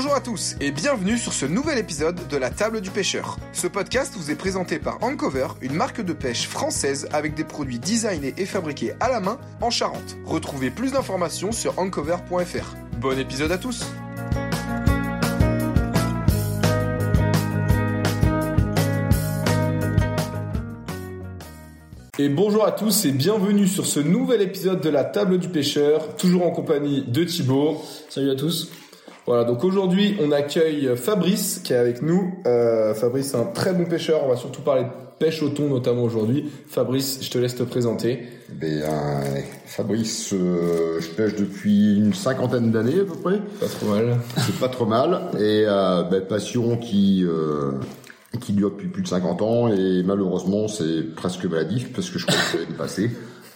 Bonjour 0.00 0.14
à 0.14 0.20
tous 0.20 0.54
et 0.60 0.70
bienvenue 0.70 1.18
sur 1.18 1.32
ce 1.32 1.44
nouvel 1.44 1.76
épisode 1.76 2.28
de 2.28 2.36
la 2.36 2.50
table 2.50 2.80
du 2.80 2.88
pêcheur. 2.88 3.36
Ce 3.52 3.66
podcast 3.66 4.14
vous 4.16 4.30
est 4.30 4.36
présenté 4.36 4.78
par 4.78 5.02
Ancover, 5.02 5.48
une 5.60 5.72
marque 5.72 6.00
de 6.02 6.12
pêche 6.12 6.46
française 6.46 7.08
avec 7.12 7.34
des 7.34 7.42
produits 7.42 7.80
designés 7.80 8.32
et 8.38 8.46
fabriqués 8.46 8.92
à 9.00 9.08
la 9.08 9.18
main 9.18 9.40
en 9.60 9.70
Charente. 9.70 10.16
Retrouvez 10.24 10.70
plus 10.70 10.92
d'informations 10.92 11.50
sur 11.50 11.76
ancover.fr. 11.80 12.76
Bon 13.00 13.18
épisode 13.18 13.50
à 13.50 13.58
tous 13.58 13.84
Et 22.20 22.28
bonjour 22.28 22.64
à 22.64 22.70
tous 22.70 23.04
et 23.04 23.10
bienvenue 23.10 23.66
sur 23.66 23.84
ce 23.84 23.98
nouvel 23.98 24.42
épisode 24.42 24.80
de 24.80 24.90
la 24.90 25.02
table 25.02 25.38
du 25.38 25.48
pêcheur, 25.48 26.14
toujours 26.14 26.46
en 26.46 26.52
compagnie 26.52 27.02
de 27.02 27.24
Thibaut. 27.24 27.82
Salut 28.08 28.30
à 28.30 28.36
tous. 28.36 28.70
Voilà, 29.28 29.44
donc 29.44 29.62
aujourd'hui 29.62 30.16
on 30.22 30.32
accueille 30.32 30.88
Fabrice 30.96 31.60
qui 31.62 31.74
est 31.74 31.76
avec 31.76 32.00
nous. 32.00 32.40
Euh, 32.46 32.94
Fabrice 32.94 33.34
est 33.34 33.36
un 33.36 33.44
très 33.44 33.74
bon 33.74 33.84
pêcheur, 33.84 34.22
on 34.24 34.28
va 34.30 34.36
surtout 34.36 34.62
parler 34.62 34.84
de 34.84 34.88
pêche 35.18 35.42
au 35.42 35.50
thon 35.50 35.68
notamment 35.68 36.02
aujourd'hui. 36.04 36.50
Fabrice, 36.66 37.18
je 37.20 37.28
te 37.28 37.36
laisse 37.36 37.54
te 37.54 37.62
présenter. 37.62 38.22
Ben, 38.48 38.80
euh, 38.82 39.40
Fabrice, 39.66 40.32
euh, 40.32 40.98
je 41.02 41.08
pêche 41.08 41.36
depuis 41.36 41.98
une 41.98 42.14
cinquantaine 42.14 42.70
d'années 42.70 43.00
à 43.00 43.04
peu 43.04 43.18
près. 43.22 43.38
Pas 43.60 43.66
trop 43.66 43.88
mal. 43.88 44.16
C'est 44.38 44.58
pas 44.58 44.68
trop 44.70 44.86
mal. 44.86 45.20
Et 45.38 45.64
euh, 45.66 46.04
ben, 46.04 46.22
passion 46.22 46.78
qui 46.78 47.22
euh, 47.22 47.72
qui 48.40 48.54
dure 48.54 48.70
depuis 48.70 48.88
plus 48.88 49.02
de 49.02 49.08
50 49.08 49.42
ans 49.42 49.68
et 49.68 50.02
malheureusement 50.04 50.68
c'est 50.68 51.02
presque 51.14 51.44
maladif 51.44 51.92
parce 51.92 52.08
que 52.08 52.18
je 52.18 52.24
crois 52.24 52.38
que 52.38 52.46
ça 52.46 52.64
va 52.64 52.64
me 52.64 52.78
passer. 52.78 53.10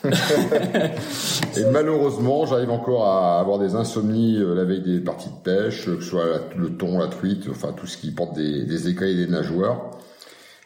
et 1.57 1.65
malheureusement, 1.71 2.47
j'arrive 2.47 2.71
encore 2.71 3.07
à 3.07 3.41
avoir 3.41 3.59
des 3.59 3.75
insomnies 3.75 4.39
euh, 4.39 4.55
la 4.55 4.65
veille 4.65 4.83
des 4.83 5.01
parties 5.01 5.29
de 5.29 5.43
pêche, 5.43 5.85
que 5.85 6.01
ce 6.01 6.09
soit 6.09 6.41
le 6.57 6.71
thon, 6.71 6.99
la 6.99 7.09
truite, 7.09 7.47
enfin 7.51 7.73
tout 7.73 7.87
ce 7.87 7.97
qui 7.97 8.11
porte 8.11 8.35
des, 8.35 8.65
des 8.65 8.89
écailles 8.89 9.13
et 9.13 9.27
des 9.27 9.33
nageoires. 9.33 9.91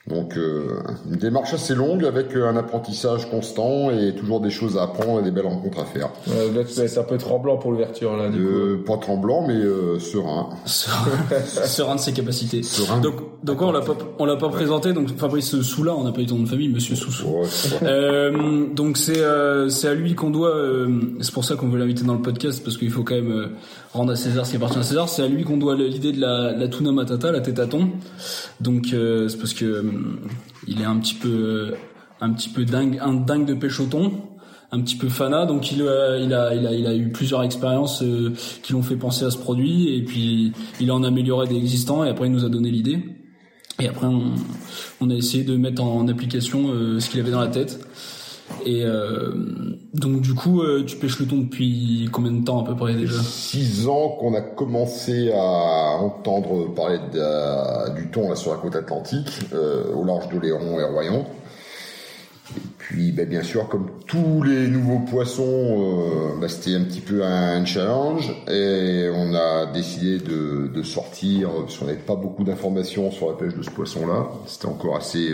Donc 0.09 0.37
euh, 0.37 0.79
une 1.11 1.17
démarche 1.17 1.53
assez 1.53 1.75
longue 1.75 2.05
avec 2.05 2.37
euh, 2.37 2.49
un 2.49 2.57
apprentissage 2.57 3.29
constant 3.29 3.91
et 3.91 4.15
toujours 4.15 4.41
des 4.41 4.51
choses 4.51 4.79
à 4.79 4.85
apprendre 4.85 5.19
et 5.19 5.23
des 5.25 5.33
belles 5.33 5.47
rencontres 5.47 5.81
à 5.81 5.85
faire. 5.85 6.11
Euh, 6.31 6.53
là, 6.55 6.63
c'est 6.69 6.99
un 6.99 7.03
peu 7.03 7.19
tremblant 7.19 7.57
pour 7.57 7.73
l'ouverture 7.73 8.17
là. 8.17 8.29
Du 8.29 8.39
euh, 8.41 8.85
Pas 8.87 8.99
tremblant 8.99 9.45
mais 9.49 9.55
euh, 9.55 9.99
serein. 9.99 10.51
serein 10.67 11.97
de 11.97 12.01
ses 12.01 12.13
capacités. 12.13 12.63
Serein. 12.63 13.01
Donc 13.01 13.15
donc 13.43 13.61
on 13.63 13.73
l'a 13.73 13.81
pas 13.81 13.97
on 14.19 14.25
l'a 14.27 14.37
pas 14.37 14.49
présenté 14.49 14.93
donc 14.93 15.09
Fabrice 15.17 15.61
Soula 15.61 15.95
on 15.95 16.05
n'a 16.05 16.13
pas 16.13 16.21
eu 16.21 16.27
ton 16.27 16.37
nom 16.37 16.45
de 16.45 16.49
famille 16.49 16.69
Monsieur 16.69 16.95
Soussou. 16.95 17.27
Ouais, 17.41 17.47
Euh, 17.83 18.67
donc 18.73 18.97
c'est 18.99 19.19
euh, 19.21 19.69
c'est 19.69 19.89
à 19.89 19.95
lui 19.95 20.15
qu'on 20.15 20.31
doit 20.31 20.55
euh, 20.55 20.89
c'est 21.21 21.33
pour 21.33 21.45
ça 21.45 21.57
qu'on 21.57 21.69
veut 21.69 21.79
l'inviter 21.79 22.05
dans 22.05 22.15
le 22.15 22.23
podcast 22.23 22.63
parce 22.63 22.77
qu'il 22.77 22.91
faut 22.91 23.03
quand 23.03 23.15
même 23.17 23.33
euh, 23.33 23.49
rendre 23.97 24.13
à 24.13 24.17
César 24.17 24.47
ce 24.47 24.51
qui 24.51 24.57
appartient 24.57 24.79
à 24.79 24.83
César. 24.83 25.09
C'est 25.09 25.23
à 25.23 25.29
lui 25.29 25.45
qu'on 25.45 25.57
doit 25.57 25.75
l'idée 25.77 26.13
de 26.13 26.21
la, 26.21 26.69
tuna 26.69 26.93
matata 26.93 27.33
la 27.33 27.41
tête 27.41 27.59
à 27.59 27.67
thon 27.67 27.91
donc 28.61 28.93
euh, 28.93 29.29
c'est 29.29 29.39
parce 29.39 29.55
que 29.55 29.65
euh, 29.65 29.83
il 30.67 30.81
est 30.81 30.85
un 30.85 30.99
petit 30.99 31.15
peu 31.15 31.75
un 32.21 32.33
petit 32.33 32.49
peu 32.49 32.65
dingue 32.65 32.99
un 33.03 33.15
dingue 33.15 33.47
de 33.47 33.55
pêche 33.55 33.81
un 34.73 34.81
petit 34.81 34.97
peu 34.97 35.09
fana. 35.09 35.47
Donc 35.47 35.73
il 35.73 35.83
a 35.87 36.95
eu 36.95 37.11
plusieurs 37.11 37.43
expériences 37.43 38.03
euh, 38.03 38.33
qui 38.63 38.73
l'ont 38.73 38.83
fait 38.83 38.97
penser 38.97 39.25
à 39.25 39.31
ce 39.31 39.39
produit. 39.39 39.95
Et 39.97 40.03
puis 40.03 40.53
il 40.81 40.91
en 40.93 41.03
a 41.03 41.09
amélioré 41.09 41.47
des 41.47 41.57
existants 41.57 42.05
et 42.05 42.09
après 42.09 42.27
il 42.27 42.33
nous 42.33 42.45
a 42.45 42.49
donné 42.49 42.71
l'idée. 42.71 42.99
Et 43.79 43.89
après, 43.89 44.07
on, 44.07 45.11
a 45.11 45.15
essayé 45.15 45.45
de 45.45 45.55
mettre 45.55 45.83
en 45.83 46.09
application 46.09 46.71
euh, 46.71 46.99
ce 46.99 47.11
qu'il 47.11 47.21
avait 47.21 47.31
dans 47.31 47.41
la 47.41 47.49
tête. 47.49 47.87
Et 48.69 48.85
euh, 48.85 49.31
donc, 49.95 50.23
du 50.23 50.35
coup, 50.35 50.61
euh, 50.61 50.83
tu 50.85 50.97
pêches 50.97 51.21
le 51.21 51.27
thon 51.27 51.37
depuis 51.39 52.09
combien 52.11 52.33
de 52.33 52.45
temps 52.45 52.65
à 52.65 52.67
peu 52.67 52.75
près 52.75 52.95
déjà? 52.95 53.15
Six 53.23 53.87
ans 53.87 54.09
qu'on 54.19 54.35
a 54.35 54.41
commencé 54.41 55.31
à 55.33 55.97
entendre 56.01 56.75
parler 56.75 56.99
de- 57.15 57.95
du 57.95 58.09
thon 58.11 58.29
là, 58.29 58.35
sur 58.35 58.51
la 58.51 58.57
côte 58.59 58.75
atlantique, 58.75 59.31
euh, 59.55 59.95
au 59.95 60.05
large 60.05 60.29
d'Oléron 60.31 60.81
et 60.81 60.83
Royan. 60.83 61.25
Et 62.57 62.61
puis, 62.79 63.13
ben, 63.13 63.29
bien 63.29 63.45
sûr, 63.45 63.69
comme 63.69 63.87
tous 64.09 64.43
les 64.43 64.67
nouveaux 64.67 65.01
poissons, 65.01 66.35
ben, 66.41 66.49
c'était 66.49 66.75
un 66.75 66.83
petit 66.83 67.01
peu 67.01 67.25
un 67.25 67.65
challenge 67.65 68.33
et 68.51 69.09
on 69.15 69.33
a 69.33 69.67
décidé 69.67 70.19
de, 70.19 70.67
de 70.75 70.83
sortir, 70.83 71.51
parce 71.61 71.79
qu'on 71.79 71.85
n'avait 71.87 71.99
pas 71.99 72.17
beaucoup 72.17 72.43
d'informations 72.43 73.13
sur 73.13 73.29
la 73.29 73.35
pêche 73.35 73.55
de 73.55 73.63
ce 73.63 73.71
poisson-là. 73.71 74.27
C'était 74.47 74.67
encore 74.67 74.97
assez, 74.97 75.29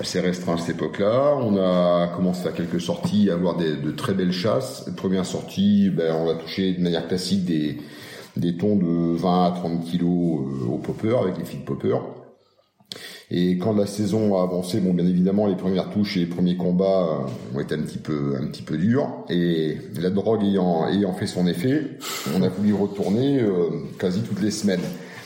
assez 0.00 0.20
restreint 0.20 0.54
à 0.54 0.58
cette 0.58 0.76
époque-là. 0.76 1.36
On 1.40 1.56
a 1.56 2.08
commencé 2.14 2.46
à 2.46 2.52
quelques 2.52 2.80
sorties, 2.80 3.30
à 3.30 3.34
avoir 3.34 3.56
des, 3.56 3.76
de 3.76 3.90
très 3.90 4.14
belles 4.14 4.32
chasses. 4.32 4.90
Première 4.96 5.26
sortie, 5.26 5.90
ben, 5.90 6.14
on 6.14 6.28
a 6.28 6.34
touché 6.34 6.72
de 6.72 6.80
manière 6.80 7.06
classique 7.08 7.44
des, 7.44 8.56
thons 8.56 8.76
de 8.76 9.16
20 9.16 9.44
à 9.46 9.50
30 9.50 9.84
kilos 9.84 10.40
euh, 10.40 10.66
au 10.66 10.78
popper, 10.78 11.16
avec 11.16 11.38
les 11.38 11.44
filles 11.44 11.64
popper. 11.64 11.96
Et 13.30 13.58
quand 13.58 13.74
la 13.74 13.86
saison 13.86 14.38
a 14.38 14.42
avancé, 14.42 14.80
bon, 14.80 14.94
bien 14.94 15.06
évidemment, 15.06 15.46
les 15.46 15.56
premières 15.56 15.90
touches 15.90 16.16
et 16.16 16.20
les 16.20 16.26
premiers 16.26 16.56
combats 16.56 17.26
euh, 17.54 17.56
ont 17.56 17.60
été 17.60 17.74
un 17.74 17.82
petit 17.82 17.98
peu, 17.98 18.36
un 18.40 18.46
petit 18.46 18.62
peu 18.62 18.78
durs. 18.78 19.08
Et 19.28 19.76
la 20.00 20.10
drogue 20.10 20.42
ayant, 20.44 20.88
ayant 20.88 21.12
fait 21.12 21.26
son 21.26 21.46
effet, 21.46 21.98
on 22.34 22.42
a 22.42 22.48
voulu 22.48 22.72
retourner 22.72 23.40
euh, 23.40 23.70
quasi 23.98 24.22
toutes 24.22 24.40
les 24.40 24.50
semaines. 24.50 24.80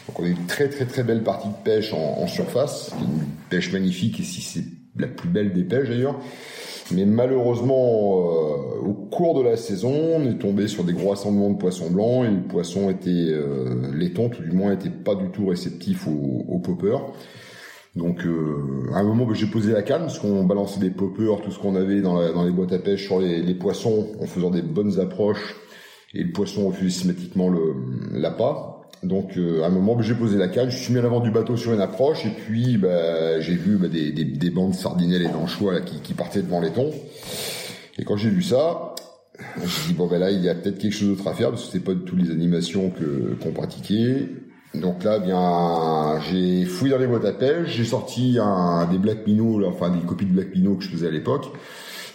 Donc 0.07 0.21
on 0.21 0.25
a 0.25 0.29
une 0.29 0.47
très 0.47 0.69
très 0.69 0.85
très 0.85 1.03
belle 1.03 1.23
partie 1.23 1.49
de 1.49 1.55
pêche 1.65 1.93
en, 1.93 2.27
surface, 2.27 2.93
une 3.01 3.25
pêche 3.51 3.73
magnifique, 3.73 4.21
et 4.21 4.25
si 4.25 4.41
c'est 4.41 4.65
la 4.97 5.07
plus 5.07 5.29
belle 5.29 5.53
des 5.53 5.65
pêches 5.65 5.89
d'ailleurs. 5.89 6.17
Mais 6.91 7.07
malheureusement, 7.07 7.75
euh, 7.75 8.87
au 8.87 8.93
cours 8.93 9.39
de 9.39 9.43
la 9.43 9.57
saison, 9.57 9.95
on 10.17 10.29
est 10.29 10.39
tombé 10.39 10.69
sur 10.69 10.85
des 10.85 10.93
gros 10.93 11.11
rassemblements 11.11 11.51
de 11.51 11.57
poissons 11.57 11.91
blancs 11.91 12.27
et 12.27 12.31
le 12.31 12.43
poisson 12.43 12.91
était, 12.91 13.11
euh, 13.11 14.29
tout 14.29 14.43
du 14.43 14.53
moins, 14.53 14.73
étaient 14.73 14.91
pas 14.91 15.15
du 15.15 15.31
tout 15.31 15.47
réceptifs 15.47 16.07
au, 16.07 16.45
au 16.49 16.59
popper. 16.59 16.97
Donc 17.95 18.25
euh, 18.25 18.91
à 18.95 19.01
un 19.01 19.03
moment 19.03 19.33
j'ai 19.35 19.47
posé 19.47 19.73
la 19.73 19.83
canne 19.83 20.03
parce 20.03 20.19
qu'on 20.19 20.45
balançait 20.45 20.81
des 20.81 20.91
poppers, 20.91 21.43
tout 21.43 21.51
ce 21.51 21.59
qu'on 21.59 21.77
avait 21.77 22.01
dans, 22.01 22.43
les 22.45 22.51
boîtes 22.51 22.73
à 22.73 22.79
pêche 22.79 23.05
sur 23.05 23.21
les, 23.21 23.55
poissons 23.55 24.09
en 24.19 24.27
faisant 24.27 24.51
des 24.51 24.63
bonnes 24.63 24.99
approches 24.99 25.57
et 26.15 26.23
le 26.23 26.33
poisson 26.33 26.69
refusait 26.69 26.91
systématiquement 26.91 27.51
l'appât. 28.11 28.72
Donc 29.03 29.37
euh, 29.37 29.63
à 29.63 29.67
un 29.67 29.71
moment 29.71 30.01
j'ai 30.01 30.15
posé 30.15 30.39
la 30.39 30.49
canne, 30.49 30.71
je 30.71 30.77
suis 30.77 30.93
mis 30.93 30.99
à 31.01 31.03
l'avant 31.03 31.21
du 31.21 31.31
bateau 31.31 31.57
sur 31.57 31.73
une 31.73 31.81
approche 31.81 32.25
et 32.25 32.31
puis 32.31 32.79
ben, 32.79 33.41
j'ai 33.41 33.55
vu 33.55 33.77
ben, 33.77 33.91
des, 33.91 34.13
des, 34.13 34.25
des 34.25 34.51
bandes 34.51 34.75
sardinelles 34.75 35.23
et 35.23 35.29
d'anchois 35.29 35.81
qui, 35.81 36.01
qui 36.01 36.15
partaient 36.15 36.43
devant 36.43 36.61
les 36.61 36.71
thons. 36.71 36.93
Et 37.99 38.05
quand 38.05 38.17
j'ai 38.17 38.31
vu 38.31 38.43
ça, 38.43 38.95
j'ai 39.61 39.89
dit 39.89 39.95
bon 39.95 40.07
ben 40.07 40.21
là 40.21 40.31
il 40.31 40.41
y 40.41 40.49
a 40.49 40.55
peut-être 40.55 40.79
quelque 40.79 40.95
chose 40.95 41.17
d'autre 41.17 41.29
à 41.29 41.35
faire 41.35 41.51
parce 41.51 41.63
que 41.63 41.73
c'était 41.73 41.85
pas 41.85 41.95
du 41.95 42.03
tout 42.03 42.15
les 42.15 42.31
animations 42.31 42.91
que 42.91 43.35
qu'on 43.43 43.51
pratiquait. 43.51 44.29
Donc 44.75 45.05
là, 45.05 45.19
bien, 45.19 46.19
j'ai 46.31 46.65
fouillé 46.65 46.93
dans 46.93 46.99
les 46.99 47.07
boîtes 47.07 47.27
à 47.27 47.33
pêche, 47.33 47.69
j'ai 47.77 47.85
sorti 47.85 48.39
un, 48.41 48.87
des 48.91 48.97
Black 48.97 49.27
Minnow, 49.27 49.67
enfin 49.67 49.91
des 49.91 50.01
copies 50.01 50.25
de 50.25 50.33
Black 50.33 50.55
Minnow 50.55 50.77
que 50.77 50.85
je 50.85 50.89
faisais 50.89 51.09
à 51.09 51.11
l'époque. 51.11 51.53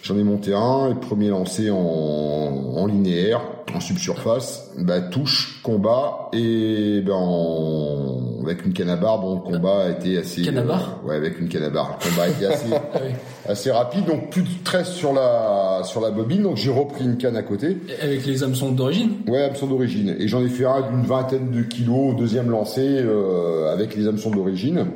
J'en 0.02 0.16
ai 0.16 0.22
monté 0.22 0.54
un, 0.54 0.88
le 0.90 0.94
premier 1.00 1.28
lancé 1.28 1.70
en, 1.70 1.76
en 1.76 2.86
linéaire, 2.86 3.40
en 3.74 3.80
subsurface, 3.80 4.70
bah, 4.78 5.00
touche, 5.00 5.60
combat, 5.62 6.30
et 6.32 7.02
ben, 7.04 7.12
en- 7.14 8.22
avec 8.44 8.64
une 8.64 8.72
canne 8.72 8.88
à 8.88 8.96
barre, 8.96 9.20
bon, 9.20 9.34
le 9.34 9.40
combat 9.56 9.84
a 9.86 9.90
été 9.90 10.16
assez... 10.16 10.40
Canne 10.42 10.56
à 10.58 10.62
barre 10.62 11.00
euh, 11.04 11.08
Ouais, 11.08 11.16
avec 11.16 11.38
une 11.38 11.48
canne 11.48 11.64
à 11.64 11.68
barre. 11.70 11.98
Le 12.02 12.10
combat 12.10 12.22
a 12.22 12.28
été 12.28 12.46
assez, 12.52 12.66
Ah 12.72 12.98
oui. 13.04 13.10
assez 13.46 13.70
rapide, 13.70 14.06
donc 14.06 14.30
plus 14.30 14.42
de 14.42 14.48
stress 14.48 14.88
sur 14.92 15.12
la, 15.12 15.82
sur 15.84 16.00
la 16.00 16.10
bobine, 16.10 16.42
donc 16.44 16.56
j'ai 16.56 16.70
repris 16.70 17.04
une 17.04 17.18
canne 17.18 17.36
à 17.36 17.42
côté. 17.42 17.76
Et 18.00 18.02
Avec 18.02 18.24
les 18.24 18.42
hameçons 18.42 18.72
d'origine? 18.72 19.16
Ouais, 19.26 19.42
hameçon 19.42 19.66
d'origine. 19.66 20.16
Et 20.18 20.28
j'en 20.28 20.40
ai 20.42 20.48
fait 20.48 20.64
un 20.64 20.80
d'une 20.88 21.02
vingtaine 21.04 21.50
de 21.50 21.60
kilos 21.62 22.14
au 22.14 22.14
deuxième 22.14 22.48
lancé 22.50 22.80
euh, 22.82 23.70
avec 23.70 23.94
les 23.96 24.06
hameçons 24.08 24.30
d'origine. 24.30 24.86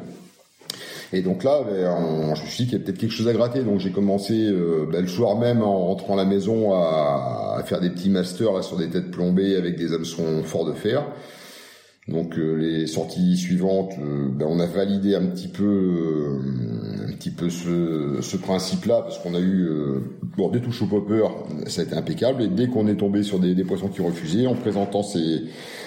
Et 1.12 1.20
donc 1.20 1.44
là, 1.44 1.62
ben, 1.62 2.34
je 2.34 2.42
me 2.42 2.46
suis 2.46 2.64
dit 2.64 2.70
qu'il 2.70 2.78
y 2.78 2.82
a 2.82 2.84
peut-être 2.84 2.98
quelque 2.98 3.12
chose 3.12 3.28
à 3.28 3.32
gratter. 3.32 3.62
Donc 3.62 3.80
j'ai 3.80 3.90
commencé 3.90 4.46
euh, 4.46 4.86
ben, 4.90 5.02
le 5.02 5.08
soir 5.08 5.36
même 5.38 5.62
en 5.62 5.86
rentrant 5.86 6.14
à 6.14 6.16
la 6.16 6.24
maison 6.24 6.72
à, 6.72 7.56
à 7.58 7.62
faire 7.64 7.80
des 7.80 7.90
petits 7.90 8.08
masters 8.08 8.52
là, 8.52 8.62
sur 8.62 8.78
des 8.78 8.88
têtes 8.88 9.10
plombées 9.10 9.56
avec 9.56 9.76
des 9.76 9.92
hameçons 9.92 10.42
forts 10.42 10.64
de 10.64 10.72
fer. 10.72 11.04
Donc 12.08 12.36
euh, 12.36 12.56
les 12.56 12.86
sorties 12.88 13.36
suivantes, 13.36 13.92
euh, 14.00 14.28
ben, 14.28 14.46
on 14.48 14.58
a 14.58 14.66
validé 14.66 15.14
un 15.14 15.24
petit 15.26 15.46
peu, 15.46 15.62
euh, 15.64 17.08
un 17.08 17.12
petit 17.12 17.30
peu 17.30 17.48
ce, 17.48 18.18
ce 18.20 18.36
principe-là 18.36 19.02
parce 19.02 19.18
qu'on 19.20 19.34
a 19.36 19.38
eu 19.38 19.68
euh, 19.68 20.00
bon, 20.36 20.50
des 20.50 20.60
touches 20.60 20.82
au 20.82 20.86
popper, 20.86 21.22
ça 21.68 21.82
a 21.82 21.84
été 21.84 21.94
impeccable. 21.94 22.42
Et 22.42 22.48
dès 22.48 22.66
qu'on 22.66 22.88
est 22.88 22.96
tombé 22.96 23.22
sur 23.22 23.38
des, 23.38 23.54
des 23.54 23.62
poissons 23.62 23.86
qui 23.88 24.02
refusaient, 24.02 24.48
en 24.48 24.54
présentant 24.54 25.04
ces, 25.04 25.42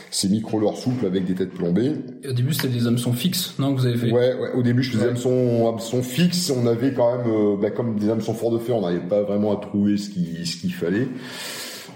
ces 0.10 0.30
micro-leurres 0.30 0.78
souples 0.78 1.06
avec 1.06 1.26
des 1.26 1.34
têtes 1.34 1.52
plombées, 1.52 1.92
Et 2.24 2.30
Au 2.30 2.34
début 2.34 2.54
c'était 2.54 2.70
des 2.70 2.88
hameçons 2.88 3.12
fixes 3.12 3.54
non 3.60 3.76
que 3.76 3.82
vous 3.82 3.86
avez 3.86 3.98
fait 3.98 4.10
Ouais, 4.10 4.36
ouais, 4.40 4.52
au 4.56 4.64
début 4.64 4.84
je 4.84 4.92
faisais 4.92 5.04
Ouais. 5.04 5.10
hameçon, 5.10 5.68
hameçon 5.68 6.02
fixe, 6.02 6.50
on 6.50 6.66
avait 6.66 6.94
quand 6.94 7.18
même, 7.18 7.28
euh, 7.28 7.58
bah, 7.62 7.72
comme 7.72 8.00
des 8.00 8.10
hameçons 8.10 8.34
forts 8.34 8.52
de 8.52 8.60
fer, 8.60 8.78
on 8.78 8.82
n'arrivait 8.82 9.02
pas 9.10 9.24
vraiment 9.24 9.52
à 9.52 9.60
trouver 9.60 9.98
ce 9.98 10.10
qu'il 10.10 10.48
ce 10.48 10.56
qu'il 10.56 10.74
fallait. 10.74 11.10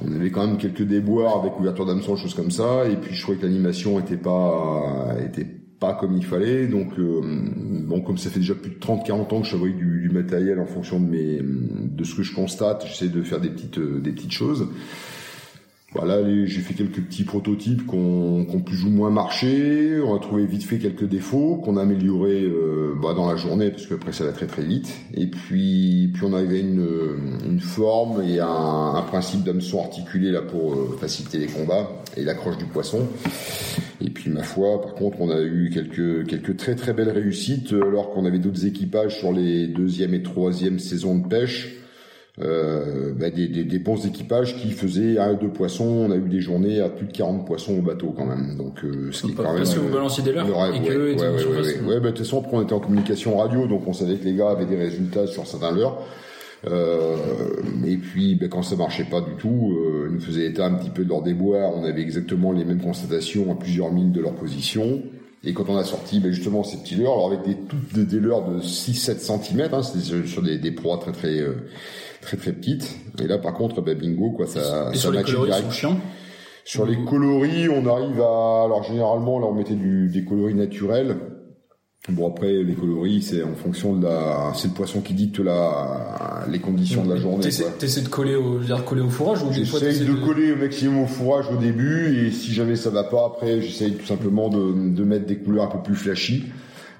On 0.05 0.11
avait 0.13 0.31
quand 0.31 0.47
même 0.47 0.57
quelques 0.57 0.83
déboires 0.83 1.39
avec 1.41 1.59
ouverture 1.59 1.85
d'hameçon, 1.85 2.15
choses 2.15 2.33
comme 2.33 2.51
ça, 2.51 2.87
et 2.87 2.95
puis 2.95 3.13
je 3.13 3.21
trouvais 3.21 3.37
que 3.37 3.45
l'animation 3.45 3.99
était 3.99 4.17
pas, 4.17 5.15
était 5.25 5.45
pas 5.79 5.93
comme 5.93 6.15
il 6.17 6.25
fallait, 6.25 6.67
donc 6.67 6.97
euh, 6.99 7.21
bon, 7.87 8.01
comme 8.01 8.17
ça 8.17 8.29
fait 8.29 8.39
déjà 8.39 8.55
plus 8.55 8.71
de 8.71 8.79
30-40 8.79 9.33
ans 9.33 9.41
que 9.41 9.47
je 9.47 9.51
fabrique 9.51 9.77
du, 9.77 10.01
du 10.01 10.09
matériel 10.09 10.59
en 10.59 10.65
fonction 10.65 10.99
de 10.99 11.05
mes, 11.09 11.41
de 11.41 12.03
ce 12.03 12.15
que 12.15 12.23
je 12.23 12.33
constate, 12.33 12.85
j'essaie 12.87 13.09
de 13.09 13.21
faire 13.23 13.39
des 13.39 13.49
petites, 13.49 13.77
euh, 13.77 13.99
des 13.99 14.11
petites 14.11 14.31
choses. 14.33 14.67
Voilà, 15.95 16.21
les- 16.21 16.45
j'ai 16.45 16.61
fait 16.61 16.75
quelques 16.75 17.01
petits 17.01 17.23
prototypes 17.23 17.83
qu'on 17.87 18.45
qu'on 18.45 18.59
plus 18.59 18.85
ou 18.85 18.89
moins 18.91 19.09
marché. 19.09 19.99
On 20.05 20.15
a 20.15 20.19
trouvé 20.19 20.45
vite 20.45 20.63
fait 20.63 20.77
quelques 20.77 21.09
défauts 21.09 21.55
qu'on 21.55 21.77
a 21.77 21.81
améliorés 21.81 22.43
euh, 22.43 22.93
bah, 23.01 23.15
dans 23.15 23.27
la 23.27 23.35
journée 23.35 23.71
parce 23.71 23.87
qu'après 23.87 24.13
ça 24.13 24.23
va 24.23 24.31
très 24.31 24.45
très 24.45 24.63
vite. 24.63 24.95
Et 25.15 25.25
puis 25.25 26.11
puis 26.13 26.23
on 26.25 26.33
avait 26.33 26.59
une, 26.59 26.85
une 27.43 27.59
forme 27.59 28.21
et 28.21 28.39
un, 28.39 28.47
un 28.95 29.01
principe 29.01 29.43
d'hameçon 29.43 29.79
articulé 29.81 30.29
là 30.31 30.43
pour 30.43 30.73
euh, 30.73 30.95
faciliter 31.01 31.39
les 31.39 31.47
combats 31.47 31.89
et 32.15 32.23
l'accroche 32.23 32.59
du 32.59 32.65
poisson. 32.65 33.07
Et 33.99 34.11
puis 34.11 34.29
ma 34.29 34.43
foi, 34.43 34.81
par 34.81 34.93
contre, 34.93 35.19
on 35.21 35.31
a 35.31 35.41
eu 35.41 35.71
quelques 35.73 36.27
quelques 36.27 36.55
très 36.55 36.75
très 36.75 36.93
belles 36.93 37.09
réussites 37.09 37.73
euh, 37.73 37.87
alors 37.87 38.11
qu'on 38.11 38.25
avait 38.25 38.37
d'autres 38.39 38.67
équipages 38.67 39.17
sur 39.17 39.33
les 39.33 39.65
deuxième 39.65 40.13
et 40.13 40.21
troisième 40.21 40.77
saisons 40.77 41.17
de 41.17 41.27
pêche 41.27 41.77
euh, 42.41 43.13
bah, 43.13 43.29
des, 43.29 43.47
des, 43.47 43.65
des 43.65 43.79
bons 43.79 44.05
équipages 44.05 44.55
qui 44.55 44.71
faisaient 44.71 45.17
un 45.19 45.33
ou 45.33 45.37
deux 45.37 45.49
poissons. 45.49 45.85
On 45.85 46.11
a 46.11 46.15
eu 46.15 46.29
des 46.29 46.39
journées 46.39 46.79
à 46.79 46.89
plus 46.89 47.07
de 47.07 47.11
40 47.11 47.45
poissons 47.45 47.77
au 47.77 47.81
bateau 47.81 48.13
quand 48.15 48.25
même. 48.25 48.55
Donc 48.57 48.83
euh, 48.83 49.09
ce 49.11 49.23
qui 49.23 49.31
est 49.31 49.35
quand 49.35 49.43
même 49.43 49.57
Parce 49.57 49.73
que 49.73 49.79
vous 49.79 49.89
balanciez 49.89 50.23
des 50.23 50.31
leurres 50.31 50.47
le 50.47 50.53
rêve, 50.53 50.75
et 50.75 50.87
que 50.87 50.93
ouais, 50.93 51.11
étaient 51.11 51.21
ouais, 51.21 51.27
en 51.27 51.33
ouais, 51.33 51.39
surface. 51.39 51.67
ouais, 51.67 51.81
ouais. 51.81 51.87
Ouais, 51.95 51.99
bah, 51.99 52.11
de 52.11 52.15
toute 52.15 52.25
façon, 52.25 52.39
après, 52.39 52.55
on 52.57 52.61
était 52.61 52.73
en 52.73 52.79
communication 52.79 53.37
radio, 53.37 53.67
donc 53.67 53.87
on 53.87 53.93
savait 53.93 54.15
que 54.15 54.25
les 54.25 54.35
gars 54.35 54.51
avaient 54.51 54.65
des 54.65 54.77
résultats 54.77 55.27
sur 55.27 55.45
certains 55.45 55.71
leurres. 55.71 56.01
Euh, 56.67 57.15
et 57.85 57.97
puis, 57.97 58.35
ben, 58.35 58.49
quand 58.49 58.63
ça 58.63 58.75
marchait 58.75 59.05
pas 59.05 59.21
du 59.21 59.33
tout, 59.37 59.73
euh, 59.77 60.07
ils 60.09 60.15
nous 60.15 60.21
faisaient 60.21 60.45
état 60.45 60.65
un 60.65 60.73
petit 60.75 60.89
peu 60.89 61.03
de 61.03 61.09
leur 61.09 61.21
déboire. 61.21 61.71
On 61.75 61.83
avait 61.83 62.01
exactement 62.01 62.51
les 62.51 62.65
mêmes 62.65 62.81
constatations 62.81 63.51
à 63.51 63.55
plusieurs 63.55 63.91
milles 63.91 64.11
de 64.11 64.21
leur 64.21 64.33
position. 64.33 65.01
Et 65.43 65.53
quand 65.53 65.69
on 65.69 65.77
a 65.77 65.83
sorti 65.83 66.19
ben, 66.19 66.31
justement 66.31 66.63
ces 66.63 66.77
petits 66.77 66.95
leurres, 66.95 67.13
alors 67.13 67.27
avec 67.27 67.43
des 67.43 67.55
toutes 67.55 67.93
des, 67.93 68.05
des 68.05 68.19
leurres 68.19 68.49
de 68.49 68.59
6-7 68.59 69.19
cm, 69.19 69.73
hein, 69.73 69.83
c'était 69.83 70.27
sur, 70.27 70.41
des, 70.41 70.57
des 70.57 70.71
proies 70.71 70.97
très 70.97 71.13
très 71.13 71.39
euh, 71.39 71.53
très 72.21 72.35
très 72.35 72.51
petites. 72.51 72.97
Et 73.21 73.27
là, 73.27 73.37
par 73.37 73.53
contre, 73.53 73.81
ben, 73.81 73.97
bingo, 73.97 74.31
quoi, 74.31 74.47
ça, 74.47 74.89
Et 74.91 74.95
ça 74.95 75.01
sur 75.01 75.11
les 75.11 75.23
coloris, 75.23 75.51
direct. 75.51 75.71
sont. 75.71 75.95
Sur 76.65 76.85
les 76.85 77.03
coloris, 77.03 77.67
on 77.69 77.87
arrive 77.87 78.21
à... 78.21 78.63
Alors 78.65 78.83
généralement, 78.83 79.39
là, 79.39 79.47
on 79.47 79.53
mettait 79.53 79.75
du, 79.75 80.07
des 80.07 80.23
coloris 80.23 80.53
naturels. 80.53 81.15
Bon, 82.11 82.27
après, 82.27 82.63
les 82.63 82.73
coloris, 82.73 83.21
c'est 83.21 83.43
en 83.43 83.55
fonction 83.55 83.95
de 83.95 84.05
la... 84.05 84.51
C'est 84.55 84.67
le 84.67 84.73
poisson 84.73 85.01
qui 85.01 85.13
dicte 85.13 85.39
la... 85.39 86.45
les 86.49 86.59
conditions 86.59 87.05
de 87.05 87.13
la 87.13 87.19
journée. 87.19 87.43
T'essaies 87.43 88.01
de 88.01 88.07
coller 88.07 88.35
au, 88.35 88.55
je 88.55 88.59
veux 88.59 88.65
dire, 88.65 88.83
coller 88.85 89.01
au 89.01 89.09
fourrage 89.09 89.43
ou 89.43 89.51
J'essaye 89.51 89.79
t'essaies 89.79 90.05
de 90.05 90.13
coller 90.13 90.51
au 90.51 90.55
maximum 90.55 91.03
au 91.03 91.07
fourrage 91.07 91.45
au 91.51 91.57
début 91.57 92.17
et 92.17 92.31
si 92.31 92.53
jamais 92.53 92.75
ça 92.75 92.89
va 92.89 93.03
pas 93.03 93.25
après 93.25 93.61
j'essaye 93.61 93.93
tout 93.93 94.05
simplement 94.05 94.49
de, 94.49 94.89
de 94.89 95.03
mettre 95.03 95.25
des 95.25 95.37
couleurs 95.37 95.65
un 95.65 95.67
peu 95.67 95.79
plus 95.83 95.95
flashy 95.95 96.45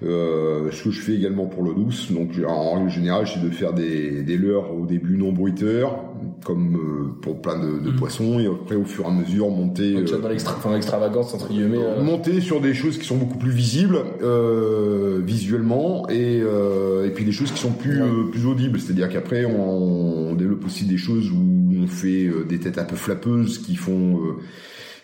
euh, 0.03 0.71
ce 0.71 0.83
que 0.85 0.91
je 0.91 1.01
fais 1.01 1.13
également 1.13 1.45
pour 1.45 1.61
l'eau 1.63 1.73
douce 1.73 2.11
donc 2.11 2.29
en 2.47 2.75
règle 2.75 2.89
générale 2.89 3.25
c'est 3.27 3.43
de 3.43 3.49
faire 3.49 3.73
des, 3.73 4.23
des 4.23 4.37
leurres 4.37 4.73
au 4.73 4.85
début 4.85 5.17
non 5.17 5.31
bruiteurs 5.33 5.99
comme 6.45 6.75
euh, 6.75 7.21
pour 7.21 7.41
plein 7.41 7.59
de, 7.59 7.79
de 7.83 7.91
Mm. 7.91 7.95
poissons 7.95 8.39
et 8.39 8.47
après 8.47 8.75
au 8.75 8.85
fur 8.85 9.03
et 9.05 9.07
à 9.07 9.11
mesure 9.11 9.49
monter 9.49 9.93
Donc, 9.93 10.07
euh, 10.09 10.15
vas 10.15 10.21
dans 10.21 10.29
l'extra, 10.29 10.55
enfin, 10.57 10.73
l'extravagance, 10.73 11.33
entre 11.33 11.49
guillemets. 11.49 11.77
euh, 11.81 12.01
monter 12.01 12.39
sur 12.39 12.61
des 12.61 12.73
choses 12.73 12.97
qui 12.97 13.05
sont 13.05 13.17
beaucoup 13.17 13.37
plus 13.37 13.51
visibles 13.51 13.97
euh, 14.21 15.19
visuellement 15.25 16.07
et, 16.09 16.39
euh, 16.41 17.05
et 17.05 17.09
puis 17.11 17.25
des 17.25 17.31
choses 17.31 17.51
qui 17.51 17.59
sont 17.59 17.71
plus 17.71 18.01
euh, 18.01 18.29
plus 18.31 18.45
audibles 18.45 18.79
c'est-à-dire 18.79 19.09
qu'après 19.09 19.45
on, 19.45 20.29
on 20.31 20.35
développe 20.35 20.65
aussi 20.65 20.85
des 20.85 20.97
choses 20.97 21.29
où 21.31 21.73
on 21.83 21.87
fait 21.87 22.29
des 22.47 22.59
têtes 22.59 22.77
un 22.77 22.83
peu 22.85 22.95
flappeuses 22.95 23.57
qui 23.59 23.75
font 23.75 24.17
euh, 24.19 24.33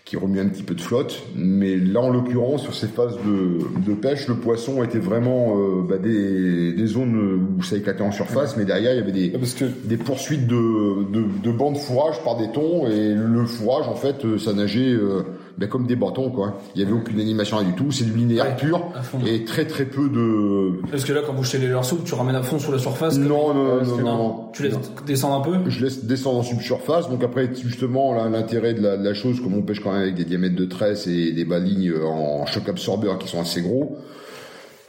qui 0.06 0.18
remuent 0.18 0.40
un 0.40 0.48
petit 0.48 0.62
peu 0.64 0.76
de 0.76 0.82
flotte. 0.82 1.24
Mais 1.36 1.76
là 1.76 2.00
en 2.00 2.12
l'occurrence 2.12 2.62
sur 2.62 2.76
ces 2.76 2.88
phases 2.88 3.18
de, 3.26 3.58
de 3.82 3.94
pêche 3.96 4.28
le 4.28 4.36
poisson 4.36 4.84
était 4.84 5.00
vraiment 5.00 5.58
euh, 5.58 5.82
bah, 5.82 5.98
des, 5.98 6.74
des 6.74 6.86
zones 6.86 7.48
où 7.58 7.64
ça 7.64 7.76
éclatait 7.76 8.04
en 8.04 8.12
surface. 8.12 8.56
Mais 8.56 8.66
derrière 8.66 8.94
il 8.94 8.98
y 8.98 9.02
avait 9.02 9.12
des 9.12 9.30
Parce 9.30 9.56
que 9.56 9.66
des 9.66 9.98
poursuites 9.98 10.46
de, 10.46 11.12
de, 11.12 11.26
de 11.44 11.52
bancs 11.52 11.74
de 11.74 11.80
fourrage 11.80 12.24
par 12.24 12.38
des 12.38 12.52
thons 12.52 12.88
et 12.88 13.16
le 13.16 13.46
fourrage 13.46 13.88
en 13.88 13.96
fait 13.96 14.24
euh, 14.26 14.38
ça 14.38 14.54
nageait 14.54 14.94
euh, 14.94 15.24
ben, 15.58 15.70
comme 15.70 15.86
des 15.88 15.96
bâtons 15.96 16.30
quoi. 16.30 16.60
Il 16.76 16.82
y 16.82 16.84
avait 16.84 16.94
aucune 16.94 17.20
animation 17.20 17.58
rien 17.58 17.70
du 17.70 17.76
tout, 17.76 17.92
c'est 17.92 18.04
du 18.04 18.12
linéaire 18.14 18.46
Ouais, 18.46 18.56
pur 18.56 18.82
et 19.26 19.46
très 19.46 19.66
très 19.66 19.86
peu 19.86 20.10
de 20.10 20.82
Parce 20.92 21.04
que 21.06 21.14
là, 21.14 21.22
quand 21.26 21.34
vous 21.34 21.44
jetez 21.44 21.58
les 21.60 21.68
leurres 21.68 21.86
sous, 21.86 21.98
tu 21.98 22.14
ramènes 22.14 22.36
à 22.36 22.44
fond 22.44 22.60
sur 22.60 22.72
la 22.72 22.78
surface. 22.80 23.18
non 23.18 23.54
non 23.54 23.66
Euh, 23.78 23.82
non, 23.86 23.98
non, 23.98 24.18
non. 24.18 24.50
Tu 24.54 24.64
laisses 24.64 24.74
Non. 24.74 24.80
descendre 25.06 25.36
un 25.36 25.42
peu? 25.42 25.70
Je 25.70 25.84
laisse 25.84 26.04
descendre 26.06 26.40
en 26.40 26.44
subsurface 26.44 27.10
donc 27.10 27.24
après 27.24 27.50
justement 27.54 28.14
là, 28.14 28.28
l'intérêt 28.30 28.74
de 28.74 28.82
la, 28.82 28.98
de 28.98 29.04
la 29.04 29.14
chose 29.14 29.40
comme 29.42 29.54
on 29.56 29.62
pêche 29.62 29.80
quand 29.82 29.92
même 29.94 30.02
avec 30.02 30.16
des 30.16 30.26
diamètres 30.26 30.56
de 30.56 30.66
tresse 30.66 31.08
et 31.08 31.32
des 31.32 31.46
balignes 31.46 31.94
en 32.04 32.46
choc 32.46 32.68
absorbeur 32.70 33.18
qui 33.18 33.28
sont 33.28 33.40
assez 33.40 33.62
gros. 33.62 33.98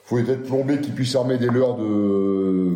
Faut 0.05 0.19
des 0.19 0.25
têtes 0.25 0.45
plombées 0.45 0.81
qui 0.81 0.91
puissent 0.93 1.17
armer 1.17 1.37
des 1.37 1.49
leurres 1.49 1.79
de 1.79 1.85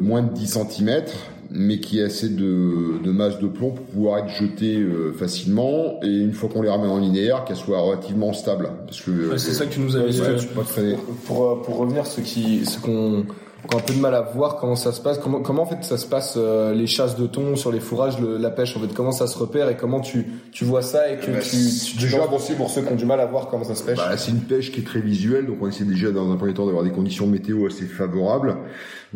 moins 0.03 0.23
de 0.23 0.33
10 0.33 0.59
cm, 0.69 1.03
mais 1.51 1.81
qui 1.81 1.99
aient 1.99 2.05
assez 2.05 2.29
de, 2.29 3.03
de 3.03 3.11
masse 3.11 3.39
de 3.41 3.49
plomb 3.49 3.71
pour 3.73 3.85
pouvoir 3.87 4.19
être 4.19 4.31
jetées 4.31 4.77
euh, 4.79 5.13
facilement. 5.13 5.99
Et 6.03 6.09
une 6.09 6.33
fois 6.33 6.49
qu'on 6.49 6.63
les 6.63 6.69
ramène 6.71 6.91
en 6.91 6.99
linéaire, 6.99 7.45
qu'elles 7.45 7.57
soient 7.57 7.81
relativement 7.81 8.33
stables. 8.33 8.71
Parce 8.87 9.01
que 9.01 9.31
Ouais, 9.31 9.39
c'est 9.39 9.53
ça 9.53 9.67
que 9.67 9.73
tu 9.75 9.81
nous 9.81 9.97
avais 9.97 10.11
dit. 10.11 10.21
ouais, 10.21 10.29
ouais. 10.29 10.37
tu 10.37 10.47
peux 10.47 10.55
pas 10.61 10.67
traîner. 10.67 10.97
Pour, 11.27 11.51
euh, 11.51 11.55
pour 11.57 11.79
revenir, 11.79 12.07
ceux 12.07 12.23
qui, 12.23 12.65
ceux 12.67 12.81
qu'on, 12.81 13.25
qui 13.69 13.75
ont 13.75 13.79
un 13.79 13.83
peu 13.83 13.93
de 13.95 13.99
mal 14.01 14.15
à 14.15 14.23
voir 14.23 14.57
comment 14.57 14.77
ça 14.77 14.91
se 14.93 15.01
passe, 15.01 15.19
comment, 15.19 15.41
comment 15.41 15.63
en 15.63 15.67
fait 15.67 15.83
ça 15.85 15.97
se 15.99 16.07
passe 16.07 16.35
euh, 16.37 16.73
les 16.75 16.87
chasses 16.87 17.17
de 17.17 17.27
thon 17.27 17.57
sur 17.57 17.71
les 17.71 17.81
fourrages, 17.81 18.19
le- 18.21 18.39
la 18.39 18.51
pêche, 18.51 18.77
en 18.77 18.81
fait, 18.81 18.93
comment 18.95 19.13
ça 19.13 19.27
se 19.27 19.37
repère 19.39 19.69
et 19.69 19.77
comment 19.77 20.01
tu, 20.01 20.27
tu 20.53 20.65
vois 20.65 20.83
ça 20.83 21.11
et 21.13 21.17
que 21.19 21.31
Bah, 21.31 21.39
tu, 21.41 21.57
c'est- 21.57 21.85
tu 21.93 21.97
déjà, 21.99 22.19
déjà 22.21 22.33
aussi 22.33 22.55
pour 22.55 22.71
ceux 22.71 22.83
qui 22.83 22.93
ont 22.93 22.97
du 22.97 23.05
mal 23.07 23.21
à 23.21 23.27
voir 23.27 23.49
comment 23.49 23.65
ça 23.65 23.75
se 23.75 23.83
pêche. 23.85 23.99
Bah, 23.99 24.17
c'est 24.17 24.31
une 24.31 24.41
pêche 24.41 24.73
qui 24.73 24.81
est 24.81 24.85
très 24.85 25.01
visuelle, 25.01 25.47
donc 25.47 25.59
on 25.61 25.69
essaie 25.69 25.85
déjà 25.85 26.11
dans 26.11 26.31
un 26.33 26.37
premier 26.37 26.55
temps 26.55 26.67
d'avoir 26.67 26.85
des 26.85 26.91
conditions 26.93 27.27
météo 27.27 27.67
assez 27.67 27.85
favorables. 27.87 28.57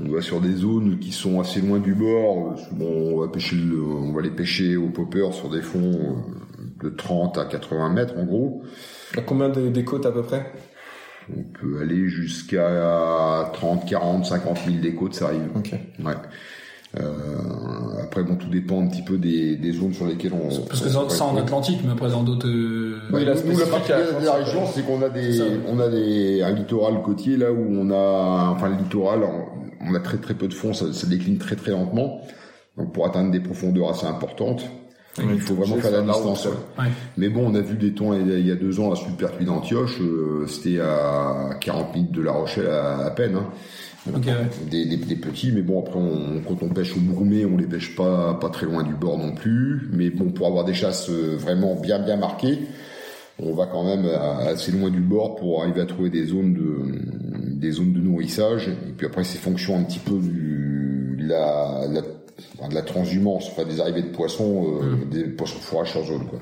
On 0.05 0.11
va 0.13 0.21
sur 0.21 0.41
des 0.41 0.53
zones 0.55 0.99
qui 0.99 1.13
sont 1.13 1.41
assez 1.41 1.61
loin 1.61 1.79
du 1.79 1.95
bord. 1.95 2.55
Souvent, 2.59 2.85
on 2.91 3.21
va 3.21 3.29
pêcher, 3.29 3.57
le- 3.57 3.83
on 3.83 4.13
va 4.13 4.23
les 4.23 4.31
pêcher 4.31 4.77
au 4.77 4.89
popper 4.89 5.29
sur 5.33 5.49
des 5.51 5.63
fonds 5.63 5.93
euh, 6.83 6.83
de 6.83 6.91
30 6.91 7.39
à 7.39 7.45
80 7.45 7.89
mètres 7.91 8.15
en 8.19 8.25
gros. 8.25 8.63
À 9.17 9.21
combien 9.21 9.49
des, 9.49 9.71
des 9.71 9.85
côtes 9.85 10.05
à 10.07 10.11
peu 10.13 10.23
près? 10.23 10.53
On 11.31 11.43
peut 11.43 11.81
aller 11.81 12.09
jusqu'à 12.09 13.51
30, 13.53 13.87
40, 13.89 14.27
50 14.27 14.59
000 14.67 14.79
des 14.83 14.95
côtes, 14.95 15.15
ça 15.15 15.27
arrive. 15.27 15.49
Ok. 15.57 15.73
Ouais. 16.05 16.13
Euh, 17.01 18.03
après, 18.03 18.23
bon, 18.23 18.37
tout 18.37 18.49
dépend 18.49 18.81
un 18.83 18.87
petit 18.87 19.03
peu 19.03 19.19
des, 19.19 19.57
des 19.57 19.73
zones 19.73 19.93
sur 19.95 20.07
lesquelles 20.07 20.33
on. 20.35 20.49
Parce 20.67 20.81
que 20.81 20.89
ça, 20.89 21.09
ça 21.09 21.25
en 21.25 21.37
Atlantique, 21.37 21.81
mais 21.85 21.91
après 21.93 22.09
dans 22.11 22.23
d'autres. 22.23 22.47
euh, 22.47 22.99
Bah, 23.11 23.19
Oui, 23.19 23.25
la 23.25 23.35
nous, 23.35 23.41
de 24.21 24.25
la 24.25 24.33
région, 24.35 24.61
c'est 24.73 24.83
qu'on 24.83 25.03
a 25.03 25.09
des, 25.09 25.41
on 25.69 25.81
a 25.81 25.89
des, 25.89 26.43
un 26.43 26.53
littoral 26.53 27.03
côtier 27.03 27.37
là 27.37 27.53
où 27.53 27.67
on 27.69 27.91
a, 27.91 28.51
enfin 28.55 28.69
le 28.69 28.77
littoral, 28.77 29.21
on, 29.25 29.89
on 29.91 29.95
a 29.95 30.01
très 30.01 30.19
très 30.19 30.35
peu 30.35 30.47
de 30.47 30.55
fond, 30.55 30.73
ça, 30.73 30.93
ça 30.93 31.07
décline 31.09 31.39
très 31.39 31.57
très 31.57 31.73
lentement. 31.73 32.21
Donc 32.77 32.93
pour 32.93 33.07
atteindre 33.07 33.31
des 33.33 33.41
profondeurs 33.41 33.91
assez 33.91 34.07
importantes, 34.07 34.65
il 35.23 35.41
faut 35.41 35.55
vraiment 35.55 35.77
faire 35.77 35.91
la 35.93 36.03
distance. 36.03 36.47
ouais. 36.47 36.85
Ouais. 36.85 36.91
Mais 37.17 37.29
bon, 37.29 37.51
on 37.51 37.55
a 37.55 37.61
vu 37.61 37.77
des 37.77 37.93
temps 37.93 38.13
il 38.15 38.47
y 38.47 38.51
a- 38.51 38.57
deux 38.57 38.81
ans 38.81 38.93
à 38.93 38.97
Superpuis 38.97 39.45
d'Antioche, 39.45 39.99
euh, 40.01 40.47
c'était 40.49 40.81
à 40.81 41.51
40 41.61 41.95
minutes 41.95 42.13
de 42.13 42.23
La 42.23 42.33
Rochelle 42.33 42.67
à, 42.67 42.99
à 43.07 43.11
peine. 43.11 43.37
Hein. 43.37 43.47
Ok, 44.15 44.27
ouais. 44.27 44.33
Des, 44.71 44.85
des, 44.87 44.97
des 44.99 45.17
petits, 45.17 45.51
mais 45.53 45.63
bon 45.63 45.81
après 45.81 45.99
on, 45.99 46.41
quand 46.47 46.63
on 46.63 46.69
pêche 46.69 46.95
au 46.97 47.01
Bourmé, 47.01 47.47
on 47.47 47.57
les 47.57 47.67
pêche 47.67 47.97
pas 47.97 48.35
pas 48.35 48.51
très 48.51 48.67
loin 48.67 48.83
du 48.83 48.93
bord 48.95 49.17
non 49.17 49.33
plus. 49.35 49.89
Mais 49.93 50.11
bon 50.11 50.31
pour 50.31 50.47
avoir 50.47 50.65
des 50.65 50.75
chasses 50.75 51.09
euh, 51.09 51.37
vraiment 51.39 51.75
bien 51.75 51.99
bien 52.01 52.17
marquées, 52.17 52.59
on 53.39 53.55
va 53.55 53.65
quand 53.67 53.85
même 53.85 54.05
à- 54.07 54.41
assez 54.49 54.73
loin 54.73 54.91
du 54.91 55.01
bord 55.01 55.37
pour 55.37 55.63
arriver 55.63 55.81
à 55.81 55.87
trouver 55.87 56.11
des 56.11 56.27
zones 56.27 56.53
de 56.53 57.55
des 57.57 57.71
zones 57.71 57.93
de 57.95 58.01
nourrissage. 58.01 58.69
Et 58.69 58.93
puis 58.97 59.07
après 59.07 59.25
c'est 59.25 59.39
fonction 59.39 59.79
un 59.79 59.85
petit 59.85 60.01
peu 60.01 60.19
du 60.19 61.17
de 61.21 61.29
la, 61.29 61.89
de 61.89 61.95
la 61.95 62.03
enfin, 62.59 62.69
de 62.69 62.75
la 62.75 62.83
transhumance, 62.83 63.49
enfin 63.51 63.65
des 63.65 63.81
arrivées 63.81 64.03
de 64.03 64.09
poissons, 64.09 64.81
euh, 64.83 64.97
des 65.05 65.25
poissons 65.25 65.59
fourrage 65.59 65.91
sur 65.93 66.05
zone 66.05 66.27
quoi. 66.27 66.39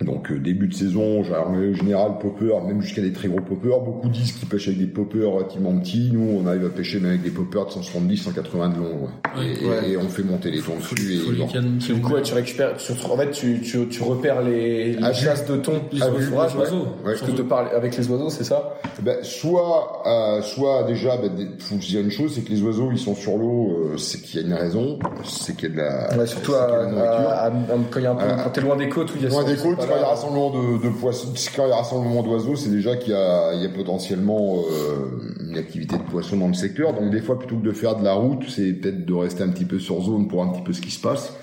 Donc 0.00 0.30
euh, 0.30 0.38
début 0.38 0.68
de 0.68 0.74
saison, 0.74 1.22
j'ai 1.22 1.34
en 1.34 1.74
général 1.74 2.12
popper, 2.20 2.52
même 2.66 2.80
jusqu'à 2.80 3.02
des 3.02 3.12
très 3.12 3.28
gros 3.28 3.40
poppers. 3.40 3.80
Beaucoup 3.80 4.08
disent 4.08 4.32
qu'ils 4.32 4.48
pêchent 4.48 4.68
avec 4.68 4.78
des 4.80 4.86
poppers 4.86 5.30
relativement 5.30 5.76
petits. 5.78 6.10
Nous, 6.12 6.40
on 6.42 6.46
arrive 6.46 6.64
à 6.66 6.70
pêcher 6.70 6.98
même 7.00 7.10
avec 7.10 7.22
des 7.22 7.30
poppers 7.30 7.66
de 7.66 7.70
170, 7.70 8.16
180 8.16 8.68
de 8.70 8.76
long. 8.76 8.82
ouais. 8.84 9.38
Ouais. 9.38 9.46
et, 9.46 9.64
et- 9.64 9.68
Ouais. 9.68 9.90
et 9.90 9.96
on 9.96 10.08
fait 10.08 10.22
monter 10.22 10.50
les 10.50 10.60
tons 10.60 10.76
dessus. 10.76 11.14
Et, 11.14 11.38
bon. 11.38 11.46
qui 11.46 11.92
Du 11.92 12.00
coup, 12.00 12.18
tu 12.20 12.34
récupères, 12.34 12.76
tu, 12.76 12.92
en 12.92 13.16
fait, 13.16 13.30
tu, 13.30 13.60
tu, 13.60 13.86
tu 13.88 14.02
repères 14.02 14.42
les, 14.42 14.92
les 14.94 14.98
Ah, 15.02 15.12
chasses 15.12 15.46
de 15.46 15.56
thon 15.56 15.74
les 15.92 16.00
Ah, 16.02 16.08
oiseaux. 16.10 16.76
Ouais. 16.78 16.86
Parce 17.04 17.20
que 17.22 17.30
te 17.32 17.42
parles 17.42 17.68
avec 17.74 17.96
les 17.96 18.10
oiseaux, 18.10 18.30
c'est 18.30 18.44
ça? 18.44 18.74
Ben, 19.02 19.16
soit, 19.22 20.02
euh, 20.06 20.42
soit 20.42 20.84
déjà, 20.84 21.16
ben, 21.18 21.30
faut 21.58 21.76
que 21.76 21.82
je 21.82 21.86
dise 21.88 22.00
une 22.00 22.10
chose, 22.10 22.32
c'est 22.34 22.40
que 22.42 22.50
les 22.50 22.62
oiseaux, 22.62 22.88
ils 22.92 22.98
sont 22.98 23.14
sur 23.14 23.36
l'eau, 23.36 23.70
euh, 23.92 23.96
c'est 23.98 24.20
qu'il 24.22 24.40
y 24.40 24.44
a 24.44 24.46
une 24.46 24.54
raison, 24.54 24.98
c'est 25.24 25.56
qu'il 25.56 25.68
y 25.68 25.72
a 25.72 25.74
de 25.74 25.80
la, 25.80 26.18
Ouais, 26.18 26.26
surtout 26.26 26.54
à, 26.54 26.64
à- 26.64 27.46
à- 27.46 27.50
quand 27.90 28.00
quand 28.42 28.50
t'es 28.50 28.60
loin 28.60 28.76
des 28.76 28.88
côtes 28.88 29.10
où 29.12 29.16
il 29.16 29.22
y 29.22 29.26
a 29.26 29.28
Loin 29.28 29.44
des 29.44 29.56
côtes, 29.56 29.78
quand 29.90 29.96
il 29.96 30.00
y 30.00 30.04
a 30.04 30.08
rassemblement 30.08 30.50
de, 30.50 30.82
de 30.82 30.88
poissons, 30.88 31.32
quand 31.56 31.66
il 31.66 31.68
y 31.68 31.72
a 31.72 31.76
rassemblement 31.76 32.22
d'oiseaux, 32.22 32.56
c'est 32.56 32.70
déjà 32.70 32.96
qu'il 32.96 33.12
y 33.12 33.16
a, 33.16 33.52
il 33.54 33.62
y 33.62 33.66
a 33.66 33.68
potentiellement 33.68 34.62
euh, 34.70 35.48
une 35.48 35.58
activité 35.58 35.96
de 35.96 36.02
poisson 36.02 36.36
dans 36.36 36.48
le 36.48 36.54
secteur. 36.54 36.94
Donc 36.94 37.10
des 37.10 37.20
fois, 37.20 37.38
plutôt 37.38 37.56
que 37.56 37.64
de 37.64 37.72
faire 37.72 37.96
de 37.96 38.04
la 38.04 38.14
route, 38.14 38.44
c'est 38.48 38.72
peut-être 38.72 39.04
de 39.04 39.14
rester 39.14 39.42
un 39.42 39.48
petit 39.48 39.64
peu 39.64 39.78
sur 39.78 40.00
zone 40.00 40.28
pour 40.28 40.42
un 40.42 40.48
petit 40.48 40.62
peu 40.62 40.72
ce 40.72 40.80
qui 40.80 40.90
se 40.90 41.00
passe. 41.00 41.34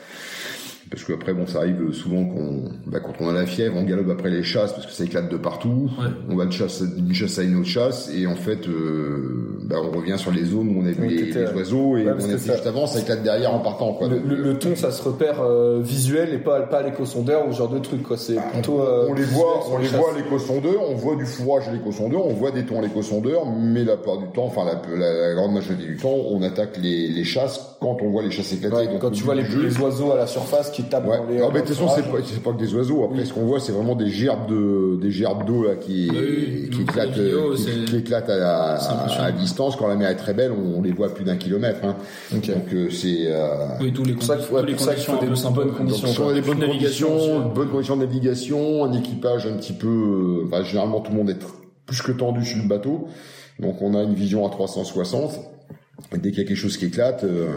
Parce 0.89 1.03
que 1.03 1.11
après, 1.11 1.33
bon, 1.33 1.45
ça 1.47 1.59
arrive 1.59 1.91
souvent 1.91 2.23
qu'on, 2.23 2.71
bah, 2.85 3.01
quand 3.01 3.13
on 3.19 3.27
a 3.27 3.33
la 3.33 3.45
fièvre, 3.45 3.75
on 3.75 3.83
galope 3.83 4.09
après 4.09 4.29
les 4.29 4.43
chasses 4.43 4.71
parce 4.71 4.85
que 4.85 4.93
ça 4.93 5.03
éclate 5.03 5.29
de 5.29 5.35
partout. 5.35 5.91
Ouais. 5.99 6.07
On 6.29 6.35
va 6.35 6.45
de 6.45 6.51
chasse, 6.51 6.81
d'une 6.81 7.13
chasse 7.13 7.39
à 7.39 7.43
une 7.43 7.57
autre 7.57 7.67
chasse, 7.67 8.09
et 8.15 8.25
en 8.25 8.35
fait, 8.35 8.69
euh, 8.69 9.36
bah, 9.67 9.75
on 9.83 9.95
revient 9.97 10.17
sur 10.17 10.31
les 10.31 10.45
zones 10.45 10.69
où 10.69 10.81
on 10.81 10.85
a 10.85 10.91
vu 10.91 11.07
Oui, 11.07 11.31
les, 11.33 11.53
oiseaux 11.53 11.97
et 11.97 12.05
Ouais, 12.05 12.13
on 12.15 12.19
ça- 12.21 12.37
juste 12.53 12.65
avant, 12.65 12.87
ça 12.87 12.99
éclate 12.99 13.21
derrière 13.23 13.53
en 13.53 13.59
partant. 13.59 13.93
Quoi. 13.93 14.07
Le, 14.07 14.15
Donc, 14.19 14.25
le- 14.29 14.35
le 14.43 14.57
ton, 14.59 14.75
ça 14.75 14.91
se 14.91 15.03
repère 15.03 15.41
euh, 15.41 15.79
visuel 15.83 16.33
et 16.33 16.37
pas, 16.37 16.61
pas 16.61 16.77
à 16.79 16.83
l'éco-sondeur 16.83 17.47
ou 17.47 17.51
ce 17.51 17.57
genre 17.57 17.69
de 17.69 17.79
truc, 17.79 18.03
quoi. 18.03 18.17
C'est 18.17 18.37
plutôt. 18.53 18.81
euh, 18.81 19.07
on 19.09 19.13
les 19.13 19.23
voit, 19.23 19.63
on 19.71 19.77
les 19.77 19.85
chasse. 19.87 19.95
voit 19.99 20.13
à 20.13 20.17
l'éco-sondeur, 20.17 20.81
on 20.89 20.95
voit 20.95 21.15
du 21.15 21.25
fourrage 21.25 21.67
à 21.67 21.71
l'éco-sondeur, 21.73 22.25
on 22.25 22.33
voit 22.33 22.51
des 22.51 22.65
tons 22.65 22.79
à 22.79 22.81
l'éco-sondeur, 22.81 23.45
mais 23.45 23.83
la 23.83 23.97
plupart 23.97 24.19
du 24.19 24.27
temps, 24.27 24.45
enfin 24.45 24.63
la, 24.65 24.81
la- 24.97 25.27
la 25.29 25.33
grande 25.35 25.53
majorité 25.53 25.85
du 25.85 25.97
temps, 25.97 26.15
on 26.31 26.41
attaque 26.41 26.77
les, 26.81 27.09
les 27.09 27.23
chasses 27.23 27.75
quand 27.81 27.97
on 28.01 28.09
voit 28.09 28.23
les 28.23 28.31
chasses 28.31 28.53
éclater. 28.53 28.75
Ouais, 28.75 28.87
Donc, 28.87 28.99
quand 29.01 29.11
tu 29.11 29.23
vois 29.23 29.35
les, 29.35 29.43
les 29.43 29.77
oiseaux 29.79 30.11
à 30.11 30.15
la 30.17 30.27
surface 30.27 30.71
qui 30.71 30.83
tapent 30.83 31.07
Ouais. 31.07 31.17
dans 31.17 31.25
les. 31.25 31.39
Non, 31.39 31.49
mais 31.53 31.61
de 31.61 31.67
toute 31.67 31.75
façon, 31.75 31.89
c'est 31.95 32.03
pas, 32.03 32.17
c'est 32.25 32.41
pas 32.41 32.51
que 32.53 32.57
des 32.59 32.73
oiseaux. 32.73 33.03
Après, 33.03 33.25
ce 33.25 33.33
qu'on 33.33 33.45
voit, 33.45 33.59
c'est 33.59 33.71
vraiment 33.73 33.95
des 33.95 34.09
gerbes 34.09 34.47
de, 34.49 34.97
des 35.01 35.11
gerbes 35.11 35.45
d'eau 35.45 35.63
là 35.63 35.75
qui, 35.75 36.09
Oui, 36.11 36.69
qui 36.71 36.81
éclatent, 36.83 37.09
vidéo, 37.09 37.51
qui, 37.55 37.61
c'est- 37.63 37.85
qui 37.85 37.97
éclatent 37.97 38.29
à, 38.29 38.75
à, 38.75 39.25
à 39.25 39.31
distance. 39.57 39.75
Quand 39.75 39.87
la 39.87 39.95
mer 39.95 40.09
est 40.09 40.15
très 40.15 40.33
belle, 40.33 40.51
on, 40.51 40.77
on 40.77 40.81
les 40.81 40.91
voit 40.91 41.07
à 41.07 41.09
plus 41.09 41.23
d'un 41.25 41.35
kilomètre. 41.37 41.79
Hein. 41.83 41.95
Donc 42.31 42.49
euh, 42.73 42.89
c'est. 42.91 43.25
Euh, 43.27 43.67
Oui, 43.81 43.91
tous 43.91 44.03
les, 44.03 44.13
pour 44.13 44.23
ça 44.23 44.35
qu'il 44.37 44.45
faut- 44.45 44.55
des 44.61 45.31
bonnes 45.61 45.71
conditions. 45.73 46.25
donc, 46.25 46.33
des 46.35 46.41
bonnes 46.41 46.59
conditions, 46.59 47.37
ouais. 47.47 47.53
bonnes 47.55 47.69
conditions 47.69 47.95
de 47.97 48.05
navigation, 48.05 48.85
un 48.85 48.93
équipage 48.93 49.45
un 49.47 49.53
petit 49.57 49.73
peu. 49.73 49.87
euh, 49.87 50.45
Enfin, 50.47 50.63
généralement, 50.63 51.01
tout 51.01 51.11
le 51.11 51.17
monde 51.17 51.29
est 51.29 51.39
plus 51.85 52.01
que 52.01 52.11
tendu 52.11 52.45
sur 52.45 52.57
le 52.61 52.67
bateau. 52.67 53.07
Donc, 53.59 53.81
on 53.81 53.95
a 53.95 54.03
une 54.03 54.13
vision 54.13 54.45
à 54.45 54.49
360. 54.51 55.39
Et 56.13 56.17
dès 56.19 56.29
qu'il 56.29 56.39
y 56.39 56.45
a 56.45 56.47
quelque 56.47 56.55
chose 56.57 56.77
qui 56.77 56.85
éclate. 56.85 57.23
euh, 57.23 57.47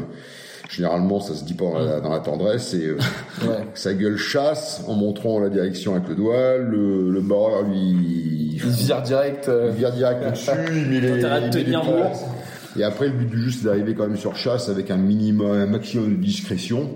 Généralement, 0.70 1.18
ça 1.20 1.34
se 1.34 1.42
dit 1.44 1.54
pas 1.54 1.64
dans 1.64 1.78
la, 1.80 2.00
dans 2.00 2.10
la 2.12 2.20
tendresse, 2.20 2.74
et 2.74 2.86
euh, 2.86 2.98
Ouais. 3.42 3.64
sa 3.74 3.92
gueule 3.94 4.16
chasse 4.16 4.82
en 4.86 4.94
montrant 4.94 5.40
la 5.40 5.48
direction 5.48 5.94
avec 5.96 6.08
le 6.08 6.14
doigt. 6.14 6.56
Le, 6.58 7.10
le 7.10 7.20
barreur 7.20 7.62
lui, 7.64 8.52
Ils 8.54 8.58
virent 8.70 9.02
direct. 9.02 9.48
euh, 9.48 9.70
il 9.72 9.76
vire 9.78 9.92
direct 9.92 10.20
dessus, 10.30 10.50
il 10.68 10.86
met 10.88 11.00
les, 11.00 11.08
il 11.08 11.14
met 11.26 11.50
les. 11.64 12.80
Et 12.80 12.84
après, 12.84 13.06
le 13.08 13.12
but 13.14 13.28
du 13.28 13.42
jeu, 13.42 13.50
c'est 13.50 13.64
d'arriver 13.64 13.94
quand 13.96 14.06
même 14.06 14.16
sur 14.16 14.36
chasse 14.36 14.68
avec 14.68 14.92
un 14.92 14.96
minimum, 14.96 15.50
un 15.50 15.66
maximum 15.66 16.16
de 16.16 16.22
discrétion 16.22 16.88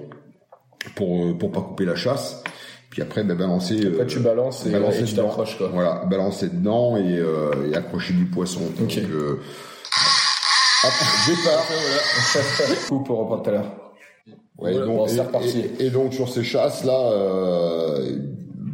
pour 0.94 1.24
euh, 1.24 1.34
pour 1.36 1.50
pas 1.50 1.60
couper 1.62 1.84
la 1.84 1.96
chasse. 1.96 2.44
Puis 2.90 3.02
après, 3.02 3.24
ben, 3.24 3.36
balancer. 3.36 3.84
Après, 3.88 4.02
euh, 4.02 4.06
tu 4.06 4.20
balances 4.20 4.66
et, 4.66 4.70
balancer 4.70 5.00
et 5.00 5.04
tu 5.04 5.12
dedans. 5.14 5.24
t'accroches, 5.24 5.58
quoi. 5.58 5.70
Voilà, 5.74 6.04
balancer 6.08 6.48
dedans 6.48 6.96
et, 6.96 7.18
euh, 7.18 7.68
et 7.68 7.74
accrocher 7.74 8.12
du 8.14 8.26
poisson. 8.26 8.60
Donc, 8.78 8.96
euh, 8.98 9.40
hop, 10.86 10.92
départ. 11.26 11.66
Coupe 12.88 13.06
pour 13.06 13.18
reprendre 13.18 13.42
tout 13.42 13.50
à 13.50 13.52
l'heure. 13.52 13.70
Ouais, 14.58 14.72
Voilà, 14.72 14.86
donc, 14.86 14.96
bon, 14.96 15.40
et-. 15.42 15.58
Et, 15.80 15.86
et 15.86 15.90
donc 15.90 16.14
sur 16.14 16.28
ces 16.28 16.44
chasses 16.44 16.84
là, 16.84 16.98
euh, 17.12 18.18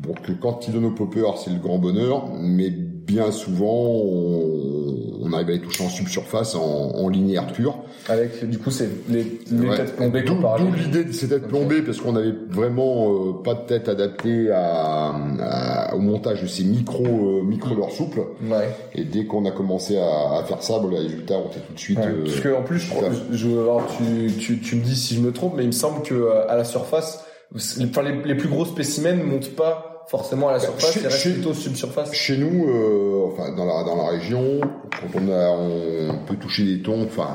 donc 0.04 0.38
quand 0.40 0.66
ils 0.68 0.74
donnent 0.74 0.86
au 0.86 0.90
popper, 0.90 1.24
c'est 1.42 1.50
le 1.50 1.58
grand 1.58 1.78
bonheur, 1.78 2.26
mais 2.38 2.70
bien 3.12 3.30
souvent 3.30 3.66
on, 3.86 5.20
on 5.22 5.32
arrive 5.32 5.48
à 5.48 5.52
les 5.52 5.60
toucher 5.60 5.84
en 5.84 5.88
subsurface, 5.88 6.54
en, 6.54 6.60
en 6.94 7.08
linéaire 7.08 7.46
pure. 7.52 7.78
Avec, 8.08 8.48
du 8.48 8.58
coup, 8.58 8.70
c'est 8.70 8.88
les, 9.08 9.38
les 9.52 9.68
Ouais. 9.68 9.76
têtes 9.76 9.94
plombées 9.94 10.22
D'où 10.22 10.34
d'où 10.34 10.72
l'idée 10.74 11.04
de 11.04 11.12
ces 11.12 11.28
têtes 11.28 11.46
plombées, 11.46 11.82
parce 11.82 11.98
qu'on 12.00 12.16
avait 12.16 12.34
vraiment 12.48 13.12
euh, 13.12 13.32
pas 13.44 13.54
de 13.54 13.60
tête 13.68 13.88
adaptée 13.88 14.50
à, 14.50 15.12
à- 15.40 15.94
au 15.94 15.98
montage 16.00 16.42
de 16.42 16.46
ces 16.48 16.64
micro 16.64 17.04
euh, 17.04 17.42
micro 17.44 17.74
leurres 17.74 17.92
souples. 17.92 18.20
Ouais. 18.50 18.68
Et 18.94 19.04
dès 19.04 19.26
qu'on 19.26 19.44
a 19.44 19.50
commencé 19.50 19.98
à, 19.98 20.38
à 20.38 20.44
faire 20.44 20.62
ça, 20.62 20.78
bon, 20.78 20.88
les 20.88 20.98
résultats 20.98 21.36
ont 21.36 21.48
été 21.48 21.60
tout 21.60 21.74
de 21.74 21.78
suite. 21.78 21.98
Ouais, 21.98 22.06
euh, 22.06 22.24
parce 22.24 22.40
que 22.40 22.48
en 22.54 22.62
plus, 22.62 22.78
je, 22.78 22.90
crois- 22.90 23.10
je, 23.30 23.36
je- 23.36 23.48
alors 23.50 23.86
tu, 23.96 24.32
tu, 24.38 24.58
tu 24.60 24.76
me 24.76 24.82
dis 24.82 24.96
si 24.96 25.14
je 25.16 25.20
me 25.20 25.30
trompe, 25.32 25.54
mais 25.56 25.62
il 25.64 25.68
me 25.68 25.72
semble 25.72 26.02
que 26.02 26.14
euh, 26.14 26.48
à 26.50 26.56
la 26.56 26.64
surface, 26.64 27.24
enfin 27.54 28.02
les, 28.02 28.22
les 28.24 28.34
plus 28.34 28.48
gros 28.48 28.64
spécimens 28.64 29.22
montent 29.24 29.54
pas 29.56 30.04
forcément 30.08 30.48
à 30.48 30.52
la 30.52 30.60
surface, 30.60 30.92
chez- 30.92 31.00
ils 31.00 31.06
restent 31.06 31.18
chez- 31.22 31.32
plutôt 31.32 31.54
subsurface. 31.54 32.12
Chez 32.12 32.36
nous, 32.36 32.68
euh, 32.68 33.26
enfin 33.26 33.52
dans 33.54 33.64
la 33.64 33.84
dans 33.84 33.96
la 33.96 34.08
région, 34.10 34.60
quand 34.62 35.20
on 35.20 35.28
a 35.30 35.48
on 35.50 36.18
peut 36.26 36.36
toucher 36.36 36.64
des 36.64 36.82
tons, 36.82 37.04
enfin 37.04 37.28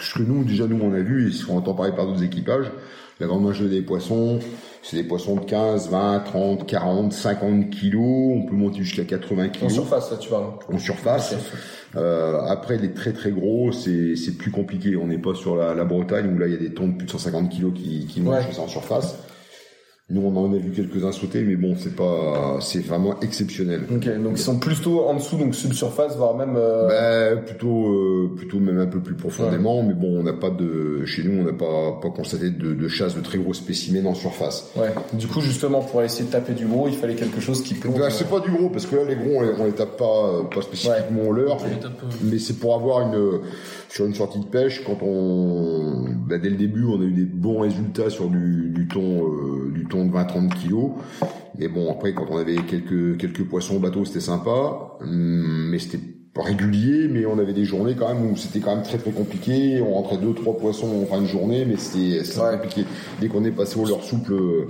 ce 0.00 0.18
que 0.18 0.22
nous 0.22 0.44
déjà 0.44 0.66
nous 0.66 0.78
on 0.82 0.92
a 0.94 1.00
vu 1.00 1.28
et 1.28 1.32
ce 1.32 1.46
qu'on 1.46 1.56
entend 1.58 1.74
parler 1.74 1.92
par 1.92 2.06
d'autres 2.06 2.22
équipages, 2.22 2.70
la 3.20 3.26
grande 3.26 3.44
majorité 3.44 3.76
des 3.76 3.82
poissons, 3.82 4.40
c'est 4.82 4.96
des 4.96 5.04
poissons 5.04 5.36
de 5.36 5.44
15, 5.44 5.88
20, 5.88 6.20
30, 6.20 6.66
40, 6.66 7.12
50 7.12 7.70
kilos, 7.70 8.36
on 8.42 8.46
peut 8.46 8.56
monter 8.56 8.82
jusqu'à 8.82 9.04
80 9.04 9.44
En 9.44 9.48
kilos 9.50 9.72
surface, 9.72 10.10
là, 10.10 10.16
tu 10.18 10.28
parles. 10.28 10.44
en 10.72 10.78
surface. 10.78 11.34
Euh, 11.96 12.40
après 12.48 12.76
les 12.76 12.92
très 12.92 13.12
très 13.12 13.30
gros, 13.30 13.70
c'est 13.72 14.16
c'est 14.16 14.32
plus 14.36 14.50
compliqué. 14.50 14.96
On 14.96 15.06
n'est 15.06 15.16
pas 15.18 15.34
sur 15.34 15.54
la, 15.56 15.74
la 15.74 15.84
Bretagne 15.84 16.34
où 16.34 16.38
là 16.38 16.46
il 16.48 16.52
y 16.52 16.56
a 16.56 16.58
des 16.58 16.74
tons 16.74 16.88
de 16.88 16.96
plus 16.96 17.06
de 17.06 17.10
150 17.12 17.48
kilos 17.50 17.72
qui 17.74 18.06
qui 18.06 18.20
Ouais. 18.20 18.26
mangent 18.42 18.58
en 18.58 18.66
surface. 18.66 19.16
Nous 20.10 20.20
on 20.20 20.36
en 20.36 20.52
a 20.52 20.58
vu 20.58 20.70
quelques-uns 20.70 21.12
sauter, 21.12 21.42
mais 21.44 21.56
bon 21.56 21.76
c'est 21.78 21.96
pas 21.96 22.58
c'est 22.60 22.84
vraiment 22.84 23.18
exceptionnel. 23.20 23.84
Ok, 23.90 24.06
donc 24.22 24.32
ils 24.32 24.38
sont 24.38 24.58
plutôt 24.58 25.00
en 25.06 25.14
dessous, 25.14 25.38
donc 25.38 25.54
subsurface, 25.54 26.14
voire 26.18 26.36
même. 26.36 26.56
euh, 26.58 27.36
Ben, 27.36 27.42
plutôt, 27.42 27.88
euh, 27.88 28.30
plutôt 28.36 28.60
même 28.60 28.78
un 28.80 28.86
peu 28.86 29.00
plus 29.00 29.14
profondément, 29.14 29.82
mais 29.82 29.94
bon, 29.94 30.18
on 30.20 30.22
n'a 30.22 30.34
pas 30.34 30.50
de, 30.50 31.06
chez 31.06 31.24
nous, 31.24 31.40
on 31.40 31.44
n'a 31.44 31.54
pas, 31.54 31.98
pas 32.02 32.10
constaté 32.14 32.50
de, 32.50 32.74
de 32.74 32.88
chasse 32.88 33.14
de 33.16 33.22
très 33.22 33.38
gros 33.38 33.54
spécimens 33.54 34.04
en 34.04 34.12
surface. 34.14 34.70
Ouais. 34.76 34.92
Du 35.14 35.26
coup, 35.26 35.40
justement, 35.40 35.80
pour 35.80 36.02
essayer 36.02 36.26
de 36.26 36.32
taper 36.32 36.52
du 36.52 36.66
gros, 36.66 36.86
il 36.86 36.94
fallait 36.96 37.14
quelque 37.14 37.40
chose 37.40 37.62
qui 37.62 37.72
plonge. 37.72 37.98
Ben, 37.98 38.10
c'est 38.10 38.28
pas 38.28 38.40
du 38.40 38.50
gros, 38.50 38.68
parce 38.68 38.84
que 38.84 38.96
là, 38.96 39.04
les 39.08 39.16
gros, 39.16 39.38
on 39.38 39.40
les, 39.40 39.52
on 39.58 39.64
les 39.64 39.72
tape 39.72 39.96
pas, 39.96 40.04
euh, 40.04 40.42
pas 40.54 40.60
spécifiquement 40.60 41.28
en 41.28 41.32
leurre, 41.32 41.56
les 41.66 41.80
tape, 41.80 41.92
euh. 42.02 42.06
mais 42.24 42.38
c'est 42.38 42.58
pour 42.58 42.74
avoir 42.74 43.00
une, 43.00 43.40
sur 43.94 44.06
une 44.06 44.14
sortie 44.14 44.40
de 44.40 44.44
pêche, 44.46 44.82
quand 44.84 44.98
on, 45.02 46.04
ben, 46.26 46.40
dès 46.40 46.50
le 46.50 46.56
début, 46.56 46.84
on 46.84 47.00
a 47.00 47.04
eu 47.04 47.12
des 47.12 47.24
bons 47.26 47.60
résultats 47.60 48.10
sur 48.10 48.28
du, 48.28 48.70
du 48.70 48.88
thon, 48.88 49.22
euh, 49.22 49.70
du 49.72 49.86
thon 49.86 50.06
de 50.06 50.12
20-30 50.12 50.52
kilos. 50.52 50.90
Mais 51.56 51.68
bon, 51.68 51.92
après, 51.92 52.12
quand 52.12 52.26
on 52.28 52.36
avait 52.36 52.56
quelques, 52.56 53.16
quelques 53.18 53.44
poissons 53.44 53.76
au 53.76 53.78
bateau, 53.78 54.04
c'était 54.04 54.18
sympa, 54.18 54.96
Hum, 55.00 55.68
mais 55.70 55.78
c'était 55.78 56.00
régulier, 56.42 57.06
mais 57.08 57.26
on 57.26 57.38
avait 57.38 57.52
des 57.52 57.64
journées 57.64 57.94
quand 57.96 58.12
même 58.12 58.30
où 58.30 58.36
c'était 58.36 58.58
quand 58.58 58.74
même 58.74 58.84
très 58.84 58.98
très 58.98 59.12
compliqué. 59.12 59.80
On 59.80 59.94
rentrait 59.94 60.16
deux 60.18 60.34
trois 60.34 60.56
poissons 60.58 60.88
en 61.02 61.06
fin 61.06 61.20
de 61.20 61.26
journée, 61.26 61.64
mais 61.64 61.76
c'était 61.76 62.24
c'était 62.24 62.40
Ouais. 62.40 62.52
compliqué. 62.56 62.84
Dès 63.20 63.28
qu'on 63.28 63.44
est 63.44 63.52
passé 63.52 63.78
au 63.78 63.86
leurre 63.86 64.02
souple 64.02 64.32
euh, 64.32 64.66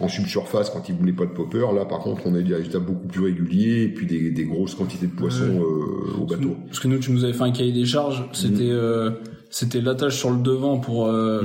en 0.00 0.06
subsurface 0.08 0.70
quand 0.70 0.88
ils 0.88 0.94
voulaient 0.94 1.12
pas 1.12 1.26
de 1.26 1.30
popper, 1.32 1.66
là 1.74 1.84
par 1.84 1.98
contre 2.00 2.22
on 2.26 2.34
a 2.34 2.38
eu 2.38 2.44
des 2.44 2.54
résultats 2.54 2.78
beaucoup 2.78 3.08
plus 3.08 3.22
réguliers 3.24 3.82
et 3.82 3.88
puis 3.88 4.06
des, 4.06 4.30
des 4.30 4.44
grosses 4.44 4.74
quantités 4.76 5.06
de 5.06 5.12
poissons 5.12 5.60
euh, 5.60 6.20
au 6.20 6.24
bateau. 6.24 6.56
Parce 6.66 6.78
que 6.78 6.86
nous, 6.88 6.98
tu 6.98 7.10
nous 7.10 7.24
avais 7.24 7.32
fait 7.32 7.42
un 7.44 7.50
cahier 7.52 7.72
des 7.72 7.84
charges. 7.84 8.24
C'était 8.32 8.64
Mm. 8.64 8.70
euh, 8.70 9.10
c'était 9.50 9.80
l'attache 9.80 10.16
sur 10.18 10.30
le 10.30 10.38
devant 10.38 10.78
pour 10.78 11.06
euh, 11.06 11.42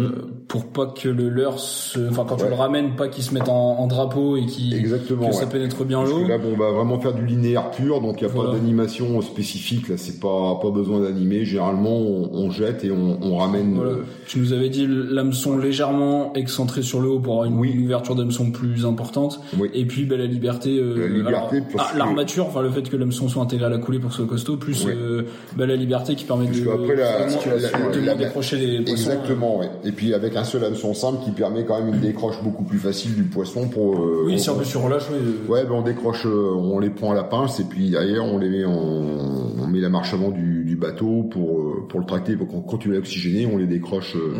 pour 0.49 0.65
pas 0.67 0.87
que 0.87 1.07
le 1.07 1.29
leurre 1.29 1.57
se, 1.57 1.99
enfin 2.09 2.25
quand 2.27 2.35
tu 2.35 2.43
Ouais. 2.43 2.49
le 2.49 2.55
ramènes, 2.55 2.95
pas 2.97 3.07
qu'il 3.07 3.23
se 3.23 3.33
mette 3.33 3.47
en, 3.47 3.79
en 3.79 3.87
drapeau 3.87 4.35
et 4.35 4.45
qui 4.45 4.75
Exactement. 4.75 5.29
que 5.29 5.35
ça 5.35 5.45
pénètre 5.47 5.83
bien 5.85 5.99
Parce 5.99 6.11
l'eau. 6.11 6.23
que 6.23 6.27
là, 6.29 6.37
bon, 6.37 6.49
on 6.53 6.57
va 6.57 6.71
vraiment 6.71 6.99
faire 6.99 7.13
du 7.13 7.25
linéaire 7.25 7.71
pur, 7.71 8.01
donc 8.01 8.19
il 8.21 8.25
n'y 8.25 8.29
a 8.29 8.33
Voilà. 8.33 8.51
pas 8.51 8.55
d'animation 8.57 9.21
spécifique. 9.21 9.87
Là, 9.87 9.95
c'est 9.97 10.19
pas 10.19 10.59
pas 10.61 10.69
besoin 10.69 10.99
d'animer. 10.99 11.45
Généralement, 11.45 11.97
on, 11.97 12.29
on 12.33 12.51
jette 12.51 12.83
et 12.83 12.91
on, 12.91 13.17
on 13.21 13.37
ramène. 13.37 13.75
Voilà. 13.75 13.91
euh, 13.91 14.03
Tu 14.27 14.39
nous 14.39 14.51
avais 14.53 14.69
dit 14.69 14.85
l'hameçon 14.87 15.57
légèrement 15.57 16.33
excentré 16.33 16.81
sur 16.81 16.99
le 16.99 17.09
haut 17.09 17.19
pour 17.19 17.33
avoir 17.35 17.45
une, 17.47 17.57
Oui. 17.57 17.71
une 17.73 17.85
ouverture 17.85 18.15
d'hameçon 18.15 18.51
plus 18.51 18.85
importante. 18.85 19.39
Oui. 19.57 19.69
Et 19.73 19.85
puis 19.85 20.05
bah, 20.05 20.17
la 20.17 20.25
liberté, 20.25 20.77
euh, 20.77 21.23
La 21.23 21.47
ah, 21.79 21.97
l'armature, 21.97 22.45
enfin 22.47 22.61
le 22.61 22.69
fait 22.69 22.81
que 22.89 22.97
l'hameçon 22.97 23.29
soit 23.29 23.41
intégré 23.43 23.65
à 23.67 23.69
la 23.69 23.77
coulée 23.77 23.99
pour 23.99 24.09
que 24.09 24.15
ce 24.17 24.21
soit 24.23 24.29
costaud, 24.29 24.57
plus 24.57 24.85
Oui. 24.85 24.91
euh, 24.93 25.21
bah, 25.55 25.65
la 25.65 25.75
liberté 25.77 26.15
qui 26.15 26.25
permet 26.25 26.45
Parce 26.47 26.59
de, 26.59 26.65
qu'après, 26.65 26.95
la- 26.95 27.92
décrocher 28.01 28.57
les 28.57 28.77
poissons. 28.83 28.91
Exactement, 28.93 29.59
ouais. 29.59 29.69
Et 29.83 29.91
puis 29.91 30.13
avec 30.13 30.35
un 30.35 30.43
seul 30.43 30.63
hameçon 30.63 30.93
simple 30.93 31.23
qui 31.23 31.31
permet 31.31 31.63
quand 31.65 31.79
même 31.79 31.93
une 31.93 31.99
décroche 32.01 32.41
beaucoup 32.43 32.63
plus 32.63 32.79
facile 32.79 33.15
du 33.15 33.23
poisson 33.23 33.67
pour. 33.67 33.95
euh, 33.95 34.23
Oui, 34.25 34.33
on- 34.35 34.37
si 34.37 34.49
en 34.49 34.55
plus 34.55 34.67
tu 34.67 34.77
relâches, 34.77 35.09
oui. 35.11 35.17
euh, 35.19 35.51
Ouais, 35.51 35.63
ben 35.63 35.71
on 35.75 35.81
décroche, 35.81 36.25
euh, 36.25 36.51
on 36.55 36.79
les 36.79 36.89
prend 36.89 37.11
à 37.11 37.15
la 37.15 37.23
pince 37.23 37.59
et 37.59 37.63
puis 37.65 37.89
derrière 37.91 38.23
on 38.25 38.37
les 38.37 38.49
met, 38.49 38.65
en, 38.65 38.71
on 38.73 39.67
met 39.67 39.79
la 39.79 39.89
marche 39.89 40.13
avant 40.13 40.29
du, 40.29 40.63
du 40.63 40.75
bateau 40.75 41.23
pour 41.31 41.59
euh, 41.59 41.62
pour 41.87 41.99
le 41.99 42.05
tracter, 42.05 42.35
pour 42.35 42.47
qu'on 42.47 42.61
continue 42.61 42.95
à 42.95 42.99
oxygéner, 42.99 43.45
on 43.45 43.57
les 43.57 43.65
décroche. 43.67 44.15
euh. 44.15 44.33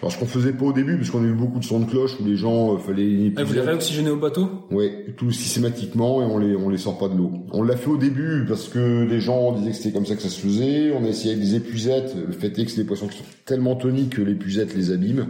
Alors 0.00 0.12
ce 0.12 0.18
qu'on 0.18 0.26
faisait 0.26 0.52
pas 0.52 0.66
au 0.66 0.72
début, 0.72 0.96
parce 0.96 1.10
qu'on 1.10 1.22
a 1.22 1.26
eu 1.26 1.32
beaucoup 1.32 1.58
de 1.58 1.64
sons 1.64 1.80
de 1.80 1.84
cloche 1.90 2.16
où 2.20 2.24
les 2.24 2.36
gens 2.36 2.74
euh, 2.74 2.78
fallait 2.78 3.32
Ah, 3.36 3.44
vous 3.44 3.54
les 3.54 3.60
réoxygénez 3.60 4.10
au 4.10 4.16
bateau? 4.16 4.48
Ouais, 4.70 5.06
tout 5.16 5.30
systématiquement 5.30 6.22
et 6.22 6.24
on 6.24 6.38
les 6.38 6.54
on 6.56 6.68
les 6.68 6.78
sort 6.78 6.98
pas 6.98 7.08
de 7.08 7.16
l'eau. 7.16 7.30
On 7.52 7.62
l'a 7.62 7.76
fait 7.76 7.90
au 7.90 7.96
début 7.96 8.44
parce 8.46 8.68
que 8.68 9.04
les 9.08 9.20
gens 9.20 9.52
disaient 9.52 9.70
que 9.70 9.76
c'était 9.76 9.92
comme 9.92 10.06
ça 10.06 10.14
que 10.16 10.22
ça 10.22 10.28
se 10.28 10.40
faisait. 10.40 10.92
On 10.92 11.04
a 11.04 11.08
essayé 11.08 11.34
avec 11.34 11.44
des 11.44 11.54
épuisettes. 11.54 12.14
Le 12.26 12.32
fait 12.32 12.58
est 12.58 12.64
que 12.64 12.70
c'est 12.70 12.82
des 12.82 12.86
poissons 12.86 13.06
qui 13.08 13.18
sont 13.18 13.24
tellement 13.44 13.74
toniques 13.76 14.16
que 14.16 14.22
l'épuisette 14.22 14.74
les 14.76 14.90
abîme. 14.92 15.26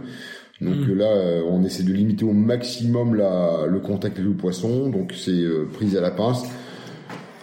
Donc 0.61 0.75
Mm. 0.75 0.89
euh, 0.91 0.95
là, 0.95 1.05
euh, 1.05 1.41
on 1.49 1.63
essaie 1.63 1.83
de 1.83 1.93
limiter 1.93 2.25
au 2.25 2.33
maximum 2.33 3.15
la, 3.15 3.65
le 3.65 3.79
contact 3.79 4.17
avec 4.17 4.29
le 4.29 4.35
poisson. 4.35 4.89
Donc 4.89 5.13
c'est 5.15 5.31
euh, 5.31 5.65
prise 5.71 5.95
à 5.95 6.01
la 6.01 6.11
pince. 6.11 6.43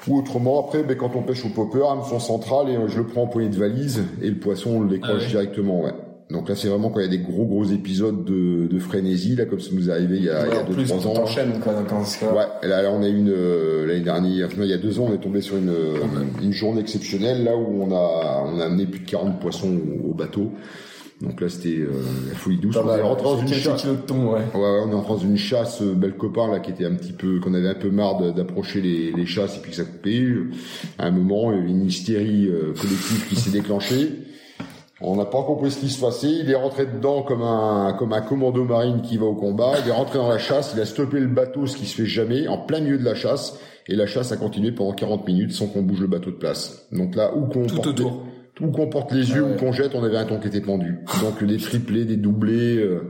Ou 0.09 0.19
autrement, 0.19 0.61
après, 0.61 0.83
ben, 0.83 0.97
quand 0.97 1.17
on 1.17 1.23
pêche 1.23 1.45
au 1.45 1.49
popper, 1.49 1.85
hameçon 1.91 2.19
central, 2.21 2.69
et 2.69 2.77
euh, 2.77 2.87
je 2.89 2.99
le 2.99 3.07
prends 3.07 3.23
en 3.23 3.27
poignée 3.27 3.49
de 3.49 3.57
valise, 3.57 4.05
et 4.23 4.29
le 4.31 4.37
poisson, 4.39 4.71
on 4.77 4.81
le 4.81 4.89
décroche 4.89 5.13
Ah 5.17 5.23
ouais. 5.23 5.29
directement, 5.29 5.81
ouais. 5.83 5.93
Donc 6.31 6.49
là, 6.49 6.57
c'est 6.57 6.67
vraiment 6.67 6.91
quand 6.91 6.99
il 6.99 7.05
y 7.05 7.07
a 7.07 7.11
des 7.11 7.21
gros 7.23 7.45
gros 7.45 7.65
épisodes 7.65 8.25
de, 8.25 8.67
de 8.67 8.79
frénésie, 8.81 9.37
là, 9.37 9.45
comme 9.47 9.61
ça 9.61 9.71
nous 9.73 9.89
est 9.89 9.93
arrivé 9.93 10.17
il 10.17 10.25
y 10.25 10.31
a, 10.31 10.45
il 10.47 10.55
y 10.55 10.57
a 10.57 10.63
deux, 10.65 10.75
plus, 10.75 10.87
trois 10.89 11.07
ans. 11.07 11.15
t'enchaînes, 11.15 11.61
quoi, 11.61 11.73
dans 11.89 12.05
ce 12.05 12.19
cas. 12.19 12.33
Ouais, 12.33 12.69
là, 12.69 12.83
là, 12.83 12.91
on 12.93 13.01
a 13.03 13.09
eu 13.09 13.17
une 13.17 13.31
euh, 13.31 13.87
l'année 13.87 14.01
dernière, 14.01 14.47
enfin, 14.47 14.63
il 14.63 14.69
y 14.71 14.73
a 14.73 14.77
deux 14.79 14.99
ans, 14.99 15.07
on 15.09 15.15
est 15.15 15.19
tombé 15.19 15.41
sur 15.41 15.57
une, 15.57 15.73
une 16.43 16.53
journée 16.53 16.81
exceptionnelle 16.81 17.45
là 17.45 17.57
où 17.57 17.81
on 17.81 17.93
a 17.95 18.45
on 18.45 18.59
a 18.59 18.65
amené 18.65 18.87
plus 18.87 19.01
de 19.01 19.09
40 19.09 19.39
poissons 19.39 19.69
au, 20.05 20.11
au 20.11 20.15
bateau. 20.15 20.51
Donc 21.23 21.41
là, 21.41 21.49
c'était 21.49 21.79
euh, 21.79 21.93
la 22.29 22.35
folie 22.35 22.59
douce. 22.59 22.77
On 22.77 22.95
est 22.95 23.01
rentré 23.01 23.25
dans 23.25 23.41
une 23.41 23.49
chasse. 23.49 23.87
de 23.87 23.95
thon, 23.95 24.33
ouais. 24.33 24.41
Ouais, 24.55 24.61
ouais, 24.61 24.83
on 24.85 24.91
est 24.91 24.95
rentré 24.95 25.15
dans 25.15 25.21
une 25.21 25.39
chasse, 25.39 25.81
euh, 25.81 25.95
bel 25.95 26.15
copain 26.15 26.51
là, 26.51 26.61
qui 26.61 26.71
était 26.71 26.85
un 26.85 26.95
petit 26.95 27.13
peu, 27.13 27.41
qu'on 27.41 27.55
avait 27.55 27.71
un 27.71 27.75
peu 27.75 27.91
marre 27.91 28.35
d'approcher 28.35 28.83
les, 28.83 29.13
les 29.13 29.25
chasses 29.25 29.57
et 29.57 29.61
puis 29.61 29.71
que 29.71 29.77
ça 29.77 29.85
coupait. 29.85 30.27
À 30.99 31.07
un 31.07 31.11
moment, 31.11 31.53
il 31.53 31.59
y 31.59 31.61
avait 31.63 31.71
une 31.71 31.87
hystérie 31.87 32.49
euh, 32.49 32.75
collective 32.75 33.29
qui 33.29 33.37
s'est 33.37 33.51
déclenchée. 33.51 34.11
On 35.01 35.17
n'a 35.17 35.25
pas 35.25 35.43
compris 35.43 35.71
ce 35.71 35.81
qui 35.81 35.89
se 35.89 36.01
passait. 36.01 36.31
Il 36.31 36.51
est 36.51 36.55
rentré 36.55 36.87
dedans 36.87 37.23
comme 37.23 37.43
un 37.43 37.95
comme 37.99 38.13
un 38.13 38.23
commando 38.23 38.65
marine 38.65 39.03
qui 39.03 39.19
va 39.19 39.27
au 39.27 39.35
combat. 39.35 39.75
Il 39.85 39.89
est 39.89 39.93
rentré 39.93 40.19
dans 40.19 40.29
la 40.29 40.39
chasse. 40.39 40.73
Il 40.75 40.81
a 40.81 40.87
stoppé 40.87 41.21
le 41.21 41.27
bateau, 41.27 41.67
ce 41.67 41.77
qui 41.77 41.87
se 41.87 41.95
fait 41.95 42.07
jamais, 42.07 42.49
en 42.49 42.59
plein 42.59 42.81
milieu 42.81 42.99
de 42.99 43.05
la 43.05 43.15
chasse. 43.15 43.59
Et 43.89 43.95
la 43.95 44.07
chasse 44.07 44.33
a 44.33 44.37
continué 44.37 44.73
pendant 44.73 44.93
40 44.93 45.27
minutes 45.27 45.53
sans 45.53 45.67
qu'on 45.67 45.83
bouge 45.83 46.01
le 46.01 46.09
bateau 46.09 46.31
de 46.31 46.37
place. 46.37 46.87
Donc 46.93 47.15
là, 47.15 47.35
où 47.37 47.47
qu'on 47.47 47.67
Tout 47.67 47.87
autour. 47.87 48.23
Où 48.61 48.69
qu'on 48.71 48.87
porte 48.89 49.13
les 49.13 49.31
yeux, 49.31 49.45
Ah 49.45 49.49
ouais. 49.49 49.55
où 49.55 49.59
qu'on 49.59 49.73
jette, 49.73 49.95
on 49.95 50.03
avait 50.05 50.17
un 50.17 50.25
ton 50.25 50.39
qui 50.39 50.49
était 50.49 50.61
pendu. 50.61 50.99
Donc 51.23 51.43
des 51.45 51.57
triplés, 51.59 52.05
des 52.05 52.17
doublés. 52.17 52.77
euh, 52.79 53.03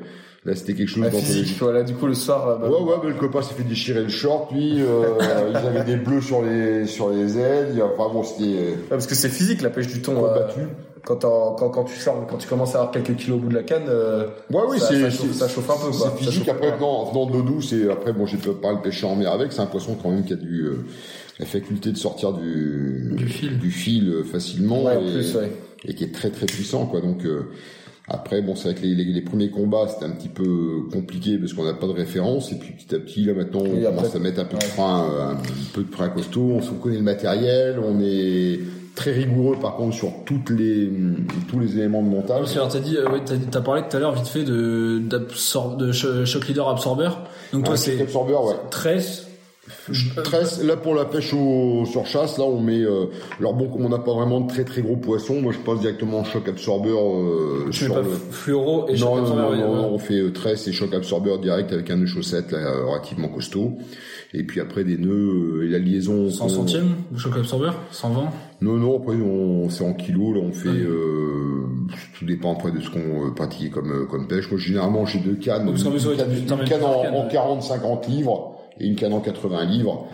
là, 0.44 0.54
c'était 0.54 0.74
quelque 0.74 0.88
chose 0.88 1.04
La 1.04 1.10
physique, 1.10 1.56
voilà, 1.60 1.82
du 1.82 1.94
coup, 1.94 2.06
le 2.06 2.14
soir, 2.14 2.58
bah, 2.60 2.68
Ouais, 2.68 2.80
ouais, 2.82 2.94
mais 3.04 3.08
le 3.10 3.14
copain 3.16 3.42
s'est 3.42 3.54
fait 3.54 3.62
déchirer 3.64 4.02
le 4.02 4.08
short, 4.08 4.52
lui, 4.52 4.80
euh, 4.80 5.02
ils 5.50 5.56
avaient 5.56 5.84
des 5.84 5.96
bleus 5.96 6.20
sur 6.20 6.42
les, 6.42 6.86
sur 6.86 7.10
les 7.10 7.38
ailes, 7.38 7.80
enfin 7.82 8.12
bon, 8.12 8.22
c'était 8.22 8.44
euh, 8.44 8.70
Ouais, 8.70 8.76
parce 8.90 9.06
que 9.06 9.14
c'est 9.14 9.28
physique 9.28 9.62
la 9.62 9.70
pêche 9.70 9.86
du 9.88 10.00
thon. 10.02 10.12
euh, 10.24 10.28
combattu. 10.28 10.60
quand, 11.04 11.18
quand, 11.56 11.68
quand 11.70 11.84
tu 11.84 11.96
sors, 11.96 12.26
quand 12.28 12.36
tu 12.38 12.48
commences 12.48 12.74
à 12.74 12.78
avoir 12.78 12.90
quelques 12.92 13.14
kilos 13.16 13.38
au 13.38 13.40
bout 13.42 13.48
de 13.48 13.54
la 13.54 13.62
canne, 13.62 13.84
euh, 13.88 14.26
Ouais, 14.52 14.60
oui, 14.68 14.78
ça, 14.80 14.86
ça, 14.88 15.10
chauffe, 15.10 15.26
c'est- 15.32 15.38
ça 15.38 15.48
chauffe 15.48 15.70
un 15.70 15.86
peu. 15.86 15.92
c'est 15.92 16.24
physique, 16.24 16.48
après, 16.48 16.70
peu. 16.72 16.76
venant, 16.76 17.26
de 17.26 17.32
l'eau 17.32 17.42
douce, 17.42 17.72
et 17.72 17.88
après, 17.90 18.12
bon, 18.12 18.26
j'ai 18.26 18.36
pas 18.38 18.72
le 18.72 18.80
pêcher 18.82 19.06
en 19.06 19.14
mer 19.16 19.32
avec, 19.32 19.52
c'est 19.52 19.60
un 19.60 19.66
poisson 19.66 19.96
quand 20.00 20.10
même 20.10 20.24
qui 20.24 20.32
a 20.32 20.36
du, 20.36 20.62
euh, 20.62 20.84
la 21.38 21.46
faculté 21.46 21.92
de 21.92 21.96
sortir 21.96 22.32
du, 22.32 23.10
Du 23.16 23.28
fil. 23.28 23.58
du 23.58 23.70
fil 23.70 24.08
euh, 24.08 24.24
facilement, 24.24 24.84
Ouais, 24.84 24.96
et, 24.96 25.12
plus, 25.12 25.34
ouais. 25.36 25.52
et 25.84 25.94
qui 25.94 26.04
est 26.04 26.12
très 26.14 26.30
très 26.30 26.46
puissant, 26.46 26.86
quoi, 26.86 27.00
donc, 27.00 27.24
euh, 27.24 27.42
après, 28.08 28.40
bon, 28.40 28.54
c'est 28.54 28.70
vrai 28.70 28.74
que 28.80 28.82
les, 28.86 28.94
les, 28.94 29.04
les 29.04 29.20
premiers 29.20 29.50
combats, 29.50 29.88
c'était 29.88 30.04
un 30.06 30.14
petit 30.14 30.28
peu 30.28 30.82
compliqué 30.92 31.38
parce 31.38 31.52
qu'on 31.54 31.64
n'a 31.64 31.74
pas 31.74 31.88
de 31.88 31.92
référence. 31.92 32.52
Et 32.52 32.54
puis 32.54 32.72
petit 32.72 32.94
à 32.94 33.00
petit, 33.00 33.24
là 33.24 33.34
maintenant, 33.34 33.62
on 33.62 33.66
Et 33.76 33.84
après- 33.84 33.96
commence 33.96 34.14
à 34.14 34.18
mettre 34.20 34.38
un 34.40 34.44
peu 34.44 34.56
de 34.58 34.62
frein, 34.62 35.10
euh, 35.12 35.32
un 35.32 35.36
peu 35.74 35.82
de 35.82 35.90
frein 35.92 36.08
costaud. 36.10 36.52
On, 36.54 36.62
se- 36.62 36.70
on 36.70 36.74
connaît 36.74 36.98
le 36.98 37.02
matériel, 37.02 37.80
on 37.84 37.98
est 38.00 38.60
très 38.94 39.10
rigoureux 39.12 39.56
par 39.60 39.74
contre 39.74 39.96
sur 39.96 40.12
toutes 40.24 40.50
les 40.50 40.88
tous 41.48 41.58
les 41.58 41.76
éléments 41.78 42.00
de 42.02 42.08
montage. 42.08 42.38
parce 42.42 42.52
que 42.52 42.58
alors 42.58 42.70
t'as 42.72 42.78
dit, 42.78 42.96
euh, 42.96 43.10
ouais, 43.10 43.20
t'as, 43.26 43.34
t'as 43.50 43.60
parlé 43.60 43.82
tout 43.90 43.96
à 43.96 44.00
l'heure 44.00 44.14
vite 44.14 44.28
fait 44.28 44.44
de, 44.44 45.00
d'absor- 45.04 45.76
de 45.76 45.90
cho- 45.90 46.24
shock 46.24 46.46
leader 46.46 46.68
absorbeur. 46.68 47.24
Donc 47.52 47.64
toi 47.64 47.76
c'est 47.76 48.00
absorbeur, 48.00 48.44
ouais. 48.44 48.54
Tresse. 49.66 50.14
Tresse, 50.24 50.62
là 50.64 50.76
pour 50.76 50.94
la 50.94 51.04
pêche 51.04 51.32
au 51.34 51.84
surchasse, 51.86 52.38
là 52.38 52.44
on 52.44 52.60
met. 52.60 52.80
Euh, 52.82 53.06
alors 53.40 53.54
bon, 53.54 53.68
comme 53.68 53.84
on 53.84 53.88
n'a 53.88 53.98
pas 53.98 54.14
vraiment 54.14 54.40
de 54.40 54.48
très 54.48 54.64
très 54.64 54.82
gros 54.82 54.96
poissons, 54.96 55.40
moi 55.40 55.52
je 55.52 55.58
passe 55.58 55.80
directement 55.80 56.18
en 56.20 56.24
choc 56.24 56.48
absorbeur 56.48 56.98
euh, 56.98 57.66
Tu 57.70 57.84
mets 57.84 57.86
sur 57.86 57.94
pas 57.94 58.00
le. 58.02 58.08
fluoro 58.30 58.88
et 58.88 58.96
choc 58.96 59.08
Non, 59.08 59.16
non, 59.16 59.22
absorbeur. 59.22 59.50
non, 59.50 59.56
non, 59.58 59.70
ouais. 59.74 59.76
non, 59.82 59.88
on 59.94 59.98
fait 59.98 60.20
euh, 60.20 60.32
tresse 60.32 60.66
et 60.68 60.72
choc 60.72 60.92
absorbeur 60.94 61.38
direct 61.38 61.72
avec 61.72 61.90
un 61.90 61.96
nœud 61.96 62.06
chaussette 62.06 62.52
là, 62.52 62.58
euh, 62.58 62.84
relativement 62.86 63.28
costaud. 63.28 63.72
Et 64.34 64.42
puis 64.44 64.60
après 64.60 64.84
des 64.84 64.98
nœuds 64.98 65.60
euh, 65.60 65.66
et 65.66 65.68
la 65.68 65.78
liaison. 65.78 66.28
100 66.30 66.44
qu'on- 66.44 66.48
centièmes 66.50 66.94
de 67.12 67.18
choc 67.18 67.32
absorbeur 67.36 67.74
120 67.90 68.28
Non, 68.60 68.72
non, 68.74 68.96
après 68.98 69.16
on, 69.16 69.70
c'est 69.70 69.84
en 69.84 69.94
kilos, 69.94 70.34
là 70.36 70.42
on 70.44 70.52
fait. 70.52 70.68
Euh, 70.68 71.64
tout 72.18 72.24
dépend 72.24 72.52
après 72.54 72.72
de 72.72 72.80
ce 72.80 72.90
qu'on 72.90 73.32
pratique 73.34 73.72
comme, 73.72 74.06
comme 74.10 74.26
pêche. 74.26 74.50
Moi 74.50 74.58
généralement 74.60 75.06
j'ai 75.06 75.20
deux 75.20 75.34
cannes. 75.36 75.66
Parce 75.66 75.82
qu'en 75.84 75.90
plus, 75.90 76.04
une 76.04 76.10
ouais, 76.10 76.16
canne, 76.16 76.32
une 76.36 76.68
canne 76.68 76.82
en, 76.84 77.02
en 77.04 77.28
40-50 77.28 78.08
livres 78.10 78.55
et 78.80 78.86
une 78.86 78.94
canne 78.96 79.12
en 79.12 79.20
80 79.20 79.64
livres. 79.66 80.08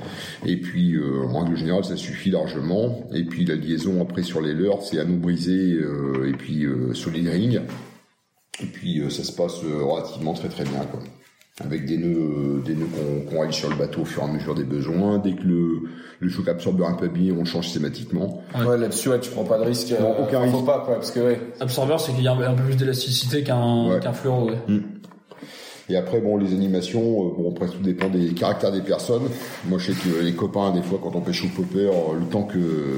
Et 0.46 0.56
puis 0.56 0.94
euh, 0.94 1.24
en 1.32 1.40
règle 1.44 1.56
générale 1.56 1.84
ça 1.84 1.96
suffit 1.96 2.30
largement. 2.30 3.06
Et 3.14 3.24
puis 3.24 3.44
la 3.44 3.54
liaison 3.56 4.00
après 4.02 4.22
sur 4.22 4.40
les 4.40 4.52
leurres 4.54 4.82
c'est 4.82 4.98
à 4.98 5.04
nous 5.04 5.18
briser 5.18 5.72
euh, 5.74 6.28
et 6.28 6.32
puis 6.32 6.64
euh, 6.64 6.92
sur 6.94 7.10
les 7.10 7.28
rings. 7.28 7.60
Et 8.62 8.66
puis 8.66 9.00
euh, 9.00 9.10
ça 9.10 9.24
se 9.24 9.32
passe 9.32 9.60
relativement 9.62 10.34
très 10.34 10.48
très 10.48 10.64
bien 10.64 10.84
quoi. 10.90 11.00
Avec 11.62 11.84
des 11.84 11.98
nœuds, 11.98 12.16
euh, 12.18 12.62
des 12.64 12.74
nœuds 12.74 12.86
qu'on 13.26 13.30
qu'on 13.36 13.42
allie 13.42 13.52
sur 13.52 13.68
le 13.68 13.76
bateau 13.76 14.00
au 14.00 14.04
fur 14.06 14.22
et 14.22 14.24
à 14.24 14.32
mesure 14.32 14.54
des 14.54 14.64
besoins. 14.64 15.18
Dès 15.18 15.32
que 15.34 15.42
le, 15.42 15.82
le 16.18 16.28
choc 16.30 16.48
absorbeur 16.48 16.88
est 16.88 16.92
un 16.92 16.94
peu 16.94 17.04
abîmé, 17.04 17.30
on 17.30 17.40
le 17.40 17.44
change 17.44 17.66
systématiquement. 17.66 18.42
Ouais. 18.58 18.64
Ouais, 18.64 18.78
là-dessus, 18.78 19.10
ouais, 19.10 19.20
tu 19.20 19.30
prends 19.30 19.44
pas 19.44 19.58
de 19.58 19.64
risque. 19.64 19.90
Non, 20.00 20.14
euh, 20.18 20.22
aucun 20.26 20.38
Faut 20.46 20.56
risque. 20.56 20.66
pas, 20.66 20.82
quoi, 20.86 20.94
parce 20.94 21.10
que, 21.10 21.20
ouais. 21.20 21.40
Absorbeur, 21.60 22.00
c'est 22.00 22.12
qu'il 22.12 22.24
y 22.24 22.28
a 22.28 22.32
un, 22.32 22.40
un 22.40 22.54
peu 22.54 22.62
plus 22.62 22.76
d'élasticité 22.76 23.42
qu'un, 23.42 23.86
Ouais. 23.86 24.00
Ouais. 24.00 24.80
Et 25.88 25.96
après, 25.96 26.20
bon, 26.20 26.36
les 26.36 26.52
animations, 26.52 27.26
euh, 27.26 27.30
bon, 27.36 27.50
après, 27.50 27.66
tout 27.66 27.82
dépend 27.82 28.08
des 28.08 28.34
caractères 28.34 28.72
des 28.72 28.82
personnes. 28.82 29.28
Moi, 29.66 29.78
je 29.78 29.92
sais 29.92 29.98
que 29.98 30.22
les 30.22 30.32
copains, 30.32 30.72
des 30.72 30.82
fois, 30.82 30.98
quand 31.02 31.14
on 31.14 31.20
pêche 31.20 31.44
au 31.44 31.48
popper, 31.48 31.86
euh, 31.86 32.18
le 32.18 32.26
temps 32.26 32.44
que, 32.44 32.96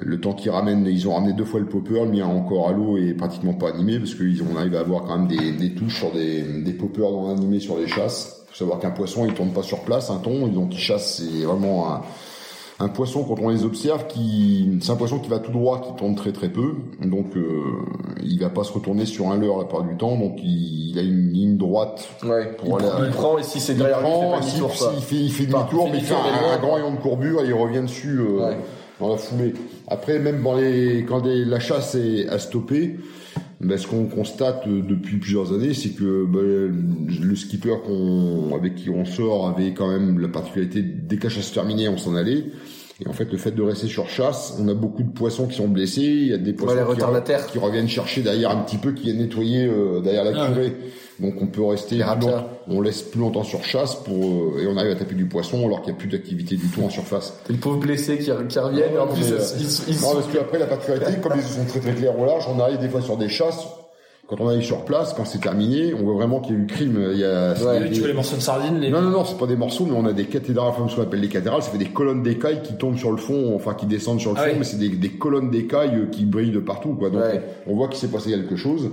le 0.00 0.20
temps 0.20 0.32
qu'ils 0.32 0.50
ramènent, 0.50 0.86
ils 0.86 1.08
ont 1.08 1.14
ramené 1.14 1.32
deux 1.32 1.44
fois 1.44 1.60
le 1.60 1.66
popper, 1.66 1.94
le 1.94 2.10
mien 2.10 2.26
encore 2.26 2.68
à 2.68 2.72
l'eau 2.72 2.96
et 2.96 3.14
pratiquement 3.14 3.54
pas 3.54 3.70
animé, 3.70 3.98
parce 3.98 4.14
qu'on 4.14 4.56
arrive 4.56 4.76
à 4.76 4.80
avoir 4.80 5.04
quand 5.04 5.18
même 5.18 5.28
des, 5.28 5.52
des 5.52 5.74
touches 5.74 5.98
sur 5.98 6.12
des, 6.12 6.42
des 6.42 6.72
poppers 6.72 7.10
non 7.10 7.30
animés 7.30 7.60
sur 7.60 7.76
les 7.76 7.88
chasses. 7.88 8.44
Faut 8.48 8.56
savoir 8.56 8.78
qu'un 8.78 8.90
poisson, 8.90 9.26
il 9.26 9.34
tourne 9.34 9.50
pas 9.50 9.62
sur 9.62 9.80
place, 9.80 10.10
un 10.10 10.18
thon, 10.18 10.46
donc 10.48 10.72
il 10.72 10.78
chasse, 10.78 11.16
c'est 11.18 11.44
vraiment 11.44 11.92
un, 11.92 12.02
un 12.78 12.88
poisson 12.88 13.24
quand 13.24 13.36
on 13.40 13.48
les 13.48 13.64
observe 13.64 14.06
qui 14.06 14.78
c'est 14.82 14.90
un 14.92 14.96
poisson 14.96 15.18
qui 15.18 15.30
va 15.30 15.38
tout 15.38 15.50
droit 15.50 15.80
qui 15.80 15.94
tourne 15.96 16.14
très 16.14 16.32
très 16.32 16.50
peu 16.50 16.74
donc 17.02 17.34
euh, 17.36 17.62
il 18.22 18.38
va 18.40 18.50
pas 18.50 18.64
se 18.64 18.72
retourner 18.72 19.06
sur 19.06 19.30
un 19.30 19.38
leurre 19.38 19.58
la 19.58 19.64
plupart 19.64 19.84
du 19.84 19.96
temps 19.96 20.16
donc 20.18 20.34
il, 20.42 20.90
il 20.90 20.98
a 20.98 21.02
une 21.02 21.32
ligne 21.32 21.56
droite 21.56 22.06
Ouais. 22.22 22.54
Pour 22.58 22.78
il, 22.80 22.84
aller- 22.84 22.92
prend, 22.92 23.04
il 23.04 23.10
prend, 23.12 23.38
et 23.38 23.42
si 23.42 23.60
c'est 23.60 23.72
il 23.72 23.78
derrière 23.78 24.00
lui, 24.00 24.08
il 24.08 24.12
fait 24.12 24.20
prend 24.26 24.30
pas 24.36 24.42
si- 24.42 24.48
demi-tour, 24.58 24.74
si- 24.76 24.84
il 24.96 25.02
fait 25.02 25.16
il 25.16 25.30
fait 25.32 25.46
demi-tour 25.46 25.88
mais 25.90 25.98
il 25.98 26.04
fait 26.04 26.14
un, 26.14 26.52
un 26.54 26.58
grand 26.58 26.74
rayon 26.74 26.90
de 26.92 26.96
courbure 26.98 27.42
et 27.42 27.46
il 27.46 27.54
revient 27.54 27.80
dessus 27.82 28.18
euh, 28.20 28.46
Ouais. 28.48 28.56
dans 29.00 29.08
la 29.10 29.16
foulée 29.16 29.54
après 29.88 30.18
même 30.18 30.42
dans 30.42 30.54
les 30.54 31.04
quand 31.08 31.22
la 31.24 31.60
chasse 31.60 31.94
est 31.94 32.28
à 32.28 32.38
stopper 32.38 32.96
ben, 33.60 33.78
ce 33.78 33.86
qu'on 33.86 34.04
constate 34.06 34.66
euh, 34.66 34.82
depuis 34.82 35.16
plusieurs 35.16 35.52
années, 35.52 35.72
c'est 35.72 35.90
que 35.90 36.26
ben, 36.26 37.18
le 37.22 37.36
skipper 37.36 37.74
qu'on, 37.84 38.54
avec 38.54 38.74
qui 38.74 38.90
on 38.90 39.04
sort 39.04 39.48
avait 39.48 39.72
quand 39.72 39.88
même 39.88 40.18
la 40.18 40.28
particularité, 40.28 40.82
dès 40.82 41.16
que 41.16 41.28
terminait, 41.52 41.88
on 41.88 41.96
s'en 41.96 42.14
allait. 42.14 42.44
Et 43.04 43.08
en 43.08 43.12
fait, 43.12 43.30
le 43.30 43.36
fait 43.36 43.50
de 43.50 43.62
rester 43.62 43.88
sur 43.88 44.08
chasse, 44.08 44.56
on 44.58 44.66
a 44.68 44.74
beaucoup 44.74 45.02
de 45.02 45.10
poissons 45.10 45.46
qui 45.46 45.56
sont 45.56 45.68
blessés. 45.68 46.00
Il 46.00 46.28
y 46.28 46.32
a 46.32 46.38
des 46.38 46.54
poissons 46.54 46.74
qui, 47.50 47.58
reviennent 47.58 47.88
chercher 47.88 48.22
derrière 48.22 48.50
un 48.50 48.62
petit 48.62 48.78
peu, 48.78 48.92
qui 48.92 49.04
viennent 49.04 49.18
nettoyer 49.18 49.66
euh, 49.66 50.00
derrière 50.00 50.24
la 50.24 50.32
Ah 50.34 50.46
curée. 50.46 50.72
Donc 51.20 51.34
on 51.40 51.46
peut 51.46 51.64
rester 51.64 51.96
longtemps- 51.96 52.46
on 52.68 52.80
laisse 52.80 53.02
plus 53.02 53.20
longtemps 53.20 53.42
sur 53.42 53.64
chasse 53.64 53.94
pour 53.96 54.24
euh, 54.24 54.60
et 54.62 54.66
on 54.66 54.76
arrive 54.76 54.92
à 54.92 54.96
taper 54.96 55.14
du 55.14 55.26
poisson 55.26 55.64
alors 55.66 55.82
qu'il 55.82 55.92
n'y 55.92 55.98
a 55.98 56.00
plus 56.00 56.08
d'activité 56.08 56.56
du 56.56 56.68
tout 56.68 56.82
en 56.82 56.90
surface. 56.90 57.38
T'es 57.46 57.52
le 57.54 57.58
pauvre 57.58 57.78
blessé 57.78 58.18
qui, 58.18 58.30
qui 58.48 58.58
revient, 58.58 58.82
et 58.94 58.98
en 58.98 59.06
plus, 59.06 59.22
mais, 59.24 59.32
euh, 59.32 59.44
ils, 59.58 59.94
ils, 59.94 60.00
Non, 60.00 60.14
parce 60.14 60.26
qu'après, 60.32 60.58
la 60.58 60.66
particularité, 60.66 61.20
comme 61.20 61.32
les 61.34 61.44
eaux 61.44 61.48
sont 61.48 61.64
très 61.66 61.80
très 61.80 61.92
claires 61.94 62.18
au 62.18 62.24
large, 62.24 62.44
on 62.54 62.58
arrive 62.60 62.78
des 62.78 62.88
fois 62.88 63.02
sur 63.02 63.16
des 63.16 63.28
chasses. 63.28 63.66
Quand 64.28 64.40
on 64.40 64.48
arrive 64.48 64.62
sur 64.64 64.84
place, 64.84 65.14
quand 65.14 65.24
c'est 65.24 65.38
terminé, 65.40 65.94
on 65.94 66.02
voit 66.02 66.14
vraiment 66.14 66.40
qu'il 66.40 66.56
y 66.56 66.58
a 66.58 66.62
eu 66.62 66.66
crime. 66.66 66.98
Il 67.12 67.18
y 67.18 67.24
a, 67.24 67.54
Ouais, 67.64 67.80
des- 67.84 67.90
tu 67.92 68.00
vois 68.00 68.08
les 68.08 68.14
morceaux 68.14 68.34
de 68.34 68.40
sardines, 68.40 68.80
les... 68.80 68.90
Non, 68.90 69.00
non, 69.00 69.10
non, 69.10 69.24
c'est 69.24 69.38
pas 69.38 69.46
des 69.46 69.54
morceaux, 69.54 69.86
mais 69.86 69.94
on 69.96 70.04
a 70.04 70.12
des 70.12 70.24
cathédrales, 70.24 70.68
enfin, 70.70 70.88
ce 70.88 70.96
qu'on 70.96 71.02
appelle 71.02 71.20
des 71.20 71.28
cathédrales, 71.28 71.62
ça 71.62 71.70
fait 71.70 71.78
des 71.78 71.84
colonnes 71.90 72.24
d'écailles 72.24 72.60
qui 72.62 72.74
tombent 72.76 72.96
sur 72.96 73.12
le 73.12 73.18
fond, 73.18 73.52
enfin, 73.54 73.74
qui 73.74 73.86
descendent 73.86 74.18
sur 74.20 74.32
le 74.32 74.38
Ah 74.40 74.48
fond, 74.48 74.56
mais 74.58 74.64
c'est 74.64 74.78
des, 74.78 74.88
des 74.88 75.10
colonnes 75.10 75.50
d'écailles 75.50 75.94
euh, 75.94 76.06
qui 76.10 76.24
brillent 76.24 76.50
de 76.50 76.58
partout, 76.58 76.94
quoi. 76.94 77.10
Donc, 77.10 77.22
Ouais. 77.22 77.40
on, 77.68 77.72
on 77.74 77.76
voit 77.76 77.86
qu'il 77.86 77.98
s'est 77.98 78.08
passé 78.08 78.30
quelque 78.30 78.56
chose. 78.56 78.90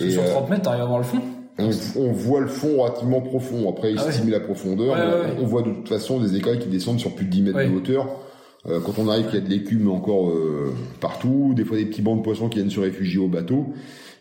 Et, 0.00 0.10
sur 0.10 0.22
euh, 0.22 0.30
30 0.30 0.48
mètres, 0.48 0.62
t'arrives 0.62 0.82
à 0.82 0.86
voir 0.86 0.98
le 0.98 1.04
fond 1.04 1.18
on, 1.58 1.70
on 2.00 2.10
voit 2.12 2.40
le 2.40 2.46
fond 2.48 2.82
relativement 2.82 3.20
profond. 3.20 3.68
Après, 3.70 3.92
Ah 3.98 4.02
ouais. 4.02 4.08
estimer 4.08 4.30
la 4.32 4.40
profondeur, 4.40 4.94
Ouais, 4.94 4.98
mais 4.98 5.12
ouais, 5.14 5.20
ouais. 5.20 5.36
on 5.42 5.44
voit 5.46 5.60
de 5.62 5.70
toute 5.72 5.88
façon 5.90 6.18
des 6.20 6.36
écailles 6.36 6.58
qui 6.58 6.68
descendent 6.68 6.98
sur 6.98 7.14
plus 7.14 7.26
de 7.26 7.30
10 7.30 7.42
mètres 7.42 7.58
Ouais. 7.58 7.68
de 7.68 7.76
hauteur. 7.76 8.06
Euh, 8.66 8.80
quand 8.84 8.98
on 8.98 9.08
arrive, 9.10 9.26
qu'il 9.26 9.34
y 9.34 9.42
a 9.42 9.44
de 9.44 9.50
l'écume 9.50 9.90
encore 9.90 10.30
euh, 10.30 10.72
partout, 11.02 11.52
des 11.54 11.64
fois 11.64 11.76
des 11.76 11.84
petits 11.84 12.00
bancs 12.00 12.16
de 12.16 12.22
poissons 12.22 12.48
qui 12.48 12.58
viennent 12.60 12.70
se 12.70 12.80
réfugier 12.80 13.20
au 13.20 13.28
bateau. 13.28 13.66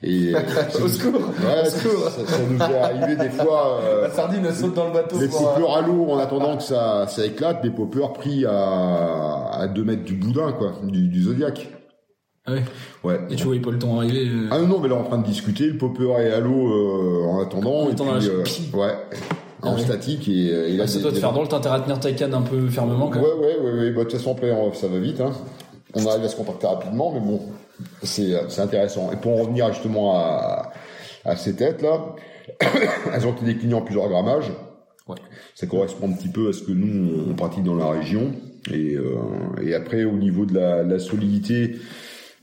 Et 0.04 0.36
euh, 0.36 0.40
ça, 0.70 0.84
Au 0.84 0.88
secours 0.88 1.14
ouais, 1.22 1.62
Au 1.62 1.66
ça, 1.66 1.70
secours 1.72 2.10
ça- 2.10 2.26
ça 2.26 2.38
nous 2.50 2.58
est 2.60 2.78
arrivé 2.78 3.16
des 3.16 3.30
fois. 3.30 3.80
euh, 3.82 4.02
La 4.04 4.10
sardine, 4.12 4.44
elle 4.46 4.54
saute 4.54 4.74
dans 4.74 4.88
le 4.88 4.94
bateau. 4.94 5.18
des 5.18 5.28
pour, 5.30 5.48
euh, 5.48 5.54
poppers 5.56 5.76
à 5.78 5.82
l'eau 5.82 6.08
en 6.10 6.18
attendant 6.20 6.58
que 6.58 6.64
ça, 6.64 7.06
ça 7.08 7.26
éclate, 7.26 7.62
des 7.64 7.70
poppers 7.72 8.12
pris 8.14 8.46
à, 8.46 9.50
à 9.54 9.68
2 9.68 9.84
mètres 9.84 10.04
du 10.04 10.14
boudin, 10.16 10.52
quoi, 10.52 10.74
du, 10.84 11.08
du 11.08 11.24
zodiac. 11.24 11.70
Ah 12.46 12.52
ouais? 12.52 12.64
Ouais. 13.06 13.20
Et 13.30 13.36
tu 13.36 13.46
vois 13.46 13.56
Paul 13.64 13.80
Ton 13.80 13.98
arriver. 14.00 14.28
euh, 14.28 14.48
Ah 14.52 14.60
non, 14.60 14.68
non, 14.68 14.80
mais 14.80 14.90
là, 14.90 14.96
on 14.96 14.98
est 14.98 15.02
en 15.02 15.10
train 15.10 15.18
de 15.20 15.26
discuter, 15.26 15.68
le 15.68 15.78
popper 15.78 16.12
est 16.20 16.32
à 16.34 16.42
l'eau 16.42 16.68
euh, 16.68 17.26
en 17.26 17.42
attendant, 17.42 17.84
En 17.84 17.90
et 17.90 17.94
puis, 17.96 18.04
la- 18.06 18.12
euh, 18.34 18.44
ouais, 18.74 18.94
en 19.62 19.72
Ah 19.72 19.76
ouais. 19.76 19.82
statique, 19.82 20.28
et, 20.28 20.48
et 20.48 20.76
là, 20.76 20.86
ça 20.86 20.98
des- 20.98 21.04
doit 21.04 21.12
te 21.14 21.20
faire 21.20 21.32
drôle, 21.32 21.48
t'as 21.48 21.60
à 21.72 21.80
tenir 21.80 21.98
ta 22.02 22.12
canne 22.12 22.34
un 22.34 22.42
peu 22.42 22.68
fermement 22.68 23.08
quand 23.08 23.22
Ouais, 23.22 23.28
même. 23.40 23.40
ouais, 23.66 23.72
ouais, 23.72 23.80
ouais, 23.80 23.92
bah, 23.92 24.00
de 24.04 24.10
toute 24.10 24.18
façon, 24.20 24.36
ça 24.74 24.88
va 24.90 25.00
vite, 25.00 25.22
hein. 25.22 25.32
On 25.96 26.06
arrive 26.08 26.26
à 26.26 26.28
se 26.28 26.36
contacter 26.36 26.68
rapidement, 26.68 27.12
mais 27.14 27.22
bon, 27.22 27.40
c'est, 28.04 28.34
euh, 28.34 28.50
c'est 28.50 28.62
intéressant. 28.62 29.12
Et 29.12 29.16
pour 29.16 29.34
en 29.34 29.44
revenir 29.44 29.72
justement 29.74 30.18
à, 30.18 30.72
à 31.26 31.36
ces 31.36 31.56
têtes-là, 31.56 32.16
elles 33.14 33.28
ont 33.28 33.34
été 33.34 33.46
déclinées 33.46 33.74
en 33.74 33.82
plusieurs 33.82 34.10
grammages. 34.10 34.52
Ouais. 35.08 35.18
Ça 35.56 35.68
correspond 35.68 36.10
un 36.10 36.14
petit 36.14 36.30
peu 36.30 36.50
à 36.50 36.54
ce 36.54 36.64
que 36.64 36.72
nous, 36.72 37.26
on 37.30 37.34
pratique 37.34 37.64
dans 37.64 37.76
la 37.76 37.90
région. 37.90 38.32
Et, 38.72 38.96
euh, 38.96 39.16
et 39.62 39.74
après, 39.74 40.06
au 40.06 40.14
niveau 40.14 40.46
de 40.46 40.54
la, 40.54 40.84
la 40.84 41.00
solidité, 41.00 41.76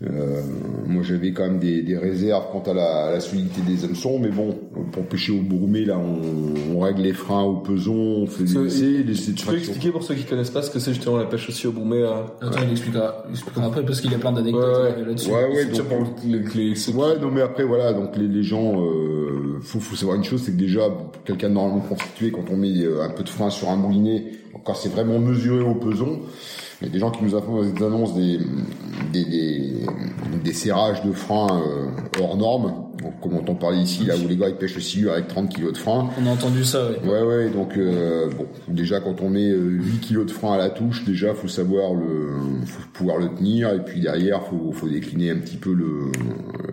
Euh, 0.03 0.41
moi 0.87 1.03
j'avais 1.03 1.33
quand 1.33 1.43
même 1.43 1.59
des, 1.59 1.83
des 1.83 1.99
réserves 1.99 2.45
quant 2.53 2.63
à 2.71 2.73
la, 2.73 3.05
à 3.09 3.13
la 3.13 3.21
solidité 3.21 3.61
des 3.61 3.85
hameçons, 3.85 4.19
mais 4.19 4.31
bon, 4.31 4.57
pour 4.93 5.05
pêcher 5.05 5.31
au 5.33 5.43
bourmé, 5.43 5.85
là 5.85 5.99
on, 5.99 6.75
on 6.75 6.81
règle 6.81 7.03
les 7.03 7.13
freins 7.13 7.43
au 7.43 7.57
peson, 7.59 7.93
on 7.95 8.27
fait 8.27 8.45
des 8.45 8.49
Ce- 8.55 8.59
essais, 8.67 9.03
des 9.03 9.13
essais 9.13 9.33
de 9.33 9.37
Tu 9.37 9.47
peux 9.47 9.59
expliquer 9.59 9.91
pour 9.91 10.03
ceux 10.03 10.15
qui 10.15 10.25
connaissent 10.25 10.49
pas 10.49 10.63
ce 10.63 10.71
que 10.71 10.79
c'est 10.79 10.95
justement 10.95 11.19
la 11.19 11.27
pêche 11.27 11.47
aussi 11.51 11.67
au 11.67 11.73
bourmé 11.73 11.99
euh, 11.99 12.23
Attends, 12.41 12.61
il 12.65 12.71
expliquera, 12.71 13.25
il 13.29 13.33
expliquera 13.33 13.67
après 13.67 13.85
parce 13.85 14.01
qu'il 14.01 14.11
y 14.11 14.15
a 14.15 14.19
plein 14.19 14.33
d'anecdotes 14.33 14.63
Ouais, 14.65 14.95
euh, 15.03 15.05
là-dessus. 15.07 15.31
Ouais, 15.31 15.49
ouais, 15.55 15.65
donc, 15.67 15.83
pour 15.89 16.07
les, 16.25 16.39
les- 16.73 16.91
Ouais, 16.95 17.19
non 17.21 17.31
mais 17.31 17.43
après 17.43 17.65
voilà, 17.65 17.93
donc 17.93 18.17
les, 18.17 18.27
les 18.27 18.43
gens, 18.43 18.81
euh, 18.83 19.59
faut, 19.61 19.81
faut 19.81 19.97
savoir 19.97 20.17
une 20.17 20.25
chose, 20.25 20.41
c'est 20.47 20.53
que 20.53 20.57
déjà 20.57 20.81
quelqu'un 21.27 21.51
de 21.51 21.55
normalement 21.55 21.81
constitué, 21.81 22.31
quand 22.31 22.45
on 22.51 22.57
met 22.57 22.73
euh, 22.79 23.03
un 23.03 23.11
peu 23.11 23.23
de 23.23 23.29
frein 23.29 23.51
sur 23.51 23.69
un 23.69 23.77
moulinet, 23.77 24.25
quand 24.65 24.73
c'est 24.75 24.89
vraiment 24.89 25.19
mesuré 25.19 25.61
au 25.63 25.75
peson, 25.75 26.21
il 26.81 26.87
y 26.87 26.91
a 26.91 26.93
des 26.93 26.99
gens 26.99 27.11
qui 27.11 27.25
nous 27.25 27.35
annoncent 27.37 28.15
des 28.15 28.39
des 29.13 29.25
des, 29.25 29.73
des, 30.43 30.53
serrages 30.53 31.03
de 31.03 31.13
frein 31.13 31.49
euh, 31.51 32.23
hors 32.23 32.37
normes, 32.37 32.91
comme 33.23 33.35
on 33.35 33.39
entend 33.39 33.55
parler 33.55 33.79
ici, 33.79 34.05
là 34.05 34.15
où 34.17 34.29
les 34.29 34.37
gars 34.37 34.49
ils 34.49 34.57
pêchent 34.57 34.75
le 34.75 34.81
silure 34.81 35.13
avec 35.13 35.29
30 35.29 35.49
kilos 35.49 35.73
de 35.73 35.79
frein. 35.79 36.11
On 36.21 36.27
a 36.27 36.31
entendu 36.31 36.65
ça, 36.65 36.91
ouais. 36.91 37.09
Ouais 37.09 37.23
ouais 37.23 37.51
donc 37.51 37.77
euh, 37.77 38.31
bon 38.31 38.47
déjà 38.69 39.01
quand 39.01 39.21
on 39.21 39.31
met 39.31 39.49
euh, 39.49 39.79
8 39.83 40.01
kilos 40.01 40.27
de 40.27 40.31
frein 40.31 40.55
à 40.55 40.59
la 40.59 40.71
touche 40.71 41.05
déjà 41.05 41.35
faut 41.35 41.49
savoir 41.49 41.95
le 41.95 42.37
faut 42.65 42.83
pouvoir 42.93 43.19
le 43.19 43.29
tenir 43.35 43.73
et 43.73 43.85
puis 43.85 44.01
derrière 44.01 44.43
faut 44.43 44.73
faut 44.73 44.89
décliner 44.89 45.31
un 45.31 45.39
petit 45.39 45.57
peu 45.57 45.73
le 45.73 45.85
euh, 45.85 46.73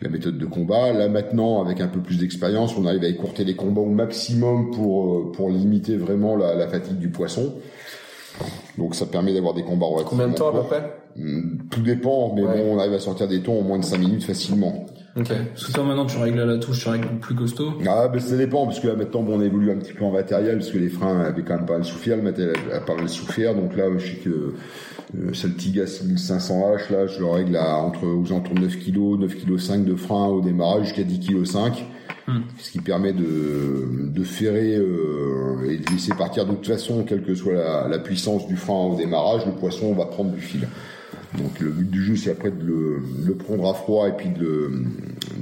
la 0.00 0.08
méthode 0.08 0.38
de 0.38 0.46
combat 0.46 0.92
là 0.92 1.08
maintenant 1.08 1.62
avec 1.64 1.80
un 1.80 1.88
peu 1.88 2.00
plus 2.00 2.18
d'expérience 2.18 2.76
on 2.76 2.86
arrive 2.86 3.04
à 3.04 3.08
écourter 3.08 3.44
les 3.44 3.54
combats 3.54 3.82
au 3.82 3.90
maximum 3.90 4.70
pour 4.70 5.16
euh, 5.16 5.32
pour 5.32 5.48
limiter 5.48 5.96
vraiment 5.96 6.36
la, 6.36 6.54
la 6.54 6.68
fatigue 6.68 6.98
du 6.98 7.08
poisson 7.08 7.54
donc 8.78 8.94
ça 8.94 9.06
permet 9.06 9.32
d'avoir 9.34 9.54
des 9.54 9.62
combats 9.62 9.86
relativement 9.86 10.10
Combien 10.10 10.28
de 10.28 10.34
temps 10.34 10.48
à 10.48 10.52
peu 10.52 10.66
près 10.66 10.96
Hum, 11.18 11.58
tout 11.70 11.82
dépend 11.82 12.32
mais 12.34 12.42
Ouais. 12.42 12.56
bon 12.62 12.76
on 12.76 12.78
arrive 12.78 12.94
à 12.94 12.98
sortir 12.98 13.28
des 13.28 13.40
tons 13.42 13.58
en 13.58 13.62
moins 13.62 13.78
de 13.78 13.84
5 13.84 13.98
minutes 13.98 14.24
facilement 14.24 14.86
Ok. 15.14 15.28
Parce 15.28 15.66
que 15.66 15.72
toi 15.72 15.84
maintenant 15.84 16.06
tu 16.06 16.16
règles 16.16 16.40
à 16.40 16.46
la 16.46 16.56
touche, 16.56 16.80
tu 16.84 16.88
règles 16.88 17.06
plus 17.20 17.34
costaud. 17.34 17.72
Ah, 17.86 18.08
ben 18.08 18.18
ça 18.18 18.34
dépend, 18.34 18.64
parce 18.64 18.80
que 18.80 18.88
là 18.88 18.96
maintenant, 18.96 19.22
bon, 19.22 19.38
on 19.38 19.42
évolue 19.42 19.70
un 19.70 19.76
petit 19.76 19.92
peu 19.92 20.06
en 20.06 20.10
matériel, 20.10 20.56
parce 20.56 20.70
que 20.70 20.78
les 20.78 20.88
freins 20.88 21.20
avaient 21.20 21.42
quand 21.42 21.56
même 21.56 21.66
pas 21.66 21.74
mal 21.74 21.84
souffert, 21.84 22.16
le 22.16 22.22
matériel 22.22 22.56
a 22.72 22.80
pas 22.80 22.94
mal 22.94 23.10
souffert, 23.10 23.54
donc 23.54 23.76
là, 23.76 23.88
je 23.98 24.06
sais 24.06 24.16
que 24.20 24.54
euh, 25.18 25.34
Saltiga 25.34 25.84
6500H, 25.84 26.90
là, 26.90 27.06
je 27.08 27.18
le 27.20 27.26
règle 27.26 27.56
à 27.56 27.76
entre, 27.76 28.06
aux 28.06 28.24
alentours 28.32 28.54
de 28.54 28.60
9 28.60 28.76
kg, 28.78 29.20
9 29.20 29.34
kg 29.36 29.58
5 29.58 29.84
de 29.84 29.94
frein 29.96 30.28
au 30.28 30.40
démarrage, 30.40 30.84
jusqu'à 30.86 31.02
10 31.02 31.20
kg 31.20 31.44
5, 31.44 31.84
Hmm. 32.28 32.42
ce 32.58 32.70
qui 32.70 32.80
permet 32.80 33.12
de, 33.12 33.88
de 34.14 34.22
ferrer 34.22 34.76
euh, 34.76 35.68
et 35.68 35.78
de 35.78 35.90
laisser 35.90 36.14
partir 36.14 36.46
de 36.46 36.52
toute 36.52 36.68
façon, 36.68 37.02
quelle 37.02 37.22
que 37.22 37.34
soit 37.34 37.54
la, 37.54 37.88
la 37.88 37.98
puissance 37.98 38.46
du 38.46 38.56
frein 38.56 38.74
au 38.74 38.96
démarrage, 38.96 39.44
le 39.44 39.52
poisson 39.52 39.92
va 39.94 40.04
prendre 40.06 40.30
du 40.30 40.40
fil. 40.40 40.68
Donc 41.36 41.58
le 41.60 41.70
but 41.70 41.90
du 41.90 42.02
jeu, 42.04 42.14
c'est 42.14 42.30
après 42.30 42.50
de 42.50 42.62
le, 42.62 43.02
de 43.22 43.26
le 43.26 43.34
prendre 43.34 43.68
à 43.68 43.74
froid 43.74 44.06
et 44.06 44.12
puis 44.12 44.28
de 44.28 44.38
le, 44.38 44.70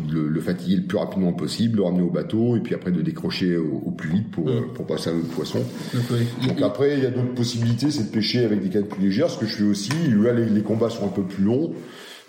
de 0.08 0.14
le, 0.14 0.28
le 0.28 0.40
fatiguer 0.40 0.76
le 0.76 0.84
plus 0.84 0.96
rapidement 0.96 1.32
possible, 1.32 1.78
le 1.78 1.82
ramener 1.82 2.02
au 2.02 2.10
bateau 2.10 2.56
et 2.56 2.60
puis 2.60 2.74
après 2.74 2.92
de 2.92 3.02
décrocher 3.02 3.56
au, 3.56 3.82
au 3.84 3.90
plus 3.90 4.08
vite 4.08 4.30
pour, 4.30 4.48
euh, 4.48 4.62
pour 4.72 4.86
passer 4.86 5.10
à 5.10 5.12
l'autre 5.12 5.28
poisson. 5.28 5.58
Donc. 5.92 6.48
Donc 6.48 6.62
après, 6.62 6.96
il 6.96 7.02
y 7.02 7.06
a 7.06 7.10
d'autres 7.10 7.34
possibilités, 7.34 7.90
c'est 7.90 8.04
de 8.04 8.12
pêcher 8.12 8.44
avec 8.44 8.62
des 8.62 8.68
cannes 8.68 8.86
plus 8.86 9.02
légères, 9.02 9.30
ce 9.30 9.38
que 9.38 9.46
je 9.46 9.56
fais 9.56 9.64
aussi. 9.64 9.90
Là, 10.16 10.32
les, 10.32 10.46
les 10.46 10.62
combats 10.62 10.90
sont 10.90 11.04
un 11.06 11.08
peu 11.08 11.22
plus 11.24 11.44
longs, 11.44 11.72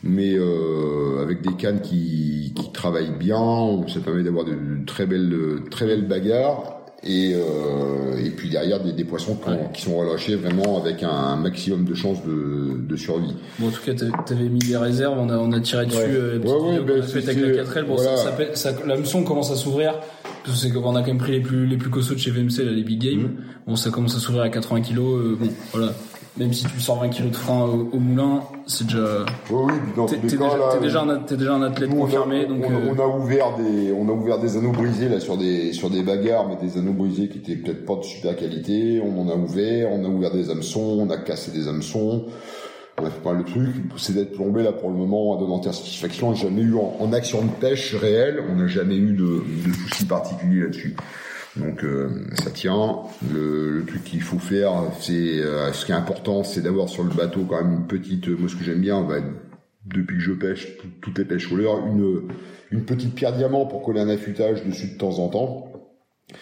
mais 0.04 0.34
euh, 0.36 1.22
avec 1.22 1.42
des 1.42 1.54
cannes 1.54 1.82
qui, 1.82 2.54
qui 2.56 2.72
travaillent 2.72 3.18
bien, 3.18 3.82
ça 3.88 4.00
permet 4.00 4.24
d'avoir 4.24 4.46
de, 4.46 4.52
de 4.52 4.86
très 4.86 5.06
belles, 5.06 5.34
très 5.70 5.86
belles 5.86 6.08
bagarres. 6.08 6.78
Et, 7.04 7.32
euh, 7.34 8.16
et 8.24 8.30
puis 8.30 8.50
derrière 8.52 8.80
des, 8.84 8.92
des 8.92 9.04
poissons 9.04 9.36
qui, 9.36 9.50
ont- 9.50 9.70
qui 9.74 9.82
sont 9.82 9.98
relâchés 9.98 10.36
vraiment 10.36 10.80
avec 10.80 11.02
un, 11.02 11.36
maximum 11.36 11.84
de 11.84 11.96
chances 11.96 12.24
de, 12.24 12.78
de 12.80 12.96
survie. 12.96 13.34
Bon, 13.58 13.70
en 13.70 13.72
tout 13.72 13.82
cas, 13.84 13.94
t'avais- 13.96 14.50
mis 14.50 14.60
des 14.60 14.78
réserves, 14.78 15.18
on 15.18 15.28
a, 15.30 15.36
on 15.40 15.52
a 15.52 15.60
tiré 15.62 15.88
dessus, 15.88 15.98
Ouais. 15.98 16.06
euh, 16.10 16.38
Ouais, 16.40 16.52
ouais, 16.52 16.70
vidéo 16.80 16.84
ben, 16.86 17.02
c'est- 17.02 17.28
avec 17.28 17.44
la 17.58 17.64
4L. 17.64 17.86
Bon, 17.88 17.96
voilà. 17.96 18.18
ça, 18.18 18.24
ça, 18.26 18.32
pète- 18.34 18.56
ça- 18.56 18.74
la 18.86 18.96
leçon 18.98 19.24
commence 19.24 19.52
à 19.52 19.56
s'ouvrir. 19.56 19.96
C'est 20.54 20.72
qu'on 20.72 20.96
a 20.96 21.02
quand 21.02 21.08
même 21.08 21.18
pris 21.18 21.32
les 21.32 21.40
plus, 21.40 21.66
les 21.66 21.78
plus 21.78 21.90
costauds 21.90 22.14
de 22.14 22.20
chez 22.20 22.30
VMC, 22.30 22.64
là, 22.66 22.72
les 22.72 22.84
big 22.84 23.00
games. 23.02 23.22
Mm. 23.24 23.36
Bon, 23.66 23.76
ça 23.76 23.90
commence 23.90 24.16
à 24.16 24.20
s'ouvrir 24.20 24.44
à 24.44 24.50
80 24.50 24.82
kilos, 24.82 25.20
euh, 25.22 25.38
bon, 25.40 25.48
voilà. 25.74 25.94
Même 26.38 26.54
si 26.54 26.66
tu 26.66 26.80
sors 26.80 27.00
20 27.02 27.10
kilos 27.10 27.32
de 27.32 27.36
frein 27.36 27.66
au, 27.66 27.90
au 27.92 28.00
moulin, 28.00 28.42
c'est 28.66 28.88
déjà, 28.88 29.26
Oui, 29.50 29.64
oui, 29.68 29.74
dans 29.98 30.06
t'es 30.06 30.16
tous 30.16 30.22
les 30.24 30.28
t'es 30.30 30.38
cas, 30.38 30.44
déjà, 30.46 30.58
là, 30.58 30.70
t'es 30.72 30.80
déjà 30.80 31.02
un, 31.02 31.18
t'es 31.20 31.36
déjà 31.38 31.54
un 31.56 31.62
athlète 31.62 31.90
Nous, 31.90 31.98
on 31.98 32.04
a- 32.04 32.06
confirmé, 32.06 32.46
donc, 32.46 32.60
on, 32.66 32.70
a- 32.74 32.78
euh, 32.78 32.94
on 32.96 33.00
a 33.00 33.18
ouvert 33.18 33.58
des, 33.58 33.92
on 33.92 34.08
a 34.08 34.12
ouvert 34.14 34.40
des 34.40 34.56
anneaux 34.56 34.72
brisés 34.72 35.10
là 35.10 35.20
sur 35.20 35.38
des, 35.38 35.74
sur 35.74 35.90
des 35.90 36.04
bagarres, 36.04 36.48
mais 36.48 36.56
des 36.56 36.78
anneaux 36.78 36.94
brisés 36.94 37.28
qui 37.28 37.40
étaient 37.40 37.58
peut-être 37.58 37.86
pas 37.86 37.98
de 37.98 38.04
super 38.04 38.36
qualité. 38.38 39.02
On 39.04 39.22
en 39.22 39.30
a 39.30 39.36
ouvert, 39.36 39.90
on 39.92 40.06
a 40.06 40.08
ouvert 40.08 40.32
des 40.32 40.50
hameçons, 40.50 40.98
on 41.06 41.10
a 41.10 41.18
cassé 41.18 41.52
des 41.52 41.68
hameçons. 41.68 42.28
On 43.02 43.06
a 43.06 43.10
fait 43.10 43.22
pas 43.22 43.34
mal 43.34 43.44
de 43.44 43.50
trucs. 43.50 43.76
C'est 43.98 44.14
d'être 44.14 44.32
plombé 44.34 44.64
là 44.64 44.72
pour 44.72 44.90
le 44.90 44.96
moment 44.96 45.36
à 45.36 45.40
donner 45.40 45.54
entière 45.54 45.74
satisfaction. 45.74 46.28
On 46.30 46.32
n'a 46.32 46.38
jamais 46.38 46.62
eu 46.62 46.76
en, 46.76 46.96
en 47.00 47.12
action 47.14 47.42
de 47.42 47.50
pêche 47.60 47.94
réelle, 47.96 48.42
on 48.50 48.56
n'a 48.56 48.68
jamais 48.68 48.96
eu 48.96 49.14
de, 49.16 49.44
de 49.68 49.74
soucis 49.74 50.06
particuliers 50.06 50.62
là-dessus. 50.64 50.96
Donc 51.58 51.84
euh, 51.84 52.10
ça 52.42 52.50
tient. 52.50 53.00
Le, 53.34 53.72
le 53.80 53.86
truc 53.86 54.04
qu'il 54.06 54.22
faut 54.22 54.40
faire, 54.40 54.72
c'est 55.00 55.40
euh, 55.40 55.72
ce 55.74 55.86
qui 55.86 55.92
est 55.92 55.96
important, 55.96 56.44
c'est 56.44 56.62
d'avoir 56.62 56.88
sur 56.90 57.04
le 57.04 57.10
bateau 57.14 57.46
quand 57.48 57.62
même 57.62 57.74
une 57.74 57.88
petite. 57.88 58.28
Moi, 58.30 58.48
ce 58.50 58.56
que 58.56 58.64
j'aime 58.64 58.80
bien, 58.82 59.02
bah, 59.02 59.16
depuis 59.86 60.18
que 60.18 60.22
je 60.24 60.32
pêche, 60.34 60.78
tout- 60.78 60.88
toutes 61.02 61.18
les 61.18 61.26
pêches 61.26 61.52
au 61.52 61.56
leurre, 61.58 61.86
une 61.88 62.30
une 62.72 62.86
petite 62.86 63.16
pierre 63.16 63.34
diamant 63.36 63.66
pour 63.66 63.82
coller 63.84 64.00
un 64.00 64.08
affûtage 64.08 64.64
dessus 64.64 64.88
de 64.94 64.98
temps 64.98 65.20
en 65.20 65.28
temps. 65.28 65.72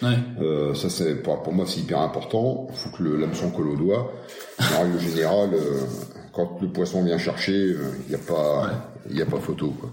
ouais. 0.03 0.17
Euh, 0.41 0.75
ça 0.75 0.89
c'est 0.91 1.15
pour, 1.15 1.41
pour 1.41 1.53
moi 1.53 1.65
c'est 1.67 1.79
hyper 1.79 2.01
important. 2.01 2.67
Il 2.69 2.75
faut 2.75 2.89
que 2.95 3.01
l'hameçon 3.03 3.49
colle 3.49 3.69
au 3.69 3.75
doigt. 3.75 4.13
En 4.77 4.83
règle 4.83 4.99
générale, 4.99 5.49
euh, 5.55 5.79
quand 6.33 6.59
le 6.61 6.67
poisson 6.67 7.03
vient 7.03 7.17
chercher, 7.17 7.69
il 8.05 8.09
n'y 8.09 8.15
a 8.15 8.19
pas 8.19 8.69
il 9.09 9.19
a 9.19 9.25
pas 9.25 9.39
photo 9.39 9.69
quoi. 9.71 9.89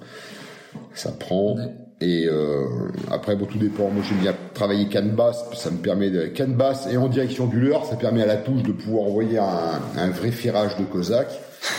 Ça 0.92 1.12
prend. 1.12 1.56
Ouais. 1.56 1.72
Et 2.00 2.26
euh, 2.28 2.66
après, 3.10 3.36
bon, 3.36 3.46
tout 3.46 3.58
dépend. 3.58 3.90
Moi, 3.90 4.02
j'aime 4.06 4.18
bien 4.18 4.34
travailler 4.52 4.88
canne 4.88 5.10
basse. 5.10 5.44
Ça 5.54 5.70
me 5.70 5.78
permet 5.78 6.10
de 6.10 6.26
canne 6.26 6.54
basse 6.54 6.86
et 6.90 6.96
en 6.96 7.08
direction 7.08 7.46
du 7.46 7.60
leurre. 7.60 7.86
Ça 7.86 7.96
permet 7.96 8.22
à 8.22 8.26
la 8.26 8.36
touche 8.36 8.62
de 8.62 8.72
pouvoir 8.72 9.04
envoyer 9.04 9.38
un, 9.38 9.80
un 9.96 10.10
vrai 10.10 10.30
ferrage 10.30 10.76
de 10.76 10.84
cosaque. 10.84 11.32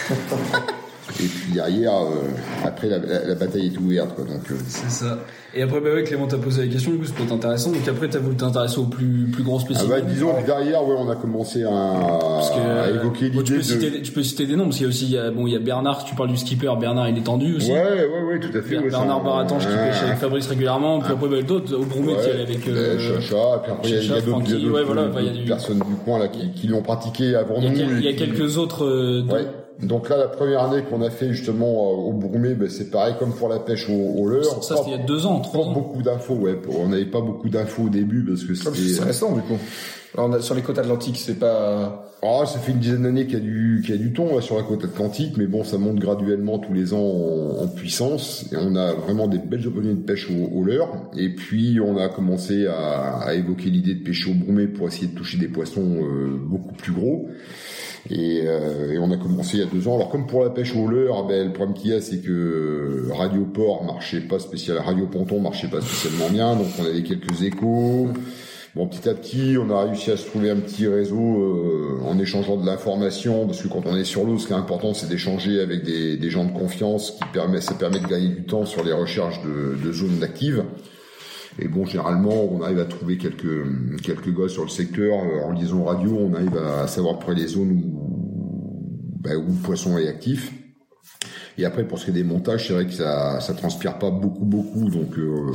et 1.10 1.24
puis 1.26 1.54
derrière, 1.54 1.94
euh, 1.94 2.66
après, 2.66 2.88
la, 2.90 2.98
la- 3.00 3.26
la 3.26 3.36
bataille 3.36 3.68
est 3.74 3.78
ouverte. 3.80 4.14
Quoi. 4.16 4.26
Donc, 4.26 4.52
euh, 4.52 4.56
C'est 4.68 4.90
ça. 4.92 5.20
Et 5.56 5.62
après, 5.64 5.80
bah 5.80 5.94
ouais, 5.94 6.04
Clément 6.04 6.28
t'a 6.28 6.38
posé 6.38 6.66
la 6.66 6.72
question, 6.72 6.92
du 6.92 6.98
coup, 7.00 7.06
ça 7.06 7.14
peut 7.18 7.24
être 7.24 7.32
intéressant. 7.32 7.72
Donc 7.72 7.88
après, 7.88 8.08
t'as 8.10 8.20
voulu 8.20 8.36
t'intéresser 8.36 8.78
au 8.80 8.84
plus, 8.86 9.30
plus 9.34 9.44
gros 9.44 9.58
ah 9.58 9.62
spécimen. 9.62 9.90
bah, 9.90 10.02
disons 10.02 10.34
que 10.34 10.46
derrière, 10.46 10.86
ouais, 10.86 10.96
on 11.00 11.10
a 11.10 11.16
commencé 11.16 11.64
à, 11.64 11.70
Parce 11.70 12.52
que, 12.52 12.60
à 12.60 12.90
évoquer 12.92 13.30
bon, 13.30 13.42
tu, 13.42 13.54
l'idée 13.54 13.56
peux 13.56 13.58
de. 13.58 13.62
citer, 13.64 14.02
tu 14.02 14.12
peux 14.12 14.24
citer 14.24 14.46
des 14.46 14.56
noms, 14.56 14.66
parce 14.66 14.76
qu'il 14.76 14.84
y 14.86 14.88
a 14.88 14.90
aussi, 14.90 15.06
il 15.06 15.12
y 15.12 15.18
a, 15.18 15.32
bon, 15.32 15.48
il 15.48 15.54
y 15.54 15.56
a 15.56 15.60
Bernard, 15.60 16.04
tu 16.04 16.14
parles 16.16 16.30
du 16.30 16.38
skipper, 16.38 16.72
Bernard, 16.80 17.10
il 17.10 17.18
est 17.18 17.22
tendu 17.24 17.56
aussi. 17.56 17.72
Ouais, 17.72 17.82
ouais, 17.82 18.24
ouais, 18.34 18.40
tout 18.40 18.56
à 18.56 18.62
fait. 18.62 18.78
ouais, 18.78 18.90
Bernard 18.90 19.24
Baratange 19.24 19.66
qui 19.68 19.74
pêche 19.74 20.04
avec 20.04 20.18
Fabrice 20.18 20.48
régulièrement, 20.48 21.00
puis 21.00 21.14
après, 21.14 21.28
bah, 21.30 21.42
d'autres, 21.42 21.74
au 21.76 21.86
Broumet 21.86 22.14
qui 22.22 22.30
allait 22.30 22.44
avec, 22.44 22.68
euh, 22.68 22.98
euh, 22.98 23.00
Chacha, 23.00 23.62
puis 23.64 23.72
après 23.72 23.90
il 23.90 23.96
y 24.06 24.12
a- 24.12 24.22
d'autres 24.22 25.46
personnes 25.48 25.80
du 25.80 25.96
coin 26.04 26.20
là 26.20 26.28
qui, 26.28 26.52
qui 26.52 26.68
l'ont 26.68 26.82
pratiqué 26.84 27.36
avant 27.36 27.60
nous. 27.62 27.68
il 27.68 28.04
y 28.04 28.08
a 28.10 28.14
quelques 28.14 28.58
autres, 28.58 28.86
euh. 28.86 29.24
Donc 29.82 30.10
là, 30.10 30.18
la 30.18 30.28
première 30.28 30.64
année 30.64 30.82
qu'on 30.90 31.02
a 31.04 31.10
fait 31.12 31.32
justement 31.34 31.68
euh, 31.68 31.96
au 32.10 32.12
Bourmé, 32.14 32.56
ben, 32.56 32.68
c'est 32.70 32.90
pareil 32.90 33.14
comme 33.20 33.32
pour 33.34 33.48
la 33.48 33.60
pêche 33.60 33.88
au, 33.90 33.94
au 33.94 34.28
leurre. 34.28 34.64
ça, 34.64 34.74
Pas- 34.76 34.82
c'était 34.82 34.96
il 34.96 35.00
y 35.00 35.04
a 35.04 35.06
deux 35.06 35.26
ans, 35.28 35.40
trois 35.40 35.62
pas 35.66 35.70
ans. 35.70 35.74
beaucoup 35.74 36.02
d'infos, 36.02 36.34
ouais. 36.36 36.60
On 36.70 36.88
n'avait 36.90 37.06
pas 37.06 37.22
beaucoup 37.22 37.48
d'infos 37.50 37.84
au 37.84 37.90
début 37.90 38.24
parce 38.26 38.44
que 38.44 38.54
Ah, 38.54 38.72
C'est 38.74 38.82
c'était. 38.82 39.04
récent 39.06 39.32
du 39.34 39.42
coup. 39.42 39.58
Alors, 40.14 40.30
on 40.30 40.34
a, 40.34 40.42
sur 40.42 40.56
les 40.56 40.62
côtes 40.62 40.78
atlantiques, 40.78 41.18
c'est 41.18 41.40
pas. 41.40 42.04
Ah, 42.24 42.46
ça 42.48 42.58
fait 42.58 42.72
une 42.72 42.80
dizaine 42.80 43.04
d'années 43.04 43.26
qu'il 43.26 43.36
y 43.36 43.42
a 43.42 43.44
du 43.44 43.82
qu'il 43.86 43.94
y 43.94 43.98
a 43.98 44.02
du 44.02 44.12
thon 44.12 44.36
là, 44.36 44.42
sur 44.42 44.58
la 44.58 44.64
côte 44.64 44.84
atlantique, 44.84 45.34
mais 45.38 45.46
bon, 45.46 45.64
ça 45.64 45.78
monte 45.78 45.98
graduellement 45.98 46.58
tous 46.58 46.74
les 46.74 46.94
ans 46.94 46.98
en, 47.62 47.68
puissance. 47.68 48.46
Et 48.52 48.56
on 48.58 48.76
a 48.76 48.94
vraiment 48.94 49.28
des 49.28 49.38
belles 49.38 49.68
opportunités 49.68 50.02
de 50.02 50.06
pêche 50.06 50.28
au, 50.32 50.58
au 50.58 50.64
leurre. 50.64 50.90
Et 51.16 51.30
puis 51.30 51.80
on 51.80 51.96
a 51.98 52.10
commencé 52.10 52.66
à, 52.66 53.20
à 53.20 53.34
évoquer 53.36 53.70
l'idée 53.70 53.94
de 53.94 54.04
pêcher 54.04 54.32
au 54.32 54.34
Bourmé 54.34 54.66
pour 54.66 54.88
essayer 54.88 55.08
de 55.08 55.16
toucher 55.16 55.38
des 55.38 55.48
poissons 55.48 56.02
euh, 56.02 56.40
beaucoup 56.42 56.74
plus 56.74 56.92
gros. 56.92 57.30
Et, 58.10 58.44
euh, 58.46 58.94
et 58.94 59.00
on 59.00 59.12
a 59.12 59.18
commencé 59.18 59.58
il 59.58 59.60
y 59.60 59.64
a 59.64 59.68
deux 59.68 59.88
ans. 59.88 59.96
Alors 59.96 60.10
comme 60.10 60.26
pour 60.26 60.44
la 60.44 60.50
pêche 60.50 60.76
au 60.76 60.88
leurre, 60.88 61.28
ben, 61.28 61.48
le 61.48 61.54
problème 61.54 61.76
qu'il 61.76 61.92
y 61.92 61.94
a, 61.94 62.02
c'est 62.02 62.20
que 62.20 63.10
Radio 63.12 63.46
Port 63.46 63.84
marchait 63.84 64.22
pas 64.22 64.40
spécial, 64.40 64.78
Radio 64.80 65.06
Ponton 65.08 65.40
marchait 65.40 65.68
pas 65.68 65.82
spécialement 65.82 66.30
bien, 66.30 66.56
donc 66.56 66.68
on 66.80 66.86
avait 66.86 67.04
quelques 67.04 67.44
échos. 67.44 68.10
Bon, 68.78 68.86
petit 68.86 69.10
à 69.10 69.16
petit, 69.16 69.58
on 69.60 69.72
a 69.72 69.86
réussi 69.86 70.12
à 70.12 70.18
se 70.18 70.28
trouver 70.28 70.52
un 70.52 70.58
petit 70.58 70.86
réseau 70.88 71.18
euh, 71.18 72.00
en 72.06 72.20
échangeant 72.20 72.58
de 72.58 72.66
l'information, 72.68 73.48
parce 73.48 73.64
que 73.64 73.68
quand 73.68 73.88
on 73.88 73.98
est 73.98 74.04
sur 74.04 74.24
l'eau, 74.24 74.38
ce 74.38 74.46
qui 74.46 74.54
est 74.54 74.56
important, 74.56 74.94
c'est 74.94 75.10
d'échanger 75.10 75.60
avec 75.62 75.82
des, 75.84 76.30
gens 76.30 76.46
de 76.46 76.52
confiance, 76.52 77.10
qui 77.10 77.24
permet, 77.34 77.60
ça 77.60 77.74
permet 77.74 78.00
de 78.00 78.06
gagner 78.06 78.28
du 78.28 78.44
temps 78.44 78.66
sur 78.66 78.84
les 78.84 78.94
recherches 78.94 79.42
de, 79.42 79.92
zones 79.92 80.22
actives. 80.22 80.64
Et 81.58 81.68
bon, 81.68 81.88
généralement, 81.88 82.54
on 82.54 82.62
arrive 82.62 82.78
à 82.78 82.86
trouver 82.86 83.18
quelques 83.18 83.66
quelques 84.04 84.32
gars 84.32 84.48
sur 84.48 84.62
le 84.62 84.70
secteur 84.70 85.16
en 85.16 85.54
liaison 85.54 85.86
radio. 85.86 86.16
On 86.16 86.36
arrive 86.36 86.56
à 86.56 86.86
savoir 86.86 87.18
près 87.18 87.34
les 87.34 87.48
zones 87.48 87.82
où, 87.84 89.20
bah, 89.22 89.36
où 89.38 89.54
le 89.54 89.60
poisson 89.64 89.98
est 89.98 90.08
actif. 90.08 90.54
Et 91.58 91.66
après, 91.66 91.84
pour 91.84 91.98
ce 91.98 92.06
qui 92.06 92.12
est 92.12 92.14
des 92.14 92.24
montages, 92.24 92.68
c'est 92.68 92.74
vrai 92.74 92.86
que 92.86 92.94
ça 92.94 93.40
ça 93.40 93.56
transpire 93.56 93.98
pas 93.98 94.12
beaucoup 94.12 94.46
beaucoup, 94.46 94.92
donc 94.92 95.18
euh, 95.18 95.52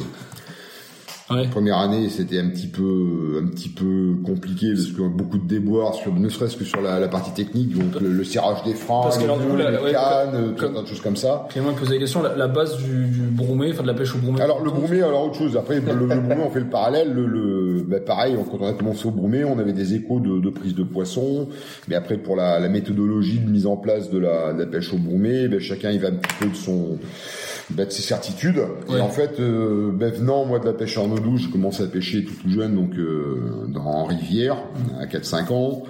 Ouais. 1.31 1.47
Première 1.49 1.79
année, 1.79 2.09
c'était 2.11 2.39
un 2.41 2.49
petit 2.49 2.67
peu, 2.67 3.41
un 3.43 3.47
petit 3.49 3.69
peu 3.69 4.15
compliqué 4.25 4.73
parce 4.75 4.89
que 4.89 5.03
beaucoup 5.09 5.39
de 5.39 5.47
déboires 5.47 5.95
sur, 5.95 6.13
ne 6.15 6.29
serait-ce 6.29 6.57
que 6.57 6.65
sur 6.65 6.83
la, 6.83 6.99
la 7.01 7.09
partie 7.09 7.31
technique, 7.33 7.75
donc 7.79 8.01
le, 8.03 8.11
le 8.11 8.25
serrage 8.25 8.63
des 8.65 8.75
freins, 8.75 9.03
Parce 9.05 9.17
que 9.19 9.25
alors, 9.25 9.39
du 9.39 9.47
coup, 9.47 9.57
la- 9.57 9.83
ouais, 9.83 9.93
cannes, 9.93 10.33
comme- 10.33 10.55
tout 10.57 10.65
un 10.67 10.73
tas 10.75 10.83
de 10.83 10.87
choses 10.89 11.01
comme 11.01 11.17
ça. 11.17 11.47
Clément 11.51 11.71
me 11.73 11.77
posait 11.79 11.95
la 11.95 12.01
question, 12.01 12.23
la, 12.23 12.37
la 12.37 12.49
base 12.49 12.77
du, 12.77 13.07
du 13.07 13.21
broumé, 13.31 13.71
enfin 13.73 13.83
de 13.83 13.87
la 13.89 13.95
pêche 13.95 14.15
au 14.15 14.19
broumé. 14.19 14.41
Alors 14.43 14.63
le 14.63 14.71
broumé, 14.71 15.01
alors 15.03 15.25
autre 15.27 15.37
chose. 15.37 15.57
Après 15.57 15.81
le, 15.81 15.93
le 16.07 16.21
broumé, 16.21 16.43
on 16.45 16.51
fait 16.51 16.61
le 16.61 16.69
parallèle. 16.69 17.13
Le, 17.13 17.27
le 17.27 17.83
bah, 17.87 18.01
pareil, 18.01 18.37
quand 18.51 18.59
on 18.61 18.67
a 18.67 18.73
commencé 18.73 19.07
au 19.07 19.11
broumé, 19.11 19.45
on 19.45 19.59
avait 19.59 19.73
des 19.73 19.95
échos 19.95 20.21
de, 20.21 20.39
de 20.41 20.51
prise 20.51 20.75
de 20.75 20.83
poisson. 20.83 21.49
Mais 21.89 21.95
après 21.95 22.19
pour 22.19 22.37
la, 22.37 22.59
la 22.61 22.69
méthodologie 22.69 23.39
de 23.39 23.49
mise 23.51 23.67
en 23.67 23.77
place 23.77 24.11
de 24.11 24.19
la, 24.19 24.53
de 24.53 24.59
la 24.59 24.67
pêche 24.67 24.93
au 24.93 24.99
broumé, 24.99 25.49
ben, 25.49 25.61
chacun 25.61 25.91
il 25.93 26.01
va 26.01 26.09
un 26.09 26.13
petit 26.13 26.35
peu 26.41 26.47
de 26.49 26.57
son 26.57 26.99
bah, 27.71 27.85
de 27.85 27.91
ses 27.91 28.03
certitudes. 28.03 28.63
Ouais. 28.89 28.99
Et 28.99 29.01
en 29.01 29.09
fait, 29.09 29.41
euh, 29.41 29.91
ben, 29.93 30.13
venant 30.13 30.45
moi 30.45 30.59
de 30.59 30.67
la 30.67 30.73
pêche 30.73 30.99
en 30.99 31.11
eau 31.11 31.19
douce, 31.19 31.43
j'ai 31.43 31.51
commencé 31.51 31.83
à 31.83 31.87
pêcher 31.87 32.25
tout, 32.25 32.35
tout 32.35 32.51
jeune, 32.51 32.75
donc 32.75 32.95
euh, 32.97 33.67
dans 33.69 33.85
en 33.85 34.05
rivière 34.05 34.57
à 34.99 35.07
4-5 35.07 35.53
ans. 35.53 35.83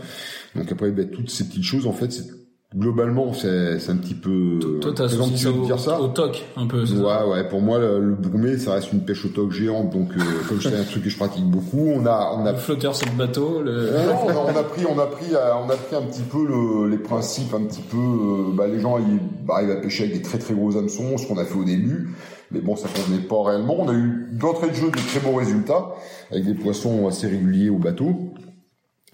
Donc 0.54 0.70
après, 0.70 0.90
ben, 0.90 1.08
toutes 1.08 1.30
ces 1.30 1.44
petites 1.48 1.64
choses, 1.64 1.86
en 1.86 1.92
fait, 1.92 2.12
c'est 2.12 2.41
globalement, 2.76 3.32
c'est 3.32 3.78
c'est 3.78 3.92
un 3.92 3.96
petit 3.96 4.14
peu 4.14 4.58
Toi, 4.80 4.92
t'as 4.94 5.08
ça 5.08 5.16
de 5.16 5.22
au, 5.22 5.64
dire 5.64 5.78
ça. 5.78 6.00
au 6.00 6.08
toc, 6.08 6.44
un 6.56 6.66
peu, 6.66 6.84
ça 6.86 6.94
Ouais, 6.94 7.30
ouais. 7.32 7.48
Pour 7.48 7.60
moi, 7.60 7.78
le, 7.78 8.00
le 8.00 8.58
ça 8.58 8.74
reste 8.74 8.92
une 8.92 9.00
pêche 9.04 9.24
au 9.24 9.28
toc 9.28 9.52
géante. 9.52 9.90
Donc, 9.90 10.08
euh, 10.16 10.20
comme 10.48 10.60
c'est 10.60 10.74
un 10.74 10.82
truc 10.84 11.04
que 11.04 11.10
je 11.10 11.16
pratique 11.16 11.44
beaucoup, 11.44 11.88
on 11.94 12.06
a, 12.06 12.32
on 12.38 12.44
a 12.46 12.52
Le 12.52 12.58
flotteur, 12.58 12.94
c'est 12.94 13.06
le 13.06 13.16
bateau. 13.16 13.62
Le... 13.62 13.90
non, 13.92 14.04
non, 14.06 14.18
on 14.26 14.28
a, 14.28 14.52
on 14.52 14.56
a 14.58 14.62
pris, 14.64 14.82
on 14.86 14.98
a 14.98 15.06
pris, 15.06 15.34
euh, 15.34 15.52
on 15.66 15.70
a 15.70 15.76
pris 15.76 15.96
un 15.96 16.02
petit 16.02 16.22
peu 16.22 16.46
le- 16.46 16.88
les 16.88 16.98
principes, 16.98 17.54
un 17.54 17.64
petit 17.64 17.82
peu. 17.82 17.96
euh, 17.96 18.52
bah, 18.54 18.66
les 18.66 18.80
gens 18.80 18.98
ils 18.98 19.18
arrivent 19.50 19.70
à 19.70 19.76
pêcher 19.76 20.04
avec 20.04 20.16
des 20.16 20.22
très 20.22 20.38
très 20.38 20.54
gros 20.54 20.76
hameçons, 20.76 21.18
ce 21.18 21.26
qu'on 21.26 21.38
a 21.38 21.44
fait 21.44 21.58
au 21.58 21.64
début. 21.64 22.10
Mais 22.50 22.60
bon, 22.60 22.76
ça 22.76 22.86
convenait 22.94 23.22
pas 23.22 23.42
réellement. 23.44 23.76
On 23.80 23.88
a 23.88 23.94
eu 23.94 24.28
d'entrée 24.32 24.68
de 24.68 24.74
jeu 24.74 24.90
de 24.90 24.96
très 24.96 25.20
bons 25.20 25.36
résultats 25.36 25.94
avec 26.30 26.44
des 26.44 26.52
poissons 26.54 27.06
assez 27.08 27.26
réguliers 27.26 27.70
au 27.70 27.78
bateau, 27.78 28.34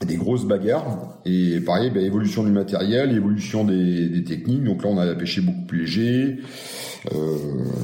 des 0.07 0.17
grosses 0.17 0.45
bagarres. 0.45 1.19
Et 1.25 1.61
pareil, 1.61 1.91
bah, 1.91 2.01
évolution 2.01 2.45
du 2.45 2.51
matériel, 2.51 3.13
évolution 3.17 3.65
des, 3.65 4.09
des 4.09 4.25
techniques. 4.25 4.65
Donc 4.65 4.85
là, 4.85 4.91
on 4.91 4.99
a 4.99 5.15
pêché 5.15 5.41
beaucoup 5.41 5.67
plus 5.67 5.81
léger. 5.81 6.39
Euh, 7.15 7.37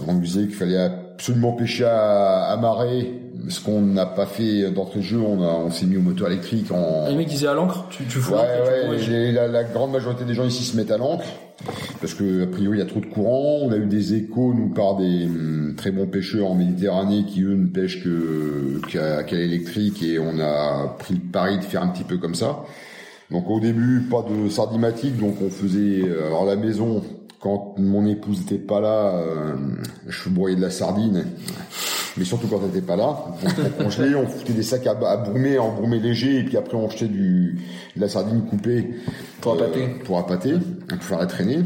on 0.07 0.14
disait 0.14 0.42
qu'il 0.42 0.55
fallait 0.55 0.79
absolument 0.79 1.53
pêcher 1.53 1.85
à, 1.85 2.44
à 2.44 2.57
marée, 2.57 3.20
ce 3.48 3.61
qu'on 3.61 3.81
n'a 3.81 4.07
pas 4.07 4.27
fait 4.27 4.70
d'entrée 4.70 5.00
de 5.00 5.05
jeu. 5.05 5.20
On, 5.20 5.42
a, 5.42 5.46
on 5.46 5.70
s'est 5.70 5.87
mis 5.87 5.96
au 5.96 6.00
moteur 6.00 6.29
électrique 6.29 6.70
en, 6.72 7.09
Les 7.09 7.16
mecs 7.16 7.29
disaient 7.29 7.48
à 7.48 7.55
l'encre, 7.55 7.87
tu, 7.90 8.05
tu 8.05 8.18
fous 8.18 8.35
Ouais, 8.35 8.98
tu 9.03 9.11
ouais, 9.11 9.33
la, 9.33 9.48
la 9.48 9.64
grande 9.64 9.92
majorité 9.92 10.24
des 10.24 10.35
gens 10.35 10.44
ici 10.44 10.64
se 10.64 10.77
mettent 10.77 10.90
à 10.90 10.98
l'encre 10.98 11.24
parce 12.05 12.12
que 12.12 12.43
a 12.43 12.47
priori 12.47 12.77
il 12.77 12.81
y 12.81 12.83
a 12.83 12.87
trop 12.87 13.01
de 13.01 13.07
courant. 13.07 13.61
On 13.62 13.73
a 13.73 13.79
eu 13.79 13.87
des 13.87 14.12
échos 14.12 14.53
nous 14.53 14.69
par 14.69 14.97
des 14.97 15.25
hum, 15.25 15.73
très 15.75 15.90
bons 15.90 16.07
pêcheurs 16.07 16.51
en 16.51 16.55
Méditerranée 16.55 17.25
qui 17.25 17.40
eux 17.40 17.55
ne 17.55 17.67
pêchent 17.67 18.05
que 18.05 18.79
qu'à 18.93 19.23
qu'à 19.23 19.37
l'électrique 19.37 20.03
et 20.03 20.19
on 20.19 20.38
a 20.38 20.97
pris 20.99 21.14
le 21.14 21.21
pari 21.21 21.57
de 21.57 21.64
faire 21.64 21.83
un 21.83 21.88
petit 21.88 22.05
peu 22.05 22.19
comme 22.19 22.35
ça. 22.35 22.62
Donc 23.31 23.49
au 23.49 23.59
début 23.59 24.03
pas 24.03 24.23
de 24.23 24.51
sardimatique, 24.51 25.17
donc 25.19 25.37
on 25.43 25.49
faisait 25.49 26.03
euh, 26.07 26.27
alors 26.27 26.45
la 26.45 26.57
maison 26.57 27.03
quand 27.40 27.77
mon 27.79 28.07
épouse 28.07 28.40
n'était 28.40 28.59
pas 28.59 28.81
là, 28.81 29.14
euh, 29.17 29.57
je 30.07 30.29
broyais 30.29 30.57
de 30.57 30.61
la 30.61 30.71
sardine 30.71 31.25
mais 32.17 32.25
surtout 32.25 32.47
quand 32.47 32.59
elle 32.61 32.67
n'était 32.67 32.81
pas 32.81 32.97
là. 32.97 33.17
On 33.81 33.87
on 33.87 34.27
foutait 34.27 34.53
des 34.53 34.62
sacs 34.62 34.87
à, 34.87 34.90
à 34.90 35.17
broumer, 35.17 35.59
en 35.59 35.73
broumer 35.73 35.99
léger, 35.99 36.38
et 36.38 36.45
puis 36.45 36.57
après 36.57 36.77
on 36.77 36.88
jetait 36.88 37.09
du, 37.09 37.59
de 37.97 38.01
la 38.01 38.09
sardine 38.09 38.43
coupée 38.43 38.90
Pour 39.40 39.55
appâter. 39.55 39.88
pour 40.05 40.19
appâter, 40.19 40.55
pour 40.88 41.03
faire 41.03 41.19
la 41.19 41.27
traîner. 41.27 41.59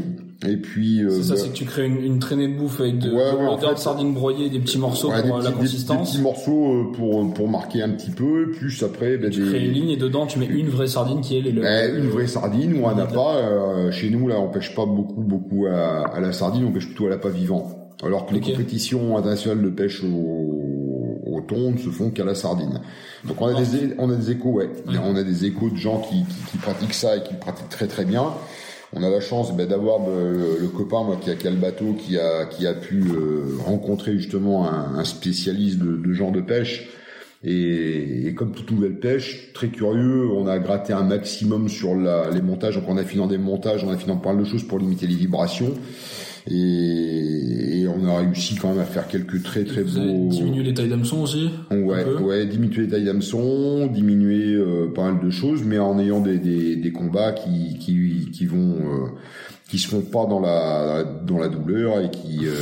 Et 0.47 0.55
puis 0.55 1.03
euh, 1.03 1.09
C'est 1.09 1.23
ça, 1.23 1.33
bah, 1.33 1.39
c'est 1.41 1.49
que 1.49 1.53
tu 1.53 1.65
crées 1.65 1.85
une, 1.85 1.97
une 2.01 2.19
traînée 2.19 2.47
de 2.47 2.57
bouffe 2.57 2.79
avec 2.79 2.97
de, 2.97 3.09
Ouais, 3.09 3.15
ouais, 3.17 3.31
de 3.31 3.37
en 3.37 3.55
l'odeur 3.55 3.69
fait, 3.71 3.75
de 3.75 3.79
sardines 3.79 4.13
broyées, 4.13 4.49
des 4.49 4.59
petits 4.59 4.77
morceaux 4.77 5.09
ouais, 5.11 5.21
pour 5.21 5.37
euh, 5.37 5.41
la 5.43 5.51
petits, 5.51 5.51
des- 5.51 5.63
des 5.63 5.71
consistance. 5.71 6.09
petits 6.11 6.21
morceaux 6.21 6.73
euh, 6.75 6.91
pour 6.93 7.33
pour 7.33 7.49
marquer 7.49 7.81
un 7.81 7.89
petit 7.89 8.11
peu, 8.11 8.49
plus 8.51 8.81
après 8.83 9.17
bah, 9.17 9.29
tu 9.29 9.41
des- 9.43 9.49
crées 9.49 9.65
une 9.65 9.73
ligne 9.73 9.89
et 9.89 9.97
dedans 9.97 10.25
tu 10.27 10.39
mets 10.39 10.45
une 10.45 10.69
vraie 10.69 10.87
sardine 10.87 11.19
qui 11.19 11.37
est 11.37 11.41
les, 11.41 11.51
le, 11.51 11.61
Ouais, 11.61 11.89
une 11.89 12.07
vraie 12.07 12.27
sardine 12.27 12.79
on 12.81 12.95
n'a 12.95 13.05
pas. 13.05 13.35
euh, 13.35 13.91
chez 13.91 14.09
nous, 14.09 14.29
là, 14.29 14.39
on 14.39 14.47
pêche 14.47 14.73
pas 14.75 14.85
beaucoup, 14.85 15.21
beaucoup 15.21 15.65
à, 15.65 16.07
à 16.07 16.19
la 16.21 16.31
sardine, 16.31 16.63
on 16.63 16.71
pêche 16.71 16.85
plutôt 16.87 17.07
à 17.07 17.09
la 17.09 17.17
pas 17.17 17.29
vivant. 17.29 17.89
Alors 18.01 18.25
que 18.25 18.33
les 18.33 18.39
compétitions 18.39 19.17
internationales 19.17 19.61
de 19.61 19.69
pêche 19.69 20.01
au, 20.05 20.07
au 21.25 21.41
thon 21.41 21.71
ne 21.73 21.77
se 21.77 21.89
font 21.89 22.11
qu'à 22.11 22.23
la 22.23 22.33
sardine. 22.35 22.79
Donc 23.25 23.41
on 23.41 23.47
a 23.47 23.53
des, 23.61 23.93
on 23.97 24.09
a 24.09 24.15
des 24.15 24.31
échos, 24.31 24.51
ouais. 24.51 24.69
Ouais. 24.87 24.93
On 25.03 25.17
a 25.17 25.23
des 25.23 25.43
échos 25.45 25.69
de 25.69 25.75
gens 25.75 25.99
qui, 25.99 26.23
qui, 26.23 26.51
qui 26.51 26.57
pratiquent 26.59 26.93
ça 26.93 27.17
et 27.17 27.23
qui 27.23 27.33
le 27.33 27.39
pratiquent 27.39 27.67
très 27.67 27.87
très 27.87 28.05
bien. 28.05 28.23
On 28.93 29.03
a 29.03 29.09
la 29.09 29.19
chance 29.19 29.55
ben, 29.55 29.67
d'avoir 29.67 29.99
euh, 30.07 30.57
le 30.59 30.67
copain 30.67 31.05
qui, 31.21 31.29
a, 31.29 31.35
qui 31.35 31.47
le 31.47 31.55
bateau, 31.55 31.93
qui 31.93 32.17
a, 32.17 32.73
pu 32.73 33.03
euh, 33.11 33.57
rencontrer 33.63 34.13
justement 34.13 34.67
un, 34.67 35.03
spécialiste 35.03 35.77
de, 35.77 35.95
de 35.95 36.13
genre 36.13 36.31
de 36.31 36.41
pêche. 36.41 36.89
Et, 37.43 38.33
comme 38.35 38.51
toute 38.51 38.71
nouvelle 38.71 38.99
pêche, 38.99 39.53
très 39.53 39.69
curieux, 39.69 40.29
on 40.31 40.47
a 40.47 40.59
gratté 40.59 40.91
un 40.91 41.03
maximum 41.03 41.69
sur 41.69 41.95
les 41.95 42.41
montages. 42.41 42.75
Donc 42.75 42.85
on 42.87 42.97
a 42.97 43.03
fini 43.03 43.21
dans 43.21 43.27
des 43.27 43.37
montages, 43.37 43.83
on 43.83 43.91
a 43.91 43.97
fini 43.97 44.09
dans 44.09 44.17
pas 44.17 44.33
mal 44.33 44.43
de 44.43 44.49
choses 44.49 44.63
pour 44.63 44.79
limiter 44.79 45.07
les 45.07 45.15
vibrations. 45.15 45.73
Et, 46.51 47.81
et 47.81 47.87
on 47.87 48.05
a 48.07 48.17
réussi 48.19 48.55
quand 48.55 48.69
même 48.69 48.79
à 48.79 48.85
faire 48.85 49.07
quelques 49.07 49.43
très 49.43 49.63
très 49.63 49.83
Vous 49.83 49.99
beaux. 49.99 50.29
diminué 50.29 50.63
les 50.63 50.73
tailles 50.73 50.89
d'hameçon 50.89 51.21
aussi 51.21 51.49
Ouais, 51.71 52.03
ouais, 52.21 52.45
diminuer 52.45 52.81
les 52.83 52.87
tailles 52.87 53.05
d'hameçon, 53.05 53.87
diminuer 53.87 54.53
euh, 54.55 54.91
pas 54.93 55.11
mal 55.11 55.23
de 55.23 55.29
choses, 55.29 55.63
mais 55.65 55.77
en 55.79 55.99
ayant 55.99 56.19
des, 56.21 56.37
des, 56.37 56.75
des 56.75 56.91
combats 56.91 57.31
qui, 57.33 57.77
qui, 57.79 58.29
qui 58.31 58.45
vont, 58.45 58.57
euh, 58.57 59.07
qui 59.69 59.77
se 59.77 59.87
font 59.87 60.01
pas 60.01 60.25
dans 60.25 60.39
la, 60.39 61.03
dans 61.03 61.37
la 61.37 61.49
douleur 61.49 61.99
et 62.01 62.09
qui, 62.09 62.47
euh, 62.47 62.53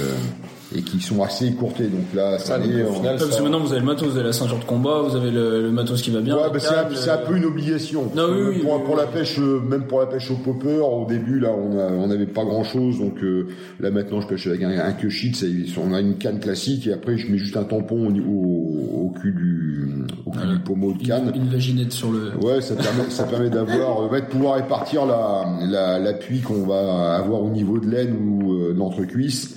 et 0.76 0.82
qui 0.82 1.00
sont 1.00 1.24
assez 1.24 1.48
écourtés. 1.48 1.86
Donc 1.88 2.14
là, 2.14 2.38
ça 2.40 2.58
Ah, 2.62 2.66
est, 2.66 2.84
au 2.84 2.90
on- 2.90 2.94
final, 2.96 3.14
Ouais, 3.16 3.20
parce 3.20 3.38
que 3.38 3.42
maintenant 3.44 3.60
vous 3.60 3.72
avez 3.72 3.80
le 3.80 3.86
matos, 3.86 4.10
vous 4.10 4.16
avez 4.18 4.28
la 4.28 4.34
ceinture 4.34 4.60
de 4.60 4.66
combat, 4.66 5.02
vous 5.02 5.16
avez 5.16 5.32
le, 5.32 5.62
le 5.62 5.72
matos 5.72 6.02
qui 6.02 6.12
va 6.12 6.20
bien. 6.22 6.36
Ouais, 6.36 6.42
bah, 6.52 6.60
c'est 6.60 7.10
un, 7.10 7.14
euh, 7.18 7.26
peu 7.28 7.38
une 7.38 7.46
obligation. 7.46 8.12
Non, 8.16 8.26
oui, 8.30 8.42
oui, 8.50 8.60
pour, 8.60 8.74
oui, 8.76 8.82
pour 8.86 8.96
oui. 8.96 9.00
la 9.02 9.08
pêche, 9.08 9.40
euh, 9.40 9.60
même 9.62 9.84
pour 9.88 10.00
la 10.02 10.08
pêche 10.08 10.30
au 10.30 10.36
popper, 10.36 10.80
au 10.80 11.06
début 11.08 11.40
là, 11.40 11.50
on 11.58 11.78
a, 11.80 11.86
on 11.92 12.08
n'avait 12.08 12.26
pas 12.26 12.44
grand 12.44 12.64
chose, 12.64 13.00
donc 13.00 13.24
euh, 13.24 13.48
là 13.80 13.92
maintenant 13.92 14.20
je 14.22 14.28
pêche 14.28 14.46
avec 14.48 14.62
un, 14.64 14.70
un 14.72 14.94
c'est- 15.10 15.48
on 15.78 15.94
a 15.94 16.02
une 16.02 16.16
canne 16.18 16.40
classique 16.40 16.88
et 16.88 16.94
après 16.94 17.18
je 17.18 17.32
mets 17.32 17.38
juste 17.38 17.56
un 17.58 17.64
tampon 17.64 18.08
au, 18.08 18.12
au, 18.12 19.06
au 19.08 19.14
cul 19.22 19.32
du, 19.32 19.90
au 20.26 20.32
cul 20.32 20.48
du 20.48 20.60
pommeau 20.60 20.94
de 20.94 21.06
canne. 21.06 21.32
Une, 21.34 21.44
une 21.44 21.50
vaginette 21.50 21.92
sur 21.94 22.12
le. 22.12 22.32
Ouais, 22.42 22.62
ça 22.62 22.76
permet, 22.76 23.10
ça 23.10 23.24
permet 23.24 23.50
d'avoir, 23.50 24.04
euh, 24.04 24.08
ouais, 24.10 24.22
de 24.22 24.28
pouvoir 24.28 24.56
répartir 24.56 25.06
la, 25.06 25.46
la, 25.70 26.00
l'appui 26.00 26.42
qu'on 26.42 26.66
va 26.66 27.16
avoir 27.16 27.42
au 27.42 27.50
niveau 27.50 27.80
de 27.80 27.90
l'aine 27.90 28.16
ou 28.20 28.54
euh, 28.54 28.74
de 28.74 28.78
l'entrecuisse. 28.80 29.57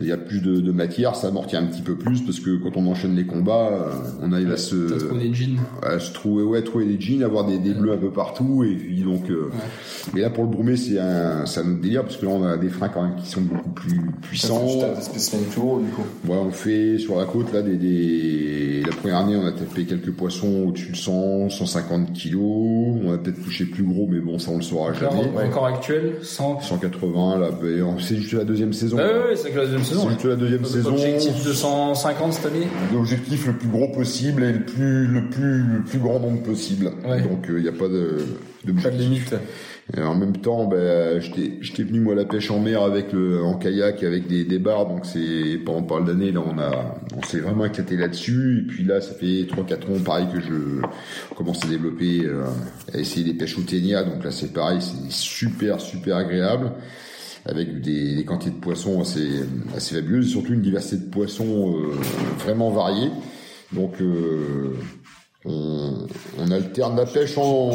Il 0.00 0.06
y 0.08 0.12
a 0.12 0.16
plus 0.16 0.40
de, 0.40 0.60
de 0.60 0.72
matière, 0.72 1.14
ça 1.14 1.28
amortit 1.28 1.56
un 1.56 1.64
petit 1.66 1.82
peu 1.82 1.94
plus 1.94 2.20
parce 2.22 2.40
que 2.40 2.56
quand 2.56 2.76
on 2.76 2.86
enchaîne 2.86 3.14
les 3.14 3.26
combats, 3.26 3.68
euh, 3.72 3.90
on 4.22 4.32
arrive 4.32 4.50
à 4.52 4.56
se, 4.56 4.74
trouvé 5.06 5.28
des 5.28 5.34
jeans. 5.34 5.58
à 5.82 5.98
se 5.98 6.12
trouver, 6.12 6.42
ouais, 6.42 6.62
trouver 6.62 6.86
des 6.86 6.98
jeans, 7.00 7.22
avoir 7.22 7.44
des, 7.44 7.58
des 7.58 7.74
bleus 7.74 7.92
un 7.92 7.96
peu 7.98 8.10
partout 8.10 8.64
et 8.64 8.74
puis 8.74 9.02
donc. 9.02 9.28
euh, 9.30 9.50
Mais 10.14 10.20
là 10.22 10.30
pour 10.30 10.44
le 10.44 10.50
brumé, 10.50 10.76
c'est 10.76 10.98
un, 10.98 11.40
un 11.40 11.42
autre 11.44 11.80
délire 11.80 12.02
parce 12.02 12.16
que 12.16 12.26
là 12.26 12.32
on 12.32 12.44
a 12.44 12.56
des 12.56 12.68
freins 12.68 12.88
quand 12.88 13.02
même 13.02 13.16
qui 13.16 13.28
sont 13.28 13.42
beaucoup 13.42 13.70
plus 13.70 14.00
puissants. 14.22 14.66
Des 15.40 15.44
plus 15.50 15.60
gros, 15.60 15.80
du 15.80 15.90
coup. 15.90 16.02
Ouais, 16.26 16.36
on 16.38 16.50
fait 16.50 16.98
sur 16.98 17.18
la 17.18 17.24
côte 17.26 17.52
là 17.52 17.62
des, 17.62 17.76
des... 17.76 18.82
la 18.86 18.92
première 18.96 19.18
année 19.18 19.36
on 19.36 19.46
a 19.46 19.52
tapé 19.52 19.84
quelques 19.84 20.12
poissons 20.12 20.64
au-dessus 20.68 20.92
de 20.92 20.96
100, 20.96 21.50
150 21.50 22.12
kilos. 22.12 22.42
On 23.04 23.12
a 23.12 23.18
peut-être 23.18 23.42
touché 23.42 23.64
plus 23.66 23.84
gros, 23.84 24.06
mais 24.10 24.20
bon 24.20 24.38
ça 24.38 24.50
on 24.50 24.56
le 24.56 24.62
saura 24.62 24.92
jamais. 24.92 25.26
Encore, 25.26 25.44
encore 25.44 25.66
actuel, 25.66 26.14
100. 26.22 26.60
180 26.60 27.38
là, 27.38 27.50
c'est 27.98 28.16
juste 28.16 28.32
la 28.34 28.44
deuxième 28.44 28.72
saison. 28.72 28.96
Ouais, 28.96 29.04
ouais, 29.04 29.10
ouais, 29.30 29.36
c'est 29.36 29.50
que 29.50 29.56
la 29.58 29.64
deuxième 29.64 29.84
saison. 29.90 30.08
juste 30.08 30.24
la 30.24 30.36
deuxième 30.36 30.64
saison. 30.64 30.90
Objectif 30.90 31.44
de 31.44 31.52
150 31.52 32.32
cette 32.32 32.46
année. 32.46 32.66
L'objectif 32.92 33.46
le 33.46 33.52
plus 33.54 33.68
gros 33.68 33.88
possible 33.88 34.42
et 34.44 34.52
le 34.52 34.64
plus 34.64 35.06
le 35.06 35.28
plus 35.28 35.62
le 35.62 35.82
plus 35.82 35.98
grand 35.98 36.20
nombre 36.20 36.42
possible. 36.42 36.92
Ouais. 37.04 37.20
Donc 37.22 37.46
il 37.48 37.62
n'y 37.62 37.68
a 37.68 37.72
pas 37.72 37.88
de 37.88 38.18
Pas 38.82 38.90
de 38.90 38.96
limite. 38.96 39.34
Et 39.96 40.02
en 40.02 40.14
même 40.14 40.36
temps, 40.36 40.66
ben, 40.66 41.20
j'étais 41.20 41.58
j'étais 41.60 41.82
venu 41.82 42.00
moi 42.00 42.12
à 42.12 42.16
la 42.16 42.24
pêche 42.24 42.50
en 42.50 42.60
mer 42.60 42.82
avec 42.82 43.12
le 43.12 43.42
en 43.42 43.54
kayak 43.54 44.02
avec 44.04 44.28
des, 44.28 44.44
des 44.44 44.58
barres, 44.58 44.86
donc 44.86 45.04
c'est 45.04 45.58
pendant 45.64 45.82
pas 45.82 45.96
mal 45.96 46.04
d'années 46.04 46.30
là 46.30 46.40
on 46.46 46.58
a 46.58 46.94
on 47.16 47.22
s'est 47.22 47.40
vraiment 47.40 47.64
éclaté 47.64 47.96
là-dessus. 47.96 48.64
Et 48.64 48.68
puis 48.68 48.84
là 48.84 49.00
ça 49.00 49.14
fait 49.14 49.46
trois 49.48 49.64
quatre 49.64 49.90
ans 49.90 49.98
pareil 50.04 50.26
que 50.32 50.40
je 50.40 51.34
commence 51.34 51.64
à 51.64 51.68
développer 51.68 52.24
euh, 52.24 52.44
à 52.94 52.98
essayer 52.98 53.24
des 53.24 53.34
pêches 53.34 53.58
au 53.58 53.62
ténia. 53.62 54.04
Donc 54.04 54.22
là 54.22 54.30
c'est 54.30 54.52
pareil, 54.52 54.78
c'est 54.80 55.10
super 55.10 55.80
super 55.80 56.16
agréable 56.16 56.72
avec 57.46 57.80
des, 57.80 58.16
des 58.16 58.24
quantités 58.24 58.50
de 58.54 58.60
poissons 58.60 59.00
assez 59.00 59.28
assez 59.76 59.94
fabuleuses, 59.96 60.26
et 60.26 60.30
surtout 60.30 60.52
une 60.52 60.62
diversité 60.62 60.96
de 60.96 61.10
poissons 61.10 61.74
euh, 61.74 61.92
vraiment 62.44 62.70
variée. 62.70 63.10
Donc 63.72 64.00
euh, 64.00 64.74
on, 65.46 66.06
on 66.38 66.50
alterne 66.50 66.96
la 66.98 67.06
pêche 67.06 67.38
en 67.38 67.70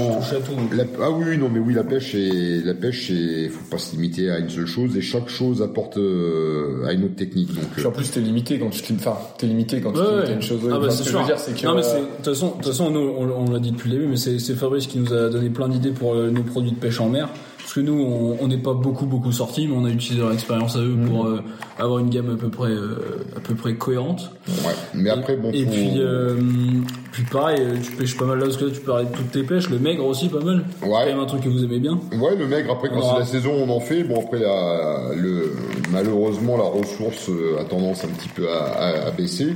la- 0.75 0.83
ah 1.01 1.09
oui, 1.09 1.35
non, 1.39 1.49
mais 1.51 1.57
oui, 1.59 1.73
la 1.73 1.83
pêche 1.83 2.13
est, 2.13 2.63
la 2.63 2.75
pêche 2.75 3.09
est, 3.09 3.49
faut 3.49 3.67
pas 3.71 3.79
se 3.79 3.95
limiter 3.95 4.29
à 4.29 4.37
une 4.37 4.49
seule 4.49 4.67
chose 4.67 4.95
et 4.95 5.01
chaque 5.01 5.29
chose 5.29 5.63
apporte 5.63 5.97
euh, 5.97 6.85
à 6.85 6.93
une 6.93 7.05
autre 7.05 7.15
technique. 7.15 7.55
Donc, 7.55 7.63
Puis 7.73 7.83
euh, 7.83 7.87
en 7.87 7.91
plus, 7.91 8.11
t'es 8.11 8.19
limité 8.19 8.59
quand 8.59 8.69
tu 8.69 8.81
te 8.83 8.87
limites. 8.89 9.07
Enfin, 9.07 9.17
t'es 9.39 9.47
limité 9.47 9.81
quand 9.81 9.93
tu 9.93 9.99
Ouais, 9.99 10.05
te 10.05 10.11
limites 10.11 10.25
à 10.25 10.29
ouais. 10.29 10.35
une 10.35 10.41
chose. 10.43 10.59
Ah 10.65 10.67
bah 10.69 10.77
Enfin, 10.81 10.89
c'est 10.91 10.97
ce 10.97 11.09
sûr. 11.09 11.11
je 11.13 11.17
veux 11.17 11.25
dire, 11.25 11.39
c'est 11.39 11.59
que. 11.59 11.65
non 11.65 11.75
mais 11.75 11.81
c'est 11.81 12.01
de 12.01 12.05
toute 12.17 12.25
façon, 12.25 12.47
de 12.49 12.53
toute 12.53 12.65
façon, 12.67 12.91
nous 12.91 12.99
on, 12.99 13.29
on 13.47 13.51
l'a 13.51 13.59
dit 13.59 13.71
depuis 13.71 13.89
le 13.89 13.95
début, 13.97 14.07
mais 14.09 14.17
c'est 14.17 14.37
c'est 14.37 14.53
Fabrice 14.53 14.85
qui 14.85 14.99
nous 14.99 15.11
a 15.11 15.29
donné 15.29 15.49
plein 15.49 15.67
d'idées 15.67 15.89
pour 15.91 16.13
euh, 16.13 16.29
nos 16.29 16.43
produits 16.43 16.71
de 16.71 16.77
pêche 16.77 16.99
en 17.01 17.09
mer. 17.09 17.29
Que 17.75 17.81
nous, 17.81 18.37
on 18.39 18.47
n'est 18.47 18.57
pas 18.57 18.73
beaucoup 18.73 19.05
beaucoup 19.05 19.33
sortis, 19.33 19.67
mais 19.67 19.75
on 19.75 19.83
a 19.83 19.89
utilisé 19.89 20.21
leur 20.21 20.31
expérience 20.31 20.77
à 20.77 20.79
eux 20.79 20.95
pour 21.07 21.25
euh, 21.25 21.41
avoir 21.77 21.99
une 21.99 22.09
gamme 22.09 22.29
à 22.33 22.37
peu 22.37 22.47
près 22.47 22.69
euh, 22.71 23.25
à 23.35 23.41
peu 23.41 23.53
près 23.53 23.75
cohérente. 23.75 24.31
Ouais. 24.47 24.71
Mais 24.93 25.09
après, 25.09 25.35
bon, 25.35 25.51
Et 25.51 25.65
puis 25.65 25.91
euh, 25.97 26.37
puis 27.11 27.23
pareil, 27.23 27.59
tu 27.83 27.91
pêches 27.91 28.15
pas 28.17 28.23
mal 28.23 28.39
là 28.39 28.45
parce 28.45 28.55
que 28.55 28.63
là, 28.65 28.71
tu 28.73 28.79
parlais 28.79 29.03
de 29.03 29.11
toutes 29.11 29.31
tes 29.31 29.43
pêches, 29.43 29.69
le 29.69 29.77
maigre 29.79 30.05
aussi 30.05 30.29
pas 30.29 30.39
mal. 30.39 30.63
C'est 30.81 30.87
quand 30.87 31.05
même 31.05 31.19
un 31.19 31.25
truc 31.25 31.41
que 31.41 31.49
vous 31.49 31.65
aimez 31.65 31.79
bien. 31.79 31.99
Ouais, 32.17 32.37
le 32.37 32.47
maigre, 32.47 32.71
après, 32.71 32.87
quand 32.87 33.01
c'est 33.13 33.19
la 33.19 33.25
saison, 33.25 33.51
on 33.53 33.69
en 33.69 33.81
fait. 33.81 34.03
Bon, 34.05 34.21
après, 34.21 34.39
la, 34.39 35.09
le, 35.13 35.51
malheureusement, 35.91 36.55
la 36.55 36.63
ressource 36.63 37.29
a 37.59 37.65
tendance 37.65 38.05
un 38.05 38.07
petit 38.09 38.29
peu 38.29 38.47
à, 38.49 38.63
à- 38.67 39.07
à 39.07 39.11
baisser. 39.11 39.47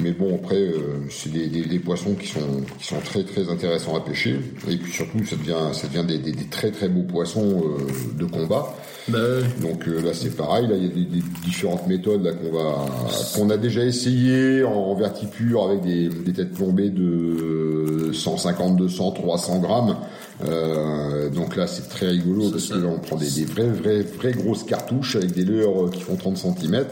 Mais 0.00 0.12
bon, 0.12 0.36
après, 0.36 0.56
euh, 0.56 1.04
c'est 1.10 1.30
des, 1.30 1.48
des, 1.48 1.66
des 1.66 1.78
poissons 1.78 2.14
qui 2.14 2.26
sont, 2.26 2.62
qui 2.78 2.86
sont 2.86 3.00
très, 3.04 3.24
très 3.24 3.50
intéressants 3.50 3.94
à 3.94 4.00
pêcher. 4.00 4.40
Et 4.70 4.76
puis 4.78 4.90
surtout, 4.90 5.22
ça 5.24 5.36
devient, 5.36 5.74
ça 5.74 5.86
devient 5.86 6.06
des, 6.06 6.18
des, 6.18 6.32
des 6.32 6.46
très, 6.46 6.70
très 6.70 6.88
beaux 6.88 7.02
poissons 7.02 7.62
euh, 7.62 8.18
de 8.18 8.24
combat. 8.24 8.74
Bah. 9.08 9.18
Donc 9.60 9.86
euh, 9.86 10.00
là, 10.00 10.14
c'est 10.14 10.34
pareil. 10.34 10.66
Là, 10.66 10.76
il 10.76 10.84
y 10.84 10.86
a 10.86 10.94
des, 10.94 11.04
des 11.04 11.22
différentes 11.44 11.86
méthodes 11.88 12.24
là 12.24 12.32
qu'on 12.32 12.52
va, 12.52 12.86
qu'on 13.34 13.50
a 13.50 13.58
déjà 13.58 13.84
essayé 13.84 14.64
en 14.64 14.94
vertipure 14.94 15.64
avec 15.64 15.82
des, 15.82 16.08
des 16.08 16.32
têtes 16.32 16.54
plombées 16.54 16.88
de 16.88 18.12
150, 18.14 18.76
200, 18.76 19.10
300 19.12 19.58
grammes. 19.58 19.96
Euh, 20.44 21.28
donc 21.28 21.54
là, 21.56 21.66
c'est 21.66 21.88
très 21.90 22.08
rigolo 22.08 22.48
parce 22.50 22.64
ça. 22.68 22.76
que 22.76 22.80
là, 22.80 22.88
on 22.88 22.98
prend 22.98 23.16
des, 23.16 23.30
des 23.30 23.44
vraies, 23.44 23.68
vraies, 23.68 24.02
vraies 24.02 24.32
grosses 24.32 24.64
cartouches 24.64 25.16
avec 25.16 25.32
des 25.32 25.44
leurres 25.44 25.90
qui 25.90 26.00
font 26.00 26.16
30 26.16 26.38
cm. 26.38 26.84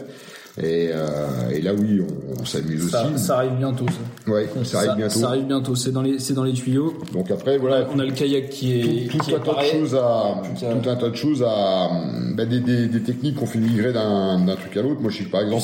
Et, 0.63 0.89
euh, 0.93 1.49
et 1.51 1.61
là, 1.61 1.71
oui, 1.73 2.01
on, 2.01 2.41
on 2.41 2.45
s'amuse 2.45 2.83
aussi. 2.85 3.17
ça 3.17 3.37
arrive 3.37 3.53
bientôt 3.57 3.85
ça. 3.87 4.31
Ouais, 4.31 4.47
ça 4.63 4.79
arrive 4.79 4.95
bientôt. 4.97 5.19
Ça 5.19 5.27
arrive 5.29 5.45
bientôt, 5.45 5.75
c'est 5.75 5.91
dans 5.91 6.01
les 6.01 6.19
c'est 6.19 6.33
dans 6.33 6.43
les 6.43 6.53
tuyaux. 6.53 6.93
Donc 7.13 7.31
après, 7.31 7.57
voilà, 7.57 7.87
On 7.95 7.99
a 7.99 8.05
le 8.05 8.11
kayak 8.11 8.49
qui 8.49 8.79
est 8.79 9.07
tout, 9.09 9.17
tout 9.17 9.23
qui 9.25 9.35
un 9.35 9.39
tas 9.39 9.55
de 9.61 9.65
choses 9.65 9.95
à 9.95 10.41
Tout 10.59 10.65
un- 10.65 10.77
tout 10.77 10.89
un 10.89 10.95
tas 10.95 11.09
de 11.09 11.15
choses 11.15 11.43
à 11.47 11.89
bah, 12.35 12.45
des, 12.45 12.59
des, 12.59 12.87
des 12.87 13.01
techniques 13.01 13.35
qu'on 13.37 13.45
fait 13.45 13.59
migrer 13.59 13.93
d'un 13.93 14.39
d'un 14.45 14.55
truc 14.55 14.75
à 14.77 14.81
l'autre 14.81 15.01
moi 15.01 15.09
je 15.11 15.23
par 15.25 15.41
exemple 15.41 15.63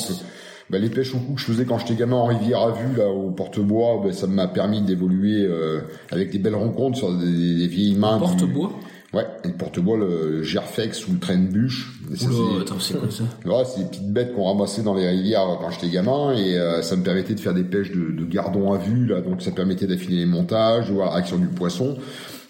bah, 0.70 0.78
les 0.78 0.90
pêches 0.90 1.14
au 1.14 1.18
cou 1.18 1.34
que 1.34 1.40
je 1.40 1.46
faisais 1.46 1.64
quand 1.64 1.78
j'étais 1.78 1.94
gamin 1.94 2.16
en 2.16 2.26
rivière 2.26 2.60
à 2.60 2.72
vue 2.72 2.96
là 2.96 3.08
au 3.08 3.30
porte-bois 3.30 4.02
bah, 4.04 4.12
ça 4.12 4.26
m'a 4.26 4.48
permis 4.48 4.82
d'évoluer 4.82 5.42
euh, 5.44 5.80
avec 6.10 6.30
des 6.30 6.38
belles 6.38 6.54
rencontres 6.56 6.98
sur 6.98 7.12
des, 7.16 7.24
des 7.26 7.66
vieilles 7.68 7.94
mains 7.96 8.16
du- 8.18 8.22
Porte-bois? 8.24 8.72
Ouais 9.14 9.26
et 9.44 9.48
porte-bois 9.50 9.96
le 9.96 10.42
Gerfex 10.42 11.06
ou 11.08 11.12
le 11.12 11.18
train 11.18 11.36
de 11.36 11.48
bûche 11.48 12.00
Oula, 12.08 12.16
c'est- 12.18 12.60
attends, 12.62 12.80
c'est 12.80 12.98
quoi 12.98 13.10
ça? 13.10 13.24
Ouais, 13.46 13.64
c'est 13.64 13.80
des 13.82 13.86
petites 13.88 14.12
bêtes 14.12 14.34
qu'on 14.34 14.44
ramassait 14.44 14.82
dans 14.82 14.94
les 14.94 15.08
rivières 15.08 15.58
quand 15.60 15.70
j'étais 15.70 15.88
gamin 15.88 16.34
et 16.34 16.56
euh, 16.58 16.82
ça 16.82 16.96
me 16.96 17.02
permettait 17.02 17.34
de 17.34 17.40
faire 17.40 17.54
des 17.54 17.64
pêches 17.64 17.90
de, 17.90 18.10
de 18.10 18.24
gardons 18.24 18.72
à 18.72 18.78
vue 18.78 19.06
là, 19.06 19.20
donc 19.20 19.42
ça 19.42 19.50
permettait 19.50 19.86
d'affiner 19.86 20.16
les 20.16 20.26
montages, 20.26 20.88
de 20.88 20.92
voir 20.94 21.08
la 21.08 21.14
réaction 21.14 21.38
du 21.38 21.46
poisson. 21.48 21.96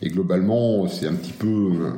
Et 0.03 0.09
globalement 0.11 0.87
c'est 0.89 1.07
un 1.07 1.15
petit 1.15 1.33
peu 1.33 1.47
euh, 1.47 1.91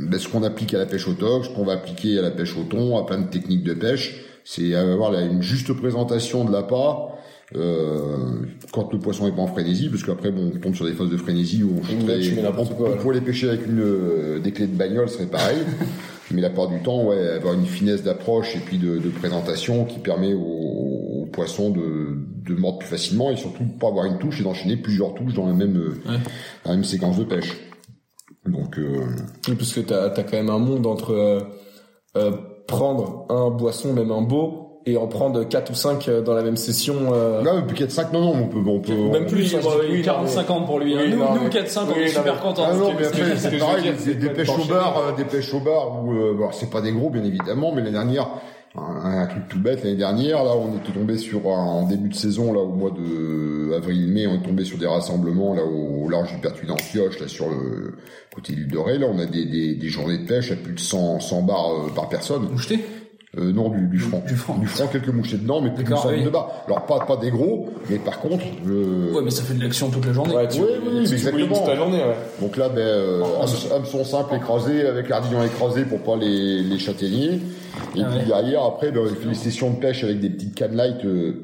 ben, 0.00 0.18
ce 0.18 0.28
qu'on 0.28 0.42
applique 0.42 0.74
à 0.74 0.78
la 0.78 0.86
pêche 0.86 1.08
au 1.08 1.12
toc, 1.14 1.44
ce 1.46 1.50
qu'on 1.50 1.64
va 1.64 1.72
appliquer 1.74 2.18
à 2.18 2.22
la 2.22 2.30
pêche 2.30 2.56
au 2.56 2.64
thon, 2.64 2.98
à 2.98 3.04
plein 3.06 3.18
de 3.18 3.28
techniques 3.28 3.64
de 3.64 3.72
pêche, 3.74 4.22
c'est 4.44 4.74
avoir 4.74 5.10
là, 5.10 5.22
une 5.22 5.42
juste 5.42 5.72
présentation 5.72 6.44
de 6.44 6.52
l'appât. 6.52 7.15
Euh, 7.54 8.40
quand 8.72 8.92
le 8.92 8.98
poisson 8.98 9.28
est 9.28 9.32
pas 9.32 9.42
en 9.42 9.46
frénésie, 9.46 9.88
parce 9.88 10.02
qu'après 10.02 10.32
bon, 10.32 10.50
on 10.52 10.58
tombe 10.58 10.74
sur 10.74 10.84
des 10.84 10.92
phases 10.94 11.10
de 11.10 11.16
frénésie 11.16 11.62
où 11.62 11.74
on, 11.80 12.06
Là, 12.06 12.16
n'importe 12.42 12.72
on- 12.72 12.74
quoi, 12.74 12.96
on 13.04 13.10
les 13.10 13.20
pêcher 13.20 13.48
avec 13.48 13.66
une, 13.66 13.80
euh, 13.80 14.38
des 14.40 14.50
clés 14.50 14.66
de 14.66 14.74
bagnole, 14.76 15.08
ce 15.08 15.14
serait 15.18 15.26
pareil. 15.26 15.58
Mais 16.32 16.40
la 16.40 16.50
part 16.50 16.66
du 16.68 16.80
temps, 16.82 17.04
ouais, 17.04 17.28
avoir 17.28 17.54
une 17.54 17.66
finesse 17.66 18.02
d'approche 18.02 18.56
et 18.56 18.58
puis 18.58 18.78
de, 18.78 18.98
de 18.98 19.08
présentation 19.10 19.84
qui 19.84 20.00
permet 20.00 20.34
aux, 20.34 20.40
aux 21.22 21.26
poissons 21.32 21.70
de, 21.70 22.16
de 22.44 22.54
mordre 22.58 22.78
plus 22.80 22.88
facilement 22.88 23.30
et 23.30 23.36
surtout 23.36 23.62
de 23.62 23.78
pas 23.78 23.86
avoir 23.88 24.06
une 24.06 24.18
touche 24.18 24.40
et 24.40 24.42
d'enchaîner 24.42 24.76
plusieurs 24.76 25.14
touches 25.14 25.34
dans 25.34 25.46
la 25.46 25.52
même, 25.54 25.76
euh, 25.76 25.90
Ouais. 26.10 26.18
dans 26.64 26.70
la 26.70 26.74
même 26.76 26.84
séquence 26.84 27.16
de 27.16 27.22
pêche. 27.24 27.56
Donc, 28.44 28.76
euh, 28.76 29.06
Oui, 29.48 29.54
parce 29.54 29.72
que 29.72 29.80
t'as 29.80 30.06
as 30.12 30.22
quand 30.24 30.32
même 30.36 30.50
un 30.50 30.58
monde 30.58 30.84
entre 30.86 31.12
euh, 31.12 31.40
euh, 32.16 32.32
prendre 32.66 33.26
un 33.28 33.50
boisson, 33.50 33.92
même 33.92 34.10
un 34.10 34.22
beau, 34.22 34.65
et 34.88 34.96
en 34.96 35.08
prendre 35.08 35.42
quatre 35.48 35.72
ou 35.72 35.74
cinq 35.74 36.08
euh, 36.08 36.22
dans 36.22 36.32
la 36.34 36.42
même 36.42 36.56
session. 36.56 37.12
euh, 37.12 37.42
là, 37.42 37.60
depuis 37.60 37.84
4-5, 37.84 38.12
non, 38.12 38.20
non, 38.20 38.34
on 38.44 38.46
peut, 38.46 38.70
on 38.70 38.78
peut, 38.80 38.92
Même 38.92 39.24
on- 39.24 39.28
plus, 39.28 39.38
Lui, 39.38 39.48
ça, 39.48 39.58
bon, 39.58 39.70
oui, 39.80 39.86
oui, 39.90 40.02
non, 40.06 40.24
40-50 40.24 40.64
pour 40.66 40.78
lui. 40.78 40.94
hein. 40.96 41.00
Oui, 41.04 41.10
nous, 41.10 41.18
non, 41.18 41.34
nous 41.34 41.40
mais- 41.42 41.50
4-5, 41.50 41.80
on 41.88 41.92
oui, 41.94 42.02
est 42.02 42.04
non, 42.04 42.08
super 42.10 42.34
mais- 42.34 42.40
contents. 42.40 42.62
Ah 42.70 42.74
non, 42.74 42.92
mais 42.92 43.02
que- 43.02 43.06
après, 43.08 43.36
c'est 43.36 43.58
pareil, 43.58 43.92
des, 44.04 44.14
des 44.14 44.28
pêches 44.30 44.48
au 44.48 44.64
bar, 44.64 44.98
euh, 45.08 45.16
des 45.16 45.24
pêches 45.24 45.52
au 45.54 45.58
bar 45.60 46.04
où, 46.04 46.12
euh, 46.12 46.34
bon, 46.38 46.48
c'est 46.52 46.70
pas 46.70 46.80
des 46.80 46.92
gros, 46.92 47.10
bien 47.10 47.24
évidemment, 47.24 47.72
mais 47.72 47.80
l'année 47.80 47.92
dernière, 47.92 48.28
un, 48.78 49.22
un 49.22 49.26
truc 49.26 49.48
tout 49.48 49.58
bête, 49.58 49.82
l'année 49.82 49.96
dernière, 49.96 50.44
là, 50.44 50.52
on 50.54 50.76
était 50.76 50.92
tombé 50.92 51.18
sur, 51.18 51.40
un- 51.48 51.50
en 51.80 51.82
début 51.88 52.10
de 52.10 52.14
saison, 52.14 52.52
là, 52.52 52.60
au 52.60 52.68
mois 52.68 52.90
de 52.90 53.74
avril-mai, 53.74 54.28
on 54.28 54.34
est 54.34 54.46
tombé 54.46 54.64
sur 54.64 54.78
des 54.78 54.86
rassemblements, 54.86 55.52
là, 55.54 55.62
au, 55.64 56.04
au 56.04 56.08
large 56.08 56.32
du 56.32 56.40
Pertuis 56.40 56.70
en 56.70 56.76
Pioche, 56.76 57.18
là, 57.18 57.26
sur 57.26 57.48
le 57.48 57.96
côté 58.32 58.52
de 58.52 58.58
l'île 58.58 58.68
de 58.70 58.78
Ré, 58.78 58.98
là, 58.98 59.06
on 59.12 59.18
a 59.18 59.26
des, 59.26 59.46
des, 59.46 59.74
des 59.74 59.88
journées 59.88 60.18
de 60.18 60.26
pêche 60.28 60.52
à 60.52 60.56
plus 60.56 60.74
de 60.74 60.78
100, 60.80 61.18
100 61.18 61.42
bars 61.42 61.72
euh, 61.72 61.88
par 61.92 62.08
personne. 62.08 62.48
Moucheté 62.52 62.78
Euh, 63.38 63.52
non, 63.52 63.68
du, 63.68 63.86
du 63.88 63.98
franc. 63.98 64.22
Du 64.26 64.34
franc. 64.34 64.56
Du 64.58 64.66
franc, 64.66 64.86
quelques 64.86 65.08
mouchetés 65.08 65.36
dedans, 65.36 65.60
mais 65.60 65.68
plus 65.70 65.78
d'une 65.84 65.88
D'accord, 65.90 66.02
centaine 66.04 66.20
oui. 66.20 66.24
de 66.24 66.30
bars. 66.30 66.50
Alors, 66.66 66.86
pas, 66.86 67.00
pas 67.00 67.16
des 67.18 67.30
gros, 67.30 67.68
mais 67.90 67.98
par 67.98 68.18
contre, 68.20 68.44
le, 68.64 69.12
Ouais, 69.14 69.20
mais 69.22 69.30
ça 69.30 69.42
fait 69.42 69.54
de 69.54 69.62
l'action 69.62 69.90
toute 69.90 70.06
la 70.06 70.12
journée. 70.14 70.34
Ouais, 70.34 70.48
tu, 70.48 70.60
Oui, 70.60 70.66
oui, 70.82 70.88
oui, 70.94 71.12
exactement. 71.12 71.54
toute 71.58 71.66
la 71.66 71.76
journée, 71.76 71.98
ouais. 71.98 72.16
Donc 72.40 72.56
là, 72.56 72.68
ben, 72.70 72.80
euh, 72.80 73.22
hameçon 73.40 73.74
hameçon 73.74 74.04
simple 74.04 74.34
écrasé 74.36 74.86
avec 74.86 75.08
l'ardillon 75.10 75.42
écrasé 75.44 75.84
pour 75.84 75.98
pas 76.00 76.16
les, 76.16 76.62
les 76.62 76.78
châtaigniers. 76.78 77.34
Et 77.94 78.00
Ah 78.02 78.08
puis 78.10 78.18
ouais. 78.20 78.24
derrière, 78.26 78.62
après, 78.64 78.90
ben, 78.90 79.02
on 79.04 79.14
fait 79.14 79.28
les 79.28 79.34
sessions 79.34 79.70
de 79.70 79.76
pêche 79.80 80.02
avec 80.02 80.18
des 80.20 80.30
petites 80.30 80.54
cannes 80.54 80.74
light. 80.74 81.04
euh, 81.04 81.42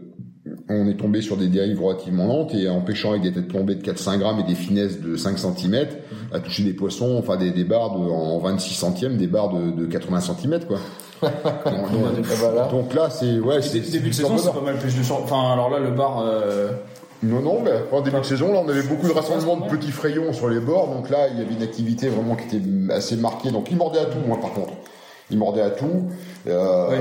on 0.69 0.89
est 0.89 0.97
tombé 0.97 1.21
sur 1.23 1.37
des 1.37 1.47
dérives 1.49 1.81
relativement 1.83 2.27
lentes 2.27 2.55
et 2.55 2.69
en 2.69 2.81
pêchant 2.81 3.11
avec 3.11 3.23
des 3.23 3.33
têtes 3.33 3.47
plombées 3.49 3.75
de 3.77 3.83
4-5 3.83 4.19
grammes 4.19 4.41
et 4.41 4.43
des 4.45 4.55
finesses 4.57 5.01
de 5.01 5.17
5 5.17 5.39
cm, 5.39 5.87
à 6.33 6.41
toucher 6.41 6.65
des 6.65 6.73
poissons, 6.73 7.17
enfin 7.19 7.37
des, 7.37 7.51
des 7.53 7.65
barres 7.65 7.97
de, 7.99 8.05
en 8.11 8.39
26 8.39 8.75
centièmes, 8.75 9.17
des 9.19 9.27
barres 9.29 9.53
de, 9.53 9.71
de 9.71 9.87
80 9.87 10.21
cm 10.21 10.61
quoi. 10.67 10.79
Donc, 11.23 11.93
donc- 11.93 12.19
Et 12.19 12.35
voilà. 12.37 12.65
donc 12.67 12.95
là, 12.95 13.09
c'est 13.11 13.39
ouais, 13.39 13.61
Début 13.91 14.09
de 14.11 14.15
saison, 14.15 14.37
c'est 14.39 14.53
pas 14.53 14.61
mal 14.61 14.77
pêche 14.79 14.95
de 14.97 15.03
champ. 15.03 15.21
Enfin, 15.23 15.53
alors 15.53 15.71
là, 15.71 15.79
le 15.79 15.91
bar. 15.91 16.21
euh, 16.21 16.71
Non, 17.23 17.41
non, 17.41 17.61
mais 17.65 17.71
en 17.93 18.01
début 18.01 18.19
de 18.19 18.23
saison, 18.25 18.53
là, 18.53 18.61
on 18.65 18.69
avait 18.69 18.83
beaucoup 18.83 19.07
de 19.07 19.13
rassemblements 19.13 19.57
de 19.57 19.69
petits 19.71 19.93
frayons 19.93 20.33
sur 20.33 20.49
les 20.49 20.59
bords, 20.59 20.89
donc 20.89 21.09
là, 21.09 21.29
il 21.33 21.39
y 21.39 21.43
avait 21.43 21.55
une 21.55 21.63
activité 21.63 22.09
vraiment 22.09 22.35
qui 22.35 22.57
était 22.57 22.93
assez 22.93 23.17
marquée. 23.17 23.51
Donc, 23.53 23.69
il 23.71 23.77
mordait 23.77 24.01
à 24.01 24.07
tout, 24.07 24.19
moi, 24.27 24.39
par 24.41 24.53
contre. 24.53 24.73
Il 25.31 25.39
mordait 25.39 25.63
à 25.63 25.71
tout. 25.71 26.11
Euh, 26.49 26.89
Ouais. 26.91 27.01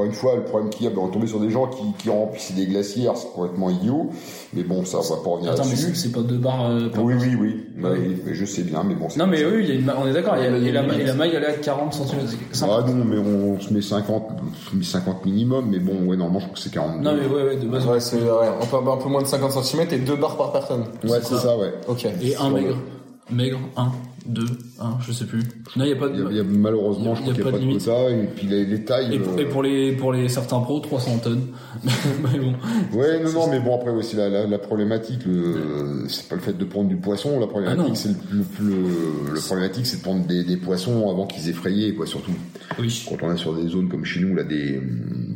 Euh, 0.00 0.02
encore 0.02 0.04
une 0.06 0.12
fois, 0.12 0.36
le 0.36 0.42
problème 0.44 0.70
qu'il 0.70 0.84
y 0.84 0.86
a, 0.86 0.90
ben, 0.90 1.00
on 1.02 1.08
tombé 1.08 1.26
sur 1.26 1.40
des 1.40 1.50
gens 1.50 1.66
qui, 1.66 1.82
qui 1.98 2.08
remplissaient 2.10 2.54
des 2.54 2.66
glacières, 2.66 3.16
c'est 3.16 3.30
complètement 3.32 3.70
idiot. 3.70 4.10
Mais 4.54 4.62
bon, 4.62 4.84
ça, 4.84 4.98
on 4.98 5.02
va 5.02 5.22
pas 5.22 5.30
revenir 5.30 5.52
Attends, 5.52 5.64
mais 5.68 5.76
c'est 5.76 5.86
là-dessus. 5.88 6.08
pas 6.10 6.20
deux 6.22 6.38
bars. 6.38 6.66
euh, 6.70 6.88
par- 6.88 7.04
Oui, 7.04 7.14
oui, 7.20 7.36
oui. 7.40 7.56
Ouais. 7.82 7.90
Oui, 7.98 8.16
mais 8.26 8.34
je 8.34 8.44
sais 8.44 8.62
bien, 8.62 8.82
mais 8.84 8.94
bon, 8.94 9.08
c'est 9.08 9.18
Non, 9.18 9.26
mais 9.26 9.38
ça. 9.38 9.46
oui, 9.48 9.60
il 9.64 9.68
y 9.68 9.72
a 9.72 9.74
une 9.74 9.84
ma- 9.84 9.96
on 9.98 10.06
est 10.06 10.12
d'accord. 10.12 10.34
il 10.36 10.44
y 10.44 10.46
a- 10.46 10.50
Il 10.56 10.62
y 10.64 10.66
a 10.66 10.68
Et 10.68 10.72
la, 10.72 10.82
limite. 10.82 11.14
maille, 11.16 11.32
elle 11.34 11.42
est 11.44 11.46
à 11.46 11.52
40 11.54 11.92
cm. 11.94 12.18
Ah 12.62 12.84
non, 12.86 13.04
mais 13.04 13.18
on 13.18 13.58
se 13.60 13.72
met 13.72 13.80
50, 13.82 14.28
on 14.32 14.70
se 14.70 14.76
met 14.76 14.84
50 14.84 15.24
minimum, 15.24 15.66
mais 15.70 15.78
bon, 15.78 15.92
ouais, 16.06 16.16
normalement, 16.16 16.40
je 16.40 16.44
crois 16.46 16.56
que 16.56 16.60
c'est 16.62 16.70
42. 16.72 17.02
Non, 17.02 17.16
mais 17.16 17.26
ouais, 17.34 17.42
ouais, 17.44 17.56
de 17.56 17.66
base. 17.66 17.86
Ouais, 17.86 18.00
c'est 18.00 18.16
ouais, 18.16 18.48
un, 18.62 18.66
peu, 18.66 18.76
un 18.90 18.96
peu 18.96 19.08
moins 19.08 19.22
de 19.22 19.26
50 19.26 19.52
cm 19.64 19.86
et 19.92 19.98
deux 19.98 20.16
barres 20.16 20.36
par 20.36 20.52
personne. 20.52 20.84
Ouais, 21.04 21.18
c'est 21.22 21.36
ça, 21.36 21.56
ouais. 21.56 21.72
Ok. 21.88 22.06
Et 22.22 22.36
un 22.36 22.50
maigre. 22.50 22.76
Maigre, 23.30 23.60
1, 23.76 23.92
2, 24.26 24.42
1, 24.80 24.98
je 25.06 25.12
sais 25.12 25.24
plus. 25.24 25.40
Non, 25.76 25.84
y 25.84 25.92
a 25.92 25.96
pas 25.96 26.08
Il 26.12 26.18
y 26.18 26.22
a, 26.22 26.24
de. 26.24 26.30
il 26.30 26.36
y 26.36 26.40
a- 26.40 26.44
malheureusement, 26.44 27.14
je 27.14 27.20
y 27.20 27.22
crois 27.22 27.34
qu'il 27.34 27.42
n'y 27.42 27.48
a 27.48 27.52
pas 27.52 27.58
de 27.58 27.62
limite. 27.62 27.84
quota, 27.84 28.10
et 28.10 28.26
puis 28.36 28.46
les, 28.46 28.64
les 28.66 28.84
tailles. 28.84 29.14
Et 29.14 29.18
pour, 29.18 29.32
euh, 29.34 29.38
et 29.38 29.44
pour 29.46 29.62
les 29.62 29.92
pour 29.92 30.12
les 30.12 30.28
certains 30.28 30.60
pros, 30.60 30.80
300 30.80 31.18
tonnes. 31.18 31.46
mais 31.84 32.38
bon. 32.38 32.54
Ouais, 32.98 33.22
non, 33.22 33.32
non, 33.32 33.46
mais 33.50 33.60
bon, 33.60 33.74
après 33.76 33.90
aussi 33.90 34.16
la, 34.16 34.28
la, 34.28 34.46
la 34.46 34.58
problématique, 34.58 35.20
le, 35.26 36.04
c'est 36.08 36.28
pas 36.28 36.34
le 36.36 36.40
fait 36.40 36.56
de 36.56 36.64
prendre 36.64 36.88
du 36.88 36.96
poisson, 36.96 37.38
la 37.38 37.44
Ah 37.44 37.48
problématique, 37.48 37.88
non. 37.88 37.94
c'est 37.94 38.08
le, 38.62 39.34
le, 39.34 39.40
problématique, 39.40 39.86
c'est 39.86 39.98
de 39.98 40.02
prendre 40.02 40.26
des, 40.26 40.44
des 40.44 40.56
poissons 40.56 41.08
avant 41.10 41.26
qu'ils 41.26 41.48
effrayaient, 41.48 41.94
quoi, 41.94 42.06
surtout. 42.06 42.32
Oui. 42.78 43.04
Quand 43.08 43.26
on 43.26 43.32
est 43.32 43.36
sur 43.38 43.54
des 43.54 43.68
zones 43.68 43.88
comme 43.88 44.04
chez 44.04 44.20
nous, 44.20 44.34
là, 44.34 44.44
des, 44.44 44.80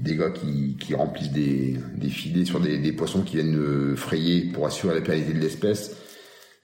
des 0.03 0.17
gars 0.17 0.31
qui, 0.31 0.77
qui 0.79 0.95
remplissent 0.95 1.33
des, 1.33 1.77
des 1.97 2.09
filets 2.09 2.45
sur 2.45 2.61
des, 2.61 2.79
des 2.79 2.93
poissons 2.93 3.23
qui 3.23 3.37
viennent 3.37 3.57
euh, 3.57 3.97
frayer 3.97 4.43
pour 4.53 4.67
assurer 4.67 4.95
la 4.95 5.01
pérennité 5.01 5.33
de 5.33 5.41
l'espèce. 5.41 5.97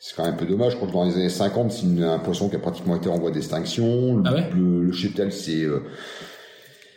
C'est 0.03 0.17
quand 0.17 0.25
même 0.25 0.33
un 0.33 0.37
peu 0.37 0.47
dommage. 0.47 0.73
Je 0.73 0.77
crois 0.77 0.89
que 0.89 0.93
dans 0.95 1.05
les 1.05 1.15
années 1.15 1.29
50, 1.29 1.71
c'est 1.71 2.03
un 2.03 2.19
poisson 2.19 2.49
qui 2.49 2.57
a 2.57 2.59
pratiquement 2.59 2.97
été 2.97 3.09
en 3.11 3.19
voie 3.19 3.31
d'extinction. 3.31 4.17
Le, 4.17 4.23
Ah 4.25 4.35
ouais 4.35 4.51
le, 4.57 4.85
le 4.85 4.93
cheptel, 4.93 5.31
c'est, 5.31 5.63
euh, 5.63 5.85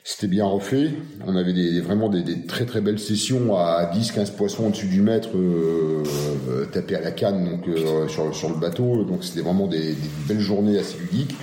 c'était 0.05 0.27
bien 0.27 0.45
refait. 0.45 0.91
On 1.27 1.35
avait 1.35 1.51
des, 1.51 1.81
vraiment 1.81 2.07
des, 2.07 2.23
des 2.23 2.45
très 2.45 2.65
très 2.65 2.79
belles 2.79 2.99
sessions 2.99 3.57
à 3.57 3.91
10-15 3.93 4.35
poissons 4.35 4.67
au-dessus 4.67 4.87
du 4.87 5.01
mètre 5.01 5.35
euh, 5.35 6.03
euh, 6.49 6.65
tapés 6.65 6.95
à 6.95 7.01
la 7.01 7.11
canne 7.11 7.43
donc 7.43 7.67
euh, 7.67 8.07
sur, 8.07 8.33
sur 8.33 8.49
le 8.49 8.55
bateau. 8.55 9.03
Donc 9.03 9.25
c'était 9.25 9.41
vraiment 9.41 9.67
des, 9.67 9.93
des 9.93 10.09
belles 10.27 10.39
journées 10.39 10.79
assez 10.79 10.97
ludiques. 10.97 11.35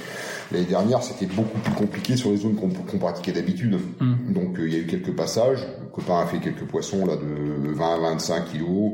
L'année 0.53 0.65
dernière, 0.65 1.03
c'était 1.03 1.27
beaucoup 1.27 1.59
plus 1.59 1.73
compliqué 1.75 2.17
sur 2.17 2.31
les 2.31 2.39
zones 2.39 2.57
qu'on 2.57 2.99
pratiquait 2.99 3.33
d'habitude. 3.33 3.79
Hmm. 4.01 4.33
Donc 4.33 4.59
euh, 4.59 4.67
il 4.67 4.75
y 4.75 4.77
a 4.77 4.81
eu 4.81 4.87
quelques 4.87 5.15
passages. 5.15 5.61
Le 5.81 5.87
copain 5.89 6.21
a 6.21 6.27
fait 6.27 6.39
quelques 6.39 6.65
poissons 6.65 7.07
là 7.07 7.17
de 7.17 7.73
20 7.73 7.95
à 7.95 7.99
25 7.99 8.47
kilos. 8.51 8.93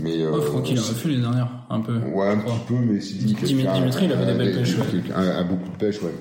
Mais 0.00 0.22
euh, 0.22 0.30
Oh, 0.34 0.40
Francky, 0.40 0.72
il 0.72 0.78
a 0.78 0.82
fait 0.82 1.08
les 1.08 1.20
dernières, 1.20 1.48
un 1.70 1.80
peu. 1.80 1.96
Ouais, 1.98 2.28
un 2.28 2.38
petit 2.38 2.58
peu, 2.66 2.74
mais 2.74 3.00
c'est 3.00 3.14
Dimitri, 3.18 3.54
il 4.04 4.12
avait 4.12 4.26
des 4.26 4.38
belles 4.38 4.54
pêches, 4.54 4.76
ouais. 4.78 4.84
Un, 5.14 5.22
un 5.22 5.44
beaucoup 5.44 5.70
de 5.70 5.76
pêche, 5.76 6.02
ouais. 6.02 6.14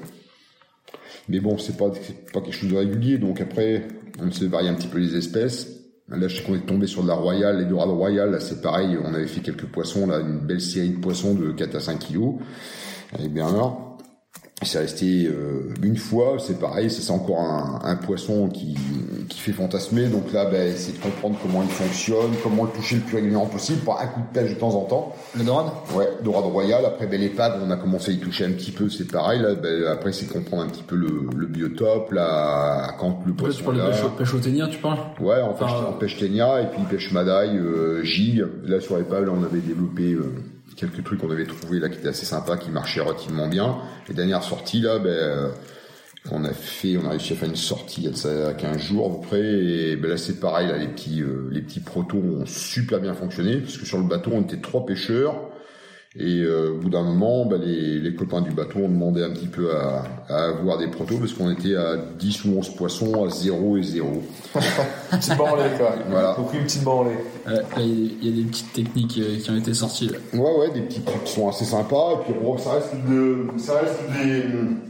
Mais 1.27 1.39
bon, 1.39 1.57
c'est 1.57 1.75
pas, 1.77 1.89
pas 2.33 2.41
quelque 2.41 2.53
chose 2.53 2.71
de 2.71 2.77
régulier, 2.77 3.17
donc 3.17 3.41
après, 3.41 3.87
on 4.21 4.31
se 4.31 4.45
varie 4.45 4.67
un 4.67 4.75
petit 4.75 4.87
peu 4.87 4.99
les 4.99 5.15
espèces. 5.15 5.71
Là, 6.07 6.27
je 6.27 6.37
sais 6.37 6.43
qu'on 6.43 6.53
est 6.55 6.65
tombé 6.67 6.85
sur 6.85 7.01
de 7.01 7.07
la 7.07 7.15
royale, 7.15 7.57
les 7.57 7.65
dorades 7.65 7.89
royales, 7.89 8.31
là, 8.31 8.39
c'est 8.39 8.61
pareil, 8.61 8.95
on 9.03 9.13
avait 9.13 9.25
fait 9.25 9.41
quelques 9.41 9.65
poissons, 9.65 10.05
là, 10.05 10.19
une 10.19 10.39
belle 10.39 10.61
série 10.61 10.91
de 10.91 10.99
poissons 10.99 11.33
de 11.33 11.51
4 11.51 11.75
à 11.75 11.79
5 11.79 11.97
kilos, 11.97 12.35
avec 13.17 13.33
Bernard. 13.33 13.84
C'est 14.63 14.79
resté 14.79 15.25
euh, 15.27 15.69
une 15.83 15.97
fois, 15.97 16.37
c'est 16.39 16.59
pareil, 16.59 16.89
ça 16.89 17.01
c'est 17.01 17.11
encore 17.11 17.41
un, 17.41 17.81
un 17.83 17.95
poisson 17.97 18.47
qui, 18.47 18.75
qui 19.27 19.39
fait 19.39 19.51
fantasmer. 19.51 20.07
Donc 20.07 20.31
là, 20.31 20.45
ben, 20.49 20.73
c'est 20.75 20.93
de 20.97 21.03
comprendre 21.03 21.37
comment 21.43 21.61
il 21.61 21.69
fonctionne, 21.69 22.31
comment 22.41 22.63
le 22.63 22.69
toucher 22.69 22.95
le 22.95 23.01
plus 23.01 23.17
régulièrement 23.17 23.47
possible, 23.47 23.79
par 23.81 24.01
un 24.01 24.07
coup 24.07 24.21
de 24.21 24.39
pêche 24.39 24.53
de 24.55 24.59
temps 24.59 24.73
en 24.75 24.85
temps. 24.85 25.13
Le 25.37 25.43
dorade 25.43 25.67
Ouais, 25.93 26.07
dorade 26.23 26.45
royale. 26.45 26.85
Après, 26.85 27.05
ben, 27.05 27.19
l'épave, 27.19 27.61
on 27.67 27.69
a 27.69 27.75
commencé 27.75 28.11
à 28.11 28.13
y 28.13 28.17
toucher 28.19 28.45
un 28.45 28.51
petit 28.53 28.71
peu, 28.71 28.89
c'est 28.89 29.11
pareil. 29.11 29.41
Là, 29.41 29.55
ben, 29.55 29.85
après, 29.91 30.13
c'est 30.13 30.27
de 30.27 30.31
comprendre 30.31 30.63
un 30.63 30.69
petit 30.69 30.83
peu 30.83 30.95
le, 30.95 31.27
le 31.35 31.47
biotope, 31.47 32.11
là, 32.13 32.95
quand 32.97 33.19
le 33.25 33.31
Là, 33.31 33.37
tu 33.37 33.43
poisson 33.43 33.63
parles 33.65 33.77
de 33.77 33.91
pêche, 33.91 34.03
au- 34.05 34.09
pêche 34.09 34.33
au 34.33 34.39
ténia, 34.39 34.67
tu 34.67 34.77
parles 34.79 34.99
Ouais, 35.19 35.41
en 35.41 35.49
pêche, 35.53 35.67
Enfin, 35.69 35.89
en 35.89 35.93
pêche 35.93 36.17
ténia 36.17 36.61
et 36.61 36.67
puis 36.67 36.81
pêche 36.89 37.11
madaille, 37.11 37.57
euh, 37.57 38.03
gigue. 38.03 38.45
Là 38.63 38.79
sur 38.79 38.97
l'épave, 38.97 39.25
là 39.25 39.31
on 39.37 39.43
avait 39.43 39.59
développé 39.59 40.13
euh, 40.13 40.33
quelques 40.75 41.03
trucs 41.03 41.19
qu'on 41.19 41.31
avait 41.31 41.45
trouvé 41.45 41.79
là 41.79 41.89
qui 41.89 41.99
étaient 41.99 42.09
assez 42.09 42.25
sympas, 42.25 42.57
qui 42.57 42.69
marchaient 42.69 43.01
relativement 43.01 43.47
bien. 43.47 43.77
Les 44.07 44.13
dernières 44.13 44.43
sorties 44.43 44.81
là, 44.81 44.99
ben 44.99 45.09
euh, 45.09 45.51
on 46.31 46.43
a 46.43 46.53
fait, 46.53 46.97
on 46.97 47.05
a 47.05 47.09
réussi 47.09 47.33
à 47.33 47.35
faire 47.35 47.49
une 47.49 47.55
sortie 47.55 48.01
il 48.01 48.09
y 48.09 48.13
a 48.13 48.15
ça 48.15 48.53
15 48.53 48.77
jours 48.77 49.11
à 49.11 49.15
peu 49.15 49.27
près. 49.27 49.41
Et 49.41 49.95
ben 49.95 50.09
là 50.09 50.17
c'est 50.17 50.39
pareil, 50.39 50.67
là 50.67 50.77
les 50.77 50.87
petits 50.87 51.21
euh, 51.21 51.47
les 51.51 51.61
petits 51.61 51.79
protos 51.79 52.17
ont 52.17 52.45
super 52.45 52.99
bien 52.99 53.13
fonctionné 53.13 53.57
parce 53.57 53.77
que 53.77 53.85
sur 53.85 53.97
le 53.97 54.05
bateau 54.05 54.31
on 54.33 54.41
était 54.41 54.61
trois 54.61 54.85
pêcheurs. 54.85 55.49
Et 56.17 56.39
euh, 56.43 56.71
au 56.71 56.77
bout 56.77 56.89
d'un 56.89 57.03
moment, 57.03 57.45
ben, 57.45 57.59
les, 57.61 57.99
les 57.99 58.15
copains 58.15 58.39
du 58.41 58.51
bateau 58.51 58.79
ont 58.79 58.87
demandé 58.87 59.21
un 59.21 59.31
petit 59.31 59.47
peu 59.47 59.75
à, 59.75 60.03
à 60.29 60.45
avoir 60.49 60.77
des 60.77 60.87
protos 60.87 61.17
parce 61.17 61.33
qu'on 61.33 61.51
était 61.51 61.75
à 61.75 61.97
10 61.97 62.45
ou 62.45 62.57
11 62.57 62.69
poissons 62.69 63.25
à 63.25 63.29
0 63.29 63.77
et 63.77 63.83
0. 63.83 64.23
Petite 65.11 65.35
branlée, 65.37 65.63
quoi. 65.77 65.95
Voilà. 66.09 66.35
Donc 66.35 66.53
une 66.53 66.63
petite 66.63 66.83
branlée. 66.85 67.17
Ouais, 67.45 67.53
Là, 67.53 67.61
il 67.79 67.85
y, 67.87 68.07
a- 68.07 68.11
il 68.21 68.29
y 68.29 68.33
a 68.39 68.43
des 68.43 68.49
petites 68.49 68.71
techniques 68.73 69.17
euh, 69.19 69.37
qui 69.39 69.51
ont 69.51 69.57
été 69.57 69.73
sorties. 69.73 70.07
Là. 70.07 70.17
Ouais, 70.39 70.57
ouais, 70.59 70.71
des 70.73 70.81
petits 70.81 71.01
trucs 71.01 71.25
qui 71.25 71.33
sont 71.33 71.49
assez 71.49 71.65
sympas. 71.65 72.13
Et 72.21 72.23
puis 72.31 72.33
bon, 72.41 72.57
ça 72.57 72.71
reste, 72.75 72.93
de, 73.09 73.47
ça 73.57 73.73
reste 73.81 73.99
des, 74.23 74.43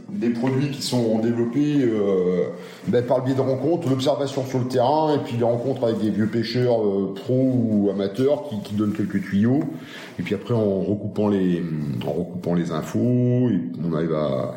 des 0.08 0.30
produits 0.30 0.70
qui 0.70 0.82
sont 0.82 1.18
développés 1.18 1.82
euh, 1.82 2.50
ben, 2.86 3.04
par 3.04 3.18
le 3.18 3.24
biais 3.24 3.34
de 3.34 3.40
rencontres, 3.40 3.88
l'observation 3.88 4.44
sur 4.46 4.60
le 4.60 4.68
terrain, 4.68 5.14
et 5.14 5.18
puis 5.18 5.36
des 5.36 5.44
rencontres 5.44 5.84
avec 5.84 6.00
des 6.00 6.10
vieux 6.10 6.28
pêcheurs 6.28 6.80
euh, 6.80 7.12
pros 7.14 7.52
ou 7.54 7.90
amateurs 7.90 8.48
qui, 8.48 8.60
qui 8.60 8.74
donnent 8.74 8.94
quelques 8.94 9.22
tuyaux. 9.22 9.60
Et 10.18 10.22
puis 10.22 10.34
après, 10.34 10.54
en 10.54 10.80
recoupant 10.80 11.28
les, 11.28 11.62
en 12.06 12.12
recoupant 12.12 12.54
les 12.54 12.70
infos, 12.70 12.98
on 12.98 13.92
arrive 13.94 14.14
à, 14.14 14.54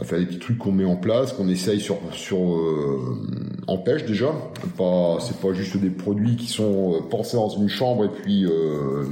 à 0.00 0.04
faire 0.04 0.18
des 0.20 0.26
petits 0.26 0.38
trucs 0.38 0.58
qu'on 0.58 0.70
met 0.70 0.84
en 0.84 0.94
place, 0.94 1.32
qu'on 1.32 1.48
essaye 1.48 1.80
sur, 1.80 1.96
sur 2.12 2.38
euh, 2.38 3.18
en 3.66 3.78
pêche 3.78 4.04
déjà. 4.04 4.32
Pas, 4.76 5.18
c'est 5.20 5.36
pas 5.38 5.52
juste 5.52 5.76
des 5.76 5.90
produits 5.90 6.36
qui 6.36 6.46
sont 6.46 6.94
euh, 6.94 6.98
pensés 7.10 7.36
dans 7.36 7.48
une 7.48 7.68
chambre 7.68 8.04
et 8.04 8.08
puis 8.08 8.44
euh, 8.44 9.04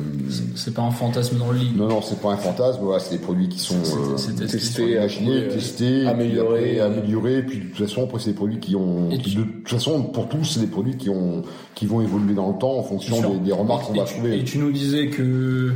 C'est 0.54 0.72
pas 0.74 0.82
un 0.82 0.92
fantasme 0.92 1.38
dans 1.38 1.50
le 1.50 1.58
lit. 1.58 1.72
non, 1.74 1.88
non, 1.88 2.02
c'est 2.02 2.20
pas 2.20 2.30
un 2.32 2.36
fantasme. 2.36 2.78
Voilà, 2.82 3.00
c'est 3.00 3.16
des 3.16 3.20
produits 3.22 3.48
qui 3.48 3.58
sont 3.58 3.74
euh, 3.74 4.46
testés, 4.46 4.96
euh, 4.96 5.48
testés, 5.50 6.06
améliorés, 6.06 6.60
puis 6.70 6.80
après, 6.80 6.98
améliorés. 6.98 7.42
Puis 7.42 7.58
de 7.58 7.64
toute 7.64 7.78
façon, 7.78 8.04
après, 8.04 8.20
c'est 8.20 8.30
des 8.30 8.36
produits 8.36 8.60
qui 8.60 8.76
ont, 8.76 9.10
Et 9.10 9.18
qui, 9.18 9.30
tu- 9.32 9.36
de 9.38 9.42
toute 9.42 9.68
façon, 9.68 10.04
pour 10.04 10.28
tous, 10.28 10.44
c'est 10.44 10.60
des 10.60 10.66
produits 10.68 10.96
qui 10.96 11.10
ont, 11.10 11.42
qui 11.74 11.86
vont 11.86 12.00
évoluer 12.00 12.34
dans 12.34 12.52
le 12.52 12.58
temps 12.58 12.78
en 12.78 12.84
fonction 12.84 13.20
des, 13.32 13.38
des 13.40 13.52
remarques 13.52 13.86
qu'on 13.88 13.94
va 13.94 14.04
trouver. 14.04 14.38
Et 14.38 14.44
tu 14.44 14.58
nous 14.58 14.70
disais 14.70 15.08
que 15.08 15.72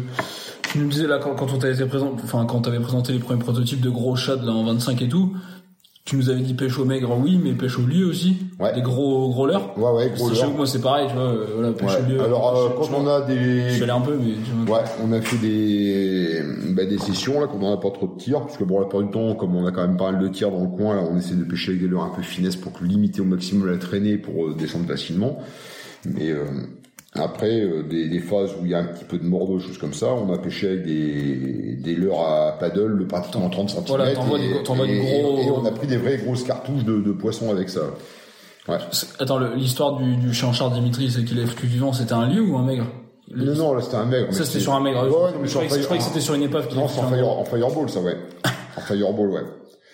tu 0.72 0.78
nous 0.78 0.88
disais 0.88 1.06
là 1.06 1.18
quand, 1.22 1.34
quand 1.34 1.52
on 1.52 1.58
t'avait 1.58 1.86
présent, 1.86 2.12
enfin 2.22 2.44
quand 2.46 2.60
t'avais 2.62 2.80
présenté 2.80 3.12
les 3.12 3.18
premiers 3.18 3.40
prototypes 3.40 3.80
de 3.80 3.90
gros 3.90 4.16
chats 4.16 4.36
là 4.36 4.52
en 4.52 4.64
25 4.64 5.02
et 5.02 5.08
tout, 5.08 5.32
tu 6.04 6.16
nous 6.16 6.30
avais 6.30 6.40
dit 6.40 6.54
pêche 6.54 6.78
au 6.78 6.84
maigre, 6.84 7.16
oui, 7.20 7.38
mais 7.42 7.52
pêche 7.52 7.78
au 7.78 7.82
lieu 7.82 8.06
aussi. 8.06 8.36
Ouais. 8.58 8.72
Des 8.74 8.80
gros 8.82 9.28
gros 9.28 9.46
leurres. 9.46 9.76
Ouais, 9.78 9.90
ouais, 9.92 10.10
gros 10.16 10.28
C'est 10.28 10.34
chez 10.34 10.40
leurre. 10.40 10.50
vous, 10.50 10.56
moi 10.56 10.66
c'est 10.66 10.80
pareil, 10.80 11.06
tu 11.08 11.14
vois. 11.14 11.24
euh, 11.24 11.46
Voilà, 11.54 11.72
pêche 11.72 11.90
Ouais. 11.90 12.02
au 12.06 12.08
lieu. 12.10 12.20
Alors, 12.22 12.56
euh, 12.56 12.68
je- 12.70 12.76
quand 12.76 12.82
je- 12.84 12.94
on 12.94 13.06
a 13.06 13.26
je 13.28 13.32
suis 13.32 13.78
des, 13.78 13.82
allé 13.82 13.92
un 13.92 14.00
peu, 14.00 14.16
mais 14.16 14.32
tu 14.32 14.66
vois. 14.66 14.78
Ouais, 14.78 14.84
on 15.04 15.12
a 15.12 15.20
fait 15.20 15.36
des, 15.36 16.42
bah, 16.74 16.84
des 16.86 16.98
sessions 16.98 17.40
là, 17.40 17.46
quand 17.46 17.58
on 17.60 17.70
n'a 17.70 17.76
pas 17.76 17.90
trop 17.90 18.06
de 18.08 18.18
tirs, 18.18 18.40
parce 18.40 18.56
que 18.56 18.64
bon, 18.64 18.80
la 18.80 18.86
plupart 18.86 19.06
du 19.06 19.10
temps, 19.12 19.34
comme 19.34 19.54
on 19.54 19.66
a 19.66 19.70
quand 19.72 19.86
même 19.86 19.96
pas 19.96 20.10
mal 20.10 20.20
de 20.22 20.28
tirs 20.28 20.50
dans 20.50 20.62
le 20.62 20.68
coin, 20.68 20.96
là, 20.96 21.02
on 21.08 21.16
essaie 21.18 21.34
de 21.34 21.44
pêcher 21.44 21.72
avec 21.72 21.82
des 21.82 21.88
leurres 21.88 22.04
un 22.04 22.16
peu 22.16 22.22
finesse 22.22 22.56
pour 22.56 22.72
limiter 22.82 23.20
au 23.20 23.24
maximum 23.24 23.68
la 23.70 23.76
traînée 23.76 24.16
pour 24.18 24.46
euh, 24.46 24.54
descendre 24.58 24.86
facilement. 24.86 25.38
Mais 26.06 26.30
euh, 26.30 26.44
après, 27.12 27.60
euh, 27.60 27.82
des, 27.82 28.08
des 28.08 28.20
phases 28.20 28.50
où 28.60 28.64
il 28.64 28.70
y 28.70 28.74
a 28.74 28.78
un 28.78 28.84
petit 28.84 29.04
peu 29.04 29.18
de 29.18 29.24
mordeau, 29.24 29.58
choses 29.58 29.78
comme 29.78 29.92
ça, 29.94 30.06
on 30.14 30.32
a 30.32 30.38
pêché 30.38 30.68
avec 30.68 30.84
des, 30.84 31.76
des 31.76 31.94
leurres 31.96 32.20
à 32.24 32.56
paddle 32.58 32.98
de 32.98 33.04
pratiquement 33.04 33.50
30 33.50 33.70
cm. 33.70 33.84
Voilà, 33.88 34.12
t'envoies 34.14 34.38
et, 34.38 34.44
et- 34.96 34.98
gros- 35.22 35.38
et 35.40 35.50
on 35.50 35.64
a 35.64 35.70
pris 35.72 35.86
des 35.88 35.96
vraies 35.96 36.18
grosses 36.18 36.44
cartouches 36.44 36.84
de, 36.84 37.00
de 37.00 37.12
poissons 37.12 37.50
avec 37.50 37.68
ça. 37.68 37.80
Ouais. 38.68 38.76
Attends, 39.18 39.38
le- 39.38 39.54
l'histoire 39.54 39.96
du, 39.96 40.16
du 40.16 40.32
chanchard 40.32 40.70
Dimitri, 40.70 41.10
c'est 41.10 41.24
qu'il 41.24 41.38
est 41.40 41.52
plus 41.52 41.66
vivant, 41.66 41.92
c'était 41.92 42.12
un 42.12 42.28
lieu 42.28 42.42
ou 42.42 42.56
un 42.56 42.62
maigre? 42.64 42.86
Non, 43.34 43.54
non, 43.54 43.74
là 43.74 43.80
c'était 43.82 43.96
un 43.96 44.06
maigre. 44.06 44.32
Ça 44.32 44.44
c'était 44.44 44.60
sur 44.60 44.74
un 44.74 44.80
maigre. 44.80 45.02
Ouais, 45.04 45.30
mais 45.40 45.46
je 45.46 45.50
sur 45.50 45.60
croyais 45.64 45.80
que- 45.80 45.84
croyais 45.86 46.02
que 46.02 46.06
c'était 46.08 46.20
sur 46.20 46.34
une 46.34 46.42
épave. 46.42 46.68
Non, 46.76 46.86
c'est 46.88 47.00
en, 47.00 47.08
fire, 47.08 47.28
en 47.28 47.44
fireball, 47.44 47.88
ça, 47.88 48.00
ouais. 48.00 48.16
en 48.76 48.80
fireball, 48.80 49.28
ouais. 49.30 49.40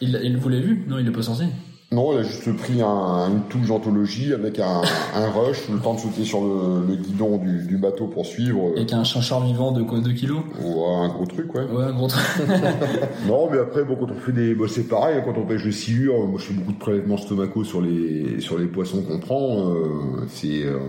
Il, 0.02 0.18
il 0.22 0.36
vous 0.36 0.48
l'a 0.50 0.60
vu? 0.60 0.84
Non, 0.88 0.98
il 0.98 1.06
est 1.06 1.10
pas 1.10 1.22
sorti. 1.22 1.44
Non, 1.93 2.12
il 2.12 2.18
a 2.18 2.22
juste 2.24 2.53
pris 2.57 2.82
un, 2.82 3.28
une 3.30 3.43
touche 3.49 3.68
d'anthologie 3.68 4.32
avec 4.34 4.59
un, 4.59 4.82
un 5.14 5.30
rush, 5.30 5.68
le 5.68 5.78
temps 5.78 5.95
de 5.95 6.01
sauter 6.01 6.24
sur 6.24 6.41
le, 6.41 6.84
le 6.84 6.97
guidon 6.97 7.39
du, 7.39 7.64
du 7.64 7.76
bateau 7.78 8.09
pour 8.09 8.26
suivre. 8.26 8.72
Avec 8.74 8.93
un 8.93 9.05
chanchard 9.05 9.45
vivant 9.45 9.70
de 9.70 9.84
quoi 9.84 10.01
2 10.01 10.12
kilos? 10.12 10.41
Ouais, 10.61 10.95
un 10.97 11.09
gros 11.09 11.26
truc, 11.26 11.55
ouais. 11.55 11.62
Ouais, 11.62 11.84
un 11.84 11.93
gros 11.93 12.09
truc. 12.09 12.24
Non, 13.28 13.49
mais 13.53 13.59
après, 13.59 13.84
bon, 13.84 13.95
quand 13.95 14.11
on 14.11 14.18
fait 14.18 14.32
des, 14.32 14.55
bah, 14.57 14.64
c'est 14.68 14.89
pareil, 14.89 15.22
quand 15.24 15.39
on 15.41 15.47
pêche 15.47 15.64
le 15.64 15.70
silure, 15.70 16.26
moi 16.26 16.41
je 16.41 16.47
fais 16.47 16.55
beaucoup 16.55 16.72
de 16.72 16.78
prélèvements 16.78 17.18
stomacaux 17.18 17.62
sur 17.62 17.80
les, 17.80 18.41
sur 18.41 18.59
les 18.59 18.66
poissons 18.66 19.03
qu'on 19.03 19.20
prend, 19.20 19.70
euh, 19.70 20.26
c'est, 20.28 20.64
euh, 20.64 20.80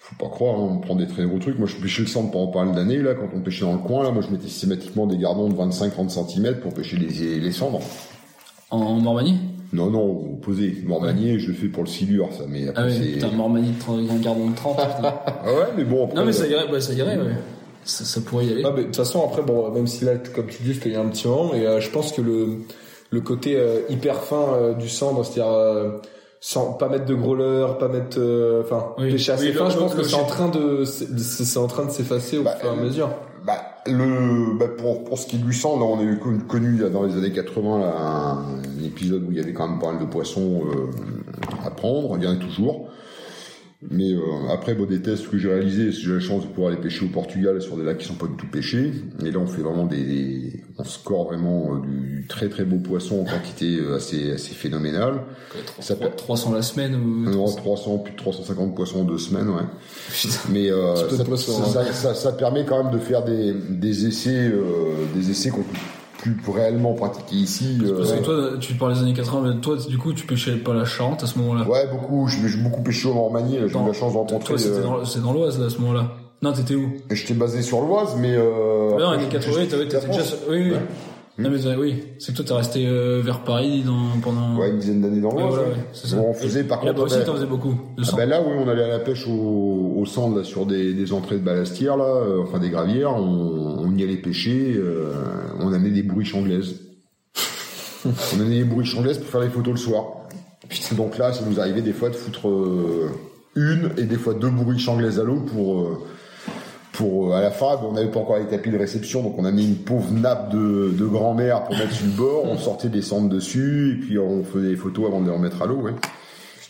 faut 0.00 0.16
pas 0.16 0.30
croire, 0.30 0.54
hein, 0.54 0.68
on 0.70 0.78
prend 0.78 0.94
des 0.96 1.06
très 1.06 1.26
gros 1.26 1.38
trucs. 1.38 1.58
Moi, 1.58 1.68
je 1.68 1.76
pêchais 1.76 2.00
le 2.00 2.08
centre 2.08 2.30
pendant 2.30 2.46
pas 2.50 2.64
mal 2.64 2.74
d'années, 2.74 3.02
là, 3.02 3.14
quand 3.14 3.28
on 3.36 3.40
pêchait 3.40 3.66
dans 3.66 3.72
le 3.74 3.78
coin, 3.78 4.04
là, 4.04 4.10
moi 4.10 4.22
je 4.22 4.30
mettais 4.32 4.48
systématiquement 4.48 5.06
des 5.06 5.18
gardons 5.18 5.50
de 5.50 5.54
25-30 5.54 6.08
cm 6.08 6.60
pour 6.60 6.72
pêcher 6.72 6.96
les, 6.96 7.38
les 7.38 7.52
cendres. 7.52 7.80
En, 8.70 8.78
en 8.78 9.00
Mormanie 9.00 9.38
Non, 9.72 9.90
non, 9.90 10.34
opposé. 10.34 10.74
Mormanier, 10.86 11.38
je 11.38 11.48
le 11.48 11.54
fais 11.54 11.66
pour 11.68 11.82
le 11.84 11.88
silure, 11.88 12.28
ça, 12.32 12.44
mais 12.48 12.68
après, 12.68 12.82
Ah 12.82 12.86
oui, 12.86 12.92
c'est... 12.98 13.12
putain, 13.12 13.30
Mormanie 13.32 13.72
de 13.72 13.78
30, 13.78 14.00
un 14.10 14.16
gardon 14.16 14.48
de 14.50 14.54
30. 14.56 14.76
putain. 14.76 15.14
Ah 15.26 15.52
ouais, 15.52 15.66
mais 15.76 15.84
bon, 15.84 16.04
après... 16.06 16.16
non 16.16 16.24
mais 16.24 16.32
ça 16.32 16.46
irait, 16.46 16.70
ouais, 16.70 16.80
ça 16.80 16.92
irait, 16.94 17.16
ouais. 17.18 17.24
Ça, 17.84 18.04
ça 18.04 18.20
pourrait 18.22 18.46
y 18.46 18.52
aller. 18.52 18.62
Ah, 18.66 18.70
mais 18.74 18.80
de 18.82 18.86
toute 18.86 18.96
façon, 18.96 19.22
après, 19.24 19.42
bon, 19.42 19.70
même 19.70 19.86
si 19.86 20.04
là, 20.04 20.12
comme 20.34 20.46
tu 20.46 20.62
dis, 20.62 20.74
c'était 20.74 20.88
il 20.90 20.92
y 20.94 20.96
a 20.96 21.00
un 21.00 21.08
petit 21.08 21.26
moment, 21.28 21.50
mais 21.52 21.66
euh, 21.66 21.80
je 21.80 21.90
pense 21.90 22.12
que 22.12 22.20
le, 22.22 22.58
le 23.10 23.20
côté 23.20 23.56
euh, 23.56 23.80
hyper 23.90 24.22
fin 24.22 24.54
euh, 24.54 24.74
du 24.74 24.88
cendre, 24.88 25.24
c'est-à-dire 25.24 25.52
euh, 25.52 25.90
sans 26.40 26.72
pas 26.72 26.88
mettre 26.88 27.04
de 27.06 27.14
gros 27.14 27.34
leurres, 27.34 27.78
pas 27.78 27.88
mettre, 27.88 28.18
euh, 28.18 28.62
enfin, 28.64 28.94
Oui. 28.98 29.10
pêcher 29.10 29.32
assez 29.32 29.46
Oui, 29.48 29.52
fin, 29.52 29.64
le- 29.66 29.70
je 29.70 29.76
pense 29.78 29.94
que 29.94 30.02
c'est 30.02 30.14
en 30.16 30.24
train 30.24 30.48
de, 30.48 30.84
c'est 30.84 31.18
c'est 31.18 31.58
en 31.58 31.66
train 31.66 31.84
de 31.84 31.90
s'effacer 31.90 32.38
au 32.38 32.42
Bah, 32.44 32.56
fur 32.60 32.68
et 32.70 32.72
à 32.72 32.74
euh, 32.80 32.84
mesure. 32.84 33.10
Le, 33.90 34.58
bah 34.58 34.66
pour, 34.76 35.18
ce 35.18 35.26
qui 35.26 35.38
sang, 35.52 35.78
là, 35.78 35.86
on 35.86 35.98
a 35.98 36.16
connu, 36.46 36.78
dans 36.90 37.04
les 37.04 37.16
années 37.16 37.32
80 37.32 37.78
là, 37.78 37.94
un, 37.98 38.58
un 38.78 38.84
épisode 38.84 39.24
où 39.26 39.30
il 39.30 39.36
y 39.36 39.40
avait 39.40 39.52
quand 39.52 39.68
même 39.68 39.78
pas 39.78 39.92
mal 39.92 40.00
de 40.00 40.06
poissons 40.06 40.62
euh, 40.66 40.90
à 41.64 41.70
prendre, 41.70 42.16
il 42.16 42.24
y 42.24 42.26
en 42.26 42.32
a 42.32 42.36
toujours. 42.36 42.88
Mais 43.90 44.12
euh, 44.12 44.20
après, 44.52 44.74
bon, 44.74 44.86
des 44.86 45.00
tests 45.00 45.28
que 45.30 45.38
j'ai 45.38 45.48
réalisés, 45.48 45.92
j'ai 45.92 46.12
la 46.12 46.18
chance 46.18 46.42
de 46.42 46.48
pouvoir 46.48 46.72
aller 46.72 46.80
pêcher 46.82 47.04
au 47.04 47.08
Portugal 47.08 47.62
sur 47.62 47.76
des 47.76 47.84
lacs 47.84 47.98
qui 47.98 48.06
sont 48.08 48.14
pas 48.14 48.26
du 48.26 48.34
tout 48.34 48.48
pêchés. 48.48 48.92
Et 49.24 49.30
là, 49.30 49.38
on 49.38 49.46
fait 49.46 49.62
vraiment 49.62 49.86
des, 49.86 50.64
on 50.78 50.84
score 50.84 51.26
vraiment 51.26 51.74
euh, 51.76 51.80
du 51.86 52.26
très 52.28 52.48
très 52.48 52.64
beau 52.64 52.78
poisson 52.78 53.20
en 53.20 53.24
quantité 53.24 53.76
euh, 53.78 53.94
assez 53.96 54.32
assez 54.32 54.52
phénoménale. 54.52 55.22
Ça 55.78 55.94
peut- 55.94 56.08
300 56.16 56.52
la 56.54 56.62
semaine 56.62 56.96
ou... 56.96 57.30
Non, 57.30 57.46
300, 57.46 57.98
plus 57.98 58.12
de 58.14 58.16
350 58.18 58.74
poissons 58.74 59.02
en 59.02 59.04
deux 59.04 59.18
semaines, 59.18 59.48
ouais. 59.48 59.62
Mais 60.50 60.72
euh, 60.72 60.96
ça, 60.96 61.22
hein. 61.62 61.84
ça, 61.86 61.92
ça- 61.92 62.14
ça 62.14 62.32
permet 62.32 62.64
quand 62.64 62.82
même 62.82 62.92
de 62.92 62.98
faire 62.98 63.22
des, 63.24 63.54
des 63.54 64.06
essais, 64.08 64.48
euh, 64.52 65.04
des 65.14 65.30
essais 65.30 65.50
qu'on 65.50 65.62
plus 66.18 66.36
réellement 66.52 66.92
pratiquer 66.94 67.36
ici. 67.36 67.78
euh, 67.82 67.96
Parce 67.98 68.12
que 68.12 68.24
toi, 68.24 68.50
tu 68.60 68.74
parles 68.74 68.94
des 68.94 69.00
années 69.00 69.14
80, 69.14 69.40
mais 69.54 69.60
toi, 69.60 69.76
du 69.88 69.96
coup, 69.98 70.12
tu 70.12 70.26
pêchais 70.26 70.56
pas 70.56 70.74
la 70.74 70.84
Charente 70.84 71.22
à 71.22 71.26
ce 71.26 71.38
moment-là. 71.38 71.66
ouais, 71.68 71.86
beaucoup. 71.90 72.28
J'ai 72.28 72.46
j'ai 72.48 72.58
beaucoup 72.58 72.82
pêché 72.82 73.08
au 73.08 73.14
Mormanie. 73.14 73.58
là, 73.58 73.68
J'ai 73.68 73.78
eu 73.78 73.86
la 73.86 73.92
chance 73.92 74.12
de 74.12 74.18
rencontrer. 74.18 74.48
Toi, 74.54 74.58
c'était 74.58 74.76
euh, 74.78 75.20
dans, 75.22 75.32
l'Oise, 75.32 75.58
là, 75.58 75.66
à 75.66 75.70
ce 75.70 75.78
moment-là. 75.78 76.12
Non, 76.42 76.52
t'étais 76.52 76.74
où? 76.74 76.90
J'étais 77.10 77.34
basé 77.34 77.62
sur 77.62 77.80
l'Oise, 77.80 78.16
mais. 78.18 78.34
Euh, 78.36 78.90
Non, 78.98 79.06
après, 79.10 79.16
les 79.16 79.22
j'ai- 79.24 79.28
80, 79.30 79.60
j'ai- 79.60 79.68
t'avais, 79.68 79.84
déjà... 79.86 80.00
Oui, 80.48 80.56
oui. 80.62 80.70
Ouais. 80.72 80.78
Non, 81.38 81.50
mais 81.50 81.66
euh, 81.66 81.76
oui, 81.78 82.02
c'est 82.18 82.32
que 82.32 82.36
toi, 82.38 82.44
t'es 82.44 82.54
resté 82.54 82.86
euh, 82.86 83.20
vers 83.22 83.44
Paris 83.44 83.82
dans, 83.86 84.18
pendant... 84.20 84.56
Ouais, 84.58 84.70
une 84.70 84.78
dizaine 84.78 85.00
d'années 85.00 85.20
dans 85.20 85.30
l'Oise. 85.32 85.54
ouais. 85.54 85.60
ouais. 85.60 86.16
Bon, 86.16 86.26
on 86.30 86.34
faisait 86.34 86.64
par 86.64 86.82
Et 86.82 86.86
là-bas 86.86 87.02
contre. 87.02 87.14
aussi, 87.16 87.24
t'en 87.24 87.34
faisais 87.34 87.46
beaucoup 87.46 87.74
Ah 87.96 88.02
ben 88.16 88.28
là, 88.28 88.42
oui, 88.42 88.54
on 88.58 88.68
allait 88.68 88.82
à 88.82 88.88
la 88.88 88.98
pêche 88.98 89.24
au, 89.28 89.94
au 89.96 90.04
centre, 90.04 90.36
là, 90.36 90.42
sur 90.42 90.66
des, 90.66 90.94
des 90.94 91.12
entrées 91.12 91.36
de 91.36 91.44
balastières, 91.44 91.96
là, 91.96 92.04
euh, 92.06 92.42
enfin 92.42 92.58
des 92.58 92.70
gravières. 92.70 93.14
On, 93.14 93.76
on 93.78 93.96
y 93.96 94.02
allait 94.02 94.16
pêcher. 94.16 94.74
euh, 94.76 95.12
on 95.60 95.72
amenait 95.72 95.90
des 95.90 96.02
bourriches 96.02 96.34
anglaises. 96.34 96.74
on 98.04 98.40
amenait 98.40 98.58
des 98.58 98.64
bourriches 98.64 98.96
anglaises 98.96 99.18
pour 99.18 99.28
faire 99.28 99.40
les 99.42 99.48
photos 99.48 99.74
le 99.74 99.78
soir. 99.80 100.04
Donc 100.96 101.18
là, 101.18 101.32
ça 101.32 101.44
nous 101.48 101.60
arrivait 101.60 101.82
des 101.82 101.92
fois 101.92 102.10
de 102.10 102.14
foutre 102.16 102.48
une 103.54 103.90
et 103.96 104.02
des 104.04 104.16
fois 104.16 104.34
deux 104.34 104.50
bourriches 104.50 104.88
anglaises 104.88 105.18
à 105.20 105.24
l'eau 105.24 105.36
pour 105.40 106.02
pour 106.98 107.32
euh, 107.32 107.36
à 107.36 107.40
la 107.40 107.52
fin, 107.52 107.78
on 107.84 107.92
n'avait 107.92 108.10
pas 108.10 108.18
encore 108.18 108.38
les 108.38 108.46
tapis 108.48 108.70
de 108.70 108.76
réception, 108.76 109.22
donc 109.22 109.38
on 109.38 109.44
a 109.44 109.52
mis 109.52 109.64
une 109.64 109.76
pauvre 109.76 110.10
nappe 110.10 110.50
de, 110.50 110.92
de 110.98 111.06
grand-mère 111.06 111.62
pour 111.62 111.76
mettre 111.76 111.92
sur 111.92 112.06
le 112.06 112.12
bord. 112.12 112.44
On 112.44 112.58
sortait 112.58 112.88
des 112.88 113.02
cendres 113.02 113.28
dessus 113.28 113.92
et 113.92 114.04
puis 114.04 114.18
on 114.18 114.42
faisait 114.42 114.70
des 114.70 114.76
photos 114.76 115.06
avant 115.06 115.20
de 115.20 115.26
les 115.26 115.32
remettre 115.32 115.62
à 115.62 115.66
l'eau. 115.66 115.76
Ouais. 115.76 115.94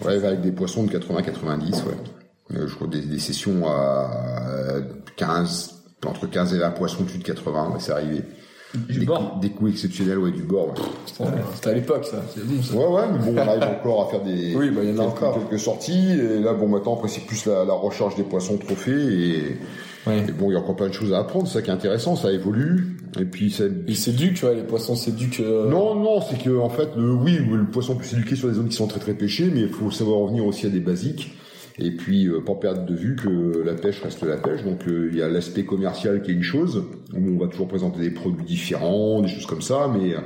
Ouais, 0.05 0.23
avec 0.23 0.43
des 0.43 0.53
poissons 0.53 0.85
de 0.85 0.93
80-90, 0.93 1.77
ouais. 1.77 1.95
Euh, 2.55 2.69
je 2.69 2.75
crois 2.75 2.89
des, 2.89 3.01
des 3.01 3.19
sessions 3.19 3.67
à 3.67 4.11
15, 5.17 5.83
entre 6.05 6.27
15 6.27 6.55
et 6.55 6.59
20 6.59 6.71
poissons 6.73 7.01
au-dessus 7.01 7.19
de 7.19 7.25
80, 7.25 7.71
ouais, 7.71 7.77
c'est 7.79 7.93
arrivé. 7.93 8.23
Du 8.75 8.99
des, 9.01 9.07
bord. 9.07 9.31
coups, 9.33 9.41
des 9.43 9.51
coups 9.51 9.71
exceptionnels, 9.73 10.19
ouais, 10.19 10.31
du 10.31 10.43
bord. 10.43 10.75
ouais. 11.21 11.27
C'était 11.55 11.71
à 11.71 11.75
l'époque, 11.75 12.05
ça. 12.05 12.23
C'est 12.35 12.45
bon, 12.47 12.63
ça. 12.63 12.75
Ouais, 12.75 12.87
ouais, 12.87 13.03
mais 13.13 13.19
bon, 13.33 13.35
on 13.41 13.49
arrive 13.49 13.63
encore 13.63 14.07
à 14.07 14.11
faire 14.11 14.23
des 14.23 14.55
Oui, 14.55 14.71
bah, 14.71 14.83
il 14.85 14.91
y 14.91 14.93
en 14.93 14.99
a 14.99 15.05
quelques, 15.07 15.23
encore. 15.23 15.49
quelques 15.49 15.61
sorties. 15.61 16.11
Et 16.13 16.39
là, 16.41 16.53
bon, 16.53 16.69
maintenant, 16.69 16.95
après, 16.97 17.09
c'est 17.09 17.25
plus 17.27 17.47
la, 17.47 17.65
la 17.65 17.73
recherche 17.73 18.15
des 18.17 18.25
poissons 18.25 18.59
trophées. 18.59 18.93
Et, 18.93 19.57
Ouais. 20.07 20.25
et 20.29 20.33
bon, 20.33 20.51
il 20.51 20.55
y 20.55 20.57
a 20.57 20.61
encore 20.61 20.77
plein 20.77 20.89
de 20.89 20.93
choses 20.95 21.13
à 21.13 21.19
apprendre. 21.19 21.47
C'est 21.49 21.55
ça 21.55 21.63
qui 21.63 21.71
est 21.71 21.73
intéressant, 21.73 22.15
ça 22.17 22.33
évolue. 22.33 22.97
Et 23.21 23.25
puis, 23.25 23.51
ça, 23.51 23.65
c'est 23.95 24.15
du, 24.17 24.33
tu 24.33 24.43
vois, 24.47 24.55
les 24.55 24.63
poissons, 24.63 24.95
du 25.13 25.29
que. 25.29 25.69
non, 25.69 25.97
non, 25.97 26.21
c'est 26.21 26.43
que 26.43 26.57
en 26.59 26.71
fait, 26.71 26.91
le, 26.97 27.13
oui, 27.13 27.39
le 27.39 27.65
poisson 27.67 27.95
peut 27.97 28.05
s'éduquer 28.05 28.37
sur 28.37 28.49
des 28.49 28.55
zones 28.55 28.69
qui 28.69 28.77
sont 28.77 28.87
très 28.87 29.01
très 29.01 29.13
pêchées, 29.15 29.51
mais 29.53 29.63
il 29.63 29.69
faut 29.69 29.91
savoir 29.91 30.21
revenir 30.21 30.47
aussi 30.47 30.67
à 30.67 30.69
des 30.71 30.81
basiques. 30.81 31.33
Et 31.79 31.93
puis, 31.93 32.27
euh, 32.27 32.41
pas 32.41 32.55
perdre 32.55 32.85
de 32.85 32.95
vue 32.95 33.15
que 33.17 33.63
la 33.65 33.75
pêche 33.75 34.03
reste 34.03 34.23
la 34.23 34.37
pêche. 34.37 34.65
Donc, 34.65 34.87
euh, 34.89 35.09
il 35.13 35.19
y 35.19 35.23
a 35.23 35.29
l'aspect 35.29 35.65
commercial 35.65 36.23
qui 36.23 36.31
est 36.31 36.35
une 36.35 36.43
chose, 36.43 36.85
où 37.15 37.19
on 37.19 37.39
va 37.39 37.47
toujours 37.47 37.69
présenter 37.69 38.01
des 38.01 38.11
produits 38.11 38.45
différents, 38.45 39.23
des 39.23 39.29
choses 39.29 39.47
comme 39.47 39.63
ça, 39.63 39.89
mais 39.93 40.15
euh, 40.15 40.21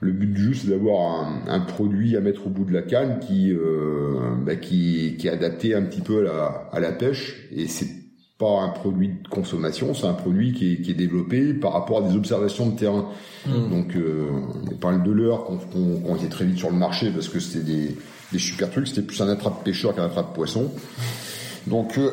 le 0.00 0.12
but 0.12 0.32
du 0.32 0.42
jeu, 0.42 0.54
c'est 0.54 0.68
d'avoir 0.68 1.24
un, 1.24 1.42
un 1.48 1.60
produit 1.60 2.16
à 2.16 2.20
mettre 2.20 2.46
au 2.46 2.50
bout 2.50 2.64
de 2.64 2.72
la 2.72 2.82
canne 2.82 3.18
qui, 3.20 3.52
euh, 3.52 4.34
bah, 4.44 4.56
qui, 4.56 5.16
qui 5.18 5.26
est 5.26 5.30
adapté 5.30 5.74
un 5.74 5.82
petit 5.82 6.02
peu 6.02 6.20
à 6.20 6.22
la, 6.22 6.68
à 6.72 6.80
la 6.80 6.92
pêche. 6.92 7.48
Et 7.50 7.66
c'est 7.66 7.88
pas 8.36 8.60
un 8.60 8.68
produit 8.68 9.08
de 9.08 9.28
consommation, 9.28 9.94
c'est 9.94 10.06
un 10.06 10.12
produit 10.12 10.52
qui 10.52 10.72
est, 10.72 10.76
qui 10.82 10.90
est 10.90 10.94
développé 10.94 11.54
par 11.54 11.72
rapport 11.72 12.04
à 12.04 12.08
des 12.08 12.16
observations 12.16 12.68
de 12.68 12.76
terrain. 12.76 13.08
Donc, 13.46 13.94
euh, 13.94 14.26
on 14.72 14.76
parle 14.76 15.04
de 15.04 15.12
l'heure 15.12 15.44
qu'on 15.44 15.58
qu'on 15.58 16.00
qu'on 16.00 16.16
était 16.16 16.28
très 16.28 16.44
vite 16.44 16.58
sur 16.58 16.70
le 16.70 16.76
marché 16.76 17.10
parce 17.12 17.28
que 17.28 17.38
c'était 17.38 17.64
des, 17.64 17.96
super 18.38 18.70
trucs. 18.70 18.88
C'était 18.88 19.02
plus 19.02 19.20
un 19.20 19.28
attrape-pêcheur 19.28 19.94
qu'un 19.94 20.06
attrape-poisson. 20.06 20.72
Donc, 21.66 21.98
euh, 21.98 22.12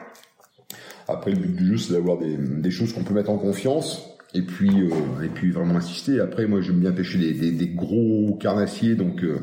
après, 1.08 1.30
le 1.32 1.38
but 1.38 1.56
du 1.56 1.66
jeu, 1.68 1.76
c'est 1.78 1.92
d'avoir 1.92 2.18
des, 2.18 2.36
des 2.36 2.70
choses 2.70 2.92
qu'on 2.92 3.04
peut 3.04 3.14
mettre 3.14 3.30
en 3.30 3.38
confiance. 3.38 4.02
Et 4.34 4.42
puis, 4.42 4.70
euh, 4.70 5.24
et 5.24 5.28
puis 5.28 5.50
vraiment 5.50 5.76
insister. 5.76 6.20
Après, 6.20 6.46
moi, 6.46 6.60
j'aime 6.60 6.80
bien 6.80 6.92
pêcher 6.92 7.18
des, 7.18 7.32
des, 7.32 7.50
des 7.50 7.68
gros 7.68 8.36
carnassiers, 8.38 8.94
donc 8.94 9.22
euh, 9.24 9.38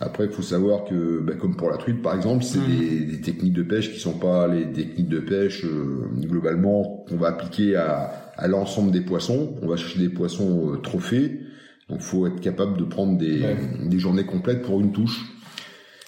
après, 0.00 0.26
il 0.26 0.30
faut 0.30 0.42
savoir 0.42 0.84
que, 0.84 1.20
bah, 1.20 1.32
comme 1.34 1.56
pour 1.56 1.70
la 1.70 1.76
truite, 1.76 2.02
par 2.02 2.14
exemple, 2.14 2.44
c'est 2.44 2.64
des, 2.64 3.00
des 3.00 3.20
techniques 3.20 3.52
de 3.52 3.64
pêche 3.64 3.92
qui 3.92 3.98
sont 3.98 4.16
pas 4.18 4.46
les 4.46 4.70
techniques 4.70 5.08
de 5.08 5.18
pêche 5.18 5.64
euh, 5.64 6.08
globalement 6.20 7.04
qu'on 7.08 7.16
va 7.16 7.28
appliquer 7.28 7.74
à, 7.74 8.32
à 8.36 8.46
l'ensemble 8.46 8.92
des 8.92 9.00
poissons. 9.00 9.56
On 9.60 9.66
va 9.66 9.76
chercher 9.76 9.98
des 9.98 10.08
poissons 10.08 10.72
euh, 10.72 10.76
trophées, 10.76 11.40
donc 11.88 12.00
faut 12.00 12.26
être 12.26 12.40
capable 12.40 12.76
de 12.78 12.84
prendre 12.84 13.16
des, 13.18 13.40
Ouais. 13.42 13.56
des 13.86 13.98
journées 13.98 14.24
complètes 14.26 14.62
pour 14.62 14.80
une 14.80 14.92
touche. 14.92 15.20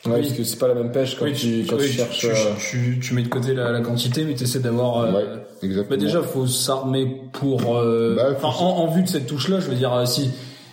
Ouais, 0.07 0.13
Oui. 0.15 0.21
parce 0.23 0.33
que 0.33 0.45
c'est 0.45 0.59
pas 0.59 0.69
la 0.69 0.75
même 0.75 0.93
pêche 0.93 1.17
quand 1.19 1.27
Oui, 1.27 1.35
tu, 1.35 1.65
quand 1.69 1.77
oui, 1.77 1.87
tu 1.87 1.93
cherches. 1.93 2.19
tu, 2.19 2.27
euh, 2.27 2.33
tu- 2.71 2.99
tu 3.01 3.15
mets 3.15 3.23
de 3.23 3.29
côté 3.29 3.53
la, 3.55 3.71
la 3.71 3.81
quantité, 3.83 4.25
mais 4.25 4.35
tu 4.35 4.45
essaies 4.45 4.61
d'avoir. 4.61 4.99
euh, 5.01 5.13
Ouais, 5.13 5.25
bah 5.27 5.43
exactement. 5.63 6.01
déjà, 6.01 6.23
faut 6.23 6.47
s'armer 6.47 7.21
pour. 7.33 7.77
euh, 7.77 8.15
Bah, 8.17 8.35
faut 8.35 8.47
en, 8.47 8.79
en 8.79 8.87
vue 8.95 9.03
de 9.03 9.09
cette 9.09 9.27
touche-là, 9.27 9.61
je 9.61 9.69
veux 9.69 9.75
dire, 9.77 9.93
euh, 9.93 10.07
si. 10.07 10.31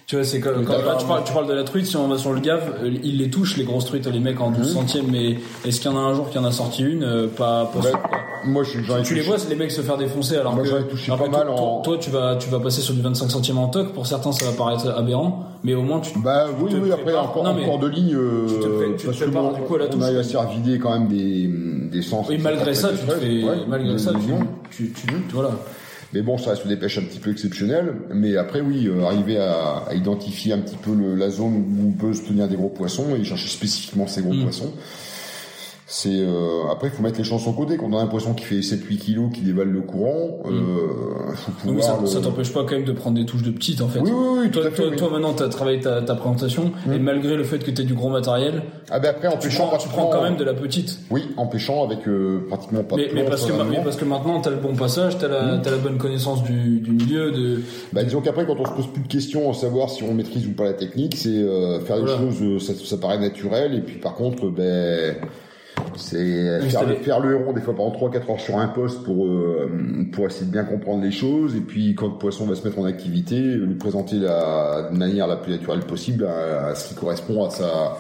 Tu 0.08 0.16
vois, 0.16 0.24
c'est 0.24 0.40
comme, 0.40 0.60
Oui, 0.60 0.66
quand, 0.66 0.72
là, 0.86 0.96
tu 0.98 1.06
parles, 1.06 1.24
tu 1.26 1.34
parles 1.34 1.48
de 1.48 1.54
la 1.54 1.66
truite, 1.66 1.86
si 1.86 1.98
on 1.98 2.08
va 2.08 2.18
sur 2.18 2.32
le 2.32 2.40
gave, 2.40 2.76
euh, 2.82 2.90
ils 3.04 3.18
les 3.18 3.30
touchent, 3.30 3.58
les 3.58 3.66
grosses 3.66 3.84
truites, 3.84 4.08
les 4.08 4.22
mecs 4.22 4.40
en 4.40 4.52
12 4.52 4.72
centièmes, 4.74 5.08
mais 5.12 5.36
est-ce 5.66 5.82
qu'il 5.82 5.92
y 5.92 5.94
en 5.94 5.98
a 5.98 6.02
un 6.02 6.14
jour 6.14 6.30
qui 6.30 6.38
en 6.38 6.46
a 6.46 6.52
sorti 6.54 6.84
une 6.84 7.04
euh, 7.04 7.28
Pas, 7.28 7.66
pas 7.66 7.80
Ouais, 7.80 7.90
sûr, 7.90 8.02
quoi. 8.04 8.18
moi, 8.46 8.64
je- 8.64 9.02
Tu 9.04 9.16
les 9.16 9.22
vois, 9.22 9.38
c'est 9.38 9.50
les 9.50 9.58
mecs 9.58 9.70
se 9.70 9.82
faire 9.82 9.98
défoncer 9.98 10.38
alors 10.38 10.56
Moi, 10.56 10.64
que 10.64 10.84
touché 10.84 11.12
après, 11.12 11.30
pas 11.30 11.40
mal 11.40 11.48
toi, 11.48 11.56
en- 11.60 11.82
toi, 11.82 11.98
tu 12.00 12.10
vas 12.10 12.38
tu 12.38 12.50
vas 12.50 12.62
passer 12.62 12.80
sur 12.80 12.94
du 12.94 13.02
25 13.02 13.30
centièmes 13.30 13.58
en 13.58 13.68
toc. 13.68 13.92
Pour 13.92 14.08
certains, 14.08 14.32
ça 14.32 14.46
va 14.46 14.54
paraître 14.54 14.88
aberrant, 14.98 15.44
mais 15.66 15.74
au 15.74 15.82
moins 15.82 16.00
tu. 16.00 16.18
Bah 16.20 16.46
oui, 16.58 16.72
te 16.72 16.78
oui, 16.78 16.90
après 16.90 17.14
encore, 17.14 17.44
Non, 17.44 17.54
mais 17.54 17.66
encore 17.66 17.80
de 17.80 17.88
ligne, 17.90 18.16
euh, 18.16 18.46
tu 18.48 18.54
te 18.62 18.68
pré- 18.68 18.96
tu 18.98 19.08
te 19.10 19.26
que 19.26 19.30
bon, 19.30 19.52
du 19.52 19.60
coup, 19.60 19.76
à 19.76 19.80
la 19.80 19.86
on 19.88 19.90
touche. 19.90 20.04
arrive 20.04 20.20
à 20.20 20.24
se 20.24 20.30
faire 20.32 20.48
vider 20.48 20.80
quand 20.80 20.92
même 20.98 21.10
des, 21.10 21.50
des 21.92 22.02
sens. 22.02 22.28
Oui, 22.30 22.38
malgré 22.42 22.74
ça, 22.74 22.92
tu 22.92 23.06
te 23.06 23.12
fais, 23.12 23.42
malgré 23.68 23.98
ça, 23.98 24.14
tu, 24.14 24.32
tu, 24.72 24.94
tu, 24.94 25.08
voilà. 25.34 25.50
Mais 26.14 26.22
bon, 26.22 26.38
ça 26.38 26.52
reste 26.52 26.66
des 26.68 26.78
pêches 26.78 26.98
un 26.98 27.04
petit 27.04 27.20
peu 27.20 27.32
exceptionnelles. 27.32 27.94
Mais 28.14 28.38
après, 28.38 28.62
oui, 28.62 28.88
euh, 28.88 29.04
arriver 29.06 29.38
à, 29.38 29.84
à 29.90 29.94
identifier 29.94 30.54
un 30.54 30.60
petit 30.60 30.78
peu 30.78 30.94
le- 30.96 31.16
la 31.16 31.30
zone 31.30 31.66
où 31.86 31.92
peut 31.92 32.14
se 32.14 32.22
tenir 32.24 32.48
des 32.48 32.56
gros 32.56 32.70
poissons 32.70 33.16
et 33.16 33.24
chercher 33.24 33.50
spécifiquement 33.50 34.08
ces 34.08 34.22
gros 34.22 34.34
Mm. 34.34 34.44
poissons. 34.44 34.74
C'est 35.90 36.10
euh, 36.20 36.64
après, 36.70 36.90
il 36.90 36.92
faut 36.92 37.02
mettre 37.02 37.18
les 37.18 37.24
chances 37.24 37.48
en 37.48 37.54
côté. 37.54 37.78
Quand 37.78 37.86
on 37.90 37.98
a 37.98 38.02
un 38.02 38.08
poisson 38.08 38.34
qui 38.34 38.44
fait 38.44 38.56
7-8 38.60 38.98
kilos, 38.98 39.30
qui 39.34 39.40
dévale 39.40 39.70
le 39.70 39.80
courant, 39.80 40.40
euh, 40.46 41.32
faut 41.34 41.52
Oui, 41.66 41.76
mais 41.76 41.82
ça, 41.82 41.98
le- 42.02 42.08
ça 42.08 42.20
t'empêche 42.20 42.52
pas 42.52 42.66
quand 42.66 42.74
même 42.76 42.84
de 42.84 42.92
prendre 42.92 43.16
des 43.18 43.26
touches 43.26 43.44
de 43.44 43.52
petites 43.52 43.80
en 43.82 43.88
fait. 43.88 44.02
Oui, 44.02 44.12
oui, 44.14 44.40
oui, 44.42 44.52
tout 44.52 44.60
Toi, 44.60 44.68
à 44.68 44.72
fait. 44.72 44.76
toi, 44.82 44.88
oui. 44.92 44.98
toi, 44.98 45.10
maintenant, 45.12 45.32
t'as 45.32 45.48
travaillé 45.48 45.80
ta, 45.80 46.02
ta 46.02 46.16
présentation 46.16 46.74
et 46.94 47.00
malgré 47.00 47.38
le 47.38 47.46
fait 47.46 47.60
que 47.60 47.72
t'aies 47.72 47.86
du 47.86 47.94
gros 47.94 48.10
matériel, 48.10 48.64
Ah 48.92 49.00
ben 49.00 49.12
après, 49.12 49.30
en 49.30 49.38
tu 49.38 49.48
pêchant, 49.48 49.68
prends, 49.68 49.78
tu 49.78 49.88
prends 49.88 50.08
quand 50.08 50.24
même 50.24 50.36
de 50.36 50.44
la 50.44 50.54
petite. 50.54 51.00
Oui, 51.10 51.30
en 51.38 51.48
pêchant 51.48 51.86
avec 51.86 52.06
euh, 52.10 52.46
pratiquement 52.50 52.84
pas 52.84 52.98
de 52.98 53.02
Mais, 53.04 53.08
mais 53.14 53.22
plomb, 53.22 53.30
parce 53.30 53.46
que, 53.46 53.52
mais 53.72 53.80
parce 53.82 53.96
que 53.96 54.04
maintenant, 54.06 54.42
t'as 54.42 54.50
le 54.50 54.58
bon 54.58 54.76
passage, 54.76 55.18
t'as 55.18 55.30
la, 55.30 55.58
t'as 55.60 55.72
la 55.72 55.78
bonne 55.78 55.98
connaissance 55.98 56.44
du, 56.44 56.82
du 56.82 56.92
milieu, 56.92 57.32
de. 57.32 57.62
Bah, 57.94 58.04
disons 58.04 58.20
qu'après, 58.20 58.46
quand 58.46 58.58
on 58.60 58.66
se 58.66 58.72
pose 58.72 58.88
plus 58.88 59.04
de 59.04 59.08
questions 59.08 59.50
à 59.50 59.54
savoir 59.54 59.90
si 59.90 60.04
on 60.04 60.14
maîtrise 60.14 60.46
ou 60.48 60.52
pas 60.52 60.66
la 60.66 60.74
technique, 60.74 61.16
c'est 61.16 61.30
euh, 61.30 61.80
faire 61.80 62.00
Voilà. 62.00 62.18
des 62.18 62.26
choses, 62.30 62.42
euh, 62.42 62.60
ça, 62.60 62.74
ça 62.76 62.98
paraît 62.98 63.20
naturel, 63.20 63.74
et 63.74 63.80
puis 63.80 64.00
par 64.00 64.16
contre, 64.16 64.48
ben, 64.50 65.16
c'est 65.98 66.62
faire, 66.70 66.84
le- 66.86 66.94
les- 66.94 67.00
faire 67.00 67.20
le 67.20 67.34
héros 67.40 67.54
des 67.54 67.62
fois 67.62 67.76
pendant 67.76 67.92
3-4 67.92 68.30
heures 68.32 68.40
sur 68.40 68.58
un 68.58 68.68
poste 68.68 69.04
pour 69.04 69.26
euh, 69.26 69.70
pour 70.14 70.26
essayer 70.28 70.46
de 70.46 70.52
bien 70.52 70.64
comprendre 70.64 71.04
les 71.04 71.12
choses, 71.12 71.56
et 71.56 71.62
puis 71.62 71.94
quand 71.96 72.08
le 72.08 72.18
poisson 72.18 72.46
va 72.46 72.56
se 72.56 72.64
mettre 72.66 72.80
en 72.80 72.86
activité, 72.86 73.36
lui 73.40 73.76
présenter 73.76 74.16
la 74.18 74.90
de 74.92 74.98
manière 74.98 75.28
la 75.28 75.36
plus 75.36 75.52
naturelle 75.52 75.82
possible 75.82 76.26
à, 76.26 76.68
à 76.68 76.76
ce 76.76 76.90
qui 76.90 76.96
correspond 76.96 77.44
à 77.46 77.50
sa 77.50 77.98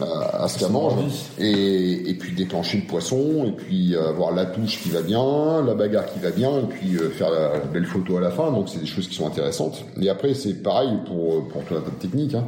à, 0.00 0.42
à 0.42 0.48
ce 0.48 0.58
qu'elle 0.58 0.72
mange. 0.72 0.94
et, 1.38 2.10
et 2.10 2.14
puis 2.14 2.34
déclencher 2.34 2.78
le 2.78 2.84
poisson 2.88 3.44
et 3.46 3.52
puis 3.52 3.94
euh, 3.94 4.08
avoir 4.08 4.32
la 4.34 4.44
touche 4.44 4.82
qui 4.82 4.88
va 4.90 5.02
bien 5.02 5.62
la 5.64 5.74
bagarre 5.74 6.06
qui 6.06 6.18
va 6.18 6.30
bien 6.32 6.50
et 6.58 6.64
puis 6.68 6.96
euh, 6.96 7.10
faire 7.10 7.30
la, 7.30 7.52
la 7.52 7.58
belle 7.72 7.84
photo 7.86 8.16
à 8.16 8.20
la 8.20 8.30
fin. 8.30 8.50
Donc 8.50 8.68
c'est 8.68 8.80
des 8.80 8.86
choses 8.86 9.06
qui 9.06 9.14
sont 9.14 9.26
intéressantes. 9.28 9.84
Et 10.02 10.08
après 10.10 10.34
c'est 10.34 10.54
pareil 10.64 10.90
pour 11.06 11.46
pour 11.48 11.62
toute 11.64 11.76
la 11.76 11.82
technique 12.00 12.34
hein. 12.34 12.44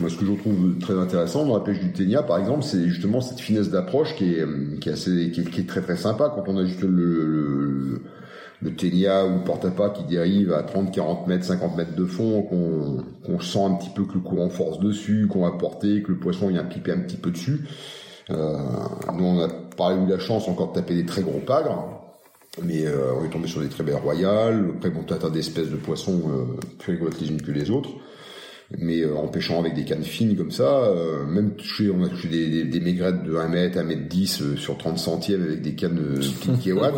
Moi 0.00 0.10
ce 0.10 0.16
que 0.16 0.24
je 0.24 0.32
trouve 0.32 0.78
très 0.78 0.98
intéressant 0.98 1.46
dans 1.46 1.58
la 1.58 1.64
pêche 1.64 1.80
du 1.80 1.92
ténia 1.92 2.22
par 2.22 2.38
exemple 2.38 2.62
c'est 2.62 2.88
justement 2.88 3.20
cette 3.20 3.40
finesse 3.40 3.70
d'approche 3.70 4.14
qui 4.16 4.34
est 4.34 4.40
euh, 4.40 4.76
qui 4.80 4.88
est 4.88 4.92
assez 4.92 5.30
qui 5.30 5.40
est, 5.40 5.68
très 5.68 5.80
très 5.80 5.96
sympa 5.96 6.32
quand 6.34 6.44
on 6.48 6.56
a 6.56 6.64
juste 6.64 6.82
le, 6.82 6.88
le 6.88 8.02
le 8.62 8.74
ténia 8.74 9.26
ou 9.26 9.38
le 9.38 9.44
porte-à-pas 9.44 9.90
qui 9.90 10.04
dérive 10.04 10.52
à 10.52 10.62
30, 10.62 10.92
40 10.92 11.26
mètres, 11.26 11.44
50 11.44 11.76
mètres 11.76 11.96
de 11.96 12.04
fond, 12.04 12.42
qu'on 12.42 13.40
sent 13.40 13.64
un 13.64 13.74
petit 13.74 13.88
peu 13.88 14.04
que 14.04 14.14
le 14.14 14.20
courant 14.20 14.50
force 14.50 14.78
dessus, 14.80 15.28
qu'on 15.28 15.42
va 15.42 15.52
porter, 15.52 16.02
que 16.02 16.12
le 16.12 16.18
poisson 16.18 16.48
vient 16.48 16.64
piper 16.64 16.92
un 16.92 17.00
petit 17.00 17.16
peu 17.16 17.30
dessus. 17.30 17.66
Euh, 18.30 18.58
nous, 19.14 19.24
on 19.24 19.40
a 19.40 19.48
pas 19.48 19.94
eu 19.94 20.06
la 20.06 20.18
chance 20.18 20.46
encore 20.48 20.68
de 20.68 20.74
taper 20.74 20.94
des 20.94 21.06
très 21.06 21.22
gros 21.22 21.40
pagres, 21.40 22.00
mais 22.62 22.86
euh, 22.86 23.14
on 23.18 23.24
est 23.24 23.30
tombé 23.30 23.48
sur 23.48 23.60
des 23.60 23.68
très 23.68 23.82
belles 23.82 23.96
royales. 23.96 24.74
Tas 24.80 25.30
d'espèces 25.30 25.70
de 25.70 25.76
poissons 25.76 26.22
euh, 26.28 26.60
plus 26.78 26.92
rigolotes 26.92 27.20
les 27.20 27.28
unes 27.28 27.42
que 27.42 27.52
les 27.52 27.70
autres. 27.70 27.90
Mais 28.78 29.00
euh, 29.00 29.16
en 29.16 29.26
pêchant 29.26 29.58
avec 29.58 29.74
des 29.74 29.84
cannes 29.84 30.04
fines 30.04 30.36
comme 30.36 30.52
ça, 30.52 30.62
euh, 30.84 31.26
même 31.26 31.50
touché, 31.56 31.90
on 31.90 32.04
a 32.04 32.08
touché 32.08 32.28
des, 32.28 32.48
des, 32.48 32.64
des 32.64 32.78
maigrettes 32.80 33.24
de 33.24 33.34
1 33.34 33.48
mètre, 33.48 33.78
1 33.78 33.82
mètre 33.82 34.08
10 34.08 34.42
euh, 34.42 34.56
sur 34.56 34.78
30 34.78 34.96
centièmes 34.96 35.42
avec 35.42 35.60
des 35.62 35.74
cannes 35.74 35.98
euh, 35.98 36.20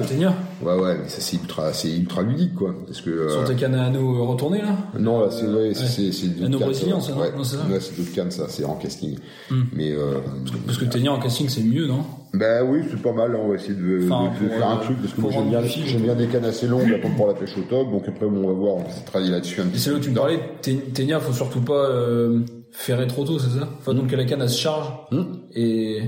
Ténia, 0.06 0.34
Ouais, 0.62 0.74
ouais, 0.78 0.98
mais 1.02 1.08
ça 1.08 1.20
c'est 1.20 1.36
ultra, 1.38 1.72
c'est 1.72 1.90
ultra 1.96 2.20
ludique, 2.22 2.54
quoi. 2.54 2.74
Parce 2.86 3.00
que 3.00 3.08
euh, 3.10 3.30
sur 3.30 3.44
tes 3.44 3.54
cannes 3.54 3.74
à 3.74 3.86
anneaux 3.86 4.16
euh, 4.16 4.22
retournés 4.22 4.60
là? 4.60 4.76
non, 4.98 5.20
là 5.22 5.30
c'est 5.30 5.46
ouais, 5.46 5.72
c'est 5.74 6.12
c'est 6.12 6.28
d'autres 6.38 6.58
cannes, 6.72 7.00
ça. 7.00 7.16
ouais. 7.16 7.30
C'est 7.42 7.56
ça 7.56 7.66
Ouais, 7.70 7.80
c'est 7.80 7.96
d'autres 7.96 8.12
cannes, 8.14 8.30
ça, 8.30 8.46
c'est 8.50 8.64
en 8.66 8.74
casting. 8.74 9.16
Hmm. 9.50 9.62
Mais 9.72 9.92
euh, 9.92 10.18
Parce 10.66 10.76
que 10.76 10.84
Ténia 10.84 11.10
en 11.12 11.20
casting 11.20 11.48
c'est 11.48 11.62
mieux, 11.64 11.86
non? 11.86 12.04
Ben 12.34 12.64
oui, 12.66 12.80
c'est 12.90 13.00
pas 13.02 13.12
mal. 13.12 13.32
hein, 13.34 13.38
On 13.42 13.48
va 13.48 13.54
essayer 13.56 13.74
de, 13.74 14.00
Enfin, 14.10 14.30
de- 14.42 14.48
faire 14.48 14.68
un 14.68 14.78
euh, 14.78 14.84
truc 14.84 14.96
parce 15.02 15.12
que 15.12 15.20
moi 15.20 15.30
j'aime 15.32 15.48
bien, 15.50 15.62
j'aime 15.62 16.00
bien 16.02 16.14
des 16.14 16.26
cannes 16.28 16.44
assez 16.44 16.66
longues, 16.66 16.88
là, 16.88 16.98
comme 16.98 17.14
pour 17.14 17.26
la 17.26 17.34
pêche 17.34 17.56
au 17.58 17.62
toc. 17.62 17.90
Donc 17.90 18.04
après, 18.08 18.26
bon, 18.26 18.44
on 18.44 18.46
va 18.48 18.52
voir, 18.54 18.74
on 18.76 18.78
va 18.78 18.84
travailler 19.06 19.30
là-dessus 19.30 19.60
un 19.60 19.64
c'est 19.74 19.90
là 19.90 19.96
où 19.96 20.00
tu 20.00 20.10
me 20.10 20.14
parlais, 20.16 20.40
Té- 20.62 20.76
Ténia, 20.94 21.20
faut 21.20 21.32
surtout 21.32 21.60
pas 21.60 21.88
euh, 21.90 22.40
ferrer 22.74 23.06
trop 23.06 23.24
tôt, 23.24 23.38
c'est 23.38 23.50
ça 23.58 23.68
Enfin, 23.78 23.92
donc 23.92 24.06
que 24.08 24.16
la 24.16 24.24
canne 24.24 24.40
elle 24.40 24.48
se 24.48 24.58
charge 24.58 24.86
Hmm. 25.10 25.24
et 25.54 26.00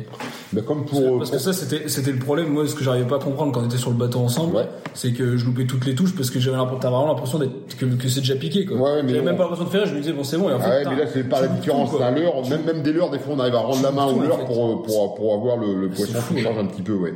Ben, 0.54 0.64
comme 0.64 0.86
pour, 0.86 1.18
parce 1.18 1.30
que 1.30 1.36
pour- 1.36 1.44
ça 1.44 1.52
c'était 1.52 1.88
c'était 1.88 2.10
le 2.10 2.18
problème 2.18 2.48
moi 2.48 2.66
ce 2.66 2.74
que 2.74 2.82
j'arrivais 2.82 3.06
pas 3.06 3.16
à 3.16 3.18
comprendre 3.18 3.52
quand 3.52 3.60
on 3.60 3.66
était 3.66 3.76
sur 3.76 3.90
le 3.90 3.96
bateau 3.96 4.20
ensemble 4.20 4.56
Ouais. 4.56 4.68
c'est 4.94 5.12
que 5.12 5.36
je 5.36 5.44
loupais 5.44 5.66
toutes 5.66 5.84
les 5.84 5.94
touches 5.94 6.14
parce 6.16 6.30
que 6.30 6.40
j'avais 6.40 6.56
vraiment 6.56 7.06
l'impression 7.06 7.38
d'être 7.38 7.76
que, 7.76 7.84
que 7.84 8.08
c'est 8.08 8.20
déjà 8.20 8.36
piqué 8.36 8.64
quoi 8.64 8.78
Ouais, 8.78 9.02
mais 9.02 9.10
j'avais 9.12 9.24
même 9.26 9.36
pas 9.36 9.42
l'impression 9.42 9.64
de 9.66 9.70
faire 9.70 9.84
je 9.84 9.94
me 9.94 10.00
disais 10.00 10.14
bon 10.14 10.24
c'est 10.24 10.38
bon 10.38 10.48
et 10.48 10.54
en 10.54 10.58
fait 10.58 10.64
Ah 10.84 10.88
ouais, 10.88 10.96
mais 10.96 11.04
là 11.04 11.10
c'est 11.12 11.28
pas 11.28 11.42
la 11.42 11.48
différence 11.48 11.96
d'un 11.98 12.10
leurre, 12.12 12.48
même 12.48 12.64
même 12.64 12.82
des 12.82 12.92
leurres, 12.94 13.10
des 13.10 13.18
fois 13.18 13.34
on 13.36 13.40
arrive 13.40 13.54
à 13.56 13.60
rendre 13.60 13.82
la 13.82 13.90
main 13.92 14.06
au 14.06 14.18
en 14.18 14.20
leurre 14.22 14.38
fait. 14.38 14.44
pour 14.46 14.82
pour 14.82 15.14
pour 15.16 15.34
avoir 15.34 15.58
le, 15.58 15.74
le 15.78 15.90
poisson 15.90 16.14
qui 16.28 16.34
ouais. 16.36 16.42
charge 16.42 16.58
un 16.58 16.64
petit 16.66 16.82
peu, 16.82 16.94
ouais. 16.94 17.12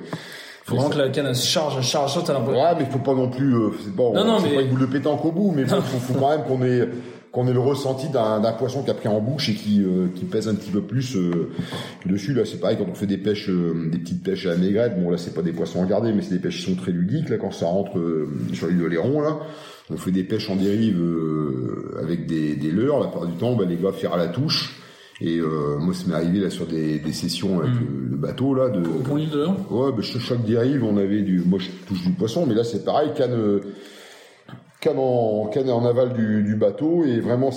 faut 0.64 0.74
vraiment 0.76 0.90
que 0.90 0.99
la 0.99 1.09
canne 1.09 1.24
elle 1.26 1.34
se 1.36 1.46
charge 1.46 1.74
elle 1.78 1.82
charge 1.84 2.12
ça 2.12 2.20
t'as 2.26 2.34
l'impression 2.34 2.62
Ouais, 2.62 2.74
mais 2.78 2.84
faut 2.84 2.99
pas 2.99 3.14
non 3.14 3.30
plus, 3.30 3.55
euh, 3.55 3.70
c'est 3.82 3.96
pas, 3.96 4.03
Non, 4.12 4.24
non, 4.26 4.38
c'est 4.40 4.51
mais- 4.51 4.57
pas 4.57 4.61
une 4.62 4.68
boule 4.68 4.80
de 4.80 4.86
pétanque 4.86 5.24
au 5.24 5.32
bout, 5.32 5.53
mais 5.57 5.64
bon, 5.64 5.80
faut, 5.80 5.99
faut 6.12 6.18
quand 6.20 6.28
même 6.28 6.44
qu'on 6.44 6.62
ait, 6.62 6.86
qu'on 7.33 7.47
ait 7.47 7.53
le 7.53 7.61
ressenti 7.61 8.09
d'un, 8.09 8.41
poisson 8.53 8.83
qui 8.83 8.91
a 8.91 8.95
pris 8.95 9.09
en 9.09 9.20
bouche 9.20 9.51
et 9.51 9.55
qui, 9.55 9.83
euh, 9.83 10.09
qui 10.14 10.24
pèse 10.24 10.49
un 10.49 10.55
petit 10.55 10.70
peu 10.70 10.81
plus 10.81 11.16
euh, 11.16 11.51
dessus. 12.07 12.33
Là, 12.33 12.45
c'est 12.45 12.59
pareil 12.59 12.76
quand 12.79 12.87
on 12.91 12.95
fait 12.95 13.07
des 13.07 13.18
pêches, 13.18 13.51
euh, 13.51 13.91
des 13.91 13.99
petites 13.99 14.22
pêches 14.22 14.47
à 14.47 14.51
la 14.51 14.57
maigrette. 14.57 15.01
Bon, 15.01 15.11
là, 15.11 15.18
c'est 15.18 15.35
pas 15.35 15.43
des 15.43 15.53
poissons 15.53 15.83
à 15.83 15.87
garder, 15.87 16.12
mais 16.12 16.22
c'est 16.22 16.35
des 16.35 16.41
pêches 16.41 16.59
qui 16.59 16.70
sont 16.70 16.76
très 16.76 16.93
ludiques. 16.93 17.29
Là, 17.29 17.37
quand 17.37 17.53
ça 17.53 17.66
rentre 17.66 17.99
euh, 17.99 18.29
sur 18.55 18.68
l'île 18.68 18.79
de 18.79 18.87
Léron, 18.87 19.20
là, 19.20 19.39
on 19.91 19.97
fait 19.97 20.11
des 20.11 20.24
pêches 20.24 20.49
en 20.51 20.57
dérive 20.57 21.01
euh, 21.01 21.99
avec 22.03 22.26
des, 22.26 22.57
des 22.57 22.70
leurres. 22.70 23.01
La 23.01 23.07
plupart 23.09 23.29
du 23.29 23.35
temps, 23.35 23.55
bah, 23.55 23.64
les 23.68 23.76
gars 23.76 23.93
faire 23.93 24.14
à 24.14 24.18
la 24.18 24.29
touche. 24.29 24.81
Et 25.20 25.39
euh, 25.39 25.79
moi, 25.79 25.95
ça 25.95 26.05
m'est 26.07 26.14
arrivé 26.14 26.39
là 26.39 26.49
sur 26.49 26.66
des, 26.66 27.01
des 27.01 27.12
sessions 27.12 27.59
avec 27.59 27.72
le, 27.72 28.11
le 28.11 28.16
bateau 28.16 28.55
là 28.55 28.68
de. 28.68 28.81
pont 28.81 29.16
l'île 29.16 29.31
de 29.31 29.47
Ouais, 29.68 29.91
bah, 29.93 30.01
chaque, 30.01 30.22
chaque 30.22 30.45
dérive, 30.45 30.85
on 30.85 30.97
avait 30.97 31.22
du. 31.22 31.41
Moi, 31.41 31.59
je 31.59 31.68
touche 31.87 32.05
du 32.05 32.12
poisson, 32.12 32.47
mais 32.47 32.55
là, 32.55 32.64
c'est 32.64 32.85
pareil, 32.85 33.11
canne. 33.16 33.61
Canne 34.81 34.99
en, 34.99 35.47
canne 35.47 35.70
en 35.70 35.85
aval 35.85 36.12
du, 36.12 36.43
du 36.43 36.55
bateau 36.57 37.05
et 37.05 37.20
vraiment 37.20 37.51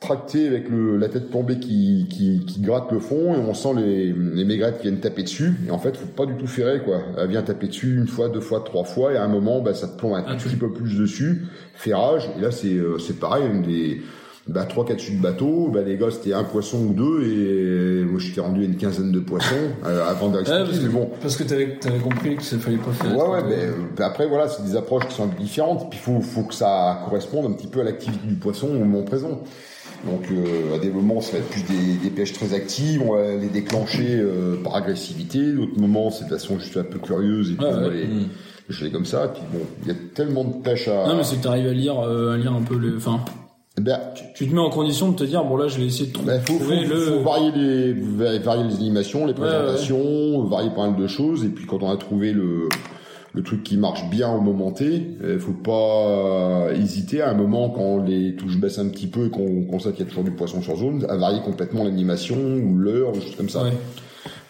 tracté 0.00 0.46
avec 0.46 0.68
le, 0.68 0.96
la 0.96 1.08
tête 1.08 1.30
tombée 1.30 1.58
qui, 1.58 2.06
qui, 2.08 2.44
qui, 2.46 2.60
gratte 2.60 2.92
le 2.92 3.00
fond 3.00 3.34
et 3.34 3.38
on 3.38 3.52
sent 3.52 3.70
les, 3.76 4.12
les 4.12 4.44
maigrettes 4.44 4.76
qui 4.76 4.82
viennent 4.84 5.00
taper 5.00 5.24
dessus. 5.24 5.54
Et 5.66 5.70
en 5.72 5.78
fait 5.78 5.96
faut 5.96 6.06
pas 6.06 6.24
du 6.24 6.34
tout 6.34 6.46
ferrer 6.46 6.82
quoi. 6.82 7.00
Elle 7.18 7.28
vient 7.28 7.42
taper 7.42 7.66
dessus 7.66 7.96
une 7.96 8.06
fois 8.06 8.28
deux 8.28 8.40
fois 8.40 8.62
trois 8.64 8.84
fois 8.84 9.12
et 9.12 9.16
à 9.16 9.24
un 9.24 9.28
moment 9.28 9.60
bah, 9.60 9.74
ça 9.74 9.88
te 9.88 9.98
plombe 9.98 10.14
un 10.14 10.24
Ah, 10.26 10.36
petit 10.36 10.56
peu 10.56 10.72
plus 10.72 10.98
dessus 10.98 11.46
ferrage 11.74 12.30
et 12.38 12.40
là 12.40 12.52
c'est 12.52 12.74
euh, 12.74 12.98
c'est 12.98 13.18
pareil 13.18 13.44
une 13.52 13.62
des 13.62 14.00
bah, 14.48 14.64
trois 14.64 14.84
quatre 14.84 15.00
chutes 15.00 15.18
de 15.18 15.22
bateau 15.22 15.70
bah, 15.72 15.80
les 15.86 15.96
gars 15.96 16.10
c'était 16.10 16.32
un 16.32 16.44
poisson 16.44 16.78
ou 16.78 16.92
deux 16.94 17.22
et 17.22 18.04
moi 18.04 18.18
j'étais 18.18 18.40
rendu 18.40 18.62
à 18.62 18.64
une 18.64 18.76
quinzaine 18.76 19.12
de 19.12 19.20
poissons 19.20 19.54
euh, 19.86 20.08
avant 20.08 20.28
Ouais, 20.30 20.38
d'exploser 20.38 20.64
parce, 20.64 20.78
que, 20.78 20.82
mais 20.84 20.88
bon 20.92 21.10
parce 21.20 21.36
que 21.36 21.42
t'avais, 21.44 21.78
t'avais 21.78 21.98
compris 21.98 22.36
que 22.36 22.42
ça 22.42 22.58
fallait 22.58 22.76
pas 22.78 22.92
faire. 22.92 23.16
Ouais, 23.16 23.28
ouais, 23.28 23.42
mais 23.48 23.64
euh, 23.64 24.04
après 24.04 24.26
voilà, 24.26 24.48
c'est 24.48 24.64
des 24.64 24.76
approches 24.76 25.06
qui 25.08 25.14
sont 25.14 25.28
différentes. 25.38 25.90
Puis 25.90 25.98
il 26.00 26.02
faut, 26.02 26.20
faut 26.20 26.42
que 26.42 26.54
ça 26.54 27.02
corresponde 27.04 27.46
un 27.46 27.52
petit 27.54 27.66
peu 27.66 27.80
à 27.80 27.84
l'activité 27.84 28.26
du 28.26 28.34
poisson 28.34 28.68
au 28.68 28.78
moment 28.78 29.02
présent. 29.02 29.42
Donc 30.06 30.26
euh, 30.30 30.76
à 30.76 30.78
des 30.78 30.90
moments, 30.90 31.20
ça 31.20 31.32
va 31.32 31.38
être 31.38 31.48
plus 31.48 31.64
des, 31.64 31.96
des 32.02 32.10
pêches 32.10 32.32
très 32.32 32.54
actives, 32.54 33.02
on 33.02 33.14
va 33.16 33.34
les 33.34 33.48
déclencher 33.48 34.06
euh, 34.20 34.56
par 34.62 34.76
agressivité. 34.76 35.52
D'autres 35.52 35.78
moments, 35.78 36.10
c'est 36.10 36.24
de 36.24 36.30
façon 36.30 36.58
juste 36.58 36.76
un 36.76 36.84
peu 36.84 36.98
curieuse 37.00 37.50
et 37.50 37.54
puis 37.54 37.66
on 37.68 37.72
va 37.80 37.88
ouais. 37.88 37.94
les, 37.94 38.06
Mm. 38.06 38.28
les 38.68 38.74
jeter 38.74 38.90
comme 38.92 39.04
ça. 39.06 39.28
Puis 39.34 39.42
bon, 39.52 39.58
il 39.82 39.88
y 39.88 39.90
a 39.90 39.94
tellement 40.14 40.44
de 40.44 40.62
pêches 40.62 40.86
à. 40.88 41.06
Non, 41.08 41.16
mais 41.16 41.24
c'est 41.24 41.36
que 41.36 41.42
t'arrives 41.42 41.66
à 41.66 41.72
lire, 41.72 41.98
euh, 42.00 42.34
à 42.34 42.36
lire 42.36 42.52
un 42.52 42.62
peu 42.62 42.76
le. 42.78 42.96
Enfin, 42.96 43.20
Ben, 43.80 43.98
tu 44.34 44.48
te 44.48 44.54
mets 44.54 44.60
en 44.60 44.70
condition 44.70 45.10
de 45.10 45.16
te 45.16 45.24
dire, 45.24 45.44
bon 45.44 45.56
là, 45.56 45.68
je 45.68 45.78
vais 45.78 45.86
essayer 45.86 46.10
de 46.10 46.18
ben, 46.18 46.40
faut, 46.40 46.54
faut, 46.54 46.58
trouver 46.60 46.84
le. 46.84 46.96
faut 46.96 47.20
varier 47.22 47.52
les 47.52 47.92
va- 47.92 48.38
varier 48.38 48.64
les 48.64 48.74
animations, 48.76 49.26
les 49.26 49.32
Ouais, 49.34 49.40
ouais. 49.40 49.46
présentations, 49.48 50.44
varier 50.44 50.70
pas 50.70 50.88
mal 50.90 50.96
de 51.00 51.06
choses. 51.06 51.44
Et 51.44 51.48
puis 51.48 51.66
quand 51.66 51.82
on 51.82 51.90
a 51.90 51.96
trouvé 51.96 52.32
le 52.32 52.68
le 53.34 53.42
truc 53.42 53.62
qui 53.62 53.76
marche 53.76 54.08
bien 54.10 54.32
au 54.32 54.40
moment 54.40 54.72
T, 54.72 55.02
euh, 55.22 55.38
faut 55.38 55.52
pas 55.52 56.72
hésiter 56.74 57.20
à 57.20 57.30
un 57.30 57.34
moment 57.34 57.68
quand 57.70 58.02
les 58.02 58.34
touches 58.34 58.56
baissent 58.56 58.78
un 58.78 58.88
petit 58.88 59.06
peu 59.06 59.26
et 59.26 59.30
qu'on 59.30 59.64
constate 59.64 59.94
qu'il 59.94 60.04
y 60.04 60.06
a 60.06 60.08
toujours 60.08 60.24
du 60.24 60.30
poisson 60.32 60.62
sur 60.62 60.76
zone, 60.76 61.04
à 61.08 61.16
varier 61.16 61.40
complètement 61.42 61.84
l'animation 61.84 62.36
ou 62.36 62.78
l'heure, 62.78 63.12
des 63.12 63.20
choses 63.20 63.36
comme 63.36 63.50
ça. 63.50 63.64
Ouais. 63.64 63.72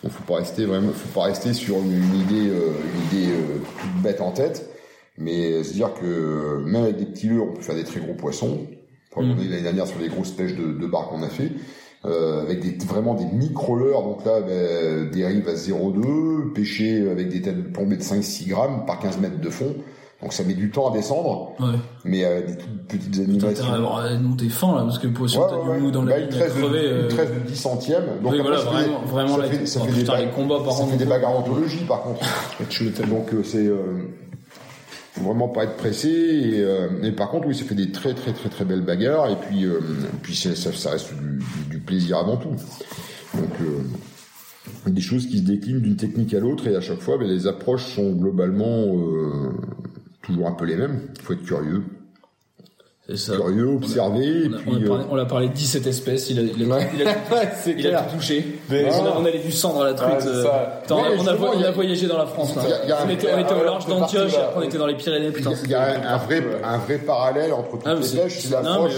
Donc 0.03 0.13
faut 0.13 0.23
pas 0.33 0.39
rester 0.39 0.65
vraiment, 0.65 0.91
faut 0.93 1.19
pas 1.19 1.27
rester 1.27 1.53
sur 1.55 1.77
une, 1.77 1.93
une 1.93 2.21
idée, 2.21 2.49
euh, 2.51 2.71
une 3.13 3.19
idée 3.19 3.33
euh, 3.33 3.59
toute 3.81 4.03
bête 4.03 4.21
en 4.21 4.31
tête, 4.31 4.71
mais 5.19 5.65
se 5.65 5.73
dire 5.73 5.93
que 6.01 6.63
même 6.65 6.85
avec 6.85 6.97
des 6.99 7.07
petits 7.07 7.29
leurres, 7.29 7.49
on 7.51 7.55
peut 7.57 7.63
faire 7.63 7.75
des 7.75 7.85
très 7.85 7.99
gros 8.01 8.15
poissons. 8.15 8.59
Mm. 9.23 9.35
On 9.39 9.43
est 9.43 9.49
l'année 9.49 9.63
dernière 9.63 9.87
sur 9.87 9.99
les 10.01 10.09
grosses 10.09 10.31
pêches 10.33 10.55
de, 10.57 10.73
de 10.79 10.87
bar 10.87 11.09
qu'on 11.09 11.23
a 11.23 11.29
fait, 11.29 11.53
euh, 12.05 12.43
avec 12.43 12.61
des 12.61 12.85
vraiment 12.87 13.15
des 13.15 13.27
micro 13.27 13.77
leurres, 13.77 14.03
donc 14.05 14.25
là 14.25 14.41
ben, 14.41 15.11
dérive 15.11 15.49
à 15.49 15.55
0,2, 15.55 16.53
pêcher 16.53 17.09
avec 17.11 17.29
des 17.29 17.41
têtes 17.43 17.73
plombées 17.73 17.97
de 17.97 18.03
5-6 18.03 18.49
grammes 18.49 18.85
par 18.87 18.99
15 19.01 19.19
mètres 19.19 19.41
de 19.41 19.51
fond. 19.51 19.75
Donc 20.21 20.33
ça 20.33 20.43
met 20.43 20.55
du 20.55 20.69
temps 20.73 20.91
à 20.91 20.93
descendre, 20.93 21.53
Ouais. 21.61 21.79
mais 22.05 22.25
euh, 22.25 22.41
des 22.45 22.57
toutes 22.57 22.89
petites 22.89 23.13
T'as 23.15 23.21
à 23.21 23.25
animations. 23.51 23.73
avoir 23.73 23.99
euh, 23.99 24.17
nous 24.17 24.35
t'es 24.35 24.49
fin 24.49 24.75
là, 24.75 24.83
parce 24.83 24.99
que 24.99 25.07
le 25.07 25.13
poisson, 25.13 25.43
Ouais, 25.43 25.47
t'as 25.49 25.57
ouais, 25.59 25.77
du 25.77 25.83
mou 25.85 25.91
dans 25.93 26.03
Bah, 26.03 26.11
la 26.11 26.19
une 26.19 26.29
ligne 26.31 26.43
à 26.43 26.47
13 26.47 26.55
de, 26.57 26.61
crever. 26.61 26.81
une 26.89 26.95
euh, 26.97 27.09
13 27.09 27.29
de 27.35 27.39
10 27.49 27.55
centièmes. 27.57 28.05
Donc 28.21 28.33
oui, 28.33 28.41
après, 28.41 28.43
voilà, 28.43 28.59
ça 28.59 28.67
fait 28.69 28.77
des- 28.79 28.91
vraiment, 28.91 29.07
vraiment 29.07 29.37
ça 29.37 29.43
fait, 29.45 29.67
ça 29.67 29.81
oh, 29.81 29.87
fait 29.87 29.93
des 29.93 30.01
putain, 30.01 30.13
bagues- 30.15 30.25
les 30.25 30.31
combats 30.33 30.59
par 30.65 30.73
ça 30.73 30.87
fait 30.87 30.97
des 30.97 31.05
bagarres 31.05 31.39
anthologie 31.39 31.85
par 31.87 32.03
contre. 32.03 32.21
Donc 33.11 33.33
euh, 33.33 33.43
c'est 33.45 33.65
euh, 33.69 33.77
vraiment 35.23 35.49
pas 35.49 35.65
être 35.65 35.77
pressé 35.77 36.09
et, 36.09 36.61
euh, 36.63 37.13
par 37.13 37.31
contre 37.31 37.47
oui 37.49 37.55
ça 37.55 37.65
fait 37.65 37.75
des 37.75 37.91
très 37.93 38.15
très 38.15 38.33
très 38.33 38.49
très 38.49 38.65
belles 38.65 38.85
bagarres 38.85 39.31
et 39.31 39.37
puis 39.37 39.65
euh, 39.65 39.81
puis 40.23 40.35
ça, 40.37 40.55
ça 40.55 40.91
reste 40.91 41.13
du, 41.15 41.39
du- 41.71 41.79
plaisir 41.81 42.19
avant 42.19 42.37
tout. 42.37 42.51
Donc 43.35 43.51
euh, 43.63 44.91
des 44.91 45.01
choses 45.01 45.27
qui 45.27 45.39
se 45.39 45.45
déclinent 45.45 45.81
d'une 45.81 45.97
technique 45.97 46.35
à 46.35 46.41
l'autre 46.41 46.67
et 46.67 46.77
à 46.77 46.81
chaque 46.81 47.01
fois 47.01 47.17
ben, 47.19 47.27
les 47.27 47.47
approches 47.47 47.95
sont 47.95 48.13
globalement 48.13 48.85
euh, 48.95 49.51
toujours 50.23 50.49
un 50.49 50.53
peu 50.53 50.67
les 50.67 50.77
mêmes. 50.77 51.01
Il 51.17 51.23
faut 51.23 51.33
être 51.33 51.43
curieux, 51.45 51.83
ça. 53.17 53.37
curieux, 53.37 53.67
observer 53.69 54.25
et 54.45 54.51
On 54.67 54.73
on 54.73 54.83
euh, 54.83 54.87
parlé, 54.89 55.05
on 55.11 55.17
a 55.17 55.25
parlé 55.25 55.49
de 55.49 55.55
17 55.55 55.87
espèces, 55.87 56.29
il 56.31 56.39
a, 56.39 56.43
il 56.43 56.71
a, 56.71 56.75
Ouais. 56.77 56.91
il 56.95 57.09
a, 57.09 57.13
il 57.79 57.87
a 57.95 58.03
tout 58.03 58.17
touché. 58.17 58.59
Mais- 58.69 58.87
on, 58.93 59.07
a, 59.07 59.11
on 59.19 59.25
a 59.25 59.31
les 59.31 59.39
du 59.39 59.51
sang 59.51 59.73
dans 59.75 59.83
la 59.85 59.95
truite. 59.95 60.11
Ouais, 60.15 60.21
c'est 60.21 60.29
euh, 60.29 60.45
on, 60.91 61.27
a, 61.27 61.33
a- 61.69 61.71
voyagé 61.71 62.07
dans 62.07 62.19
la 62.19 62.27
France 62.27 62.55
là. 62.57 62.63
il 62.65 62.71
y 62.71 62.73
a- 62.73 62.87
y 62.87 62.93
a 62.93 62.99
on 63.03 63.07
un- 63.07 63.11
était, 63.11 63.29
on 63.35 63.39
était 63.39 63.55
au 63.55 63.65
large 63.65 63.87
d'Antioche, 63.87 64.33
là. 64.33 64.45
après 64.49 64.61
on 64.61 64.63
était 64.63 64.79
dans 64.79 64.87
les 64.87 64.95
Pyrénées, 64.97 65.31
putain. 65.31 65.53
Il 65.65 65.71
y 65.71 65.75
a 65.75 65.83
un, 65.83 66.15
un 66.15 66.17
vrai, 66.19 66.43
un 66.63 66.79
vrai 66.79 66.99
parallèle 66.99 67.53
entre 67.53 67.71
toutes 67.71 67.83
Ah, 67.87 67.95
les 67.95 68.01
pêches, 68.21 68.51
l'approche, 68.51 68.93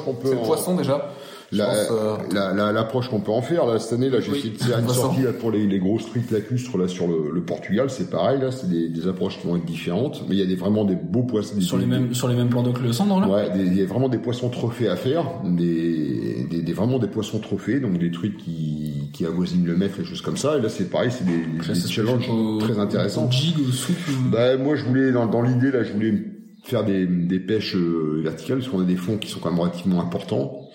euh, 0.00 0.02
qu'on 0.04 0.14
peut, 0.14 0.28
C'est 0.28 0.34
le 0.36 0.40
poisson 0.42 0.74
déjà. 0.76 1.08
La- 1.52 1.64
pense, 1.66 1.76
euh, 1.90 2.16
la- 2.32 2.52
la- 2.54 2.70
l'approche 2.72 3.08
qu'on 3.08 3.18
peut 3.20 3.32
en 3.32 3.42
faire. 3.42 3.66
Là, 3.66 3.78
cette 3.80 3.94
année, 3.94 4.08
là, 4.08 4.20
j'ai 4.20 4.30
Oui, 4.30 4.38
essayé 4.38 4.52
de 4.54 4.58
faire 4.62 4.78
une 4.78 4.88
sortie 4.88 5.22
là, 5.22 5.32
pour 5.32 5.50
les, 5.50 5.66
les 5.66 5.78
grosses 5.80 6.06
truites 6.06 6.30
lacustres 6.30 6.78
là 6.78 6.86
sur 6.86 7.08
le, 7.08 7.32
le 7.34 7.40
Portugal. 7.42 7.90
C'est 7.90 8.08
pareil, 8.08 8.40
là, 8.40 8.52
c'est 8.52 8.68
des, 8.70 8.88
des 8.88 9.08
approches 9.08 9.40
qui 9.40 9.46
vont 9.48 9.56
être 9.56 9.64
différentes, 9.64 10.22
mais 10.28 10.36
il 10.36 10.38
y 10.38 10.42
a 10.42 10.46
des, 10.46 10.54
vraiment 10.54 10.84
des 10.84 10.94
beaux 10.94 11.24
poissons. 11.24 11.56
des- 11.56 11.62
Sur 11.62 11.78
les 11.78 11.86
mêmes, 11.86 12.14
sur 12.14 12.28
les 12.28 12.36
mêmes 12.36 12.50
plans 12.50 12.62
d'eau 12.62 12.72
que 12.72 12.82
le 12.82 12.92
cendre 12.92 13.18
là? 13.20 13.28
Ouais, 13.28 13.48
il 13.56 13.74
y 13.76 13.82
a 13.82 13.86
vraiment 13.86 14.08
des 14.08 14.18
poissons 14.18 14.48
trophées 14.48 14.88
à 14.88 14.94
faire, 14.96 15.24
des, 15.44 16.46
des, 16.50 16.72
vraiment 16.72 16.98
des 16.98 17.08
poissons 17.08 17.40
trophées, 17.40 17.80
donc 17.80 17.98
des 17.98 18.10
trucs 18.10 18.36
qui, 18.36 19.10
qui 19.12 19.26
avoisinent 19.26 19.66
le 19.66 19.76
mètre 19.76 19.98
et 20.00 20.04
choses 20.04 20.22
comme 20.22 20.36
ça. 20.36 20.56
Et 20.58 20.60
là, 20.60 20.68
c'est 20.68 20.88
pareil, 20.90 21.10
c'est 21.10 21.24
des, 21.26 21.88
challenges 21.88 22.28
au- 22.30 22.58
très 22.58 22.78
intéressants. 22.78 23.30
Jig, 23.30 23.56
au 23.68 23.72
soupe. 23.72 23.96
ou- 24.08 24.30
Bah, 24.30 24.56
moi, 24.56 24.76
je 24.76 24.84
voulais, 24.84 25.10
dans, 25.12 25.26
dans 25.26 25.42
l'idée, 25.42 25.70
là, 25.72 25.82
je 25.82 25.92
voulais 25.92 26.14
faire 26.62 26.84
des, 26.84 27.06
des 27.06 27.40
pêches 27.40 27.74
euh, 27.74 28.20
verticales, 28.22 28.58
parce 28.58 28.68
qu'on 28.70 28.80
a 28.82 28.84
des 28.84 28.96
fonds 28.96 29.16
qui 29.16 29.28
sont 29.28 29.40
quand 29.40 29.50
même 29.50 29.58
relativement 29.60 30.00
importants. 30.00 30.68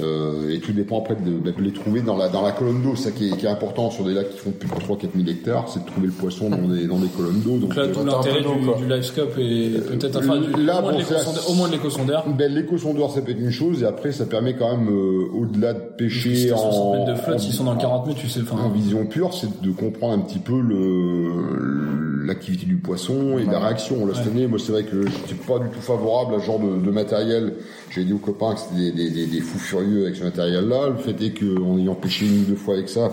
Euh, 0.00 0.48
et 0.50 0.60
tout 0.60 0.72
dépend 0.72 1.00
après 1.00 1.16
de, 1.16 1.32
bah, 1.38 1.50
de 1.54 1.62
les 1.62 1.72
trouver 1.72 2.00
dans 2.00 2.16
la, 2.16 2.30
dans 2.30 2.40
la 2.40 2.52
colonne 2.52 2.80
d'eau. 2.82 2.96
Ça 2.96 3.10
qui 3.10 3.28
est, 3.28 3.36
qui 3.36 3.44
est 3.44 3.48
important 3.50 3.90
sur 3.90 4.04
des 4.04 4.14
lacs 4.14 4.30
qui 4.30 4.38
font 4.38 4.50
plus 4.50 4.66
de 4.68 4.74
3-4 4.74 5.08
000 5.14 5.28
hectares, 5.28 5.68
c'est 5.68 5.80
de 5.84 5.86
trouver 5.86 6.06
le 6.06 6.12
poisson 6.14 6.48
dans 6.48 6.66
des, 6.66 6.86
dans 6.86 6.98
des 6.98 7.08
colonnes 7.08 7.40
d'eau. 7.40 7.58
Donc, 7.58 7.60
Donc 7.60 7.76
là, 7.76 7.82
euh, 7.82 7.92
tout 7.92 8.04
l'intérêt 8.04 8.40
du, 8.40 8.82
du 8.84 8.88
livescope 8.90 9.34
et 9.38 9.68
peut-être, 9.90 10.16
enfin, 10.18 10.40
du, 10.40 10.64
Là, 10.64 10.78
au, 10.78 10.82
moins 10.82 10.92
bon, 10.92 10.98
de 10.98 11.50
au 11.50 11.54
moins 11.54 11.68
de 11.68 11.72
l'éco-sondeur. 11.74 12.24
ben, 12.38 12.50
l'éco-sondeur, 12.54 13.10
ça 13.10 13.20
peut 13.20 13.32
être 13.32 13.38
une 13.40 13.50
chose, 13.50 13.82
et 13.82 13.86
après, 13.86 14.12
ça 14.12 14.24
permet 14.24 14.54
quand 14.54 14.74
même, 14.74 14.88
euh, 14.88 15.26
au-delà 15.34 15.74
de 15.74 15.80
pêcher 15.98 16.46
t'as 16.48 16.56
60 16.56 16.74
en, 16.74 16.92
mètres 16.94 17.10
de 17.12 17.14
flotte, 17.24 17.36
en- 17.36 17.52
sont 17.52 17.64
dans 17.64 17.74
le 17.74 17.78
40 17.80 18.06
mètres, 18.06 18.18
tu 18.18 18.28
sais, 18.30 18.40
en 18.50 18.70
vision 18.70 19.04
pure, 19.04 19.34
c'est 19.34 19.60
de 19.62 19.70
comprendre 19.72 20.14
un 20.14 20.20
petit 20.20 20.38
peu 20.38 20.58
le 20.58 22.11
l'activité 22.24 22.66
du 22.66 22.76
poisson 22.76 23.38
et 23.38 23.44
la 23.44 23.58
réaction. 23.58 24.06
Là, 24.06 24.14
cette 24.14 24.26
année, 24.28 24.46
moi, 24.46 24.58
c'est 24.58 24.72
vrai 24.72 24.84
que 24.84 25.04
j'étais 25.06 25.34
pas 25.46 25.58
du 25.58 25.68
tout 25.70 25.80
favorable 25.80 26.34
à 26.36 26.40
ce 26.40 26.44
genre 26.46 26.58
de, 26.60 26.76
de 26.84 26.90
matériel. 26.90 27.54
J'ai 27.90 28.04
dit 28.04 28.12
aux 28.12 28.18
copains 28.18 28.54
que 28.54 28.60
c'était 28.60 28.92
des, 28.92 28.92
des, 28.92 29.10
des, 29.10 29.26
des 29.26 29.40
fous 29.40 29.58
furieux 29.58 30.02
avec 30.04 30.16
ce 30.16 30.24
matériel-là. 30.24 30.88
Le 30.90 30.96
fait 30.96 31.20
est 31.24 31.30
qu'en 31.38 31.78
ayant 31.78 31.94
pêché 31.94 32.26
une 32.26 32.42
ou 32.42 32.44
deux 32.44 32.56
fois 32.56 32.74
avec 32.74 32.88
ça, 32.88 33.10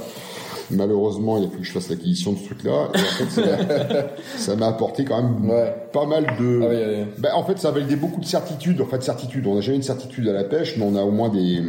malheureusement, 0.71 1.37
il 1.37 1.45
a 1.45 1.47
fallu 1.47 1.61
que 1.61 1.65
je 1.67 1.71
fasse 1.71 1.89
l'acquisition 1.89 2.33
de 2.33 2.37
ce 2.37 2.45
truc-là. 2.45 2.89
Et 2.93 2.97
en 2.97 3.25
fait, 3.25 4.11
ça- 4.37 4.55
m'a 4.55 4.67
apporté 4.69 5.03
quand 5.05 5.21
même 5.21 5.49
Ouais. 5.49 5.73
pas 5.91 6.05
mal 6.05 6.25
de... 6.39 6.59
Ah 6.61 6.67
oui, 6.69 6.75
oui. 6.99 7.05
Ben, 7.17 7.29
en 7.35 7.43
fait, 7.43 7.57
ça 7.57 7.71
validé 7.71 7.95
beaucoup 7.95 8.21
de 8.21 8.25
certitudes. 8.25 8.79
En 8.81 8.85
fait, 8.85 9.01
certitude. 9.03 9.45
On 9.47 9.55
n'a 9.55 9.61
jamais 9.61 9.77
une 9.77 9.83
certitude 9.83 10.27
à 10.27 10.33
la 10.33 10.43
pêche, 10.43 10.75
mais 10.77 10.83
on 10.85 10.95
a 10.95 11.01
au 11.01 11.11
moins 11.11 11.29
des, 11.29 11.59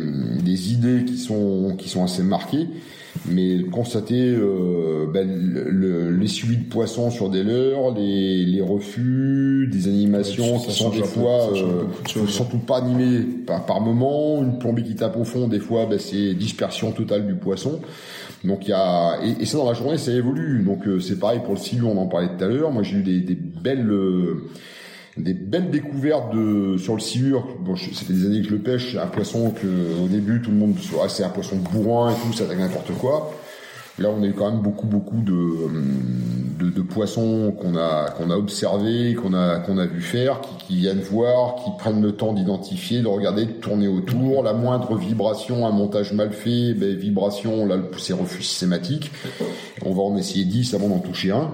des 0.42 0.72
idées 0.72 1.04
qui 1.04 1.16
sont 1.18 1.74
qui 1.78 1.88
sont 1.88 2.04
assez 2.04 2.22
marquées. 2.22 2.68
Mais 3.28 3.62
constater 3.72 4.28
euh, 4.28 5.06
ben, 5.12 5.28
le, 5.28 5.70
le- 5.70 6.10
les 6.16 6.26
suivis 6.28 6.56
de 6.58 6.68
poissons 6.68 7.10
sur 7.10 7.28
des 7.28 7.42
leurres, 7.42 7.92
les, 7.94 8.44
les 8.44 8.60
refus, 8.62 9.68
des 9.70 9.88
animations 9.88 10.58
ça 10.58 10.66
qui 10.66 10.72
sont 10.72 10.90
des 10.90 11.02
fois 11.02 11.50
euh, 11.52 11.82
choses. 12.08 12.28
surtout 12.30 12.58
pas 12.58 12.78
animées 12.78 13.22
par, 13.46 13.66
par 13.66 13.80
moment, 13.80 14.42
une 14.42 14.58
plombée 14.58 14.82
qui 14.84 14.94
tape 14.94 15.16
au 15.16 15.24
fond, 15.24 15.48
des 15.48 15.58
fois 15.60 15.86
ben, 15.86 15.98
c'est 15.98 16.34
dispersion 16.34 16.92
totale 16.92 17.26
du 17.26 17.34
poisson. 17.34 17.80
Donc 18.44 18.66
il 18.66 18.70
y 18.70 18.72
a 18.72 19.18
et, 19.22 19.42
et 19.42 19.44
ça 19.46 19.58
dans 19.58 19.66
la 19.68 19.74
journée 19.74 19.98
ça 19.98 20.12
évolue. 20.12 20.62
Donc 20.62 20.86
euh, 20.86 21.00
c'est 21.00 21.18
pareil 21.18 21.40
pour 21.44 21.54
le 21.54 21.60
silure, 21.60 21.88
on 21.88 21.98
en 21.98 22.06
parlait 22.06 22.28
tout 22.38 22.44
à 22.44 22.48
l'heure. 22.48 22.70
Moi 22.70 22.82
j'ai 22.84 22.98
eu 22.98 23.02
des, 23.02 23.20
des 23.20 23.34
belles 23.34 23.90
euh, 23.90 24.44
des 25.20 25.34
belles 25.34 25.70
découvertes 25.70 26.34
de 26.34 26.76
sur 26.78 26.94
le 26.94 27.00
silure. 27.00 27.46
Bon, 27.60 27.74
je- 27.76 27.94
ça 27.94 28.04
fait 28.04 28.12
des 28.12 28.26
années 28.26 28.40
que 28.42 28.48
je 28.48 28.54
le 28.54 28.58
pêche. 28.60 28.96
Un 28.96 29.06
poisson 29.06 29.50
que 29.50 29.66
au 30.04 30.08
début 30.08 30.40
tout 30.42 30.50
le 30.50 30.56
monde 30.56 30.74
ah, 31.02 31.08
c'est 31.08 31.24
un 31.24 31.28
poisson 31.30 31.56
bourrin 31.56 32.10
et 32.12 32.14
tout, 32.14 32.32
ça 32.36 32.44
attaque 32.44 32.58
n'importe 32.58 32.92
quoi. 32.98 33.32
Là, 33.98 34.08
on 34.16 34.22
a 34.22 34.26
eu 34.26 34.32
quand 34.32 34.50
même 34.50 34.62
beaucoup, 34.62 34.86
beaucoup 34.86 35.20
de, 35.20 36.64
de, 36.64 36.70
de 36.70 36.80
poissons 36.80 37.54
qu'on 37.60 37.76
a, 37.76 38.08
qu'on 38.16 38.30
a 38.30 38.36
observés, 38.36 39.14
qu'on 39.14 39.34
a, 39.34 39.58
qu'on 39.58 39.76
a 39.76 39.84
vu 39.84 40.00
faire, 40.00 40.40
qui, 40.40 40.66
qui 40.66 40.76
viennent 40.76 41.00
voir, 41.00 41.56
qui 41.56 41.70
prennent 41.78 42.00
le 42.00 42.12
temps 42.12 42.32
d'identifier, 42.32 43.02
de 43.02 43.08
regarder, 43.08 43.44
de 43.44 43.50
tourner 43.52 43.88
autour. 43.88 44.42
La 44.42 44.54
moindre 44.54 44.96
vibration, 44.96 45.66
un 45.66 45.70
montage 45.72 46.14
mal 46.14 46.32
fait, 46.32 46.72
ben, 46.72 46.96
vibration, 46.96 47.66
là, 47.66 47.76
c'est 47.98 48.14
refus 48.14 48.42
systématique. 48.42 49.10
On 49.84 49.92
va 49.92 50.00
en 50.02 50.16
essayer 50.16 50.46
10 50.46 50.72
avant 50.72 50.88
d'en 50.88 51.00
toucher 51.00 51.32
un. 51.32 51.50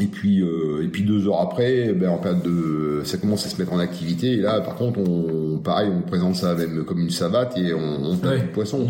Et 0.00 0.06
puis, 0.06 0.42
euh, 0.42 0.82
et 0.84 0.88
puis 0.88 1.04
deux 1.04 1.26
heures 1.26 1.40
après, 1.40 1.92
ben, 1.94 2.10
en 2.10 2.18
période 2.18 2.42
de, 2.42 3.00
ça 3.04 3.16
commence 3.16 3.46
à 3.46 3.48
se 3.48 3.56
mettre 3.58 3.72
en 3.72 3.78
activité. 3.78 4.32
Et 4.32 4.36
là, 4.36 4.60
par 4.60 4.74
contre, 4.76 4.98
on, 5.00 5.58
pareil, 5.58 5.90
on 5.90 6.02
présente 6.02 6.36
ça 6.36 6.54
même 6.54 6.84
comme 6.84 6.98
une 7.00 7.10
savate 7.10 7.56
et 7.56 7.72
on, 7.72 8.04
on 8.04 8.16
tape 8.16 8.30
Ouais. 8.32 8.40
du 8.40 8.46
poisson. 8.48 8.86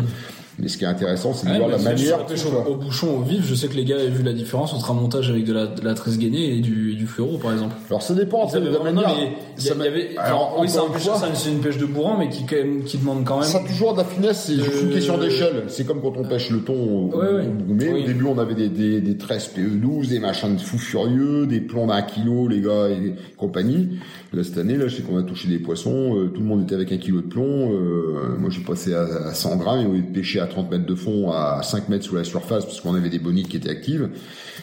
Mais 0.59 0.69
ce 0.69 0.77
qui 0.79 0.85
est 0.85 0.87
intéressant, 0.87 1.33
c'est 1.33 1.45
de 1.45 1.51
Ouais, 1.51 1.57
voir 1.59 1.69
mais 1.69 1.77
la 1.77 1.83
manière. 1.91 2.17
au, 2.67 2.71
au 2.71 2.75
bouchon, 2.77 3.17
au 3.19 3.21
vif, 3.21 3.45
je 3.45 3.53
sais 3.53 3.67
que 3.67 3.75
les 3.75 3.85
gars 3.85 3.95
avaient 3.97 4.07
vu 4.09 4.23
la 4.23 4.33
différence 4.33 4.73
entre 4.73 4.89
un 4.89 4.95
montage 4.95 5.29
avec 5.29 5.45
de 5.45 5.53
la, 5.53 5.67
de 5.67 5.83
la 5.85 5.93
tresse 5.93 6.17
gainée 6.17 6.55
et 6.57 6.61
du, 6.61 6.95
du 6.95 7.05
fluoro, 7.05 7.37
par 7.37 7.53
exemple. 7.53 7.75
Alors 7.89 8.01
ça 8.01 8.15
dépend 8.15 8.43
après 8.43 8.59
de 8.61 8.69
la 8.69 8.79
manière. 8.79 9.07
mais 9.15 9.33
Ça 9.61 9.75
y 9.75 9.87
avait, 9.87 10.17
Alors, 10.17 10.57
oui, 10.59 10.67
c'est 10.67 10.79
un 10.79 10.87
pêche- 10.91 11.03
c'est 11.03 11.09
un- 11.25 11.35
c'est 11.35 11.49
une 11.51 11.59
pêche 11.59 11.77
de 11.77 11.85
bourrin, 11.85 12.15
mais 12.17 12.29
qui, 12.29 12.43
quand 12.47 12.55
même, 12.55 12.83
qui 12.83 12.97
demande 12.97 13.23
quand 13.23 13.35
même. 13.39 13.47
Ça 13.47 13.59
toujours 13.59 13.93
de 13.93 13.99
la 13.99 14.05
finesse, 14.05 14.45
c'est 14.47 14.55
juste 14.55 14.81
une 14.81 14.89
Euh, 14.89 14.93
question 14.93 15.17
d'échelle. 15.19 15.63
C'est 15.67 15.85
comme 15.85 16.01
quand 16.01 16.13
on 16.17 16.23
pêche 16.27 16.49
le 16.49 16.61
thon 16.61 16.73
au, 16.73 17.15
Ouais, 17.15 17.33
ouais. 17.33 17.43
Oui. 17.69 18.03
Au 18.03 18.07
début, 18.07 18.25
on 18.25 18.39
avait 18.39 18.55
des, 18.55 18.69
des, 18.69 18.99
des 18.99 19.17
tresses 19.17 19.51
PE12, 19.55 20.07
des 20.09 20.19
machins 20.19 20.55
de 20.55 20.59
fous 20.61 20.79
furieux, 20.79 21.45
des 21.45 21.61
plombs 21.61 21.85
d'un 21.87 22.01
kilo, 22.01 22.47
les 22.47 22.61
gars 22.61 22.87
et 22.89 23.13
compagnie. 23.37 23.99
Là, 24.33 24.43
cette 24.43 24.57
année, 24.57 24.75
là, 24.75 24.87
je 24.87 24.97
sais 24.97 25.01
qu'on 25.03 25.17
a 25.17 25.23
touché 25.23 25.47
des 25.47 25.59
poissons, 25.59 26.17
euh, 26.17 26.27
tout 26.27 26.41
le 26.41 26.45
monde 26.47 26.63
était 26.63 26.75
avec 26.75 26.91
un 26.91 26.97
kilo 26.97 27.21
de 27.21 27.27
plomb. 27.27 27.71
euh, 27.71 28.37
moi, 28.37 28.49
j'ai 28.49 28.61
passé 28.61 28.93
à, 28.93 29.03
à 29.03 29.33
100 29.33 29.55
grammes 29.57 29.79
et 29.81 29.85
au 29.85 29.93
lieu 29.93 30.01
de 30.01 30.13
pêcher 30.13 30.39
à 30.41 30.47
30 30.47 30.69
mètres 30.69 30.85
de 30.85 30.95
fond, 30.95 31.31
à 31.31 31.61
5 31.63 31.87
mètres 31.87 32.03
sous 32.03 32.15
la 32.15 32.23
surface, 32.25 32.65
parce 32.65 32.81
qu'on 32.81 32.93
avait 32.95 33.09
des 33.09 33.19
bonites 33.19 33.47
qui 33.47 33.55
étaient 33.57 33.69
actives. 33.69 34.09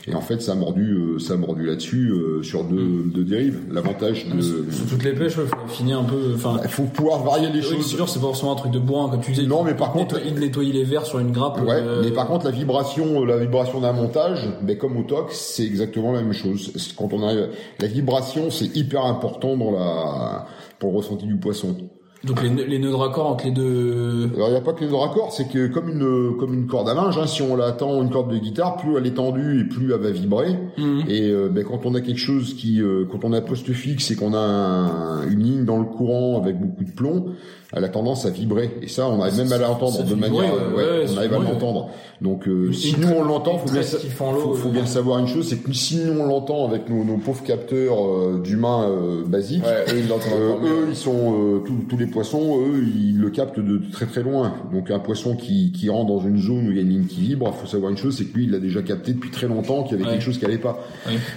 Et 0.07 0.15
en 0.15 0.21
fait, 0.21 0.43
ça 0.43 0.53
a 0.53 0.55
mordu, 0.55 0.93
euh, 0.93 1.19
ça 1.19 1.33
a 1.33 1.37
mordu 1.39 1.65
là-dessus 1.65 2.11
euh, 2.11 2.43
sur 2.43 2.65
deux, 2.65 2.77
Mm. 2.77 3.11
deux 3.15 3.25
dérives. 3.25 3.61
L'avantage 3.73 4.27
de, 4.27 4.43
Sur 4.71 4.87
toutes 4.87 5.03
les 5.05 5.13
pêches, 5.15 5.33
il 5.39 5.47
faut 5.47 5.57
affiner 5.65 5.95
un 5.95 6.05
peu. 6.05 6.33
Enfin, 6.35 6.61
il 6.63 6.69
faut 6.69 6.83
pouvoir 6.83 7.23
varier 7.23 7.49
les 7.51 7.63
choses. 7.63 7.77
c'est 7.87 7.97
sûr, 7.97 8.07
c'est 8.07 8.19
pas 8.19 8.27
forcément 8.27 8.53
un 8.53 8.57
truc 8.57 8.71
de 8.73 8.79
bourrin, 8.79 9.09
comme 9.09 9.23
tu 9.23 9.31
disais. 9.33 9.47
Non, 9.47 9.65
mais 9.65 9.73
par 9.75 9.93
contre- 9.93 10.21
il 10.27 10.35
nettoie 10.35 10.63
les 10.65 10.85
verres 10.85 11.07
sur 11.07 11.21
une 11.21 11.33
grappe. 11.33 11.59
Ouais, 11.63 11.69
euh, 11.73 12.03
mais 12.05 12.11
par 12.11 12.27
contre 12.27 12.45
la 12.45 12.51
vibration, 12.51 13.25
la 13.25 13.39
vibration 13.39 13.81
d'un 13.81 13.93
montage, 13.95 14.47
ben 14.61 14.77
comme 14.77 14.99
au 14.99 15.05
TOC, 15.05 15.29
c'est 15.33 15.65
exactement 15.65 16.13
la 16.13 16.21
même 16.21 16.35
chose. 16.35 16.71
Quand 16.99 17.09
on 17.15 17.23
arrive, 17.23 17.49
la 17.81 17.87
vibration, 17.89 18.51
c'est 18.51 18.77
hyper 18.77 19.07
important 19.07 19.54
dans 19.57 19.71
la 19.73 20.47
pour 20.79 20.91
le 20.93 20.97
ressenti 20.99 21.27
du 21.27 21.37
poisson. 21.37 21.77
Donc 22.25 22.43
les, 22.43 22.49
nœuds- 22.49 22.65
les 22.67 22.79
nœuds 22.79 22.89
de 22.89 22.95
raccord 22.95 23.27
entre 23.27 23.45
les 23.45 23.51
deux. 23.51 24.31
Alors 24.35 24.49
il 24.49 24.53
n'y 24.53 24.57
a 24.57 24.63
pas 24.63 24.73
que 24.73 24.83
les 24.83 24.91
raccords, 24.97 25.31
c'est 25.31 25.47
que 25.47 25.67
comme 25.67 25.91
une 25.91 26.39
comme 26.39 26.55
une 26.55 26.67
corde 26.67 26.89
à 26.89 26.95
linge, 26.95 27.19
hein, 27.19 27.27
si 27.27 27.43
on 27.43 27.55
la 27.55 27.73
tend 27.73 28.01
une 28.03 28.09
corde 28.09 28.33
de 28.33 28.39
guitare, 28.39 28.79
plus 28.79 28.97
elle 28.97 29.07
est 29.07 29.13
tendue 29.15 29.61
et 29.61 29.65
plus 29.69 29.93
elle 29.93 30.01
va 30.01 30.11
vibrer. 30.11 30.59
Mhm. 30.79 31.03
Et 31.07 31.29
euh, 31.29 31.51
ben, 31.51 31.65
quand 31.65 31.85
on 31.85 31.95
a 31.95 32.01
quelque 32.01 32.17
chose 32.21 32.55
qui, 32.55 32.81
euh, 32.81 33.05
quand 33.11 33.25
on 33.27 33.35
a 33.35 33.39
un 33.39 33.43
poste 33.43 33.71
fixe 33.75 34.11
et 34.11 34.17
qu'on 34.17 34.33
a 34.33 34.39
un- 34.39 35.29
une 35.29 35.41
ligne 35.43 35.65
dans 35.67 35.77
le 35.79 35.85
courant 35.85 36.41
avec 36.41 36.59
beaucoup 36.59 36.85
de 36.85 36.93
plomb, 36.93 37.27
elle 37.75 37.85
a 37.85 37.89
tendance 37.89 38.27
à 38.27 38.31
vibrer. 38.31 38.71
Et 38.83 38.89
ça, 38.89 39.09
on 39.09 39.21
arrive 39.21 39.37
même 39.39 39.53
à 39.53 39.59
l'entendre 39.59 40.05
de 40.05 40.15
manière, 40.15 40.55
euh, 40.55 40.71
ouais, 40.71 40.77
ouais, 40.77 40.91
ouais, 41.01 41.07
on 41.13 41.17
arrive 41.19 41.35
à 41.35 41.39
l'entendre. 41.39 41.91
Donc 42.21 42.47
euh, 42.47 42.73
si 42.73 42.97
nous 42.99 43.09
on 43.09 43.25
l'entend, 43.25 43.59
faut 43.59 43.71
bien, 43.71 43.83
faut, 43.83 44.55
faut 44.55 44.69
euh. 44.69 44.73
bien 44.73 44.87
savoir 44.87 45.19
une 45.19 45.27
chose, 45.27 45.49
c'est 45.49 45.57
que 45.59 45.73
si 45.73 45.97
nous 45.97 46.21
on 46.21 46.27
l'entend 46.27 46.67
avec 46.67 46.89
nos, 46.89 47.05
nos 47.05 47.17
pauvres 47.17 47.43
capteurs 47.43 47.99
euh, 47.99 48.41
d'humains 48.43 48.89
euh, 48.89 49.25
basiques, 49.27 49.65
eux, 49.65 49.99
ils 49.99 50.11
eux, 50.11 50.95
sont 50.95 51.35
euh, 51.35 51.59
tous, 51.67 51.75
tous 51.89 51.97
les 51.97 52.07
poissons, 52.07 52.61
eux, 52.61 52.85
ils 52.85 53.19
le 53.19 53.31
captent 53.31 53.61
de 53.61 53.81
très 53.93 54.07
très 54.07 54.23
loin. 54.23 54.55
Donc 54.73 54.91
un 54.91 55.01
poisson 55.01 55.35
qui, 55.37 55.73
qui 55.73 55.91
rentre 55.91 56.07
dans 56.07 56.21
une 56.21 56.39
zone 56.39 56.69
où 56.69 56.71
il 56.71 56.77
y 56.77 56.79
a 56.79 56.83
une 56.83 56.91
ligne 56.91 57.07
qui 57.07 57.21
vibre, 57.21 57.53
faut 57.53 57.67
savoir 57.67 57.91
une 57.91 57.99
chose, 57.99 58.17
c'est 58.17 58.27
que 58.27 58.37
lui, 58.37 58.45
il 58.45 58.53
l'a 58.53 58.61
déjà 58.61 58.83
capté 58.83 59.13
depuis 59.13 59.31
très 59.31 59.49
longtemps 59.49 59.83
qu'il 59.83 59.99
y 59.99 60.01
avait 60.01 60.11
quelque 60.11 60.25
chose 60.25 60.39
qui 60.39 60.45
allait 60.45 60.59
pas. 60.59 60.79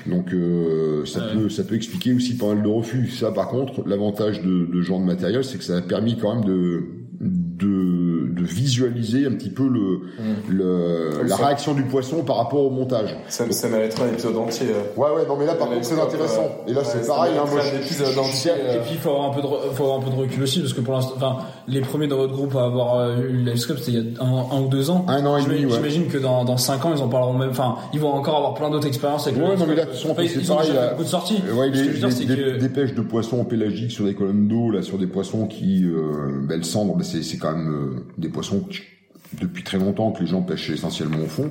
Donc 0.05 0.31
euh, 0.33 1.05
ça 1.05 1.21
peut 1.21 1.49
ça 1.49 1.63
peut 1.63 1.75
expliquer 1.75 2.13
aussi 2.13 2.37
pas 2.37 2.47
mal 2.47 2.61
de 2.61 2.69
refus. 2.69 3.09
Ça, 3.09 3.31
par 3.31 3.49
contre, 3.49 3.83
l'avantage 3.87 4.41
de, 4.41 4.67
de 4.71 4.81
ce 4.81 4.87
genre 4.87 4.99
de 4.99 5.05
matériel, 5.05 5.43
c'est 5.43 5.57
que 5.57 5.63
ça 5.63 5.77
a 5.77 5.81
permis 5.81 6.17
quand 6.17 6.26
de, 6.35 6.97
de 8.37 8.43
visualiser 8.43 9.25
un 9.25 9.31
petit 9.31 9.49
peu 9.49 9.67
le, 9.67 10.01
le 10.49 11.23
la 11.23 11.35
Ça- 11.37 11.45
réaction 11.45 11.73
du 11.73 11.83
poisson 11.83 12.23
par 12.23 12.37
rapport 12.37 12.61
au 12.61 12.69
montage. 12.69 13.15
Ça, 13.27 13.49
ça 13.51 13.69
mériterait 13.69 14.09
un 14.09 14.13
épisode 14.13 14.37
entier. 14.37 14.67
euh. 14.69 14.99
Ouais 14.99 15.09
ouais 15.15 15.27
non 15.27 15.35
mais 15.37 15.45
là 15.45 15.55
par 15.55 15.69
contre 15.69 15.85
c'est 15.85 15.99
intéressant. 15.99 16.41
ouais. 16.41 16.71
Et 16.71 16.73
là 16.73 16.81
Ouais, 16.81 16.85
c'est 16.89 17.07
pareil 17.07 17.33
hein, 17.37 17.43
moi 17.49 17.59
un 17.61 17.63
je- 17.63 17.75
épisode 17.83 18.07
je- 18.07 18.13
je- 18.13 18.19
entier, 18.19 18.51
je- 18.55 18.67
euh, 18.67 18.75
Et 18.75 18.79
puis 18.81 18.91
il 18.93 18.97
faut 18.99 19.09
avoir 19.09 19.31
un 19.31 19.33
peu 19.33 19.41
de 19.41 19.47
faut 19.73 19.83
avoir 19.83 19.97
un 19.99 20.01
peu 20.01 20.09
de 20.11 20.15
recul 20.15 20.43
aussi 20.43 20.59
parce 20.61 20.73
que 20.73 20.81
pour 20.81 20.93
l'instant, 20.93 21.13
enfin 21.17 21.37
les 21.67 21.81
premiers 21.81 22.07
dans 22.07 22.17
votre 22.17 22.33
groupe 22.33 22.55
à 22.55 22.65
avoir 22.65 22.95
euh, 22.95 23.17
eu 23.21 23.33
le 23.33 23.43
Livescope 23.51 23.77
c'était 23.79 23.91
il 23.97 24.13
y 24.13 24.17
a 24.17 24.23
un, 24.23 24.45
un 24.57 24.61
ou 24.61 24.67
deux 24.69 24.89
ans. 24.89 25.05
Un 25.07 25.25
an 25.25 25.37
et 25.37 25.43
demi, 25.43 25.57
J'imagine- 25.59 25.65
ouais. 25.67 25.75
J'imagine 25.75 26.07
que 26.07 26.17
dans 26.17 26.45
dans 26.45 26.57
cinq 26.57 26.85
ans 26.85 26.93
ils 26.95 27.01
en 27.01 27.07
parleront 27.09 27.33
même. 27.37 27.49
Enfin 27.49 27.75
ils 27.93 27.99
vont 27.99 28.09
encore 28.13 28.37
avoir 28.37 28.53
plein 28.53 28.69
d'autres 28.69 28.87
expériences 28.87 29.27
avec 29.27 29.39
Ouais, 29.41 29.51
le 29.51 29.57
non, 29.57 29.65
mais 29.67 29.75
là, 29.75 29.83
c'est 29.91 30.03
ils 30.05 30.11
ont 30.11 30.13
pareil, 30.15 30.29
fait 30.29 30.89
beaucoup 30.91 31.03
de 31.03 31.07
sorties. 31.07 31.41
Euh, 31.47 31.53
Ouais, 31.53 31.71
que 31.71 32.57
des, 32.59 32.69
pêches 32.69 32.93
de 32.93 33.01
poissons 33.01 33.43
pélagiques 33.45 33.91
sur 33.91 34.05
des 34.05 34.13
colonnes 34.13 34.47
d'eau, 34.47 34.71
là, 34.71 34.81
sur 34.81 34.97
des 34.97 35.07
poissons 35.07 35.47
qui, 35.47 35.83
euh, 35.85 36.41
ben, 36.47 36.57
le 36.57 36.63
cendre, 36.63 36.95
ben, 36.95 37.03
c'est, 37.03 37.23
c'est 37.23 37.37
quand 37.37 37.51
même 37.55 37.69
euh, 37.69 38.03
des 38.27 38.33
poissons 38.33 38.63
depuis 39.41 39.63
très 39.63 39.77
longtemps 39.77 40.11
que 40.11 40.21
les 40.21 40.27
gens 40.27 40.41
pêchent 40.41 40.69
essentiellement 40.69 41.19
au 41.19 41.27
fond. 41.27 41.49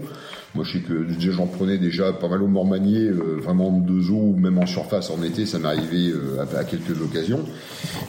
Moi, 0.55 0.65
je 0.65 0.79
sais 0.79 0.85
que 0.85 1.05
j'en 1.31 1.47
prenais 1.47 1.77
déjà 1.77 2.13
pas 2.15 2.29
mal 2.29 2.43
au 2.43 2.47
mormanier, 2.47 3.01
euh, 3.09 3.37
vraiment 3.43 3.69
en 3.69 3.79
deux 3.81 4.11
eaux 4.11 4.33
ou 4.35 4.37
même 4.37 4.57
en 4.59 4.65
surface 4.65 5.11
en 5.11 5.23
été, 5.23 5.45
ça 5.45 5.59
m'est 5.59 5.69
arrivé 5.69 6.09
euh, 6.11 6.41
à, 6.59 6.65
quelques 6.65 6.99
occasions. 7.03 7.41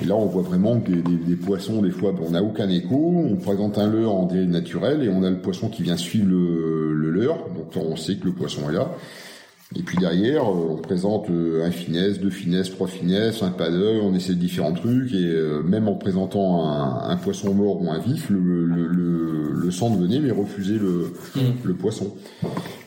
Et 0.01 0.05
là, 0.05 0.15
on 0.15 0.25
voit 0.27 0.43
vraiment 0.43 0.79
que 0.79 0.91
des, 0.91 1.01
des- 1.01 1.17
des 1.17 1.35
poissons, 1.35 1.81
des 1.81 1.91
fois, 1.91 2.13
on 2.25 2.31
n'a 2.31 2.41
aucun 2.41 2.69
écho, 2.69 2.95
on 3.29 3.35
présente 3.35 3.77
un 3.77 3.87
leurre 3.91 4.13
en 4.15 4.25
dérive 4.27 4.49
naturelle 4.49 5.03
et 5.03 5.09
on 5.09 5.23
a 5.23 5.29
le 5.29 5.39
poisson 5.39 5.67
qui 5.67 5.83
vient 5.83 5.97
suivre 5.97 6.29
le, 6.29 6.93
le 6.93 7.11
leurre, 7.11 7.39
donc 7.53 7.75
on 7.75 7.97
sait 7.97 8.15
que 8.15 8.25
le 8.25 8.31
poisson 8.31 8.69
est 8.69 8.73
là. 8.73 8.89
Et 9.75 9.83
puis 9.83 9.97
derrière, 9.97 10.43
euh, 10.43 10.69
on 10.71 10.77
présente 10.77 11.29
euh, 11.29 11.65
un 11.65 11.71
finesse, 11.71 12.19
deux 12.19 12.29
finesses, 12.29 12.71
trois 12.71 12.87
finesses, 12.87 13.43
un 13.43 13.49
paddle, 13.49 13.99
on 14.01 14.13
essaie 14.13 14.33
différents 14.33 14.71
trucs, 14.71 15.11
et 15.13 15.25
euh, 15.25 15.61
même 15.61 15.89
en 15.89 15.95
présentant 15.95 16.65
un, 16.69 17.09
un 17.09 17.17
poisson 17.17 17.53
mort 17.53 17.81
ou 17.81 17.91
un 17.91 17.99
vif, 17.99 18.29
le, 18.29 18.39
le, 18.39 18.87
le, 18.87 19.51
le 19.51 19.71
centre 19.71 19.97
venait 19.97 20.19
mais 20.19 20.31
refusait 20.31 20.79
le, 20.79 21.11
le 21.65 21.73
poisson. 21.73 22.13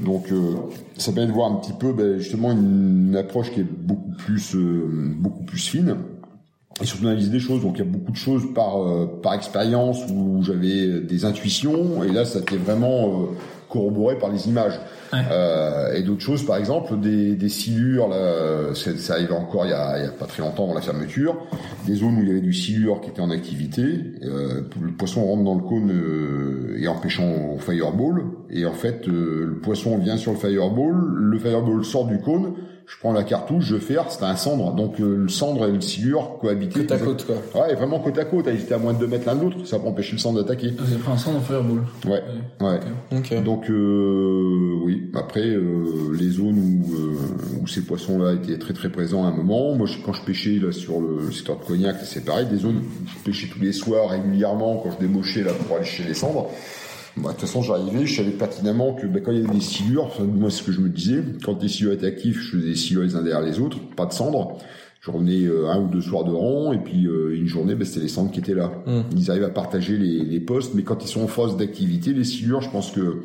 Donc 0.00 0.32
euh, 0.32 0.54
ça 0.96 1.12
permet 1.12 1.28
de 1.28 1.34
voir 1.34 1.52
un 1.52 1.56
petit 1.56 1.74
peu 1.78 1.92
ben, 1.92 2.18
justement 2.18 2.50
une, 2.52 3.14
approche 3.14 3.52
qui 3.52 3.60
est 3.60 3.70
beaucoup 3.70 4.12
plus, 4.16 4.54
euh, 4.54 5.14
beaucoup 5.18 5.44
plus 5.44 5.58
fine. 5.58 5.96
Et 6.82 6.86
surtout 6.86 7.04
d'analyser 7.04 7.30
des 7.30 7.40
choses, 7.40 7.60
donc 7.60 7.74
il 7.76 7.80
y 7.80 7.82
a 7.82 7.90
beaucoup 7.90 8.12
de 8.12 8.16
choses 8.16 8.54
par 8.54 8.80
euh, 8.80 9.04
par 9.22 9.34
expérience 9.34 9.98
où 10.10 10.42
j'avais 10.42 11.00
des 11.00 11.26
intuitions, 11.26 12.02
et 12.04 12.08
là 12.10 12.24
ça 12.24 12.38
été 12.38 12.56
vraiment 12.56 13.08
euh, 13.08 13.26
corroboré 13.70 14.18
par 14.18 14.30
les 14.30 14.48
images. 14.48 14.78
Ouais. 15.12 15.20
Euh, 15.30 15.94
et 15.94 16.02
d'autres 16.02 16.22
choses, 16.22 16.44
par 16.44 16.56
exemple, 16.56 16.98
des, 16.98 17.34
des 17.34 17.48
silures, 17.48 18.08
là, 18.08 18.74
ça, 18.74 19.14
arrivait 19.14 19.32
encore 19.32 19.66
il 19.66 19.70
y, 19.70 19.74
a, 19.74 19.98
il 19.98 20.04
y 20.04 20.08
a 20.08 20.12
pas 20.12 20.26
très 20.26 20.42
longtemps 20.42 20.66
dans 20.66 20.74
la 20.74 20.80
fermeture, 20.80 21.36
des 21.86 21.94
zones 21.94 22.16
où 22.16 22.22
il 22.22 22.28
y 22.28 22.30
avait 22.30 22.40
du 22.40 22.52
silure 22.52 23.00
qui 23.00 23.10
était 23.10 23.20
en 23.20 23.30
activité, 23.30 23.82
euh, 24.22 24.62
le 24.80 24.92
poisson 24.92 25.24
rentre 25.24 25.44
dans 25.44 25.54
le 25.54 25.62
cône 25.62 25.90
euh, 25.90 26.78
et 26.78 26.88
en 26.88 26.98
pêchant 26.98 27.54
au 27.54 27.58
fireball, 27.58 28.24
et 28.50 28.66
en 28.66 28.72
fait, 28.72 29.08
euh, 29.08 29.46
le 29.46 29.58
poisson 29.60 29.98
vient 29.98 30.16
sur 30.16 30.32
le 30.32 30.38
fireball, 30.38 30.94
le 30.94 31.38
fireball 31.38 31.84
sort 31.84 32.06
du 32.06 32.18
cône, 32.18 32.54
je 32.92 32.96
prends 32.98 33.12
la 33.12 33.22
cartouche, 33.22 33.64
je 33.66 33.76
ferre, 33.76 34.06
c'était 34.10 34.24
un 34.24 34.34
cendre, 34.36 34.74
donc 34.74 35.00
euh, 35.00 35.16
le 35.16 35.28
cendre 35.28 35.64
et 35.68 35.70
le 35.72 35.80
silure 35.80 36.38
cohabitaient. 36.40 36.80
Côte 36.80 36.92
à 36.92 36.98
côte, 36.98 37.24
quoi. 37.24 37.62
Ouais, 37.62 37.74
vraiment 37.76 38.00
côte 38.00 38.18
à 38.18 38.24
côte, 38.24 38.46
ils 38.52 38.60
étaient 38.60 38.74
à 38.74 38.78
moins 38.78 38.92
de 38.94 38.98
2 38.98 39.06
mètres 39.06 39.26
l'un 39.26 39.36
de 39.36 39.42
l'autre, 39.42 39.56
ça 39.64 39.78
pour 39.78 39.88
empêcher 39.88 40.12
le 40.12 40.18
cendre 40.18 40.42
d'attaquer. 40.42 40.72
vous 40.76 40.92
avez 40.92 41.00
pris 41.00 41.12
un 41.12 41.16
sang 41.16 41.32
dans 41.32 41.40
Fireball. 41.40 41.82
Ouais, 42.06 42.22
ouais. 42.60 42.80
Donc 43.42 43.70
euh, 43.70 44.74
oui, 44.84 45.10
après 45.14 45.46
euh, 45.46 45.84
les 46.18 46.30
zones 46.30 46.58
où, 46.58 46.94
euh, 46.94 47.60
où 47.62 47.66
ces 47.68 47.82
poissons-là 47.82 48.32
étaient 48.34 48.58
très 48.58 48.74
très 48.74 48.88
présents 48.90 49.24
à 49.24 49.28
un 49.28 49.32
moment, 49.36 49.74
moi 49.74 49.86
je- 49.86 49.98
quand 50.04 50.12
je 50.12 50.22
pêchais 50.22 50.58
là 50.60 50.72
sur 50.72 51.00
le 51.00 51.30
secteur 51.30 51.58
de 51.60 51.64
Cognac, 51.64 51.96
c'est 52.04 52.24
pareil, 52.24 52.46
des 52.46 52.56
zones 52.58 52.78
où 52.78 53.08
je 53.08 53.24
pêchais 53.24 53.46
tous 53.46 53.60
les 53.60 53.72
soirs 53.72 54.10
régulièrement 54.10 54.78
quand 54.82 54.90
je 54.92 54.98
débauchais 55.06 55.42
là 55.44 55.52
pour 55.66 55.76
aller 55.76 55.86
chez 55.86 56.02
les 56.04 56.14
cendres. 56.14 56.48
Bah, 57.22 57.28
de 57.28 57.34
toute 57.34 57.40
façon, 57.42 57.62
j'arrivais, 57.62 58.06
je 58.06 58.16
savais 58.16 58.30
pertinemment 58.30 58.94
que 58.94 59.06
bah, 59.06 59.20
quand 59.20 59.32
il 59.32 59.42
y 59.42 59.44
avait 59.44 59.54
des 59.54 59.60
silures, 59.60 60.04
enfin, 60.04 60.24
moi 60.24 60.50
c'est 60.50 60.58
ce 60.58 60.62
que 60.62 60.72
je 60.72 60.80
me 60.80 60.88
disais, 60.88 61.22
quand 61.44 61.60
les 61.62 61.68
silures 61.68 61.92
étaient 61.92 62.06
actifs, 62.06 62.40
je 62.40 62.56
faisais 62.56 62.68
des 62.68 62.76
silures 62.76 63.02
les 63.02 63.16
uns 63.16 63.22
derrière 63.22 63.42
les 63.42 63.60
autres, 63.60 63.78
pas 63.96 64.06
de 64.06 64.12
cendres. 64.12 64.58
Je 65.00 65.10
revenais 65.10 65.44
euh, 65.44 65.68
un 65.68 65.80
ou 65.80 65.88
deux 65.88 66.02
soirs 66.02 66.24
de 66.24 66.32
rang, 66.32 66.72
et 66.72 66.78
puis 66.78 67.06
euh, 67.06 67.34
une 67.34 67.46
journée, 67.46 67.74
bah, 67.74 67.84
c'était 67.84 68.00
les 68.00 68.08
cendres 68.08 68.30
qui 68.30 68.40
étaient 68.40 68.54
là. 68.54 68.72
Mm. 68.86 69.00
Ils 69.16 69.30
arrivent 69.30 69.44
à 69.44 69.50
partager 69.50 69.96
les, 69.96 70.24
les 70.24 70.40
postes, 70.40 70.74
mais 70.74 70.82
quand 70.82 71.02
ils 71.04 71.08
sont 71.08 71.22
en 71.22 71.28
phase 71.28 71.56
d'activité, 71.56 72.12
les 72.12 72.24
silures, 72.24 72.60
je 72.60 72.70
pense 72.70 72.90
que 72.90 73.22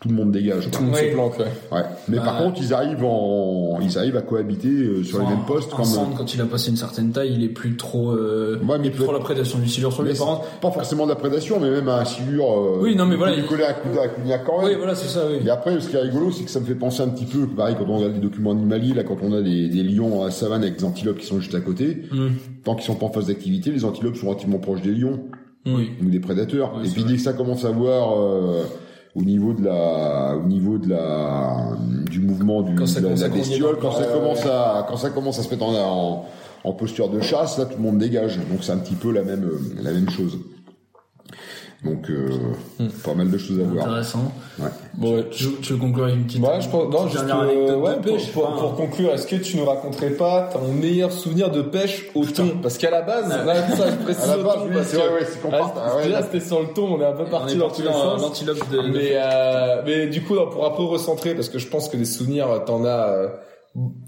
tout 0.00 0.08
le 0.10 0.14
monde 0.14 0.30
dégage. 0.30 0.70
Tout 0.70 0.78
le 0.78 0.86
monde 0.86 0.94
Ouais. 0.94 1.08
se 1.08 1.12
planque, 1.14 1.38
ouais. 1.40 1.46
Ouais. 1.72 1.82
Mais 2.06 2.18
Bah, 2.18 2.22
par 2.26 2.38
contre, 2.38 2.60
ils 2.62 2.72
arrivent 2.72 3.02
en, 3.02 3.80
ils 3.82 3.98
arrivent 3.98 4.16
à 4.16 4.22
cohabiter 4.22 4.68
euh, 4.68 5.02
sur 5.02 5.18
les 5.18 5.26
mêmes 5.26 5.44
postes 5.44 5.72
Un 5.72 5.76
comme. 5.76 5.84
cendre, 5.86 6.16
quand 6.16 6.32
il 6.34 6.40
a 6.40 6.44
passé 6.44 6.70
une 6.70 6.76
certaine 6.76 7.10
taille, 7.10 7.32
il 7.34 7.42
est 7.42 7.48
plus 7.48 7.76
trop, 7.76 8.12
euh, 8.12 8.60
Ouais, 8.60 8.78
mais 8.78 8.86
il 8.86 8.86
est 8.86 8.90
plus 8.94 9.02
trop 9.02 9.12
la 9.12 9.18
prédation 9.18 9.58
du 9.58 9.66
silure 9.68 9.92
sur 9.92 10.04
lui. 10.04 10.12
Mais 10.12 10.16
Par 10.18 10.26
contre, 10.28 10.42
pas 10.60 10.70
forcément 10.70 11.02
de 11.04 11.08
la 11.10 11.16
prédation, 11.16 11.58
mais 11.58 11.68
même 11.70 11.88
un 11.88 12.04
silure. 12.04 12.44
euh, 12.48 12.78
Oui, 12.80 12.94
non, 12.94 13.06
mais 13.06 13.14
il 13.14 13.18
voilà, 13.18 13.34
il- 13.34 13.44
coller 13.46 13.64
un 13.64 13.72
coup 13.72 13.88
à 13.98 14.06
Cognac 14.06 14.44
quand 14.46 14.58
même. 14.60 14.68
oui, 14.68 14.74
voilà, 14.76 14.94
c'est 14.94 15.08
ça, 15.08 15.24
oui. 15.28 15.38
Et 15.44 15.50
après, 15.50 15.80
ce 15.80 15.88
qui 15.88 15.96
est 15.96 16.00
rigolo, 16.00 16.30
c'est 16.30 16.44
que 16.44 16.50
ça 16.50 16.60
me 16.60 16.64
fait 16.64 16.76
penser 16.76 17.02
un 17.02 17.08
petit 17.08 17.24
peu, 17.26 17.48
pareil, 17.48 17.74
quand 17.76 17.86
on 17.88 17.96
regarde 17.96 18.14
des 18.14 18.20
documents 18.20 18.52
animaliers, 18.52 18.94
là, 18.94 19.02
quand 19.02 19.16
on 19.24 19.32
a 19.32 19.42
des, 19.42 19.68
des 19.68 19.82
lions 19.82 20.24
la 20.24 20.30
savane 20.30 20.62
avec 20.62 20.76
des 20.76 20.84
antilopes 20.84 21.18
qui 21.18 21.26
sont 21.26 21.40
juste 21.40 21.56
à 21.56 21.60
côté, 21.60 22.02
Mm. 22.12 22.28
tant 22.62 22.76
qu'ils 22.76 22.84
sont 22.84 22.94
pas 22.94 23.06
en 23.06 23.10
phase 23.10 23.26
d'activité, 23.26 23.72
les 23.72 23.84
antilopes 23.84 24.14
sont 24.16 24.28
relativement 24.28 24.58
proches 24.58 24.82
des 24.82 24.92
lions 24.92 25.18
Oui. 25.66 25.90
ou 26.00 26.08
des 26.08 26.20
prédateurs. 26.20 26.74
Et 26.84 26.88
puis 26.88 27.00
vrai. 27.02 27.10
dès 27.10 27.16
que 27.16 27.22
ça 27.22 27.32
commence 27.32 27.64
à 27.64 27.70
voir 27.72 28.16
euh, 28.16 28.62
au 29.14 29.22
niveau 29.22 29.52
de 29.52 29.64
la, 29.64 30.36
au 30.36 30.46
niveau 30.46 30.78
de 30.78 30.88
la, 30.88 31.76
du 32.10 32.20
mouvement 32.20 32.62
du, 32.62 32.74
Quand 32.74 32.84
de 32.84 33.20
la, 33.20 33.28
bestiole, 33.28 33.78
quand 33.80 33.92
ça 33.92 34.04
commence 34.04 34.46
à, 34.46 34.86
quand 34.88 34.96
ça 34.96 35.10
commence 35.10 35.38
à 35.38 35.42
se 35.42 35.50
mettre 35.50 35.64
en, 35.64 35.74
en, 35.74 36.24
en 36.64 36.72
posture 36.72 37.08
de 37.08 37.20
chasse, 37.20 37.58
là, 37.58 37.64
tout 37.64 37.76
le 37.76 37.82
monde 37.82 37.98
dégage. 37.98 38.36
Donc 38.50 38.62
c'est 38.62 38.72
un 38.72 38.78
petit 38.78 38.94
peu 38.94 39.10
la 39.12 39.22
même, 39.22 39.48
la 39.82 39.92
même 39.92 40.10
chose. 40.10 40.38
Donc 41.84 42.10
euh, 42.10 42.28
pas 43.04 43.14
mal 43.14 43.30
de 43.30 43.38
choses 43.38 43.60
à 43.60 43.62
voir. 43.62 43.86
Intéressant. 43.86 44.32
Ouais. 44.58 44.66
Bon, 44.94 45.14
ouais. 45.16 45.26
Tu, 45.30 45.46
tu 45.62 45.74
veux 45.74 45.78
conclure 45.78 46.04
avec 46.06 46.16
une 46.16 46.24
petite. 46.26 46.42
Ouais, 46.42 46.60
je 46.60 46.68
pense, 46.68 46.92
non, 46.92 47.06
juste, 47.06 47.24
dernière 47.24 47.36
euh, 47.36 47.42
anecdote 47.50 47.76
ouais, 47.82 47.90
de 47.90 48.00
pour, 48.02 48.16
pêche, 48.16 48.32
pour, 48.32 48.52
pour 48.56 48.74
conclure, 48.74 49.10
est-ce 49.14 49.26
que 49.28 49.36
tu 49.36 49.56
nous 49.56 49.64
raconterais 49.64 50.10
pas 50.10 50.50
ton 50.52 50.72
meilleur 50.72 51.12
souvenir 51.12 51.52
de 51.52 51.62
pêche 51.62 52.06
au 52.16 52.24
thon? 52.24 52.50
Parce 52.60 52.78
qu'à 52.78 52.90
la 52.90 53.02
base, 53.02 53.28
là, 53.28 53.68
ça, 53.76 53.90
je 53.92 53.94
précise 54.04 54.24
À 54.24 54.36
la 54.36 54.38
au 54.42 54.44
base, 54.44 54.54
thon 54.56 54.68
parce 54.74 54.90
que- 54.90 54.96
vrai, 54.96 55.08
ouais, 55.08 55.26
c'est 55.30 55.40
qu'on 55.40 55.50
Ah, 55.52 55.72
ah 55.76 55.96
ouais, 55.98 56.08
là- 56.08 56.22
c'était 56.22 56.44
sur 56.44 56.60
le 56.60 56.66
thon, 56.74 56.96
on 56.96 57.00
est 57.00 57.06
un 57.06 57.12
peu 57.12 57.26
parti 57.26 57.54
dans 57.56 57.70
tous 57.70 57.82
les 57.82 57.92
sens. 57.92 58.42
Mais, 58.92 59.10
euh, 59.14 59.82
mais 59.86 60.06
du 60.08 60.22
coup, 60.24 60.34
non, 60.34 60.48
pour 60.48 60.66
un 60.66 60.70
peu 60.70 60.82
recentrer, 60.82 61.34
parce 61.36 61.48
que 61.48 61.60
je 61.60 61.68
pense 61.68 61.88
que 61.88 61.96
des 61.96 62.04
souvenirs, 62.06 62.48
t'en 62.66 62.84
as 62.84 62.88
euh, 62.88 63.28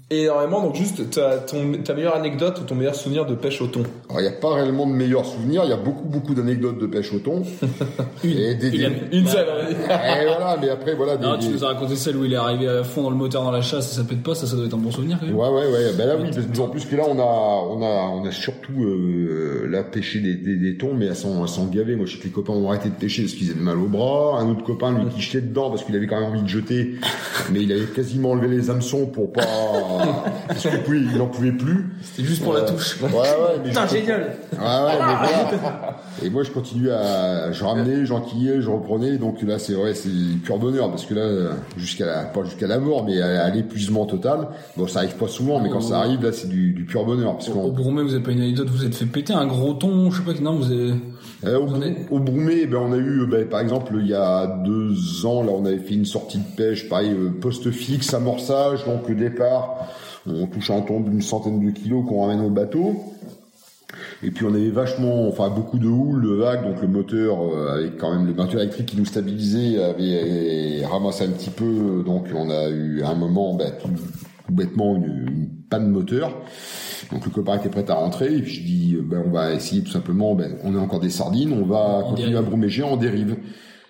énormément. 0.09 0.61
Donc 0.61 0.75
juste, 0.75 1.09
ta, 1.11 1.37
ton, 1.37 1.73
ta 1.83 1.93
meilleure 1.93 2.15
anecdote 2.15 2.59
ou 2.61 2.63
ton 2.63 2.75
meilleur 2.75 2.95
souvenir 2.95 3.25
de 3.25 3.35
pêche 3.35 3.61
au 3.61 3.67
thon? 3.67 3.83
Alors, 4.09 4.21
il 4.21 4.23
n'y 4.23 4.29
a 4.29 4.37
pas 4.39 4.53
réellement 4.55 4.85
de 4.87 4.91
meilleurs 4.93 5.25
souvenirs. 5.25 5.61
Il 5.65 5.69
y 5.69 5.73
a 5.73 5.77
beaucoup, 5.77 6.03
beaucoup 6.07 6.33
d'anecdotes 6.33 6.77
de 6.79 6.85
pêche 6.87 7.13
au 7.13 7.19
thon. 7.19 7.43
et 8.23 8.55
des, 8.55 8.69
des- 8.71 8.77
Une. 8.77 8.93
Une 9.19 9.23
Bah, 9.25 9.31
seule. 9.31 9.47
et 9.71 10.25
voilà, 10.25 10.57
mais 10.59 10.69
après, 10.69 10.95
voilà. 10.95 11.15
Des, 11.17 11.25
Non, 11.25 11.37
tu 11.37 11.47
des- 11.47 11.53
nous 11.53 11.63
as 11.63 11.67
raconté 11.67 11.95
celle 11.95 12.17
où 12.17 12.25
il 12.25 12.33
est 12.33 12.37
arrivé 12.37 12.67
à 12.67 12.83
fond 12.83 13.03
dans 13.03 13.09
le 13.09 13.15
moteur 13.15 13.43
dans 13.43 13.51
la 13.51 13.61
chasse 13.61 13.93
et 13.93 13.95
ça 13.95 14.03
pète 14.03 14.21
pas, 14.23 14.35
ça, 14.35 14.45
ça 14.47 14.55
doit 14.55 14.65
être 14.65 14.73
un 14.73 14.77
bon 14.77 14.91
souvenir 14.91 15.17
quand 15.19 15.25
même. 15.27 15.35
Ouais, 15.35 15.47
ouais, 15.49 15.71
ouais. 15.71 15.93
Ben 15.97 16.07
là, 16.07 16.15
oui, 16.17 16.29
parce 16.33 16.45
que 16.45 16.59
en 16.59 16.67
plus 16.69 16.85
que 16.85 16.95
là, 16.95 17.03
on 17.07 17.17
a, 17.19 17.23
on 17.23 17.81
a, 17.81 18.09
on 18.21 18.25
a 18.25 18.31
surtout 18.31 18.83
euh, 18.83 19.67
là 19.69 19.83
pêché 19.83 20.19
des, 20.19 20.35
des, 20.35 20.55
des 20.57 20.77
thons, 20.77 20.93
mais 20.93 21.13
sont, 21.15 21.41
elles 21.43 21.47
sont 21.49 21.67
gavées. 21.67 21.95
Moi, 21.95 22.05
je 22.05 22.13
sais 22.13 22.19
que 22.19 22.25
les 22.25 22.31
copains 22.31 22.53
ont 22.53 22.67
arrêté 22.69 22.89
de 22.89 22.95
pêcher 22.95 23.23
parce 23.23 23.33
qu'ils 23.35 23.51
avaient 23.51 23.59
mal 23.61 23.77
au 23.77 23.87
bras. 23.87 24.39
Un 24.41 24.49
autre 24.49 24.63
copain, 24.63 24.91
lui, 24.91 25.05
qui 25.15 25.21
jetait 25.21 25.41
dedans 25.41 25.69
parce 25.69 25.83
qu'il 25.83 25.95
avait 25.95 26.07
quand 26.07 26.19
même 26.19 26.29
envie 26.29 26.41
de 26.43 26.47
jeter, 26.49 26.95
mais 27.53 27.61
il 27.63 27.71
avait 27.71 27.85
quasiment 27.85 28.31
enlevé 28.31 28.47
les 28.49 28.69
hameçons 28.69 29.05
pour 29.05 29.31
pas, 29.31 29.41
parce 30.47 30.61
qu'il 30.61 30.79
pouvait, 30.83 30.99
il 31.13 31.21
en 31.21 31.27
pouvait 31.27 31.51
plus. 31.51 31.89
C'était 32.01 32.27
juste 32.27 32.43
pour 32.43 32.53
la 32.53 32.61
touche. 32.61 32.99
Ouais, 33.01 33.09
ouais, 33.09 33.19
mais 33.63 33.69
Putain, 33.69 33.87
je- 33.87 33.95
génial! 33.97 34.19
Ouais, 34.53 34.57
ouais, 34.59 34.93
mais 34.99 35.15
voilà. 35.59 35.97
Et 36.23 36.29
moi, 36.29 36.43
je 36.43 36.51
continuais 36.51 36.91
à, 36.91 37.51
je 37.51 37.63
ramenais, 37.63 38.05
j'enquillais, 38.05 38.61
je 38.61 38.69
reprenais. 38.69 39.17
Donc 39.17 39.41
là, 39.41 39.59
c'est 39.59 39.73
vrai, 39.73 39.93
c'est 39.93 40.09
pur 40.43 40.57
bonheur 40.57 40.89
parce 40.89 41.05
que 41.05 41.13
là, 41.13 41.51
jusqu'à 41.77 42.05
la, 42.05 42.23
pas 42.23 42.43
jusqu'à 42.43 42.67
la 42.67 42.79
mort, 42.79 43.03
mais 43.05 43.21
à, 43.21 43.45
à 43.45 43.49
l'épuisement 43.49 44.05
total. 44.05 44.47
Bon, 44.77 44.87
ça 44.87 44.99
arrive 44.99 45.15
pas 45.15 45.27
souvent, 45.27 45.59
mais 45.59 45.69
quand 45.69 45.81
ça 45.81 45.99
arrive, 45.99 46.23
là, 46.23 46.31
c'est 46.31 46.47
du, 46.49 46.71
du 46.73 46.83
pur 46.85 47.05
bonheur. 47.05 47.33
Parce 47.33 47.49
Au 47.49 47.53
qu'on, 47.53 47.69
Bourmet, 47.69 48.03
vous 48.03 48.13
avez 48.13 48.23
pas 48.23 48.31
une 48.31 48.41
anecdote, 48.41 48.67
vous 48.69 48.85
êtes 48.85 48.95
fait 48.95 49.05
péter 49.05 49.33
un 49.33 49.45
gros 49.47 49.73
thon, 49.73 50.11
je 50.11 50.17
sais 50.17 50.23
pas, 50.33 50.39
non, 50.41 50.55
vous 50.55 50.71
avez. 50.71 50.93
Euh, 51.43 51.57
au, 52.11 52.19
Broumé, 52.19 52.67
ben, 52.67 52.77
on 52.77 52.93
a 52.93 52.97
eu, 52.97 53.25
ben, 53.25 53.47
par 53.47 53.61
exemple, 53.61 53.93
il 53.99 54.07
y 54.07 54.13
a 54.13 54.45
deux 54.63 55.25
ans, 55.25 55.43
là, 55.43 55.51
on 55.51 55.65
avait 55.65 55.79
fait 55.79 55.95
une 55.95 56.05
sortie 56.05 56.37
de 56.37 56.55
pêche, 56.55 56.87
pareil, 56.87 57.11
euh, 57.11 57.29
poste 57.29 57.71
fixe, 57.71 58.13
amorçage, 58.13 58.85
donc 58.85 59.09
le 59.09 59.15
départ, 59.15 59.87
on 60.27 60.45
touche 60.45 60.69
un 60.69 60.81
ton 60.81 60.99
d'une 60.99 61.21
centaine 61.21 61.65
de 61.65 61.71
kilos 61.71 62.05
qu'on 62.07 62.21
ramène 62.21 62.41
au 62.41 62.49
bateau. 62.49 62.95
Et 64.23 64.29
puis 64.29 64.45
on 64.45 64.53
avait 64.53 64.69
vachement, 64.69 65.27
enfin 65.27 65.49
beaucoup 65.49 65.79
de 65.79 65.87
houle, 65.87 66.21
de 66.21 66.35
vagues, 66.35 66.63
donc 66.63 66.79
le 66.79 66.87
moteur, 66.87 67.41
euh, 67.41 67.75
avec 67.75 67.97
quand 67.97 68.15
même 68.15 68.27
le 68.27 68.33
moteur 68.35 68.61
électrique 68.61 68.85
qui 68.85 68.97
nous 68.97 69.05
stabilisait, 69.05 69.81
avait 69.83 70.85
ramassé 70.85 71.25
un 71.25 71.31
petit 71.31 71.49
peu, 71.49 72.03
donc 72.05 72.27
on 72.35 72.51
a 72.51 72.69
eu 72.69 73.01
à 73.01 73.09
un 73.09 73.15
moment, 73.15 73.55
ben, 73.55 73.71
tout, 73.81 73.89
tout 73.89 74.53
bêtement 74.53 74.95
une, 74.95 75.25
une 75.27 75.49
panne 75.69 75.89
moteur. 75.89 76.37
Donc 77.11 77.25
le 77.25 77.31
copain 77.31 77.57
était 77.57 77.69
prêt 77.69 77.89
à 77.89 77.95
rentrer 77.95 78.33
et 78.35 78.41
puis 78.41 78.53
je 78.53 78.61
dis 78.63 78.95
euh, 78.95 79.01
ben 79.03 79.23
on 79.25 79.31
va 79.31 79.53
essayer 79.53 79.81
tout 79.83 79.91
simplement 79.91 80.33
ben 80.35 80.55
on 80.63 80.75
a 80.75 80.79
encore 80.79 80.99
des 80.99 81.09
sardines, 81.09 81.51
on 81.53 81.65
va 81.65 82.03
continuer 82.07 82.31
dérive. 82.31 82.37
à 82.45 82.49
bruméger 82.49 82.83
en 82.83 82.95
dérive. 82.97 83.35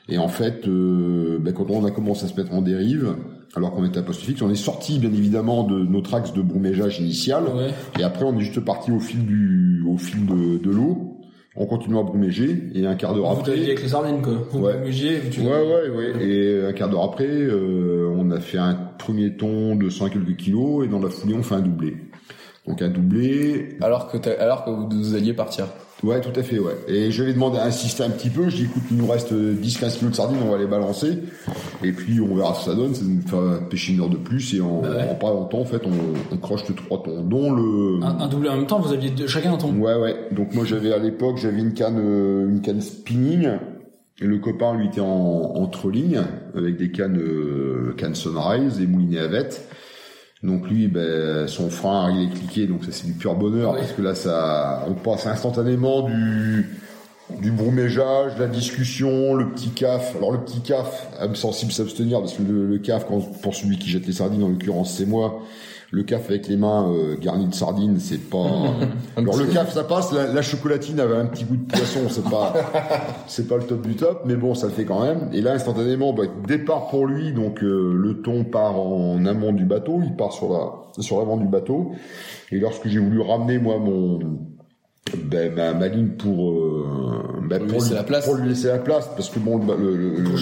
Et 0.09 0.17
en 0.17 0.28
fait 0.28 0.67
euh, 0.67 1.38
ben, 1.39 1.53
quand 1.53 1.69
on 1.69 1.86
a 1.86 1.91
commencé 1.91 2.26
à 2.26 2.28
se 2.28 2.36
mettre 2.39 2.53
en 2.53 2.61
dérive, 2.61 3.13
alors 3.55 3.72
qu'on 3.74 3.86
était 3.86 3.99
à 3.99 4.03
poste 4.03 4.22
fixe, 4.22 4.41
on 4.41 4.49
est 4.49 4.55
sorti 4.55 4.97
bien 4.99 5.13
évidemment 5.13 5.63
de 5.63 5.78
notre 5.84 6.13
axe 6.15 6.34
de 6.34 6.41
brumégeage 6.41 6.99
initial 6.99 7.43
Ouais. 7.45 7.67
et 7.99 8.03
après 8.03 8.26
on 8.26 8.36
est 8.38 8.41
juste 8.41 8.59
parti 8.61 8.91
au 8.91 8.99
fil 8.99 9.26
du 9.26 9.84
au 9.88 9.97
fil 9.97 10.26
de, 10.26 10.57
de 10.57 10.69
l'eau, 10.72 11.17
on 11.55 11.65
continue 11.65 11.97
à 11.99 12.03
bruméger 12.03 12.69
et 12.74 12.86
un 12.88 12.95
quart 12.95 13.13
d'heure 13.13 13.34
Vous 13.34 13.41
après 13.41 13.55
dit 13.57 13.63
avec 13.65 13.84
les 13.84 13.89
sardines, 13.89 14.22
quoi. 14.22 14.34
Vous 14.51 14.63
Ouais. 14.65 14.74
tu 15.32 15.41
Ouais, 15.41 15.47
ouais, 15.47 15.89
ouais. 16.15 16.26
Et 16.26 16.65
un 16.65 16.72
quart 16.72 16.89
d'heure 16.89 17.03
après, 17.03 17.28
euh, 17.28 18.09
on 18.17 18.32
a 18.32 18.39
fait 18.39 18.57
un 18.57 18.74
premier 18.97 19.36
ton 19.36 19.76
de 19.76 19.89
100 19.89 20.07
et 20.07 20.09
quelques 20.11 20.38
kilos, 20.38 20.86
et 20.86 20.88
dans 20.88 20.99
la 20.99 21.09
foulée, 21.09 21.34
on 21.38 21.43
fait 21.43 21.55
un 21.55 21.59
doublé. 21.59 21.97
Donc 22.68 22.82
un 22.82 22.89
doublé, 22.89 23.78
Alors 23.82 24.07
que, 24.07 24.18
t'as- 24.18 24.39
alors 24.39 24.64
que 24.66 24.70
vous, 24.70 24.88
vous 24.89 25.16
alliez 25.16 25.34
partir. 25.34 25.66
ouais, 26.03 26.22
tout 26.22 26.38
à 26.39 26.43
fait, 26.43 26.59
ouais. 26.59 26.76
Et 26.88 27.09
je 27.09 27.24
vais 27.24 27.34
demander 27.34 27.57
à 27.57 27.64
insister 27.66 28.03
un 28.03 28.12
petit 28.12 28.30
peu, 28.30 28.49
je 28.49 28.55
dis, 28.57 28.64
écoute, 28.66 28.84
il 28.91 28.97
nous 28.97 29.07
reste 29.07 29.34
10-15 29.34 29.97
kilos 29.97 30.12
de 30.12 30.16
sardines, 30.16 30.38
on 30.45 30.51
va 30.51 30.57
les 30.59 30.68
balancer, 30.68 31.18
et 31.84 31.91
puis 31.91 32.22
on 32.22 32.36
verra 32.36 32.53
ce 32.53 32.59
que 32.66 32.72
ça 32.72 32.76
donne, 32.78 32.93
ça 32.93 33.03
nous 33.03 33.22
fait 33.22 33.66
pêcher 33.70 33.93
une 33.93 34.01
heure 34.01 34.09
de 34.09 34.18
plus, 34.18 34.53
et 34.53 34.62
en, 34.62 34.82
Bah 34.82 34.89
ouais. 34.91 35.09
en 35.09 35.16
pas 35.16 35.32
longtemps, 35.32 35.62
en 35.62 35.66
fait, 35.66 35.82
on, 35.88 36.34
on 36.34 36.38
croche 36.38 36.62
les 36.70 36.76
trois 36.76 37.01
tons, 37.01 37.24
dont 37.24 37.51
le... 37.51 38.03
Un, 38.03 38.20
un 38.20 38.28
doublé 38.28 38.49
en 38.49 38.57
même 38.57 38.68
temps, 38.68 38.80
vous 38.80 38.93
aviez 38.93 39.09
deux- 39.09 39.26
chacun 39.28 39.53
un 39.53 39.57
ton. 39.57 39.74
Ouais, 39.74 39.95
ouais. 39.95 40.16
Donc 40.32 40.53
moi 40.53 40.64
j'avais 40.64 40.93
à 40.93 40.99
l'époque 40.99 41.38
j'avais 41.38 41.59
une 41.59 41.74
canne 41.74 41.99
euh, 41.99 42.47
une 42.47 42.62
canne 42.62 42.82
spinning. 42.82 43.49
Et 44.24 44.26
le 44.26 44.38
copain 44.38 44.76
lui 44.78 44.86
était 44.86 45.01
en, 45.01 45.07
en 45.07 45.66
trolling 45.66 46.18
avec 46.55 46.78
des 46.78 46.91
cannes 46.91 47.18
euh, 47.18 47.95
cannes 47.97 48.14
Sunrise 48.14 48.80
et 48.80 48.86
moulinées 48.86 49.18
à 49.18 49.26
vette. 49.28 49.68
Donc 50.43 50.67
lui 50.67 50.87
ben 50.87 51.47
son 51.47 51.69
frein 51.69 52.11
il 52.11 52.23
est 52.27 52.33
cliqué 52.33 52.65
donc 52.65 52.83
ça 52.83 52.91
c'est 52.91 53.05
du 53.05 53.13
pur 53.13 53.35
bonheur 53.35 53.75
parce 53.75 53.91
que 53.91 54.01
là 54.01 54.15
ça 54.15 54.85
on 54.87 54.93
passe 54.93 55.27
instantanément 55.27 56.01
du 56.01 56.65
du 57.39 57.51
brumégeage, 57.51 58.35
de 58.35 58.41
la 58.41 58.47
discussion, 58.47 59.33
le 59.35 59.51
petit 59.51 59.69
caf. 59.69 60.15
Alors 60.15 60.31
le 60.31 60.39
petit 60.39 60.59
caf, 60.61 61.09
âme 61.19 61.35
sensible 61.35 61.71
s'abstenir 61.71 62.19
parce 62.19 62.33
que 62.33 62.43
le, 62.43 62.67
le 62.67 62.77
caf, 62.79 63.05
quand, 63.07 63.19
pour 63.41 63.55
celui 63.55 63.77
qui 63.77 63.89
jette 63.89 64.05
les 64.05 64.13
sardines, 64.13 64.43
en 64.43 64.49
l'occurrence 64.49 64.93
c'est 64.93 65.05
moi, 65.05 65.41
le 65.91 66.03
caf 66.03 66.29
avec 66.29 66.47
les 66.47 66.55
mains 66.55 66.89
euh, 66.89 67.17
garnies 67.19 67.47
de 67.47 67.53
sardines, 67.53 67.99
c'est 67.99 68.29
pas. 68.29 68.47
Alors 69.17 69.37
le 69.37 69.45
caf 69.47 69.73
ça 69.73 69.83
passe, 69.83 70.13
la, 70.13 70.31
la 70.31 70.41
chocolatine 70.41 70.99
avait 71.01 71.17
un 71.17 71.25
petit 71.25 71.43
goût 71.43 71.57
de 71.57 71.65
poisson, 71.65 71.99
c'est 72.09 72.23
pas, 72.23 72.53
c'est 73.27 73.47
pas 73.47 73.57
le 73.57 73.63
top 73.63 73.85
du 73.85 73.95
top, 73.95 74.21
mais 74.25 74.35
bon 74.35 74.55
ça 74.55 74.67
le 74.67 74.73
fait 74.73 74.85
quand 74.85 75.03
même. 75.03 75.29
Et 75.33 75.41
là 75.41 75.51
instantanément, 75.51 76.13
bah, 76.13 76.23
départ 76.47 76.87
pour 76.87 77.07
lui, 77.07 77.33
donc 77.33 77.61
euh, 77.61 77.93
le 77.93 78.21
thon 78.21 78.45
part 78.45 78.79
en 78.79 79.25
amont 79.25 79.51
du 79.51 79.65
bateau, 79.65 79.99
il 80.03 80.15
part 80.15 80.31
sur 80.31 80.51
la 80.53 81.01
sur 81.01 81.19
l'avant 81.19 81.37
du 81.37 81.47
bateau. 81.47 81.91
Et 82.51 82.59
lorsque 82.59 82.87
j'ai 82.87 82.99
voulu 82.99 83.19
ramener 83.19 83.59
moi 83.59 83.77
mon 83.77 84.19
ben, 85.25 85.53
ma, 85.53 85.73
ma 85.73 85.87
ligne 85.89 86.09
pour, 86.09 86.51
euh, 86.51 87.41
ben, 87.49 87.57
Pour 87.57 87.67
lui 87.67 87.73
pour, 87.73 87.81
laisser 87.81 87.95
la 87.95 88.03
place. 88.03 88.25
pour 88.25 88.35
lui 88.35 88.47
laisser 88.47 88.67
la 88.67 88.77
place 88.77 89.09
parce 89.15 89.29
que 89.29 89.39
bon 89.39 89.57
le, 89.57 89.75
le, 89.75 89.95
le, 89.95 90.19
le 90.19 90.37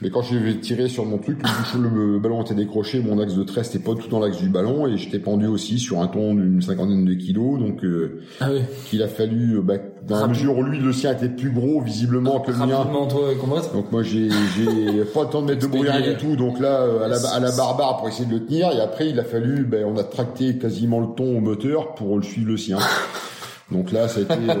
mais 0.00 0.10
quand 0.10 0.22
j'ai 0.22 0.58
tiré 0.60 0.88
sur 0.88 1.04
mon 1.04 1.18
truc 1.18 1.38
le, 1.76 2.18
ballon 2.18 2.42
était 2.42 2.54
décroché 2.54 3.00
mon 3.00 3.18
axe 3.18 3.34
de 3.34 3.42
trait 3.42 3.64
c'était 3.64 3.82
pas 3.82 3.94
tout 3.94 4.08
dans 4.08 4.20
l'axe 4.20 4.38
du 4.38 4.48
ballon 4.48 4.86
et 4.86 4.96
j'étais 4.96 5.18
pendu 5.18 5.46
aussi 5.46 5.78
sur 5.78 6.00
un 6.00 6.06
ton 6.06 6.34
d'une 6.34 6.62
cinquantaine 6.62 7.04
de 7.04 7.14
kilos. 7.14 7.58
Donc 7.58 7.84
euh, 7.84 8.20
Ah 8.40 8.48
oui. 8.52 8.60
qu'il 8.86 9.02
a 9.02 9.08
fallu 9.08 9.56
euh, 9.56 9.62
ben, 9.62 9.80
dans 10.06 10.20
la 10.20 10.28
mesure 10.28 10.56
où 10.56 10.62
lui 10.62 10.78
le 10.78 10.92
sien 10.92 11.12
était 11.12 11.28
plus 11.28 11.50
gros 11.50 11.80
visiblement 11.80 12.40
que 12.40 12.52
le 12.52 12.58
mien. 12.58 12.86
Toi, 13.08 13.34
donc 13.72 13.90
moi 13.90 14.02
j'ai 14.02 14.28
j'ai 14.56 15.04
pas 15.04 15.24
le 15.24 15.30
temps 15.30 15.42
de 15.42 15.48
mettre 15.48 15.62
de 15.62 15.66
bruit 15.66 15.88
rien 15.88 16.12
du 16.12 16.16
tout. 16.16 16.36
Donc 16.36 16.60
là 16.60 16.82
euh, 16.82 17.04
à 17.04 17.08
la, 17.08 17.16
à 17.30 17.40
la 17.40 17.50
barbare 17.52 17.96
pour 17.98 18.08
essayer 18.08 18.26
de 18.26 18.34
le 18.34 18.44
tenir. 18.44 18.70
Et 18.72 18.80
après 18.80 19.08
il 19.08 19.18
a 19.18 19.24
fallu 19.24 19.64
ben 19.64 19.84
on 19.84 19.96
a 19.96 20.04
tracté 20.04 20.58
quasiment 20.58 21.00
le 21.00 21.08
ton 21.16 21.38
au 21.38 21.40
moteur 21.40 21.94
pour 21.94 22.16
le 22.16 22.22
suivre 22.22 22.50
le 22.50 22.56
sien 22.56 22.78
donc 23.70 23.92
là 23.92 24.08
ça 24.08 24.20
a 24.20 24.22
été 24.22 24.32
euh, 24.48 24.54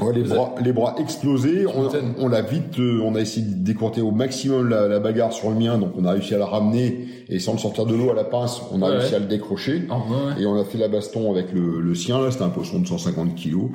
ouais, 0.04 0.12
les 0.14 0.22
bras 0.24 0.54
les 0.62 0.72
bras 0.72 0.96
explosés 0.98 1.66
on, 1.66 1.88
on 2.18 2.28
l'a 2.28 2.42
vite 2.42 2.78
euh, 2.80 3.00
on 3.04 3.14
a 3.14 3.20
essayé 3.20 3.46
de 3.46 3.54
décourter 3.62 4.00
au 4.00 4.10
maximum 4.10 4.68
la, 4.68 4.88
la 4.88 4.98
bagarre 4.98 5.32
sur 5.32 5.50
le 5.50 5.56
mien 5.56 5.78
donc 5.78 5.92
on 5.96 6.04
a 6.04 6.10
réussi 6.12 6.34
à 6.34 6.38
la 6.38 6.46
ramener 6.46 7.06
et 7.28 7.38
sans 7.38 7.52
le 7.52 7.58
sortir 7.58 7.86
de 7.86 7.94
l'eau 7.94 8.10
à 8.10 8.14
la 8.14 8.24
pince 8.24 8.60
on 8.72 8.82
a 8.82 8.86
Ouais, 8.90 8.96
réussi 8.96 9.10
ouais. 9.10 9.16
à 9.16 9.20
le 9.20 9.26
décrocher 9.26 9.84
Ah, 9.88 10.00
et 10.40 10.46
on 10.46 10.56
a 10.60 10.64
fait 10.64 10.78
la 10.78 10.88
baston 10.88 11.30
avec 11.30 11.52
le, 11.52 11.80
le 11.80 11.94
sien 11.94 12.20
là 12.20 12.30
c'était 12.32 12.42
un 12.44 12.48
poisson 12.50 12.80
de 12.80 12.86
150 12.86 13.34
kilos 13.36 13.70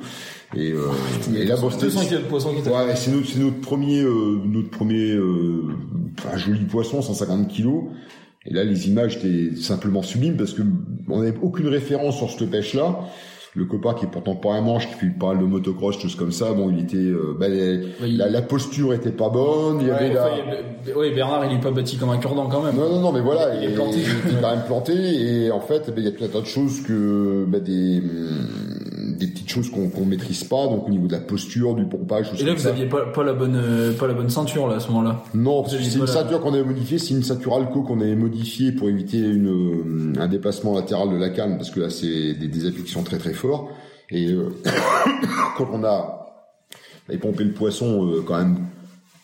et, 0.56 0.72
euh, 0.72 0.88
et 1.34 1.44
là 1.44 1.56
bon, 1.56 1.70
c'était- 1.70 1.84
200 1.86 2.00
kilos 2.06 2.22
de 2.22 2.28
poisson 2.28 2.52
qui 2.52 2.60
était. 2.60 2.70
Ouais, 2.70 2.94
c'est 2.96 3.10
notre, 3.10 3.26
c'est 3.28 3.38
notre 3.38 3.60
premier, 3.60 4.00
euh, 4.02 4.40
notre 4.46 4.70
premier, 4.70 5.10
euh, 5.12 5.62
un 6.32 6.36
joli 6.38 6.64
poisson, 6.64 7.02
150 7.02 7.48
kilos. 7.48 7.82
Et 8.46 8.54
là, 8.54 8.64
les 8.64 8.88
images 8.88 9.18
étaient 9.18 9.54
simplement 9.56 10.00
sublimes 10.02 10.38
parce 10.38 10.54
que 10.54 10.62
on 11.10 11.18
n'avait 11.18 11.36
aucune 11.42 11.68
référence 11.68 12.16
sur 12.16 12.30
cette 12.30 12.50
pêche-là. 12.50 12.98
Le 13.54 13.64
copain 13.64 13.94
qui 13.94 14.04
est 14.04 14.08
pourtant 14.08 14.34
pas 14.36 14.52
un 14.54 14.60
manche, 14.60 14.86
qui 14.88 14.94
fait 14.94 15.06
pas 15.18 15.28
mal 15.28 15.38
de 15.38 15.44
motocross, 15.44 15.98
choses 15.98 16.14
comme 16.14 16.30
ça, 16.32 16.52
bon, 16.52 16.70
il 16.70 16.80
était, 16.84 16.96
euh, 16.96 17.34
bah, 17.38 17.48
les- 17.48 17.80
Oui. 18.02 18.16
la, 18.16 18.28
la 18.28 18.42
posture 18.42 18.92
était 18.94 19.10
pas 19.10 19.30
bonne, 19.30 19.78
il 19.80 19.88
y 19.88 19.90
avait 19.90 20.08
Ouais, 20.08 20.14
la... 20.14 20.24
enfin, 20.26 20.98
ouais, 20.98 21.10
Bernard, 21.14 21.44
il 21.46 21.56
est 21.56 21.60
pas 21.60 21.70
bâti 21.70 21.96
comme 21.96 22.10
un 22.10 22.18
cure-dent 22.18 22.48
quand 22.48 22.62
même. 22.62 22.76
Non, 22.76 22.88
non, 22.90 23.00
non, 23.00 23.12
mais 23.12 23.20
voilà, 23.20 23.54
Il 23.56 23.64
est 23.70 23.74
planté. 23.74 23.98
il 24.00 24.30
était 24.30 24.40
quand 24.40 24.50
même 24.50 24.64
planté, 24.66 24.92
et 24.92 25.50
en 25.50 25.60
fait, 25.60 25.86
ben, 25.88 25.94
il 25.98 26.04
y 26.04 26.08
a 26.08 26.12
tout 26.12 26.24
un 26.24 26.28
tas 26.28 26.40
de 26.40 26.46
choses 26.46 26.82
que, 26.82 27.44
bah, 27.48 27.58
des, 27.60 28.02
des 29.18 29.26
petites 29.26 29.50
choses 29.50 29.70
qu'on 29.70 29.88
qu'on 29.88 30.04
maîtrise 30.04 30.44
pas, 30.44 30.66
donc 30.66 30.86
au 30.86 30.90
niveau 30.90 31.06
de 31.06 31.12
la 31.12 31.20
posture, 31.20 31.74
du 31.74 31.84
pompage, 31.84 32.30
Et 32.38 32.44
là, 32.44 32.54
vous 32.54 32.66
aviez 32.66 32.86
pas, 32.86 33.06
pas 33.06 33.24
la 33.24 33.32
bonne, 33.32 33.56
euh, 33.56 33.92
pas 33.92 34.06
la 34.06 34.14
bonne 34.14 34.30
ceinture, 34.30 34.68
là, 34.68 34.76
à 34.76 34.80
ce 34.80 34.88
moment-là. 34.88 35.22
Non, 35.34 35.64
c'est 35.66 35.76
une 35.76 36.06
ceinture 36.06 36.40
qu'on 36.40 36.54
avait 36.54 36.64
modifiée, 36.64 36.98
c'est 36.98 37.14
une 37.14 37.22
ceinture 37.22 37.54
Alco 37.54 37.82
qu'on 37.82 38.00
avait 38.00 38.16
modifiée 38.16 38.72
pour 38.72 38.88
éviter 38.88 39.18
une, 39.18 39.48
euh, 39.48 40.20
un 40.20 40.28
déplacement 40.28 40.74
latéral 40.74 41.10
de 41.10 41.16
la 41.16 41.30
canne, 41.30 41.56
parce 41.56 41.70
que 41.70 41.80
là 41.80 41.90
c'est 41.90 42.34
des 42.34 42.48
désaffections 42.48 43.02
très 43.02 43.18
très 43.18 43.32
forts. 43.32 43.70
Et 44.10 44.32
euh, 44.32 44.50
quand 45.56 45.68
on 45.72 45.84
a 45.84 46.18
pompé 47.16 47.44
le 47.44 47.52
poisson 47.52 48.06
euh, 48.06 48.22
quand 48.26 48.36
même 48.36 48.58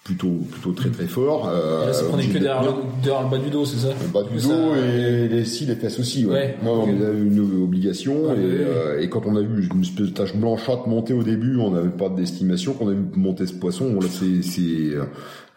plutôt 0.05 0.32
plutôt 0.50 0.72
très 0.72 0.90
très 0.90 1.07
fort. 1.07 1.50
Et 1.82 1.86
là, 1.86 1.92
ça 1.94 2.05
prenait 2.05 2.26
que 2.26 2.32
derrière, 2.34 2.62
le- 2.62 3.02
derrière 3.02 3.22
le 3.24 3.30
bas 3.30 3.38
du 3.38 3.48
dos, 3.50 3.64
c'est 3.64 3.78
ça 3.78 3.88
le 3.88 4.12
bas 4.12 4.22
du 4.22 4.38
Ça- 4.38 4.48
dos 4.48 4.74
et 4.74 5.28
les 5.28 5.44
si 5.46 5.64
les 5.64 5.74
fesses 5.76 5.98
aussi. 5.98 6.26
Ouais. 6.26 6.32
Ouais. 6.34 6.57
Non, 6.62 6.86
y 6.86 6.90
a 6.90 7.11
eu 7.11 7.26
une 7.26 7.62
obligation 7.64 8.14
Ah, 8.28 8.34
et, 8.34 8.36
oui, 8.38 8.44
oui. 8.44 8.57
euh, 8.61 9.00
et 9.00 9.09
quand 9.09 9.22
on 9.26 9.34
a 9.36 9.40
vu 9.40 9.66
une 9.74 9.80
espèce 9.80 10.07
de 10.07 10.12
tache 10.12 10.36
blanchâtre 10.36 10.86
monter 10.88 11.14
au 11.14 11.22
début, 11.22 11.57
on 11.59 11.70
n'avait 11.70 11.88
pas 11.88 12.11
d'estimation. 12.11 12.74
Quand 12.78 12.84
on 12.84 12.88
a 12.90 12.92
vu 12.92 13.05
monter 13.16 13.46
ce 13.46 13.55
poisson, 13.55 13.94
là 13.94 14.07
c'est 14.11 14.42
c'est 14.42 14.61
euh, 14.94 15.05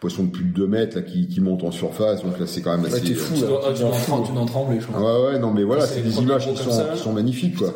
poisson 0.00 0.24
de 0.24 0.30
plus 0.30 0.44
de 0.44 0.54
2 0.54 0.66
mètres 0.66 0.96
là 0.96 1.02
qui, 1.02 1.28
qui 1.28 1.40
monte 1.42 1.62
en 1.64 1.70
surface. 1.70 2.22
Donc 2.24 2.38
là 2.40 2.46
c'est 2.46 2.62
quand 2.62 2.74
même 2.76 2.86
assez. 2.86 3.14
Fou, 3.14 3.34
Tu 3.34 3.42
là. 3.42 3.48
dois, 3.48 3.60
ah, 3.66 3.72
tu 3.74 3.82
dois 3.82 3.90
tu 4.26 4.32
dois 4.32 4.40
en 4.42 4.46
trembler, 4.46 4.80
je 4.80 4.86
crois. 4.86 5.26
ouais, 5.26 5.32
ouais, 5.34 5.38
non, 5.38 5.52
mais 5.52 5.64
voilà, 5.64 5.86
C'est 5.86 6.00
des 6.00 6.18
images 6.20 6.48
qui 6.50 6.56
sont, 6.56 6.70
qui 6.94 6.98
sont 6.98 7.12
magnifiques, 7.12 7.56
quoi. 7.58 7.74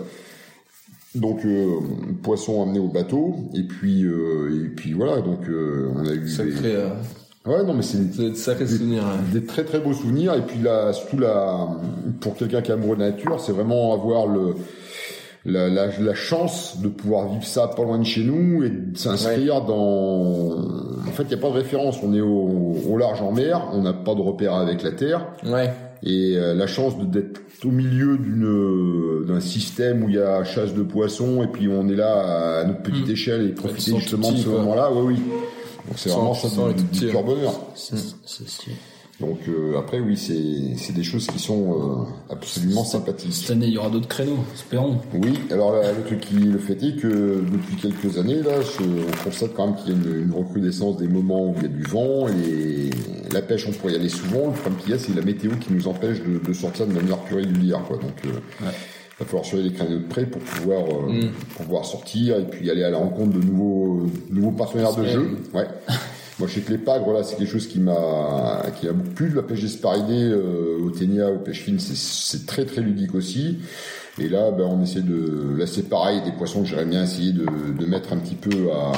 Donc, 1.15 1.45
euh, 1.45 1.67
poisson 2.23 2.63
amené 2.63 2.79
au 2.79 2.89
bateau, 2.89 3.35
et 3.55 3.63
puis, 3.65 4.03
euh, 4.05 4.65
et 4.65 4.69
puis 4.71 4.93
voilà, 4.95 5.21
donc 5.21 5.41
euh, 5.49 5.91
on 5.95 6.07
a 6.07 6.13
eu 6.13 6.27
Sacré, 6.29 6.51
des... 6.63 6.75
euh, 6.77 6.89
Ouais, 7.45 7.65
non, 7.65 7.75
mais 7.75 7.83
c'est 7.83 8.15
c'est 8.15 8.37
sacré 8.37 8.67
souvenir. 8.67 9.05
hein. 9.05 9.17
des 9.33 9.45
très 9.45 9.65
très 9.65 9.81
beaux 9.81 9.93
souvenirs, 9.93 10.33
et 10.35 10.43
puis 10.43 10.61
là, 10.63 10.93
surtout 10.93 11.19
la, 11.19 11.69
pour 12.21 12.35
quelqu'un 12.37 12.63
qui 12.63 12.71
est 12.71 12.75
amoureux 12.75 12.97
de 12.97 13.01
la 13.03 13.11
nature, 13.11 13.41
c'est 13.41 13.53
vraiment 13.53 13.93
avoir 13.93 14.27
le, 14.29 14.55
la, 15.45 15.69
la, 15.69 15.89
la 15.99 16.15
chance 16.15 16.79
de 16.81 16.87
pouvoir 16.89 17.29
vivre 17.29 17.45
ça 17.45 17.67
pas 17.69 17.83
loin 17.83 17.99
de 17.99 18.05
chez 18.05 18.23
nous 18.25 18.63
et 18.63 18.71
de 18.71 18.97
s'inscrire 18.97 19.63
dans... 19.65 20.53
En 21.01 21.11
fait, 21.13 21.25
il 21.25 21.29
n'y 21.29 21.35
a 21.35 21.39
pas 21.39 21.49
de 21.49 21.55
référence, 21.55 21.99
on 22.03 22.15
est 22.15 22.21
au, 22.21 22.75
au 22.89 22.97
large 22.97 23.21
en 23.21 23.33
mer, 23.33 23.69
on 23.73 23.83
n'a 23.83 23.93
pas 23.93 24.15
de 24.15 24.21
repère 24.21 24.55
avec 24.55 24.83
la 24.83 24.93
terre, 24.93 25.27
Ouais. 25.45 25.71
Et 26.05 26.37
euh, 26.37 26.55
la 26.55 26.67
chance 26.67 26.99
de- 26.99 27.05
d'être 27.05 27.41
au 27.65 27.71
milieu 27.71 28.17
d'une 28.19 28.45
euh, 28.45 29.25
d'un 29.27 29.41
système 29.41 30.03
où 30.05 30.09
il 30.09 30.17
y 30.17 30.19
a 30.19 30.43
chasse 30.45 30.75
de 30.75 30.83
poissons 30.83 31.43
et 31.43 31.47
puis 31.47 31.69
on 31.69 31.89
est 31.89 31.95
là 31.97 32.61
à 32.61 32.65
notre 32.65 32.83
petite 32.83 33.07
Mm. 33.09 33.13
échelle 33.13 33.47
et 33.47 33.51
profiter 33.51 33.97
justement 33.99 34.33
de 34.33 34.37
ce 34.37 34.49
moment-là. 34.49 34.91
Oui, 34.93 35.15
oui. 35.15 35.17
Donc 35.89 35.97
c'est 35.97 36.11
vraiment 36.11 36.35
ça 36.35 36.49
du, 36.73 36.85
pur 37.07 37.17
ouais. 37.21 37.23
bonheur. 37.25 37.55
C'est-. 37.75 38.15
Donc 39.21 39.39
euh, 39.49 39.79
après 39.79 40.01
oui, 40.01 40.17
c'est 40.17 40.77
c'est 40.77 40.93
des 40.95 41.05
choses 41.05 41.27
qui 41.27 41.39
sont 41.39 42.07
euh, 42.09 42.33
absolument 42.33 42.83
sympathiques. 42.85 43.33
Cette 43.35 43.51
année, 43.53 43.67
il 43.67 43.73
y 43.75 43.79
aura 43.79 43.91
d'autres 43.91 44.09
créneaux, 44.09 44.39
espérons. 44.53 44.99
Oui, 45.15 45.39
alors 45.51 45.73
là, 45.75 45.93
le 45.93 46.03
truc 46.03 46.21
qui 46.21 46.35
le 46.35 46.59
fait 46.59 46.83
est 46.83 46.97
que 46.97 47.45
depuis 47.53 47.77
quelques 47.77 48.19
années, 48.19 48.43
là, 48.43 48.61
je, 48.63 48.83
on 48.83 49.25
constate 49.25 49.53
quand 49.55 49.67
même 49.69 49.77
qu'il 49.77 49.93
y 49.93 49.97
a 49.97 50.01
une, 50.01 50.25
une 50.25 50.33
recrudescence 50.33 50.97
des 50.97 51.07
moments 51.09 51.51
où 51.51 51.55
il 51.59 51.63
y 51.63 51.67
a 51.67 51.69
du 51.69 51.83
vent 51.85 52.27
et 52.29 52.91
la 53.33 53.43
pêche, 53.43 53.67
on 53.69 53.73
pourrait 53.73 53.93
y 53.93 53.97
aller 53.97 54.09
souvent. 54.09 54.47
Le 54.49 54.53
problème 54.55 54.81
qu'il 54.81 54.91
y 54.91 54.95
a, 54.95 54.99
c'est 54.99 55.15
la 55.15 55.23
météo 55.23 55.53
qui 55.61 55.73
nous 55.73 55.87
empêche 55.87 56.19
de, 56.23 56.39
de 56.45 56.53
sortir 56.53 56.87
de 56.89 56.93
manière 56.93 57.19
plus 57.19 57.37
régulière, 57.37 57.83
quoi. 57.87 57.99
Donc, 57.99 58.15
euh, 58.27 58.31
il 58.63 58.65
va 59.21 59.27
falloir 59.27 59.45
surveiller 59.45 59.69
les 59.71 59.75
créneaux 59.77 59.99
de 59.99 60.05
près 60.09 60.25
pour 60.27 60.41
pouvoir, 60.41 60.81
euh, 60.85 61.13
Mm. 61.13 61.31
pour 61.55 61.65
pouvoir 61.67 61.85
sortir 61.85 62.39
et 62.41 62.47
puis 62.47 62.69
aller 62.71 62.83
à 62.83 62.91
la 62.91 62.99
rencontre 62.99 63.39
de 63.39 63.45
nouveaux, 63.47 64.07
nouveaux 64.31 64.51
partenaires 64.53 64.97
de 64.97 65.05
jeu. 65.07 65.39
Ouais. 65.55 65.67
Moi, 66.39 66.49
je 66.49 66.55
sais 66.55 66.61
que 66.62 66.72
les 66.72 66.78
pagres, 66.78 67.12
là, 67.12 67.22
c'est 67.22 67.37
quelque 67.37 67.51
chose 67.51 67.66
qui 67.66 67.78
m'a, 67.78 68.62
qui 68.80 68.89
a 68.89 68.93
beaucoup 68.93 69.11
plu. 69.11 69.28
La 69.35 69.43
pêche 69.43 69.61
d'esparidés, 69.61 70.30
euh, 70.30 70.78
au 70.83 70.91
ténia, 70.91 71.30
aux 71.30 71.39
pêches 71.39 71.62
fines, 71.62 71.78
c'est, 71.78 72.47
très, 72.47 72.64
très 72.64 72.80
ludique 72.80 73.14
aussi. 73.14 73.59
Et 74.18 74.28
là, 74.28 74.51
ben, 74.51 74.64
on 74.64 74.83
essaie 74.83 75.03
de, 75.03 75.57
là, 75.57 75.66
c'est 75.66 75.89
pareil, 75.89 76.22
des 76.22 76.33
poissons 76.33 76.62
que 76.62 76.68
j'aurais 76.68 76.87
bien 76.87 77.05
essayé 77.05 77.33
de, 77.33 77.45
de 77.45 77.87
mettre 77.87 78.12
un 78.12 78.16
petit 78.16 78.35
peu 78.35 78.70
à, 78.72 78.93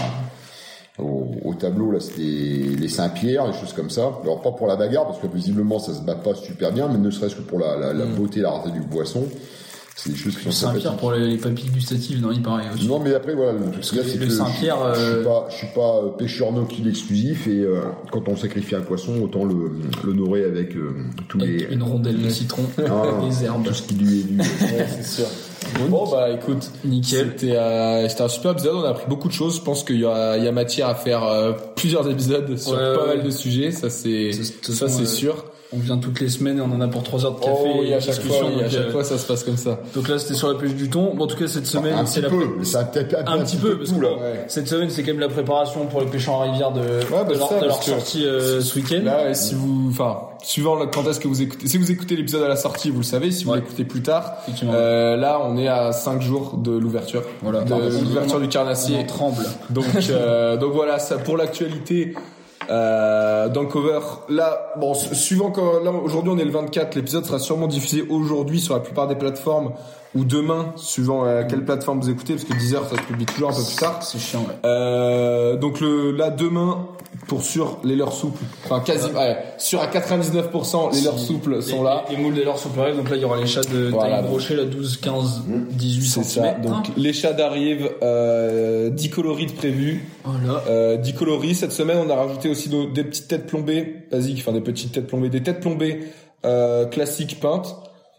au, 1.03 1.33
au 1.45 1.55
tableau, 1.55 1.91
là, 1.91 1.99
c'était 1.99 2.23
les 2.23 2.89
Saint-Pierre, 2.89 3.51
des 3.51 3.59
choses 3.59 3.73
comme 3.73 3.91
ça. 3.91 4.13
Alors, 4.23 4.41
pas 4.41 4.53
pour 4.53 4.69
la 4.69 4.77
bagarre, 4.77 5.07
parce 5.07 5.19
que 5.19 5.27
visiblement, 5.27 5.81
ça 5.81 5.93
se 5.93 6.03
bat 6.03 6.15
pas 6.15 6.35
super 6.35 6.73
bien, 6.73 6.89
mais 6.89 6.99
ne 6.99 7.11
serait-ce 7.11 7.35
que 7.35 7.43
pour 7.43 7.59
la, 7.59 7.77
la, 7.77 7.93
la 7.93 8.07
beauté 8.07 8.41
et 8.41 8.43
la 8.43 8.51
rareté 8.51 8.71
du 8.71 8.81
poisson. 8.81 9.25
C'est 9.97 10.11
des 10.11 10.17
choses 10.17 10.37
qui 10.37 10.43
sont 10.45 10.51
Saint-Pierre 10.51 10.97
pour 10.97 11.13
les, 11.13 11.29
les 11.29 11.37
papilles 11.37 11.71
gustatives, 11.71 12.21
non, 12.21 12.33
il 12.33 12.43
paraît 12.43 12.65
aussi. 12.75 12.89
Non, 12.89 12.99
mais 12.99 13.15
après, 13.15 13.35
voilà, 13.35 13.53
le 13.53 13.71
truc 13.71 13.85
que 13.93 13.97
là, 13.97 14.03
c'est 14.05 14.19
que 14.19 14.29
Saint-Pierre, 14.29 14.77
je, 14.95 15.01
je 15.01 15.05
euh, 15.05 15.15
suis 15.17 15.25
pas, 15.25 15.47
je 15.51 15.55
suis 15.57 15.67
pas 15.75 15.97
euh, 15.99 16.09
pêcheur 16.19 16.49
exclusif 16.89 17.47
et 17.47 17.61
euh, 17.61 17.81
quand 18.11 18.29
on 18.29 18.37
sacrifie 18.37 18.75
un 18.75 18.81
poisson, 18.81 19.13
autant 19.23 19.45
le 19.45 19.71
l'honorer 20.05 20.45
avec 20.45 20.75
euh, 20.75 20.95
tous 21.29 21.39
les 21.39 21.55
Avec 21.65 21.71
une 21.71 21.83
rondelle 21.85 22.21
de 22.21 22.29
citron, 22.29 22.65
Ah, 22.79 23.05
les 23.29 23.45
herbes. 23.45 23.65
tout 23.65 23.75
ce 23.75 23.83
qui 23.83 23.95
lui 23.95 24.21
est 24.21 24.23
dû. 24.25 24.39
Ouais, 24.39 24.87
c'est 25.01 25.07
sûr. 25.23 25.27
Bon 25.89 26.09
bah 26.11 26.29
écoute, 26.31 26.71
Nickel. 26.85 27.33
C'était 27.39 27.57
euh, 27.57 28.07
c'était 28.09 28.23
un 28.23 28.29
super 28.29 28.53
épisode. 28.53 28.75
On 28.75 28.83
a 28.85 28.91
appris 28.91 29.07
beaucoup 29.09 29.29
de 29.29 29.33
choses. 29.33 29.57
Je 29.57 29.63
pense 29.63 29.83
qu'il 29.83 29.99
y 30.01 30.05
a, 30.05 30.37
il 30.37 30.45
y 30.45 30.49
a 30.49 30.53
matière 30.53 30.89
à 30.89 30.95
faire 30.95 31.25
euh, 31.25 31.53
plusieurs 31.77 32.09
épisodes 32.11 32.57
sur 32.59 32.73
Ouais, 32.73 32.79
pas 32.79 33.01
ouais. 33.07 33.17
mal 33.17 33.23
de 33.25 33.31
sujets. 33.31 33.71
Ça 33.71 33.89
c'est 33.91 34.33
ça 34.33 34.89
c'est 34.89 35.03
euh, 35.03 35.07
sûr. 35.07 35.45
On 35.75 35.79
vient 35.81 35.97
toutes 35.99 36.21
les 36.21 36.29
semaines 36.29 36.59
et 36.59 36.61
on 36.61 36.71
en 36.73 36.81
a 36.81 36.87
pour 36.89 37.03
3 37.03 37.25
heures 37.25 37.35
de 37.35 37.41
café. 37.41 37.53
Oh, 37.65 37.79
oui, 37.81 37.89
et 37.89 37.95
à 37.95 38.01
chaque 38.01 38.21
fois, 38.21 38.37
oui, 38.47 38.63
à 38.63 38.69
chaque 38.71 38.81
euh, 38.81 38.93
fois 38.93 39.03
ça 39.03 39.19
se 39.19 39.27
passe 39.27 39.43
comme 39.43 39.57
ça. 39.57 39.81
Donc 39.95 40.09
là, 40.09 40.19
c'était 40.19 40.35
sur 40.35 40.49
la 40.53 40.55
pêche 40.59 40.75
du 40.75 40.89
thon. 40.89 41.15
Bon, 41.15 41.25
en 41.25 41.27
tout 41.27 41.37
cas, 41.37 41.49
cette 41.49 41.67
semaine, 41.67 41.95
un 41.95 42.07
c'est 42.07 42.21
la 42.21 42.29
peu, 42.29 42.63
ça 42.63 42.81
a 42.81 42.85
peut-être 42.85 43.17
un 43.27 43.39
petit 43.39 43.57
peu, 43.57 43.77
parce 43.79 43.91
tout, 43.91 43.97
que 43.97 44.03
là. 44.03 44.13
Ouais. 44.13 44.45
cette 44.49 44.69
semaine, 44.69 44.89
c'est 44.91 45.03
quand 45.03 45.11
même 45.13 45.21
la 45.21 45.29
préparation 45.29 45.87
pour 45.87 46.01
les 46.01 46.07
pêcheurs 46.07 46.35
en 46.35 46.41
rivière 46.51 46.71
de, 46.73 46.81
bah, 47.11 47.25
de 47.25 47.35
leur, 47.35 47.49
ça, 47.49 47.57
de 47.57 47.61
leur 47.67 47.75
parce 47.75 47.87
que- 47.87 47.91
sortie 47.93 48.25
euh, 48.27 48.61
ce 48.61 48.79
week-end. 48.79 49.01
Là, 49.05 49.31
et 49.31 49.35
si 49.35 49.55
vous, 49.55 49.89
enfin, 49.91 50.19
suivant 50.43 50.77
le- 50.77 50.87
quand 50.87 51.09
est-ce 51.09 51.19
que 51.21 51.27
vous 51.29 51.43
écoutez, 51.43 51.67
si 51.67 51.79
vous 51.79 51.91
écoutez 51.91 52.15
l'épisode 52.15 52.43
à 52.43 52.49
la 52.49 52.57
sortie, 52.57 52.91
vous 52.91 52.99
le 52.99 53.05
savez. 53.05 53.31
Si 53.33 53.45
vous 53.45 53.51
Ouais. 53.53 53.57
l'écoutez 53.59 53.85
plus 53.85 54.03
tard, 54.03 54.35
euh, 54.65 55.17
là, 55.17 55.41
on 55.45 55.57
est 55.57 55.69
à 55.69 55.93
5 55.93 56.23
jours 56.23 56.57
de 56.59 56.71
l'ouverture, 56.71 57.23
Voilà. 57.43 57.63
de 57.65 57.73
On- 57.75 57.79
l'ouverture 58.03 58.39
du 58.41 58.47
on 58.47 58.49
carnassier. 58.49 58.99
en 58.99 59.05
tremble. 59.05 59.45
Donc, 59.71 59.85
euh, 60.11 60.57
donc 60.57 60.73
voilà, 60.73 60.99
ça 60.99 61.19
pour 61.19 61.37
l'actualité. 61.37 62.15
Euh, 62.71 63.49
dans 63.49 63.63
le 63.63 63.69
cover, 63.69 64.01
là, 64.29 64.73
bon, 64.77 64.95
su- 64.95 65.15
suivant 65.15 65.51
quand, 65.51 65.81
là, 65.83 65.91
aujourd'hui 65.91 66.33
on 66.35 66.39
est 66.39 66.45
le 66.45 66.51
24, 66.51 66.95
l'épisode 66.95 67.25
sera 67.25 67.39
sûrement 67.39 67.67
diffusé 67.67 68.03
aujourd'hui 68.09 68.61
sur 68.61 68.75
la 68.75 68.81
plupart 68.81 69.07
des 69.07 69.17
plateformes 69.17 69.73
ou 70.15 70.25
demain, 70.25 70.73
suivant 70.77 71.25
euh, 71.27 71.43
quelle 71.49 71.65
plateforme 71.65 72.01
vous 72.01 72.11
écoutez, 72.11 72.35
parce 72.35 72.45
que 72.45 72.53
10 72.57 72.75
heures 72.75 72.89
ça 72.89 72.97
se 72.97 73.03
publie 73.03 73.27
toujours 73.27 73.51
un 73.51 73.55
peu 73.55 73.63
plus 73.65 73.77
tard. 73.77 74.03
C'est 74.03 74.19
chiant, 74.19 74.41
ouais. 74.41 74.55
Euh, 74.65 75.57
donc 75.57 75.81
le, 75.81 76.13
là 76.13 76.31
demain, 76.31 76.87
pour 77.29 77.43
sûr, 77.43 77.79
les 77.85 77.97
leurs 77.97 78.13
souples, 78.13 78.43
enfin 78.65 78.81
quasi, 78.81 79.07
ouais, 79.13 79.39
sûr 79.59 79.81
à 79.81 79.87
99%, 79.87 80.95
les 80.95 81.01
leurs 81.03 81.19
souples 81.19 81.63
sont 81.63 81.79
Les- 81.79 81.83
là. 81.85 82.05
Les, 82.11 82.17
les 82.17 82.23
moules 82.23 82.35
des 82.35 82.45
leurs 82.45 82.59
sont 82.59 82.69
pareils. 82.69 82.97
Donc 82.97 83.09
là, 83.11 83.17
il 83.17 83.23
y 83.23 83.25
aura 83.25 83.39
les 83.39 83.47
chats 83.47 83.63
de 83.63 83.89
Voilà, 83.89 84.21
brochée, 84.23 84.55
là, 84.57 84.65
12, 84.65 84.99
15, 84.99 85.43
18 85.71 86.09
C'est 86.09 86.23
cm. 86.23 86.45
ça. 86.45 86.53
Donc 86.69 86.87
les 86.97 87.13
chats 87.13 87.37
arrivent, 87.45 87.91
euh, 88.03 88.91
10 88.91 89.11
coloris 89.11 89.47
de 89.47 89.53
prévus. 89.53 90.07
Voilà. 90.25 90.63
Euh, 90.69 90.97
10 90.97 91.15
coloris. 91.15 91.55
Cette 91.55 91.73
semaine, 91.73 91.99
on 92.07 92.11
a 92.11 92.15
rajouté 92.15 92.49
aussi 92.51 92.69
des 92.69 93.05
petites 93.05 93.29
têtes 93.29 93.47
plombées, 93.47 94.07
basiques, 94.11 94.39
enfin 94.41 94.53
des 94.53 94.61
petites 94.61 94.93
têtes 94.93 95.07
plombées, 95.07 95.29
des 95.31 95.43
têtes 95.43 95.61
plombées 95.61 96.01
euh, 96.45 96.85
classiques 96.87 97.41
peintes 97.41 97.75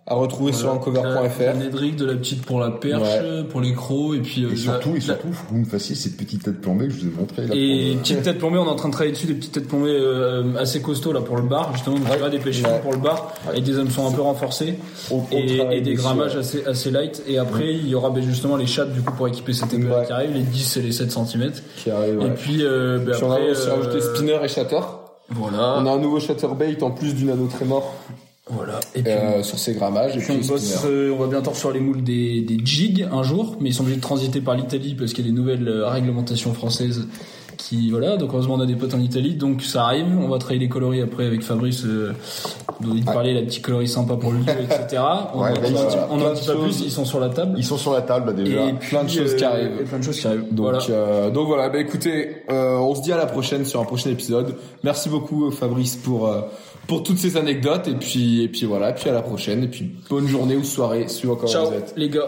à 0.08 0.14
retrouver 0.14 0.54
sur 0.54 0.68
La, 0.68 0.74
la 0.74 0.80
uncover.fr. 0.80 1.58
nédrique, 1.58 1.96
de 1.96 2.06
la 2.06 2.14
petite 2.14 2.46
pour 2.46 2.60
la 2.60 2.70
perche, 2.70 3.02
Ouais. 3.02 3.44
pour 3.50 3.60
les 3.60 3.74
crocs, 3.74 4.16
et 4.16 4.20
puis 4.20 4.44
euh, 4.46 4.50
Et 4.50 4.52
la- 4.52 4.56
surtout, 4.58 4.90
et 4.92 4.94
la- 4.96 5.02
surtout, 5.02 5.34
faut 5.34 5.46
que 5.48 5.52
vous 5.52 5.58
me 5.58 5.66
fassiez 5.66 5.96
ces 5.96 6.12
petites 6.12 6.44
têtes 6.44 6.62
plombées 6.62 6.90
que 6.90 6.94
je 6.94 7.00
vous 7.00 7.08
ai 7.08 7.20
montrées 7.20 7.48
là. 7.48 7.56
Et 7.56 7.90
pour, 7.90 7.98
euh, 7.98 8.02
petites 8.02 8.22
têtes 8.22 8.38
plombées, 8.38 8.60
on 8.60 8.66
est 8.68 8.70
en 8.70 8.76
train 8.76 8.90
de 8.90 8.94
travailler 8.94 9.14
dessus, 9.14 9.26
des 9.26 9.34
petites 9.34 9.54
têtes 9.54 9.68
plombées 9.68 9.98
euh, 10.00 10.44
assez 10.60 10.80
costauds 10.80 11.12
là 11.12 11.22
pour 11.22 11.38
le 11.38 11.42
bar, 11.42 11.74
justement, 11.74 11.98
donc 11.98 12.08
Ouais. 12.08 12.18
y 12.18 12.22
aura 12.22 12.30
des 12.30 12.38
pêches 12.38 12.62
Ouais. 12.62 12.80
pour 12.84 12.92
le 12.92 13.00
bar, 13.00 13.34
avec 13.50 13.64
des 13.64 13.80
hameçons 13.80 14.08
un 14.08 14.12
peu 14.12 14.22
renforcés 14.22 14.76
On- 15.10 15.16
on 15.16 15.26
et, 15.32 15.62
et 15.72 15.82
des 15.82 15.96
grammages 15.96 16.34
ouais. 16.36 16.40
assez, 16.42 16.64
assez 16.66 16.92
light. 16.92 17.24
Et 17.28 17.40
après, 17.40 17.74
il 17.74 17.88
y 17.90 17.96
aura 17.96 18.12
ben, 18.12 18.22
justement 18.22 18.58
les 18.58 18.68
chattes 18.68 18.94
du 18.94 19.02
coup 19.02 19.14
pour 19.14 19.28
équiper 19.28 19.54
cette 19.54 19.74
épée 19.74 19.88
Ouais. 19.88 20.06
qui 20.06 20.12
arrive, 20.14 20.34
les 20.36 20.44
10 20.44 20.78
et 20.78 20.82
les 20.84 20.92
7 20.92 21.12
cm. 21.12 21.52
qui 21.78 21.90
arrive. 21.90 22.22
Et 22.22 22.30
puis, 22.36 22.60
euh, 22.64 23.00
ben, 23.00 23.14
Puis 23.16 23.24
on 23.24 23.32
a 23.32 23.36
après, 23.38 23.50
aussi 23.50 23.68
euh, 23.70 23.74
rajouté 23.74 24.02
spinner 24.02 24.38
et 24.44 24.48
shatter. 24.48 24.82
Voilà. 25.30 25.78
On 25.80 25.88
a 25.88 25.92
un 25.94 25.98
nouveau 25.98 26.20
chatterbait 26.20 26.78
en 26.84 26.92
plus 26.92 27.16
du 27.16 27.26
nano 27.26 27.48
très 27.48 27.66
mort 27.66 27.96
Voilà. 28.50 28.80
Et 28.94 29.02
puis, 29.02 29.12
euh, 29.12 29.42
sur 29.42 29.58
ses 29.58 29.74
grammages. 29.74 30.16
Et 30.16 30.20
Puis 30.20 30.32
on, 30.34 30.48
bosse, 30.48 30.84
euh, 30.86 31.12
on 31.12 31.18
va 31.18 31.28
bientôt 31.28 31.54
sur 31.56 31.72
les 31.72 31.80
moules 31.80 32.04
des, 32.04 32.42
des 32.42 32.58
jigs 32.64 33.08
un 33.12 33.24
jour, 33.24 33.56
mais 33.60 33.70
ils 33.70 33.74
sont 33.74 33.82
obligés 33.82 33.98
de 33.98 34.02
transiter 34.04 34.40
par 34.40 34.56
l'Italie 34.56 34.96
parce 34.98 35.14
qu'il 35.14 35.26
y 35.26 35.28
a 35.30 35.32
des 35.32 35.38
nouvelles 35.38 35.68
euh, 35.68 35.88
réglementations 35.90 36.54
françaises 36.54 37.08
qui 37.58 37.90
voilà. 37.90 38.18
Donc 38.18 38.32
heureusement 38.34 38.56
on 38.56 38.60
a 38.60 38.66
des 38.68 38.76
potes 38.76 38.94
en 38.94 39.00
Italie, 39.00 39.34
donc 39.34 39.64
ça 39.64 39.86
arrive. 39.86 40.06
On 40.20 40.28
va 40.28 40.38
travailler 40.38 40.60
les 40.60 40.70
coloris 40.70 41.02
après 41.02 41.26
avec 41.26 41.42
Fabrice. 41.42 41.86
Euh, 41.86 42.12
on 42.84 42.94
doit 42.94 43.14
parler 43.14 43.34
la 43.34 43.42
petite 43.42 43.64
coloris 43.64 43.88
sympa 43.88 44.16
pour 44.16 44.32
le 44.32 44.40
lieu, 44.40 44.44
etc. 44.62 45.02
On 45.34 45.42
Ouais, 45.42 45.50
en 45.50 45.54
bah, 45.54 45.62
dit- 45.62 45.74
il 45.74 45.74
pas 45.74 46.36
choses. 46.36 46.64
plus. 46.78 46.82
Ils 46.86 46.92
sont 46.92 47.06
sur 47.06 47.20
la 47.20 47.30
table. 47.30 47.56
Ils 47.58 47.64
sont 47.64 47.78
sur 47.78 47.94
la 47.94 48.02
table 48.04 48.28
là, 48.28 48.34
déjà. 48.34 48.66
Et 48.68 48.74
plein 48.74 49.04
de 49.06 49.10
choses 49.10 49.36
qui 49.36 49.44
euh, 49.44 49.50
arrivent. 49.50 49.72
et 49.82 49.84
plein 49.86 49.98
de 50.00 50.04
choses 50.04 50.20
qui 50.20 50.28
arrivent. 50.28 50.54
Donc, 50.54 50.66
voilà. 50.66 50.80
euh, 50.90 51.32
donc 51.32 51.48
voilà, 51.48 51.70
bah 51.70 51.80
écoutez, 51.80 52.44
euh, 52.52 52.78
on 52.78 52.94
se 52.94 53.02
dit 53.02 53.12
à 53.14 53.18
la 53.18 53.26
prochaine 53.26 53.66
sur 53.66 53.80
un 53.80 53.86
prochain 53.86 54.12
épisode. 54.12 54.56
Merci 54.84 55.10
beaucoup 55.10 55.50
Fabrice 55.50 55.96
pour 55.96 56.28
euh, 56.28 56.42
pour 56.88 57.04
toutes 57.04 57.18
ces 57.18 57.38
anecdotes 57.38 57.88
et 57.88 57.96
puis 57.96 58.44
et 58.44 58.48
puis 58.48 58.66
voilà, 58.66 58.94
puis 58.94 59.10
à 59.10 59.14
la 59.14 59.22
prochaine 59.22 59.64
et 59.64 59.68
puis 59.68 59.92
bonne 60.10 60.28
journée 60.28 60.56
ou 60.56 60.64
soirée 60.64 61.08
suivant 61.08 61.36
comment 61.36 61.52
Ciao 61.52 61.70
vous 61.70 61.76
êtes. 61.76 61.94
les 61.98 62.10
gars. 62.10 62.28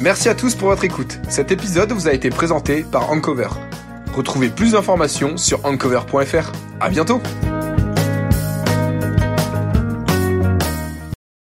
Merci 0.00 0.28
à 0.30 0.34
tous 0.34 0.54
pour 0.54 0.68
votre 0.68 0.84
écoute. 0.84 1.18
Cet 1.28 1.52
épisode 1.52 1.92
vous 1.92 2.08
a 2.08 2.12
été 2.12 2.30
présenté 2.30 2.84
par 2.90 3.12
Uncover. 3.12 3.48
Retrouvez 4.14 4.48
plus 4.48 4.72
d'informations 4.72 5.36
sur 5.36 5.64
uncover.fr. 5.66 6.52
À 6.80 6.88
bientôt! 6.88 7.20